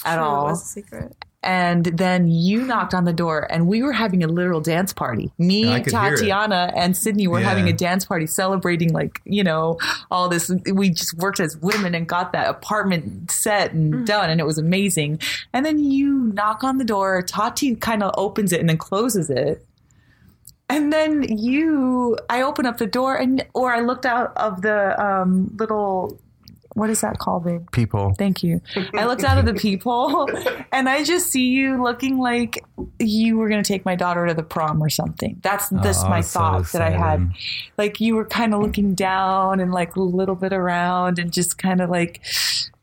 at 0.06 0.16
True, 0.16 0.24
all. 0.24 0.48
It 0.48 0.52
was 0.52 0.62
a 0.64 0.66
secret. 0.66 1.16
And 1.46 1.84
then 1.86 2.30
you 2.30 2.62
knocked 2.62 2.94
on 2.94 3.04
the 3.04 3.12
door, 3.12 3.46
and 3.52 3.68
we 3.68 3.84
were 3.84 3.92
having 3.92 4.24
a 4.24 4.28
literal 4.28 4.62
dance 4.62 4.94
party. 4.94 5.30
Me, 5.38 5.70
I 5.70 5.82
could 5.82 5.92
hear 5.92 6.14
it. 6.14 6.18
Tatiana, 6.20 6.72
and 6.74 6.96
Sydney 6.96 7.28
were 7.28 7.42
Yeah. 7.42 7.50
having 7.50 7.68
a 7.68 7.74
dance 7.74 8.06
party 8.06 8.28
celebrating, 8.28 8.94
like, 8.94 9.20
you 9.26 9.44
know, 9.44 9.78
all 10.10 10.30
this. 10.30 10.50
We 10.72 10.92
just 10.92 11.18
worked 11.18 11.42
as 11.42 11.58
women 11.58 11.96
and 11.96 12.08
got 12.08 12.32
that 12.32 12.48
apartment 12.48 13.30
set 13.30 13.74
and 13.74 14.08
done, 14.08 14.30
and 14.30 14.40
it 14.40 14.46
was 14.46 14.58
amazing. 14.58 15.20
And 15.52 15.66
then 15.66 15.80
you 15.80 16.32
knock 16.34 16.64
on 16.64 16.78
the 16.78 16.86
door, 16.86 17.22
Tati 17.22 17.76
kind 17.76 18.04
of 18.04 18.14
opens 18.18 18.54
it 18.54 18.62
and 18.62 18.70
then 18.70 18.78
closes 18.78 19.30
it. 19.30 19.66
And 20.70 20.94
then 20.94 21.24
you, 21.24 22.18
I 22.30 22.42
open 22.42 22.66
up 22.66 22.78
the 22.78 22.88
door, 22.88 23.18
and 23.18 23.46
or 23.54 23.74
I 23.74 23.82
looked 23.82 24.06
out 24.06 24.32
of 24.38 24.62
the 24.62 24.98
um, 25.04 25.54
little, 25.60 26.18
what 26.74 26.90
is 26.90 27.02
that 27.02 27.20
called, 27.20 27.46
babe? 27.46 27.72
People. 27.72 28.14
Thank 28.18 28.44
you. 28.44 28.62
I 28.94 29.06
looked 29.06 29.24
out 29.24 29.38
of 29.38 29.46
the 29.46 29.54
peephole 29.54 30.30
and 30.72 30.90
I 30.90 31.04
just 31.04 31.28
see 31.32 31.48
you 31.50 31.82
looking 31.84 32.18
like 32.18 32.64
you 33.00 33.38
were 33.38 33.50
going 33.50 33.64
to 33.64 33.68
take 33.68 33.86
my 33.86 33.96
daughter 33.96 34.26
to 34.28 34.34
the 34.34 34.44
prom 34.44 34.82
or 34.82 34.90
something. 34.90 35.40
That's 35.42 35.70
this 35.70 36.02
Oh, 36.04 36.10
my 36.10 36.22
so 36.22 36.40
thought 36.40 36.72
that 36.74 36.82
I 36.82 36.90
had. 36.90 37.32
Like 37.78 38.00
you 38.00 38.16
were 38.16 38.26
kind 38.26 38.54
of 38.54 38.62
looking 38.62 38.96
down 38.96 39.60
and 39.60 39.72
like 39.72 39.96
a 39.96 40.02
little 40.02 40.36
bit 40.36 40.54
around 40.54 41.20
and 41.20 41.32
just 41.32 41.58
kind 41.58 41.82
of 41.82 41.90
like 41.90 42.22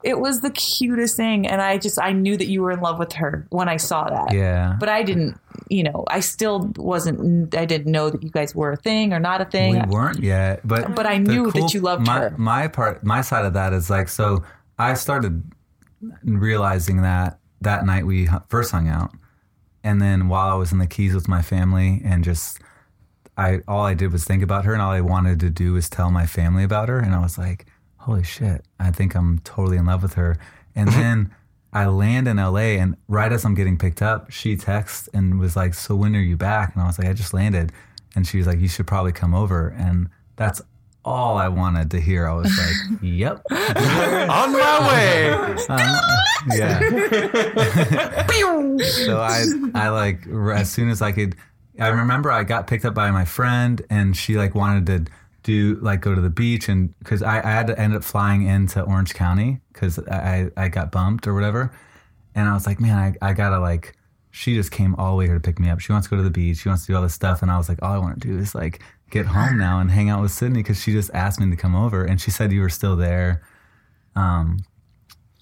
it 0.02 0.18
was 0.18 0.40
the 0.40 0.50
cutest 0.50 1.16
thing 1.16 1.46
and 1.46 1.60
I 1.60 1.76
just 1.76 2.00
I 2.00 2.12
knew 2.12 2.36
that 2.36 2.46
you 2.46 2.62
were 2.62 2.70
in 2.70 2.80
love 2.80 2.98
with 2.98 3.12
her 3.14 3.46
when 3.50 3.68
I 3.68 3.76
saw 3.76 4.08
that. 4.08 4.32
Yeah, 4.32 4.76
But 4.80 4.88
I 4.88 5.02
didn't, 5.02 5.38
you 5.70 5.84
know, 5.84 6.04
I 6.08 6.20
still 6.20 6.70
wasn't 6.76 7.54
I 7.54 7.64
didn't 7.64 7.90
know 7.92 8.10
that 8.10 8.22
you 8.22 8.30
guys 8.30 8.54
were 8.54 8.72
a 8.72 8.76
thing 8.76 9.12
or 9.12 9.20
not 9.20 9.40
a 9.40 9.44
thing. 9.44 9.74
we 9.74 9.80
weren't 9.94 10.20
yet, 10.22 10.60
but 10.66 10.94
But 10.96 11.06
I 11.06 11.16
knew 11.18 11.50
cool- 11.50 11.62
that 11.62 11.72
you 11.74 11.80
loved 11.80 12.06
my, 12.06 12.18
her. 12.18 12.34
My 12.36 12.68
part, 12.68 13.04
my 13.04 13.20
side 13.22 13.44
of 13.44 13.52
that 13.54 13.72
is 13.72 13.88
like 13.88 14.08
so. 14.08 14.42
I 14.78 14.94
started 14.94 15.42
realizing 16.24 17.02
that 17.02 17.38
that 17.60 17.84
night 17.84 18.06
we 18.06 18.28
first 18.48 18.72
hung 18.72 18.88
out, 18.88 19.12
and 19.84 20.00
then 20.00 20.28
while 20.28 20.50
I 20.50 20.54
was 20.54 20.72
in 20.72 20.78
the 20.78 20.86
Keys 20.86 21.14
with 21.14 21.28
my 21.28 21.42
family, 21.42 22.00
and 22.04 22.24
just 22.24 22.58
I 23.36 23.60
all 23.68 23.84
I 23.84 23.94
did 23.94 24.12
was 24.12 24.24
think 24.24 24.42
about 24.42 24.64
her, 24.64 24.72
and 24.72 24.82
all 24.82 24.90
I 24.92 25.00
wanted 25.02 25.40
to 25.40 25.50
do 25.50 25.74
was 25.74 25.88
tell 25.88 26.10
my 26.10 26.26
family 26.26 26.64
about 26.64 26.88
her, 26.88 26.98
and 26.98 27.14
I 27.14 27.20
was 27.20 27.38
like, 27.38 27.66
holy 27.98 28.24
shit, 28.24 28.64
I 28.78 28.90
think 28.90 29.14
I'm 29.14 29.38
totally 29.40 29.76
in 29.76 29.86
love 29.86 30.02
with 30.02 30.14
her, 30.14 30.36
and 30.74 30.88
then. 30.92 31.30
I 31.72 31.86
land 31.86 32.26
in 32.26 32.38
LA 32.38 32.76
and 32.80 32.96
right 33.08 33.32
as 33.32 33.44
I'm 33.44 33.54
getting 33.54 33.78
picked 33.78 34.02
up, 34.02 34.30
she 34.30 34.56
texts 34.56 35.08
and 35.14 35.38
was 35.38 35.54
like, 35.56 35.74
So 35.74 35.94
when 35.94 36.16
are 36.16 36.20
you 36.20 36.36
back? 36.36 36.74
And 36.74 36.82
I 36.82 36.86
was 36.86 36.98
like, 36.98 37.08
I 37.08 37.12
just 37.12 37.32
landed. 37.32 37.72
And 38.16 38.26
she 38.26 38.38
was 38.38 38.46
like, 38.46 38.58
You 38.58 38.68
should 38.68 38.86
probably 38.86 39.12
come 39.12 39.34
over. 39.34 39.68
And 39.68 40.08
that's 40.36 40.60
all 41.04 41.36
I 41.38 41.48
wanted 41.48 41.90
to 41.92 42.00
hear. 42.00 42.26
I 42.26 42.34
was 42.34 42.50
like, 42.58 43.00
Yep. 43.02 43.42
On 43.50 44.52
my 44.52 44.88
way. 44.88 45.30
Um, 45.68 45.96
yeah. 46.56 46.80
so 48.80 49.20
I, 49.20 49.44
I 49.74 49.88
like 49.90 50.26
as 50.26 50.70
soon 50.70 50.90
as 50.90 51.00
I 51.02 51.12
could. 51.12 51.36
I 51.78 51.88
remember 51.88 52.30
I 52.30 52.42
got 52.44 52.66
picked 52.66 52.84
up 52.84 52.94
by 52.94 53.10
my 53.10 53.24
friend, 53.24 53.80
and 53.88 54.14
she 54.14 54.36
like 54.36 54.54
wanted 54.54 54.86
to 55.06 55.12
do 55.42 55.76
like 55.80 56.00
go 56.00 56.14
to 56.14 56.20
the 56.20 56.30
beach, 56.30 56.68
and 56.68 56.96
because 56.98 57.22
I, 57.22 57.38
I 57.38 57.50
had 57.50 57.66
to 57.68 57.78
end 57.78 57.94
up 57.94 58.04
flying 58.04 58.46
into 58.46 58.82
Orange 58.82 59.14
County 59.14 59.60
because 59.72 59.98
I 60.08 60.50
I 60.56 60.68
got 60.68 60.92
bumped 60.92 61.26
or 61.26 61.34
whatever, 61.34 61.72
and 62.34 62.48
I 62.48 62.54
was 62.54 62.66
like, 62.66 62.80
man, 62.80 62.96
I, 63.22 63.30
I 63.30 63.32
gotta 63.32 63.58
like. 63.58 63.96
She 64.32 64.54
just 64.54 64.70
came 64.70 64.94
all 64.94 65.10
the 65.10 65.16
way 65.16 65.26
here 65.26 65.34
to 65.34 65.40
pick 65.40 65.58
me 65.58 65.68
up. 65.70 65.80
She 65.80 65.90
wants 65.92 66.06
to 66.06 66.10
go 66.10 66.16
to 66.16 66.22
the 66.22 66.30
beach. 66.30 66.58
She 66.58 66.68
wants 66.68 66.86
to 66.86 66.92
do 66.92 66.96
all 66.96 67.02
this 67.02 67.14
stuff, 67.14 67.42
and 67.42 67.50
I 67.50 67.56
was 67.58 67.68
like, 67.68 67.82
all 67.82 67.92
I 67.92 67.98
want 67.98 68.20
to 68.22 68.28
do 68.28 68.38
is 68.38 68.54
like 68.54 68.80
get 69.10 69.26
home 69.26 69.58
now 69.58 69.80
and 69.80 69.90
hang 69.90 70.08
out 70.08 70.22
with 70.22 70.30
Sydney 70.30 70.60
because 70.60 70.80
she 70.80 70.92
just 70.92 71.10
asked 71.14 71.40
me 71.40 71.50
to 71.50 71.56
come 71.56 71.74
over, 71.74 72.04
and 72.04 72.20
she 72.20 72.30
said 72.30 72.52
you 72.52 72.60
were 72.60 72.68
still 72.68 72.94
there. 72.96 73.42
Um, 74.14 74.58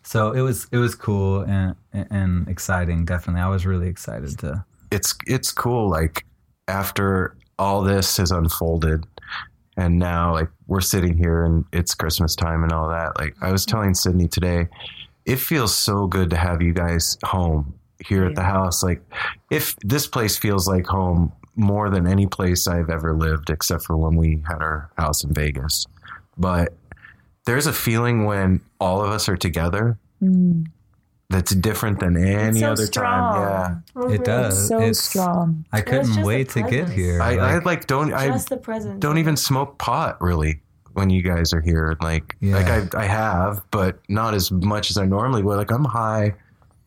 So 0.04 0.32
it 0.32 0.40
was 0.40 0.66
it 0.72 0.78
was 0.78 0.94
cool 0.94 1.42
and 1.42 1.74
and 1.92 2.48
exciting. 2.48 3.04
Definitely, 3.04 3.42
I 3.42 3.48
was 3.48 3.66
really 3.66 3.88
excited 3.88 4.38
to. 4.38 4.64
it's 4.90 5.14
it's 5.26 5.52
cool 5.52 5.90
like 5.90 6.24
after 6.66 7.36
all 7.58 7.82
this 7.82 8.16
has 8.16 8.30
unfolded 8.30 9.04
and 9.78 9.98
now 9.98 10.32
like 10.32 10.48
we're 10.66 10.82
sitting 10.82 11.16
here 11.16 11.44
and 11.44 11.64
it's 11.72 11.94
christmas 11.94 12.34
time 12.34 12.62
and 12.62 12.72
all 12.72 12.88
that. 12.90 13.18
Like 13.18 13.34
i 13.40 13.50
was 13.50 13.64
mm-hmm. 13.64 13.76
telling 13.76 13.94
sydney 13.94 14.28
today 14.28 14.68
it 15.24 15.38
feels 15.38 15.74
so 15.74 16.06
good 16.06 16.30
to 16.30 16.36
have 16.36 16.60
you 16.60 16.72
guys 16.72 17.18
home 17.22 17.78
here 18.06 18.24
at 18.24 18.34
the 18.34 18.42
house. 18.42 18.82
Like 18.82 19.02
if 19.50 19.76
this 19.84 20.06
place 20.06 20.38
feels 20.38 20.66
like 20.66 20.86
home 20.86 21.32
more 21.54 21.90
than 21.90 22.06
any 22.06 22.26
place 22.26 22.66
i've 22.66 22.88
ever 22.88 23.14
lived 23.14 23.50
except 23.50 23.84
for 23.84 23.96
when 23.96 24.16
we 24.16 24.42
had 24.48 24.62
our 24.62 24.90
house 24.96 25.24
in 25.24 25.32
vegas. 25.34 25.86
But 26.36 26.74
there's 27.44 27.66
a 27.66 27.72
feeling 27.72 28.24
when 28.24 28.60
all 28.80 29.02
of 29.02 29.10
us 29.10 29.28
are 29.28 29.36
together 29.36 29.98
mm. 30.22 30.66
That's 31.30 31.54
different 31.54 32.00
than 32.00 32.16
any 32.16 32.60
so 32.60 32.72
other 32.72 32.86
time 32.86 33.82
yeah 33.94 34.10
It 34.10 34.24
does. 34.24 34.68
so 34.68 34.76
It's- 34.78 34.98
strong. 35.00 35.64
I 35.72 35.80
couldn't 35.82 36.06
just 36.14 36.22
wait 36.22 36.48
to 36.50 36.62
get 36.62 36.88
here. 36.88 37.20
I, 37.20 37.36
I 37.36 37.54
Like, 37.56 37.64
like 37.66 37.86
don't 37.86 38.12
I 38.14 38.36
the 38.36 38.56
present. 38.56 39.00
don't 39.00 39.18
even 39.18 39.36
smoke 39.36 39.78
pot 39.78 40.20
really 40.22 40.60
when 40.94 41.10
you 41.10 41.22
guys 41.22 41.52
are 41.52 41.60
here. 41.60 41.96
Like 42.00 42.34
Yeah. 42.40 42.56
like 42.56 42.94
I 42.96 43.02
I 43.02 43.06
have, 43.06 43.62
but 43.70 43.98
not 44.08 44.34
as 44.34 44.50
much 44.50 44.90
as 44.90 44.96
I 44.96 45.04
normally 45.04 45.42
would. 45.42 45.56
Like 45.58 45.70
I'm 45.70 45.84
high 45.84 46.34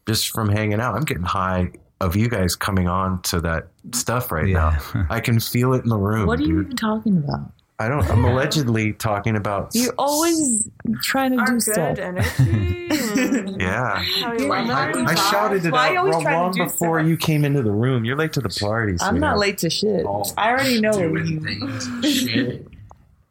just 0.08 0.30
from 0.30 0.50
hanging 0.50 0.82
out. 0.82 0.96
I'm 0.96 1.04
getting 1.04 1.24
high 1.24 1.72
of 2.02 2.16
you 2.16 2.28
guys 2.28 2.56
coming 2.56 2.88
on 2.88 3.22
to 3.22 3.40
that 3.42 3.68
stuff 3.94 4.32
right 4.32 4.48
Yeah. 4.48 4.80
now. 4.96 5.06
I 5.12 5.20
can 5.20 5.40
feel 5.40 5.74
it 5.74 5.84
in 5.84 5.90
the 5.90 5.98
room. 6.00 6.26
What 6.26 6.40
are 6.40 6.44
you 6.44 6.64
dude. 6.64 6.66
even 6.66 6.78
talking 6.78 7.18
about? 7.18 7.52
I 7.82 7.88
don't. 7.90 8.10
I'm 8.10 8.24
allegedly 8.24 8.94
talking 8.94 9.36
about. 9.36 9.72
You're 9.74 9.94
always 9.98 10.68
trying 11.02 11.32
to 11.34 11.38
Our 11.40 11.46
do 11.48 11.52
good 11.54 11.62
stuff. 11.62 11.98
energy. 11.98 12.88
Yeah, 13.62 13.96
how 14.00 14.34
you 14.34 14.48
Why- 14.48 14.62
love 14.64 14.96
I 14.96 15.12
I 15.12 15.16
shouted 15.16 15.66
it 15.66 15.72
Why 15.72 15.88
out 15.90 15.92
you 15.94 16.00
always 16.00 16.14
long, 16.16 16.24
trying 16.24 16.36
to 16.38 16.42
long 16.42 16.52
do 16.54 16.64
before 16.64 17.00
stuff? 17.00 17.10
you 17.10 17.18
came 17.18 17.46
into 17.46 17.62
the 17.62 17.72
room. 17.72 18.06
You're 18.06 18.16
late 18.16 18.34
to 18.34 18.42
the 18.42 18.50
party. 18.50 18.96
I'm 19.02 19.20
not 19.20 19.38
late 19.38 19.60
to 19.60 19.70
shit. 19.70 20.06
Oh, 20.08 20.24
I 20.38 20.50
already 20.52 20.82
know 20.82 20.92
doing 20.94 21.26
you. 21.28 21.40
things. 21.42 22.06
Shit. 22.18 22.68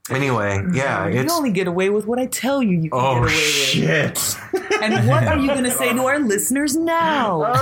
Anyway, 0.08 0.64
yeah, 0.72 1.06
you 1.06 1.20
it's. 1.20 1.32
only 1.32 1.52
get 1.52 1.68
away 1.68 1.90
with 1.90 2.06
what 2.06 2.18
I 2.18 2.26
tell 2.26 2.62
you 2.62 2.70
you 2.78 2.90
can 2.90 2.98
get 2.98 2.98
Oh 2.98 3.16
away 3.18 3.28
shit! 3.28 4.18
with. 4.52 4.82
And 4.82 5.06
what 5.08 5.24
are 5.24 5.38
you 5.38 5.48
going 5.48 5.64
to 5.64 5.70
say 5.70 5.92
to 5.92 6.02
our 6.04 6.18
listeners 6.18 6.74
now? 6.76 7.42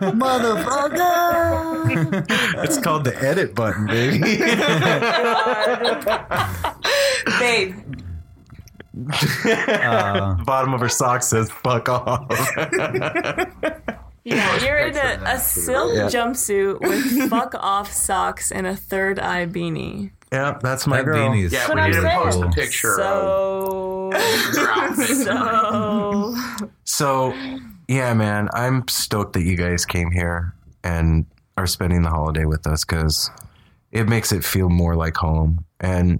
Motherfucker! 0.00 2.24
It's 2.64 2.78
called 2.80 3.04
the 3.04 3.14
edit 3.22 3.54
button, 3.54 3.86
baby. 3.86 4.18
Babe, 7.38 7.74
uh, 9.68 10.34
Bottom 10.44 10.74
of 10.74 10.80
her 10.80 10.88
sock 10.88 11.22
says 11.22 11.50
"fuck 11.50 11.88
off." 11.88 12.26
Yeah, 14.24 14.64
you're 14.64 14.78
in 14.78 14.96
a, 14.96 15.20
a 15.26 15.38
silk 15.38 15.92
Yeah. 15.94 16.06
jumpsuit 16.06 16.80
with 16.80 17.28
fuck 17.30 17.54
off 17.58 17.92
socks 17.92 18.52
and 18.52 18.66
a 18.66 18.76
third 18.76 19.18
eye 19.18 19.46
beanie. 19.46 20.12
Yeah, 20.32 20.58
that's 20.62 20.86
my 20.86 20.96
that 20.98 21.04
girl. 21.04 21.30
beanie 21.30 21.44
is 21.44 21.52
Yeah, 21.52 21.68
what 21.68 21.76
we 21.76 21.82
I'm 21.82 21.90
need 21.90 21.96
to 21.96 22.02
saying. 22.02 22.18
post 22.18 22.42
a 22.42 22.48
picture 22.50 23.00
of 23.00 24.12
So, 24.12 24.12
your 24.54 24.94
so 25.24 26.34
So, 26.84 27.34
yeah, 27.88 28.14
man, 28.14 28.48
I'm 28.54 28.86
stoked 28.88 29.34
that 29.34 29.42
you 29.42 29.56
guys 29.56 29.84
came 29.84 30.10
here 30.10 30.54
and 30.82 31.26
are 31.56 31.66
spending 31.66 32.02
the 32.02 32.10
holiday 32.10 32.44
with 32.44 32.66
us 32.66 32.84
because 32.84 33.30
it 33.90 34.08
makes 34.08 34.32
it 34.32 34.44
feel 34.44 34.68
more 34.70 34.96
like 34.96 35.16
home. 35.16 35.64
And 35.80 36.18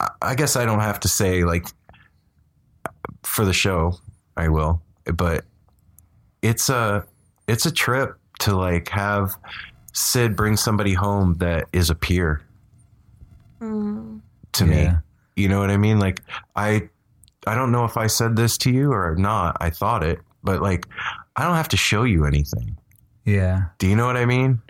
I- 0.00 0.10
I 0.22 0.34
guess 0.34 0.56
I 0.56 0.64
don't 0.64 0.80
have 0.80 1.00
to 1.00 1.08
say, 1.08 1.44
like, 1.44 1.66
for 3.22 3.44
the 3.44 3.52
show, 3.54 3.98
I 4.36 4.48
will, 4.48 4.82
but 5.14 5.44
it's 6.42 6.68
a 6.68 7.06
it's 7.48 7.64
a 7.66 7.70
trip 7.72 8.18
to 8.40 8.54
like 8.56 8.88
have 8.90 9.34
Sid 9.94 10.36
bring 10.36 10.56
somebody 10.56 10.92
home 10.94 11.34
that 11.38 11.68
is 11.72 11.88
a 11.88 11.94
peer 11.94 12.42
to 14.52 14.66
me. 14.66 14.88
You 15.36 15.48
know 15.48 15.58
what 15.60 15.70
I 15.70 15.76
mean? 15.76 15.98
Like 15.98 16.20
I 16.56 16.88
I 17.46 17.54
don't 17.54 17.72
know 17.72 17.84
if 17.84 17.96
I 17.96 18.06
said 18.08 18.36
this 18.36 18.58
to 18.58 18.70
you 18.70 18.92
or 18.92 19.14
not. 19.16 19.56
I 19.60 19.70
thought 19.70 20.02
it, 20.04 20.18
but 20.42 20.60
like 20.62 20.86
I 21.36 21.44
don't 21.44 21.56
have 21.56 21.68
to 21.68 21.76
show 21.76 22.04
you 22.04 22.24
anything. 22.26 22.76
yeah. 23.24 23.64
Do 23.78 23.86
you 23.88 23.96
know 23.96 24.06
what 24.06 24.16
I 24.16 24.26
mean? 24.26 24.60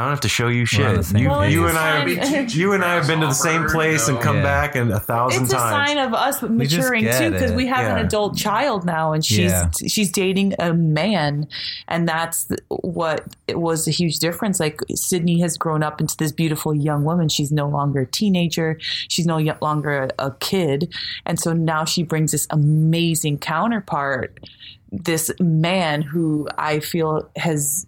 I 0.00 0.04
don't 0.04 0.10
have 0.12 0.20
to 0.20 0.28
show 0.28 0.48
you 0.48 0.64
We're 0.78 0.86
on 0.88 0.94
the 0.96 1.02
shit. 1.02 1.04
same 1.12 1.22
You, 1.22 1.28
page. 1.30 1.52
you 1.52 1.66
and 1.68 1.78
I, 1.78 2.08
have, 2.08 2.50
you 2.52 2.72
and 2.72 2.82
I 2.84 2.94
have 2.94 3.06
been 3.06 3.20
to 3.20 3.26
the 3.26 3.32
same 3.34 3.66
place 3.66 4.08
and 4.08 4.18
come 4.20 4.36
Yeah. 4.36 4.42
back 4.42 4.76
and 4.76 4.90
a 4.92 4.98
thousand 5.00 5.40
times. 5.40 5.52
it's 5.52 5.52
a 5.52 5.56
times. 5.62 5.88
sign 5.88 5.98
of 5.98 6.14
us 6.14 6.42
maturing 6.42 7.04
too 7.04 7.30
because 7.30 7.52
we 7.52 7.66
have 7.66 7.86
an 7.96 8.04
adult 8.04 8.36
child 8.36 8.84
now 8.84 9.12
and 9.12 9.24
she's 9.24 9.50
Yeah. 9.52 9.70
she's 9.86 10.10
dating 10.10 10.54
a 10.58 10.72
man 10.72 11.48
and 11.88 12.08
that's 12.08 12.48
what 12.68 13.24
it 13.46 13.58
was 13.58 13.86
a 13.86 13.90
huge 13.90 14.18
difference 14.18 14.58
like 14.58 14.80
sydney 14.94 15.40
has 15.40 15.56
grown 15.58 15.82
up 15.82 16.00
into 16.00 16.16
this 16.16 16.32
beautiful 16.32 16.74
young 16.74 17.04
woman 17.04 17.28
she's 17.28 17.52
no 17.52 17.68
longer 17.68 18.00
a 18.00 18.06
teenager 18.06 18.78
she's 18.80 19.26
no 19.26 19.38
longer 19.60 20.04
a, 20.18 20.26
a 20.26 20.30
kid 20.40 20.92
and 21.26 21.38
so 21.38 21.52
now 21.52 21.84
she 21.84 22.02
brings 22.02 22.32
this 22.32 22.46
amazing 22.50 23.38
counterpart 23.38 24.38
this 24.92 25.30
man 25.40 26.02
who 26.02 26.48
i 26.58 26.80
feel 26.80 27.28
has 27.36 27.86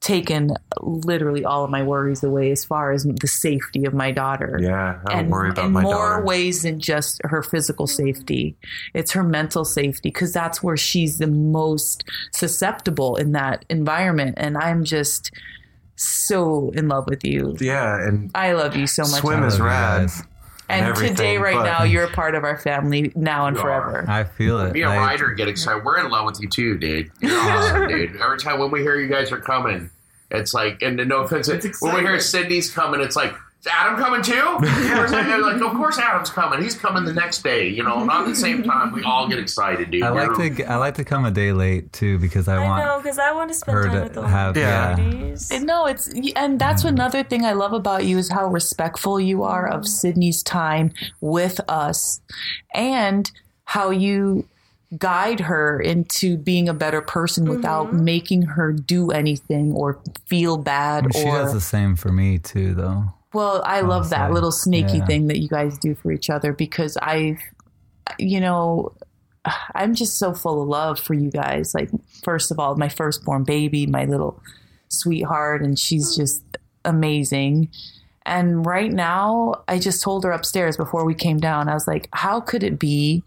taken 0.00 0.56
literally 0.80 1.44
all 1.44 1.62
of 1.62 1.70
my 1.70 1.82
worries 1.82 2.24
away 2.24 2.50
as 2.50 2.64
far 2.64 2.90
as 2.90 3.04
the 3.04 3.26
safety 3.28 3.84
of 3.84 3.92
my 3.92 4.10
daughter 4.10 4.58
yeah, 4.58 4.98
I 5.06 5.10
don't 5.10 5.18
and 5.20 5.30
worry 5.30 5.50
about 5.50 5.66
in 5.66 5.72
my 5.72 5.82
more 5.82 5.92
daughter. 5.92 6.24
ways 6.24 6.62
than 6.62 6.80
just 6.80 7.20
her 7.24 7.42
physical 7.42 7.86
safety. 7.86 8.56
It's 8.94 9.12
her 9.12 9.22
mental 9.22 9.64
safety 9.64 10.08
because 10.08 10.32
that's 10.32 10.62
where 10.62 10.76
she's 10.76 11.18
the 11.18 11.26
most 11.26 12.04
susceptible 12.32 13.16
in 13.16 13.32
that 13.32 13.66
environment. 13.68 14.36
And 14.38 14.56
I'm 14.56 14.84
just 14.84 15.32
so 15.96 16.70
in 16.70 16.88
love 16.88 17.06
with 17.06 17.22
you. 17.22 17.56
yeah, 17.60 17.96
and 17.96 18.30
I 18.34 18.52
love 18.52 18.74
you 18.74 18.86
so 18.86 19.02
much. 19.02 19.22
SWIMM 19.22 19.46
is 19.46 19.60
rad. 19.60 20.00
guys. 20.08 20.22
And 20.70 20.96
today, 20.96 21.38
right 21.38 21.54
but- 21.54 21.64
now, 21.64 21.82
you're 21.82 22.04
a 22.04 22.10
part 22.10 22.34
of 22.34 22.44
our 22.44 22.58
family 22.58 23.12
now 23.14 23.46
and 23.46 23.56
You 23.56 23.62
forever. 23.62 24.04
I 24.08 24.24
feel 24.24 24.60
it. 24.60 24.72
Me 24.72 24.82
and 24.82 24.90
Like, 24.90 25.00
Ryder 25.00 25.30
get 25.32 25.48
excited. 25.48 25.84
We're 25.84 25.98
in 25.98 26.10
love 26.10 26.26
with 26.26 26.40
you 26.40 26.48
too, 26.48 26.78
dude. 26.78 27.10
You're 27.20 27.38
uh, 27.38 27.58
awesome, 27.58 27.88
dude. 27.88 28.20
Every 28.20 28.38
time 28.38 28.58
when 28.58 28.70
we 28.70 28.80
hear 28.80 28.98
you 28.98 29.08
guys 29.08 29.32
are 29.32 29.40
coming, 29.40 29.90
it's 30.30 30.54
like, 30.54 30.80
and 30.82 30.96
no 31.08 31.22
offense, 31.22 31.48
when 31.80 31.94
we 31.94 32.00
hear 32.02 32.18
Sydney's 32.20 32.70
coming, 32.72 33.00
it's 33.00 33.16
like, 33.16 33.34
is 33.60 33.66
Adam 33.66 33.98
coming 33.98 34.22
too? 34.22 34.34
We're 34.60 35.38
like, 35.38 35.60
of 35.60 35.76
course 35.76 35.98
Adam's 35.98 36.30
coming. 36.30 36.62
He's 36.62 36.74
coming 36.74 37.04
the 37.04 37.12
next 37.12 37.42
day. 37.42 37.68
You 37.68 37.82
know, 37.82 38.02
not 38.04 38.22
at 38.22 38.28
the 38.28 38.34
same 38.34 38.62
time. 38.62 38.92
We 38.92 39.02
all 39.02 39.28
get 39.28 39.38
excited, 39.38 39.90
dude. 39.90 40.02
I 40.02 40.08
like 40.08 40.30
You're- 40.30 40.48
to 40.48 40.56
g- 40.56 40.64
I 40.64 40.76
like 40.76 40.94
to 40.94 41.04
come 41.04 41.26
a 41.26 41.30
day 41.30 41.52
late 41.52 41.92
too 41.92 42.18
because 42.18 42.48
I, 42.48 42.56
I 42.56 42.64
want 42.64 42.84
know 42.84 42.98
because 43.02 43.18
I 43.18 43.32
want 43.32 43.50
to 43.50 43.54
spend 43.54 43.84
time 43.84 43.92
to 43.92 44.02
with 44.02 44.14
the 44.14 44.26
have- 44.26 44.56
Yeah. 44.56 44.96
ladies. 44.96 45.50
No, 45.62 45.86
it's 45.86 46.08
and 46.36 46.58
that's 46.58 46.82
mm-hmm. 46.82 46.94
another 46.94 47.22
thing 47.22 47.44
I 47.44 47.52
love 47.52 47.74
about 47.74 48.06
you 48.06 48.16
is 48.16 48.30
how 48.30 48.46
respectful 48.46 49.20
you 49.20 49.42
are 49.42 49.68
of 49.68 49.80
mm-hmm. 49.80 49.86
Sydney's 49.86 50.42
time 50.42 50.92
with 51.20 51.60
us, 51.68 52.22
and 52.72 53.30
how 53.64 53.90
you 53.90 54.48
guide 54.98 55.38
her 55.38 55.78
into 55.78 56.36
being 56.36 56.68
a 56.68 56.74
better 56.74 57.02
person 57.02 57.44
mm-hmm. 57.44 57.56
without 57.56 57.92
making 57.92 58.42
her 58.42 58.72
do 58.72 59.10
anything 59.10 59.72
or 59.72 60.00
feel 60.26 60.56
bad 60.56 61.14
She 61.14 61.24
or 61.24 61.42
does 61.42 61.52
the 61.52 61.60
same 61.60 61.94
for 61.94 62.10
me 62.10 62.38
too, 62.38 62.74
though. 62.74 63.04
Well, 63.32 63.62
I 63.64 63.80
oh, 63.80 63.86
love 63.86 64.10
that 64.10 64.32
little 64.32 64.52
snaky 64.52 64.98
yeah. 64.98 65.06
thing 65.06 65.26
that 65.28 65.38
you 65.38 65.48
guys 65.48 65.78
do 65.78 65.94
for 65.94 66.12
each 66.12 66.30
other 66.30 66.52
because 66.52 66.96
I, 67.00 67.36
you 68.18 68.40
know, 68.40 68.92
I'm 69.74 69.94
just 69.94 70.18
so 70.18 70.34
full 70.34 70.62
of 70.62 70.68
love 70.68 70.98
for 70.98 71.14
you 71.14 71.30
guys. 71.30 71.74
Like, 71.74 71.90
first 72.22 72.50
of 72.50 72.58
all, 72.58 72.76
my 72.76 72.88
firstborn 72.88 73.44
baby, 73.44 73.86
my 73.86 74.04
little 74.04 74.42
sweetheart, 74.88 75.62
and 75.62 75.78
she's 75.78 76.12
mm. 76.12 76.16
just 76.16 76.42
amazing. 76.84 77.70
And 78.26 78.66
right 78.66 78.92
now, 78.92 79.62
I 79.66 79.78
just 79.78 80.02
told 80.02 80.24
her 80.24 80.32
upstairs 80.32 80.76
before 80.76 81.04
we 81.04 81.14
came 81.14 81.38
down, 81.38 81.68
I 81.68 81.74
was 81.74 81.86
like, 81.86 82.08
how 82.12 82.40
could 82.40 82.62
it 82.62 82.78
be 82.78 83.22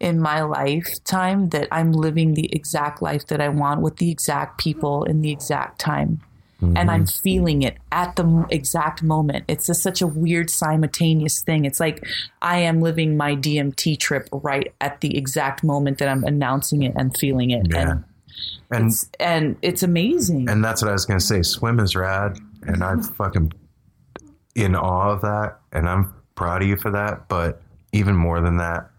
in 0.00 0.20
my 0.20 0.42
lifetime 0.42 1.48
that 1.50 1.68
I'm 1.70 1.92
living 1.92 2.34
the 2.34 2.54
exact 2.54 3.02
life 3.02 3.26
that 3.26 3.40
I 3.40 3.48
want 3.48 3.82
with 3.82 3.96
the 3.96 4.10
exact 4.10 4.58
people 4.58 5.04
in 5.04 5.20
the 5.20 5.30
exact 5.30 5.78
time? 5.80 6.22
And 6.60 6.90
I'm 6.90 7.04
mm-hmm. 7.04 7.22
feeling 7.22 7.62
it 7.62 7.76
at 7.92 8.16
the 8.16 8.46
exact 8.50 9.02
moment. 9.02 9.44
It's 9.46 9.66
just 9.66 9.80
such 9.80 10.02
a 10.02 10.08
weird 10.08 10.50
simultaneous 10.50 11.40
thing. 11.42 11.64
It's 11.64 11.78
like 11.78 12.04
I 12.42 12.58
am 12.58 12.80
living 12.80 13.16
my 13.16 13.36
DMT 13.36 13.96
trip 13.98 14.28
right 14.32 14.74
at 14.80 15.00
the 15.00 15.16
exact 15.16 15.62
moment 15.62 15.98
that 15.98 16.08
I'm 16.08 16.24
announcing 16.24 16.82
it 16.82 16.94
and 16.96 17.16
feeling 17.16 17.50
it, 17.50 17.68
Yeah. 17.70 17.90
and 17.90 18.04
And 18.70 18.86
it's 18.86 19.08
and 19.20 19.56
it's 19.62 19.82
amazing. 19.84 20.48
and 20.48 20.64
that's 20.64 20.82
what 20.82 20.88
I 20.88 20.92
was 20.92 21.06
gonna 21.06 21.20
say. 21.20 21.40
SWIMM 21.40 21.80
is 21.80 21.94
rad, 21.94 22.38
and 22.62 22.82
I'm 22.82 23.02
fucking 23.02 23.52
in 24.56 24.74
awe 24.74 25.12
of 25.12 25.20
that, 25.22 25.58
and 25.72 25.88
I'm 25.88 26.12
proud 26.34 26.62
of 26.62 26.68
you 26.68 26.76
for 26.76 26.90
that. 26.90 27.28
But 27.28 27.62
even 27.92 28.16
more 28.16 28.40
than 28.40 28.56
that, 28.56 28.90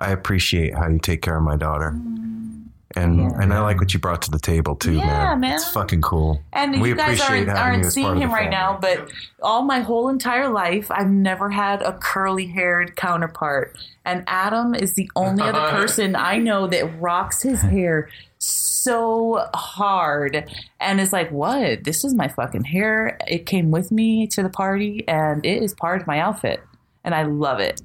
I 0.00 0.12
appreciate 0.12 0.74
how 0.74 0.88
you 0.88 0.98
take 0.98 1.22
care 1.22 1.36
of 1.36 1.42
my 1.42 1.56
daughter, 1.56 1.94
mm. 1.96 2.67
And 2.98 3.32
and 3.32 3.52
I 3.52 3.60
like 3.60 3.80
what 3.80 3.94
you 3.94 4.00
brought 4.00 4.22
to 4.22 4.30
the 4.30 4.38
table 4.38 4.76
too, 4.76 4.94
Yeah, 4.94 5.06
man. 5.06 5.40
man. 5.40 5.54
It's 5.54 5.70
fucking 5.70 6.02
cool. 6.02 6.42
And 6.52 6.80
we 6.80 6.90
you 6.90 6.94
guys 6.96 7.20
aren't, 7.20 7.48
aren't 7.48 7.84
you 7.84 7.90
seeing 7.90 8.16
him 8.16 8.28
the 8.30 8.34
right 8.34 8.50
now, 8.50 8.78
but 8.80 9.10
all 9.42 9.62
my 9.62 9.80
whole 9.80 10.08
entire 10.08 10.48
life, 10.48 10.90
I've 10.90 11.10
never 11.10 11.50
had 11.50 11.82
a 11.82 11.92
curly 11.92 12.46
haired 12.46 12.96
counterpart. 12.96 13.76
And 14.04 14.24
Adam 14.26 14.74
is 14.74 14.94
the 14.94 15.10
only 15.16 15.42
other 15.42 15.70
person 15.70 16.16
I 16.16 16.38
know 16.38 16.66
that 16.66 17.00
rocks 17.00 17.42
his 17.42 17.62
hair 17.76 18.08
so 18.38 19.48
hard 19.54 20.48
and 20.80 21.00
it's 21.00 21.12
like, 21.12 21.30
what? 21.30 21.84
This 21.84 22.04
is 22.04 22.14
my 22.14 22.28
fucking 22.28 22.64
hair. 22.64 23.18
It 23.26 23.46
came 23.46 23.70
with 23.70 23.90
me 23.90 24.26
to 24.28 24.42
the 24.42 24.48
party 24.48 25.04
and 25.08 25.44
it 25.44 25.62
is 25.62 25.74
part 25.74 26.00
of 26.00 26.06
my 26.06 26.20
outfit. 26.20 26.60
And 27.04 27.14
I 27.14 27.24
love 27.24 27.60
it. 27.60 27.80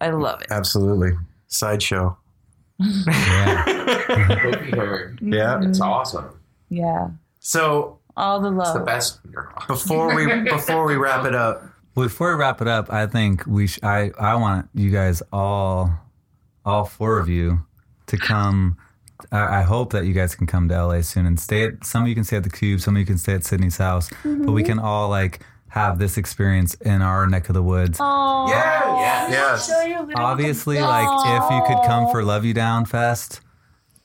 I 0.00 0.10
love 0.10 0.40
it. 0.42 0.48
Absolutely. 0.50 1.12
Sideshow. 1.48 2.16
Cookie 2.80 4.70
hair. 4.70 5.16
Yeah. 5.20 5.60
It's 5.62 5.80
awesome. 5.80 6.38
Yeah. 6.70 7.10
So 7.40 7.98
All 8.16 8.40
the 8.40 8.58
It's 8.60 8.72
the 8.72 8.80
best. 8.80 9.20
before 9.66 10.14
we 10.14 10.42
before 10.42 10.86
we 10.86 10.96
wrap 10.96 11.24
it 11.24 11.34
up, 11.34 11.62
before 11.94 12.34
we 12.34 12.40
wrap 12.40 12.60
it 12.60 12.68
up, 12.68 12.92
I 12.92 13.06
think 13.06 13.46
we 13.46 13.66
sh- 13.66 13.80
I 13.82 14.10
I 14.18 14.34
want 14.36 14.68
you 14.74 14.90
guys 14.90 15.22
all 15.32 15.92
all 16.64 16.84
four 16.84 17.18
of 17.18 17.28
you 17.28 17.60
to 18.06 18.16
come. 18.16 18.76
I, 19.32 19.60
I 19.60 19.62
hope 19.62 19.92
that 19.92 20.04
you 20.04 20.12
guys 20.12 20.34
can 20.34 20.46
come 20.46 20.68
to 20.68 20.86
LA 20.86 21.00
soon 21.00 21.26
and 21.26 21.38
stay 21.40 21.64
at. 21.64 21.84
Some 21.84 22.02
of 22.02 22.08
you 22.08 22.14
can 22.14 22.24
stay 22.24 22.36
at 22.36 22.44
the 22.44 22.50
Cube. 22.50 22.80
Some 22.80 22.94
of 22.96 23.00
you 23.00 23.06
can 23.06 23.18
stay 23.18 23.34
at 23.34 23.44
Sydney's 23.44 23.78
house. 23.78 24.10
But 24.22 24.52
we 24.52 24.62
mm-hmm. 24.62 24.64
can 24.64 24.78
all 24.78 25.08
like 25.08 25.40
have 25.68 25.98
this 25.98 26.16
experience 26.16 26.74
in 26.74 27.02
our 27.02 27.26
neck 27.26 27.48
of 27.48 27.54
the 27.54 27.62
woods. 27.62 27.98
Oh, 28.00 28.46
Yes. 28.48 29.30
yes. 29.30 29.68
show 29.68 29.82
you 29.82 29.98
a 29.98 30.12
Obviously, 30.16 30.80
like 30.80 31.08
if 31.42 31.50
you 31.50 31.62
could 31.66 31.84
come 31.86 32.10
for 32.10 32.22
Love 32.22 32.44
You 32.44 32.54
Down 32.54 32.84
Fest, 32.84 33.40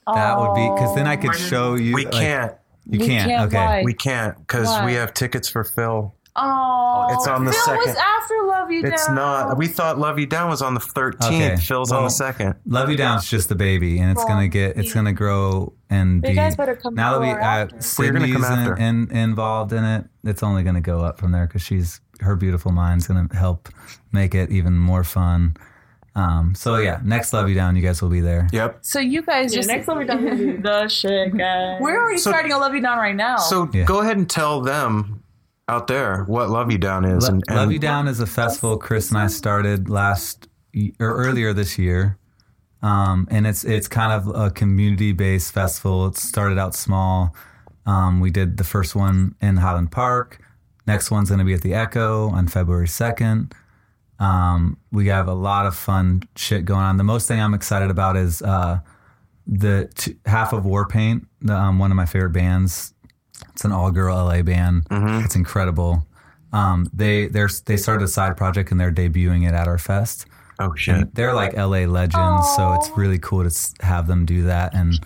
that 0.05 0.37
would 0.39 0.53
be 0.55 0.69
because 0.73 0.93
then 0.95 1.07
I 1.07 1.15
could 1.15 1.35
show 1.35 1.75
you. 1.75 1.95
we 1.95 2.05
like- 2.05 2.13
can't. 2.13 2.53
You 2.85 2.99
can't. 2.99 3.29
can't, 3.29 3.47
okay. 3.47 3.55
why? 3.65 3.81
We 3.85 3.93
can't 3.93 4.37
because 4.39 4.67
we 4.85 4.95
have 4.95 5.13
tickets 5.13 5.47
for 5.47 5.63
Phil. 5.63 6.13
Oh, 6.35 7.07
It's 7.11 7.27
on 7.27 7.45
the 7.45 7.51
Phil 7.51 7.61
second. 7.61 7.79
was 7.85 7.95
after 7.95 8.33
Love 8.47 8.71
You 8.71 8.81
Down. 8.81 8.93
It's 8.93 9.09
not. 9.09 9.57
We 9.57 9.67
thought 9.67 9.99
Love 9.99 10.17
You 10.17 10.25
Down 10.25 10.49
was 10.49 10.61
on 10.63 10.73
the 10.73 10.79
13th. 10.79 11.21
Okay. 11.27 11.55
Phil's 11.57 11.91
on 11.91 12.03
the 12.05 12.09
second. 12.09 12.55
Love 12.65 12.89
You 12.89 12.97
Down's 12.97 13.29
just 13.29 13.49
the 13.49 13.55
baby, 13.55 13.99
and 13.99 14.11
it's 14.11 14.23
gonna 14.25 14.47
get, 14.47 14.77
it's 14.77 14.93
gonna 14.93 15.13
grow 15.13 15.73
and 15.91 16.23
You 16.23 16.29
be. 16.29 16.35
guys 16.35 16.55
better 16.55 16.75
come 16.75 16.95
now 16.95 17.13
that 17.13 17.19
we 17.21 17.27
before 17.27 17.39
or 17.39 17.43
uh, 17.43 17.45
after. 17.45 17.75
We're 17.99 18.11
gonna 18.11 18.25
Sydney's 18.27 18.33
come 18.33 18.43
after. 18.45 18.75
in, 18.77 19.11
in, 19.11 19.17
involved 19.17 19.73
in 19.73 19.83
it, 19.83 20.05
it's 20.23 20.41
only 20.41 20.63
gonna 20.63 20.81
go 20.81 21.01
up 21.01 21.19
from 21.19 21.31
there 21.31 21.45
because 21.45 21.61
she's 21.61 22.01
her 22.21 22.35
beautiful 22.35 22.71
mind's 22.71 23.05
gonna 23.07 23.27
help 23.35 23.69
make 24.11 24.33
it 24.33 24.49
even 24.49 24.73
more 24.77 25.03
fun. 25.03 25.55
Um, 26.15 26.53
so 26.55 26.77
yeah, 26.77 26.99
next 27.03 27.33
Love 27.33 27.49
You 27.49 27.55
Down, 27.55 27.75
you 27.75 27.81
guys 27.81 28.01
will 28.01 28.09
be 28.09 28.21
there. 28.21 28.47
Yep. 28.51 28.79
So 28.81 28.99
you 28.99 29.21
guys 29.23 29.51
just 29.53 29.67
next 29.67 29.87
Love 29.87 29.99
You 30.01 30.05
Down 30.07 30.25
the 30.61 30.87
shit, 30.87 31.35
guys. 31.35 31.79
We're 31.81 31.97
already 31.99 32.17
So- 32.19 32.29
starting 32.31 32.51
a 32.51 32.57
Love 32.57 32.73
You 32.75 32.81
Down 32.81 32.97
right 32.97 33.15
now. 33.15 33.37
So 33.37 33.69
Yeah. 33.73 33.83
go 33.85 34.01
ahead 34.01 34.17
and 34.17 34.29
tell 34.29 34.61
them 34.61 35.22
out 35.67 35.87
there 35.87 36.23
what 36.25 36.49
Love 36.49 36.71
You 36.71 36.77
Down 36.77 37.05
is. 37.05 37.23
Lo- 37.23 37.29
and, 37.29 37.43
and 37.47 37.57
Love 37.57 37.71
You 37.71 37.79
Down 37.79 38.07
is 38.07 38.19
a 38.19 38.27
festival 38.27 38.77
Chris 38.77 39.09
and 39.09 39.17
I 39.17 39.27
started 39.27 39.89
last 39.89 40.47
or 40.99 41.15
earlier 41.15 41.53
this 41.53 41.77
year. 41.77 42.17
Um, 42.81 43.27
and 43.31 43.47
it's 43.47 43.63
it's 43.63 43.87
kind 43.87 44.11
of 44.11 44.35
a 44.35 44.51
community 44.51 45.13
based 45.13 45.53
festival. 45.53 46.07
It 46.07 46.17
started 46.17 46.57
out 46.57 46.75
small. 46.75 47.33
Um, 47.85 48.19
we 48.19 48.29
did 48.29 48.57
the 48.57 48.63
first 48.63 48.95
one 48.95 49.35
in 49.41 49.57
Highland 49.57 49.91
Park. 49.91 50.41
Next 50.85 51.09
one's 51.09 51.29
going 51.29 51.39
to 51.39 51.45
be 51.45 51.53
at 51.53 51.61
the 51.61 51.73
Echo 51.73 52.29
on 52.29 52.47
February 52.47 52.87
second. 52.89 53.53
Um, 54.19 54.77
we 54.91 55.07
have 55.07 55.27
a 55.27 55.33
lot 55.33 55.65
of 55.65 55.75
fun 55.75 56.23
shit 56.35 56.65
going 56.65 56.81
on. 56.81 56.97
The 56.97 57.03
most 57.03 57.27
thing 57.27 57.39
I'm 57.39 57.53
excited 57.53 57.89
about 57.89 58.17
is 58.17 58.41
uh, 58.41 58.79
the 59.47 59.89
t- 59.95 60.15
half 60.25 60.53
of 60.53 60.63
Warpaint, 60.63 61.25
the, 61.41 61.55
um, 61.55 61.79
one 61.79 61.91
of 61.91 61.97
my 61.97 62.05
favorite 62.05 62.31
bands. 62.31 62.93
It's 63.51 63.65
an 63.65 63.71
all 63.71 63.91
girl 63.91 64.15
LA 64.15 64.41
band. 64.41 64.87
It's 64.89 65.35
incredible. 65.35 66.05
Um, 66.51 66.87
they 66.93 67.27
they're, 67.27 67.49
they 67.65 67.77
started 67.77 68.03
a 68.03 68.07
side 68.07 68.37
project 68.37 68.71
and 68.71 68.79
they're 68.79 68.91
debuting 68.91 69.47
it 69.47 69.53
at 69.53 69.67
our 69.67 69.77
fest. 69.77 70.25
oh 70.59 70.73
shit. 70.75 70.95
And 70.95 71.13
they're 71.13 71.33
like 71.33 71.55
LA 71.57 71.85
legends, 71.85 72.47
so 72.55 72.73
it's 72.73 72.89
really 72.95 73.17
cool 73.19 73.47
to 73.49 73.73
have 73.81 74.07
them 74.07 74.25
do 74.25 74.43
that 74.43 74.73
and 74.75 74.99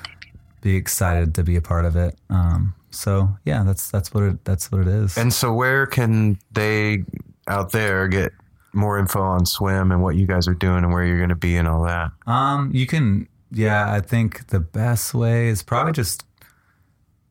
be 0.61 0.75
excited 0.75 1.33
to 1.35 1.43
be 1.43 1.55
a 1.55 1.61
part 1.61 1.85
of 1.85 1.95
it. 1.95 2.15
Um, 2.29 2.73
so 2.91 3.29
yeah, 3.45 3.63
that's 3.63 3.89
that's 3.89 4.13
what 4.13 4.23
it 4.23 4.43
that's 4.45 4.71
what 4.71 4.81
it 4.81 4.87
is. 4.87 5.17
And 5.17 5.31
so, 5.33 5.53
where 5.53 5.85
can 5.85 6.37
they 6.51 7.03
out 7.47 7.71
there 7.71 8.07
get 8.09 8.33
more 8.73 8.99
info 8.99 9.21
on 9.21 9.45
SWIMM 9.45 9.93
and 9.93 10.03
what 10.03 10.15
you 10.17 10.27
guys 10.27 10.47
are 10.47 10.53
doing 10.53 10.83
and 10.83 10.91
where 10.91 11.03
you're 11.05 11.17
going 11.17 11.29
to 11.29 11.35
be 11.35 11.55
and 11.55 11.67
all 11.67 11.83
that? 11.83 12.11
Um, 12.27 12.71
you 12.73 12.85
can, 12.85 13.27
yeah, 13.51 13.91
I 13.91 14.01
think 14.01 14.47
the 14.47 14.59
best 14.59 15.13
way 15.13 15.47
is 15.47 15.63
probably 15.63 15.93
just 15.93 16.25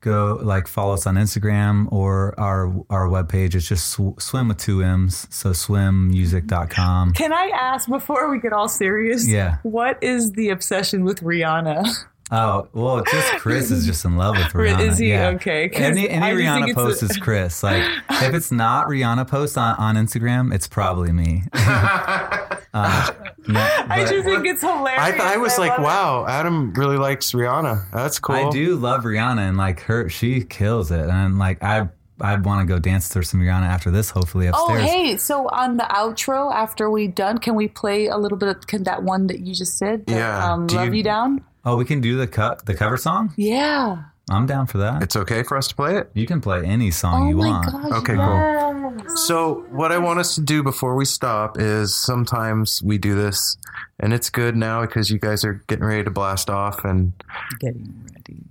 go 0.06 0.38
like 0.40 0.68
follow 0.68 0.94
us 0.94 1.06
on 1.06 1.16
Instagram 1.16 1.90
or 1.92 2.38
our 2.38 2.72
our 2.88 3.08
webpage. 3.08 3.54
It's 3.54 3.68
just 3.68 3.90
sw- 3.90 4.18
swim 4.18 4.48
with 4.48 4.58
two 4.58 4.82
M's. 4.82 5.26
So 5.30 5.50
swimmusic.com. 5.50 7.12
Can 7.12 7.32
I 7.32 7.50
ask 7.54 7.88
before 7.88 8.30
we 8.30 8.38
get 8.38 8.52
all 8.52 8.68
serious? 8.68 9.28
Yeah. 9.28 9.58
What 9.62 10.02
is 10.02 10.32
the 10.32 10.50
obsession 10.50 11.04
with 11.04 11.20
Rihanna? 11.22 11.86
Oh, 12.31 12.66
well, 12.73 13.03
just 13.05 13.32
Chris 13.35 13.70
is 13.70 13.86
just 13.86 14.05
in 14.05 14.16
love 14.16 14.36
with 14.36 14.47
Rihanna. 14.53 14.81
Is 14.81 14.98
he? 14.98 15.11
Yeah. 15.11 15.28
Okay, 15.28 15.69
'cause 15.69 15.81
Any, 15.81 16.09
any 16.11 16.24
I 16.24 16.31
just 16.35 16.39
think 16.43 16.48
Rihanna 16.48 16.66
it's 16.69 16.74
post 16.74 17.03
a- 17.03 17.05
is 17.07 17.16
Chris. 17.19 17.62
Like, 17.62 17.85
if 18.11 18.35
it's 18.35 18.51
not 18.51 18.89
Rihanna 18.89 19.28
post 19.28 19.57
on, 19.57 19.77
on 19.77 19.94
Instagram, 19.94 20.53
it's 20.53 20.66
probably 20.66 21.12
me. 21.12 21.44
uh, 21.55 23.11
no, 23.47 23.61
I 23.89 24.05
just 24.09 24.24
think 24.24 24.44
it's 24.47 24.61
hilarious. 24.61 25.01
I, 25.03 25.11
th- 25.12 25.23
I 25.23 25.36
was 25.36 25.57
like, 25.59 25.70
love 25.70 25.81
it. 25.81 25.82
wow, 25.85 26.27
Adam 26.28 26.73
really 26.74 26.97
likes 26.97 27.31
Rihanna. 27.32 27.90
That's 27.93 28.19
cool. 28.19 28.35
I 28.35 28.51
do 28.51 28.74
love 28.77 29.05
Rihanna 29.05 29.48
and 29.48 29.57
like 29.57 29.81
her, 29.82 30.09
she 30.09 30.43
kills 30.43 30.90
it. 30.90 31.09
And 31.09 31.39
like 31.39 31.62
I, 31.62 31.89
I'd 32.20 32.44
want 32.44 32.66
to 32.66 32.73
go 32.74 32.78
dance 32.81 33.09
to 33.11 33.23
some 33.23 33.40
Rihanna 33.40 33.66
after 33.66 33.90
this, 33.90 34.11
hopefully 34.11 34.47
upstairs. 34.48 34.82
Oh, 34.82 34.85
hey! 34.86 35.16
So 35.16 35.48
on 35.48 35.77
the 35.77 35.85
outro, 35.85 36.53
after 36.53 36.90
we 36.90 37.07
done, 37.07 37.39
can 37.39 37.55
we 37.55 37.69
play 37.69 38.07
a 38.09 38.16
little 38.16 38.39
bit 38.39 38.48
of 38.48 38.66
can 38.66 38.82
that 38.85 39.03
one 39.05 39.28
that 39.28 39.40
you 39.40 39.55
just 39.55 39.78
did? 39.78 40.07
The, 40.07 40.15
Yeah. 40.15 40.53
Um, 40.53 40.66
Do 40.66 40.74
Love 40.77 40.89
you- 40.89 40.94
you 40.94 41.03
down. 41.05 41.44
Oh, 41.66 41.76
we 41.76 41.84
can 41.84 42.01
do 42.01 42.16
the 42.16 42.26
cut, 42.28 42.64
the 42.64 42.74
cover 42.74 42.97
song. 42.97 43.34
Yeah. 43.36 44.05
I'm 44.30 44.47
down 44.47 44.66
for 44.66 44.78
that. 44.78 45.02
It's 45.02 45.14
okay 45.16 45.43
for 45.43 45.56
us 45.56 45.68
to 45.68 45.74
play 45.74 45.97
it. 45.98 46.10
You 46.14 46.26
can 46.26 46.40
play 46.40 46.64
any 46.64 46.90
song 46.90 47.26
Oh 47.26 47.28
you 47.28 47.36
my 47.36 47.48
want. 47.48 47.66
gosh. 47.72 47.93
Okay, 48.01 48.14
cool. 48.14 49.16
So, 49.16 49.64
what 49.70 49.93
I 49.93 49.98
want 49.98 50.18
us 50.18 50.34
to 50.36 50.40
do 50.40 50.62
before 50.62 50.97
we 50.97 51.05
stop 51.05 51.59
is 51.60 51.94
sometimes 51.94 52.82
we 52.82 52.98
do 52.98 53.14
this, 53.14 53.56
and 54.01 54.12
it's 54.12 54.30
good 54.30 54.56
now 54.56 54.80
because 54.82 55.10
you 55.10 55.18
guys 55.18 55.44
are 55.44 55.62
getting 55.68 55.84
ready 55.84 56.02
to 56.05 56.10
blast 56.10 56.51
off. 56.51 56.84
And 56.84 57.12
Getting 57.60 58.09
ready. 58.14 58.43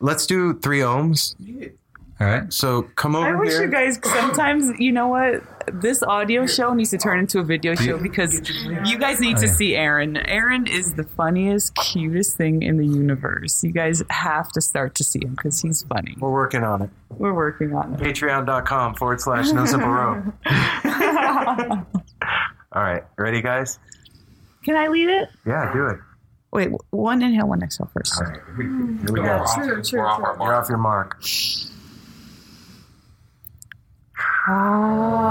let's 0.00 0.26
do 0.26 0.54
three 0.60 0.80
ohms. 0.80 1.34
All 2.20 2.26
right. 2.26 2.50
So, 2.52 2.82
come 2.96 3.16
over 3.16 3.36
I 3.36 3.40
wish 3.40 3.50
here. 3.52 3.64
you 3.64 3.70
guys 3.70 3.98
sometimes 4.02 4.78
you 4.78 4.92
know 4.92 5.08
what 5.08 5.42
this 5.72 6.02
audio 6.02 6.46
show 6.46 6.72
needs 6.74 6.90
to 6.90 6.98
turn 6.98 7.18
into 7.18 7.38
a 7.38 7.42
video 7.44 7.74
show 7.74 7.98
because 7.98 8.48
you 8.84 8.98
guys 8.98 9.20
need 9.20 9.36
to 9.38 9.48
see 9.48 9.74
Aaron. 9.74 10.16
Aaron 10.16 10.66
is 10.66 10.94
the 10.94 11.04
funniest, 11.04 11.74
cutest 11.74 12.36
thing 12.36 12.62
in 12.62 12.76
the 12.76 12.86
universe. 12.86 13.62
You 13.64 13.72
guys 13.72 14.02
have 14.10 14.50
to 14.52 14.60
start 14.60 14.94
to 14.96 15.04
see 15.04 15.20
him 15.24 15.34
because 15.34 15.60
he's 15.60 15.82
funny. 15.82 16.16
We're 16.18 16.32
working 16.32 16.62
on 16.64 16.82
it. 16.82 16.90
We're 17.10 17.34
working 17.34 17.74
on 17.74 17.94
it. 17.94 18.00
Patreon.com 18.00 18.94
forward 18.94 19.20
slash 19.20 19.50
no 19.52 19.64
simple 19.66 19.88
road. 19.90 20.32
All 22.72 22.82
right. 22.82 23.02
Ready, 23.18 23.40
guys? 23.42 23.78
Can 24.64 24.76
I 24.76 24.88
lead 24.88 25.08
it? 25.08 25.28
Yeah, 25.46 25.72
do 25.72 25.86
it. 25.86 25.98
Wait, 26.52 26.70
one 26.90 27.20
inhale, 27.22 27.48
one 27.48 27.62
exhale 27.62 27.90
first. 27.92 28.14
All 28.20 28.28
right. 28.28 28.40
Here 28.56 29.12
we 29.12 29.20
go. 29.20 29.44
True, 29.54 29.82
true, 29.82 29.98
We're 30.00 30.06
off 30.06 30.18
true. 30.18 30.26
our 30.26 30.36
You're 30.38 30.54
off 30.54 30.68
your 30.68 30.78
mark. 30.78 31.20
Ah. 34.46 35.24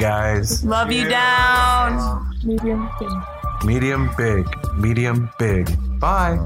We 0.00 0.06
love 0.06 0.12
you 0.12 0.32
guys. 0.40 0.64
Love 0.64 0.92
you 0.92 1.08
down. 1.10 2.36
Medium 2.42 2.90
thing. 2.98 3.22
Medium, 3.66 4.10
big. 4.16 4.46
Medium, 4.78 5.30
big. 5.38 6.00
Bye. 6.00 6.38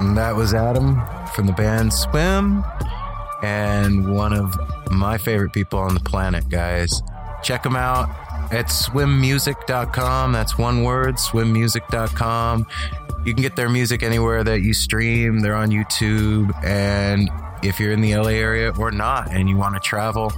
And 0.00 0.16
that 0.16 0.34
was 0.34 0.54
Adam 0.54 0.98
from 1.34 1.46
the 1.46 1.52
band 1.52 1.92
SWIMM 1.92 2.64
and 3.42 4.14
one 4.14 4.32
of 4.32 4.56
my 4.90 5.18
favorite 5.18 5.52
people 5.52 5.78
on 5.78 5.92
the 5.92 6.00
planet, 6.00 6.48
guys. 6.48 7.02
Check 7.42 7.62
them 7.64 7.76
out 7.76 8.08
at 8.50 8.68
swimmusic.com. 8.68 10.32
That's 10.32 10.56
one 10.56 10.84
word, 10.84 11.16
swimmusic.com. 11.16 12.66
You 13.26 13.34
can 13.34 13.42
get 13.42 13.56
their 13.56 13.68
music 13.68 14.02
anywhere 14.02 14.42
that 14.42 14.62
you 14.62 14.72
stream. 14.72 15.40
They're 15.40 15.54
on 15.54 15.68
YouTube. 15.68 16.54
And 16.64 17.28
if 17.62 17.78
you're 17.78 17.92
in 17.92 18.00
the 18.00 18.16
LA 18.16 18.30
area 18.30 18.72
or 18.78 18.90
not 18.90 19.30
and 19.30 19.50
you 19.50 19.58
want 19.58 19.74
to 19.74 19.80
travel, 19.80 20.32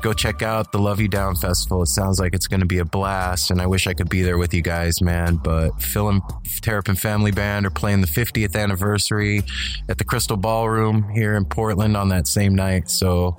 go 0.00 0.12
check 0.12 0.42
out 0.42 0.72
the 0.72 0.78
Love 0.78 1.00
You 1.00 1.08
Down 1.08 1.36
Festival. 1.36 1.82
It 1.82 1.88
sounds 1.88 2.18
like 2.18 2.34
it's 2.34 2.46
going 2.46 2.60
to 2.60 2.66
be 2.66 2.78
a 2.78 2.84
blast, 2.84 3.50
and 3.50 3.60
I 3.60 3.66
wish 3.66 3.86
I 3.86 3.94
could 3.94 4.08
be 4.08 4.22
there 4.22 4.38
with 4.38 4.54
you 4.54 4.62
guys, 4.62 5.00
man. 5.00 5.36
But 5.36 5.80
Phil 5.82 6.08
and 6.08 6.22
Terrapin 6.62 6.96
Family 6.96 7.30
Band 7.30 7.66
are 7.66 7.70
playing 7.70 8.00
the 8.00 8.06
50th 8.06 8.56
anniversary 8.56 9.42
at 9.88 9.98
the 9.98 10.04
Crystal 10.04 10.36
Ballroom 10.36 11.10
here 11.10 11.36
in 11.36 11.44
Portland 11.44 11.96
on 11.96 12.08
that 12.08 12.26
same 12.26 12.54
night. 12.54 12.90
So, 12.90 13.36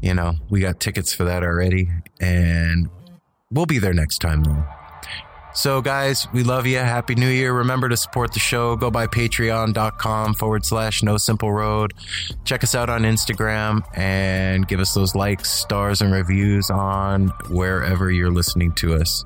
you 0.00 0.14
know, 0.14 0.34
we 0.50 0.60
got 0.60 0.80
tickets 0.80 1.12
for 1.12 1.24
that 1.24 1.42
already, 1.42 1.88
and 2.20 2.88
we'll 3.50 3.66
be 3.66 3.78
there 3.78 3.94
next 3.94 4.18
time, 4.18 4.44
though. 4.44 4.64
So, 5.56 5.80
guys, 5.80 6.28
we 6.34 6.44
love 6.44 6.66
you. 6.66 6.76
Happy 6.76 7.14
New 7.14 7.30
Year. 7.30 7.50
Remember 7.50 7.88
to 7.88 7.96
support 7.96 8.34
the 8.34 8.38
show. 8.38 8.76
Go 8.76 8.90
by 8.90 9.06
patreon.com 9.06 10.34
forward 10.34 10.66
slash 10.66 11.02
no 11.02 11.16
simple 11.16 11.50
road. 11.50 11.94
Check 12.44 12.62
us 12.62 12.74
out 12.74 12.90
on 12.90 13.04
Instagram 13.04 13.80
and 13.96 14.68
give 14.68 14.80
us 14.80 14.92
those 14.92 15.14
likes, 15.14 15.50
stars, 15.50 16.02
and 16.02 16.12
reviews 16.12 16.68
on 16.68 17.28
wherever 17.48 18.10
you're 18.10 18.30
listening 18.30 18.72
to 18.72 18.96
us. 18.96 19.24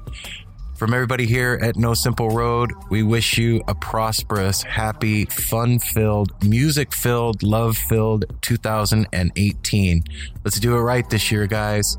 From 0.77 0.95
everybody 0.95 1.27
here 1.27 1.59
at 1.61 1.77
No 1.77 1.95
Simple 1.95 2.31
Road, 2.31 2.73
we 2.91 3.03
wish 3.03 3.37
you 3.37 3.61
a 3.67 3.75
prosperous, 3.75 4.63
happy, 4.63 5.25
fun 5.25 5.81
filled, 5.81 6.33
music 6.45 6.95
filled, 6.95 7.43
love 7.43 7.77
filled 7.77 8.25
2018. 8.43 10.05
Let's 10.45 10.61
do 10.61 10.77
it 10.77 10.81
right 10.81 11.11
this 11.11 11.33
year, 11.33 11.49
guys. 11.49 11.99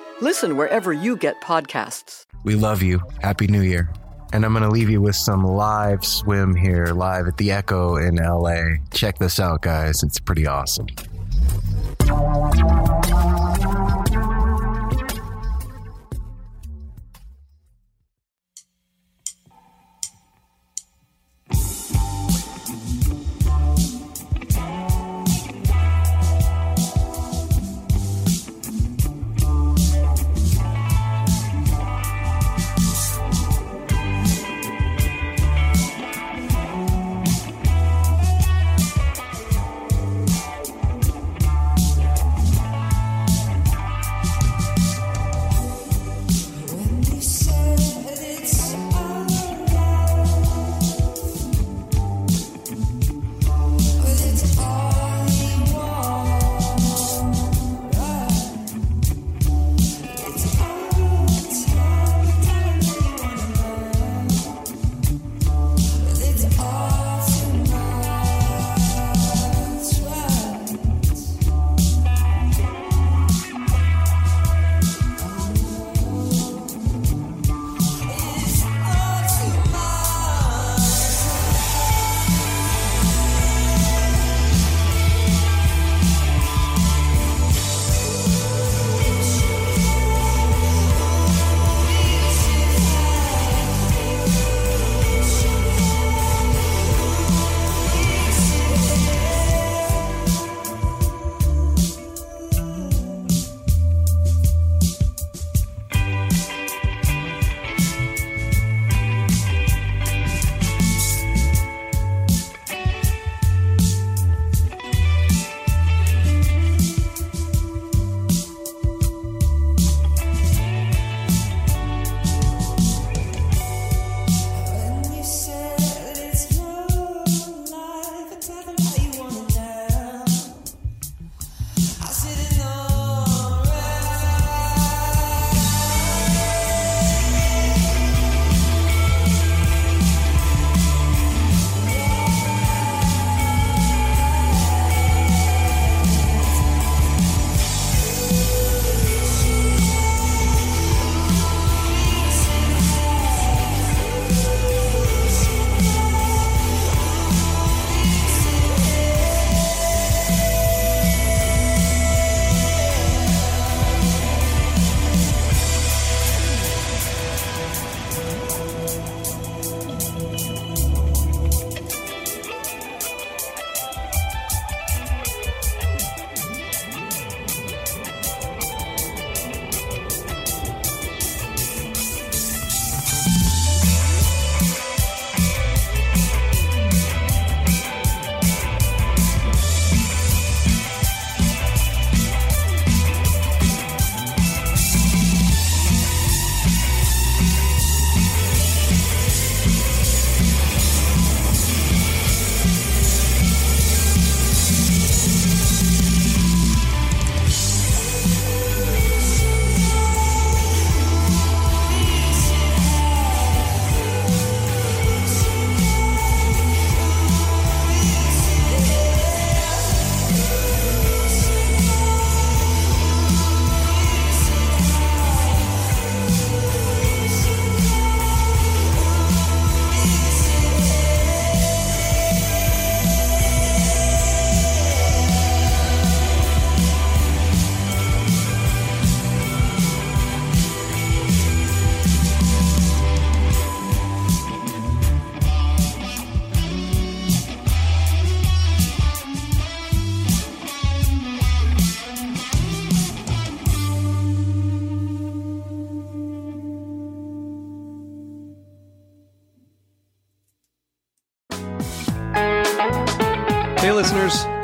Listen 0.21 0.55
wherever 0.55 0.93
you 0.93 1.15
get 1.15 1.41
podcasts. 1.41 2.27
We 2.43 2.53
love 2.53 2.83
you. 2.83 3.01
Happy 3.23 3.47
New 3.47 3.61
Year. 3.61 3.91
And 4.33 4.45
I'm 4.45 4.53
going 4.53 4.63
to 4.63 4.69
leave 4.69 4.87
you 4.87 5.01
with 5.01 5.15
some 5.15 5.43
live 5.43 6.01
SWIMM 6.01 6.57
here, 6.57 6.85
live 6.93 7.27
at 7.27 7.37
the 7.37 7.51
Echo 7.51 7.95
in 7.95 8.17
LA. 8.17 8.75
Check 8.93 9.17
this 9.17 9.39
out, 9.39 9.63
guys. 9.63 10.03
It's 10.03 10.19
pretty 10.19 10.45
awesome. 10.45 10.85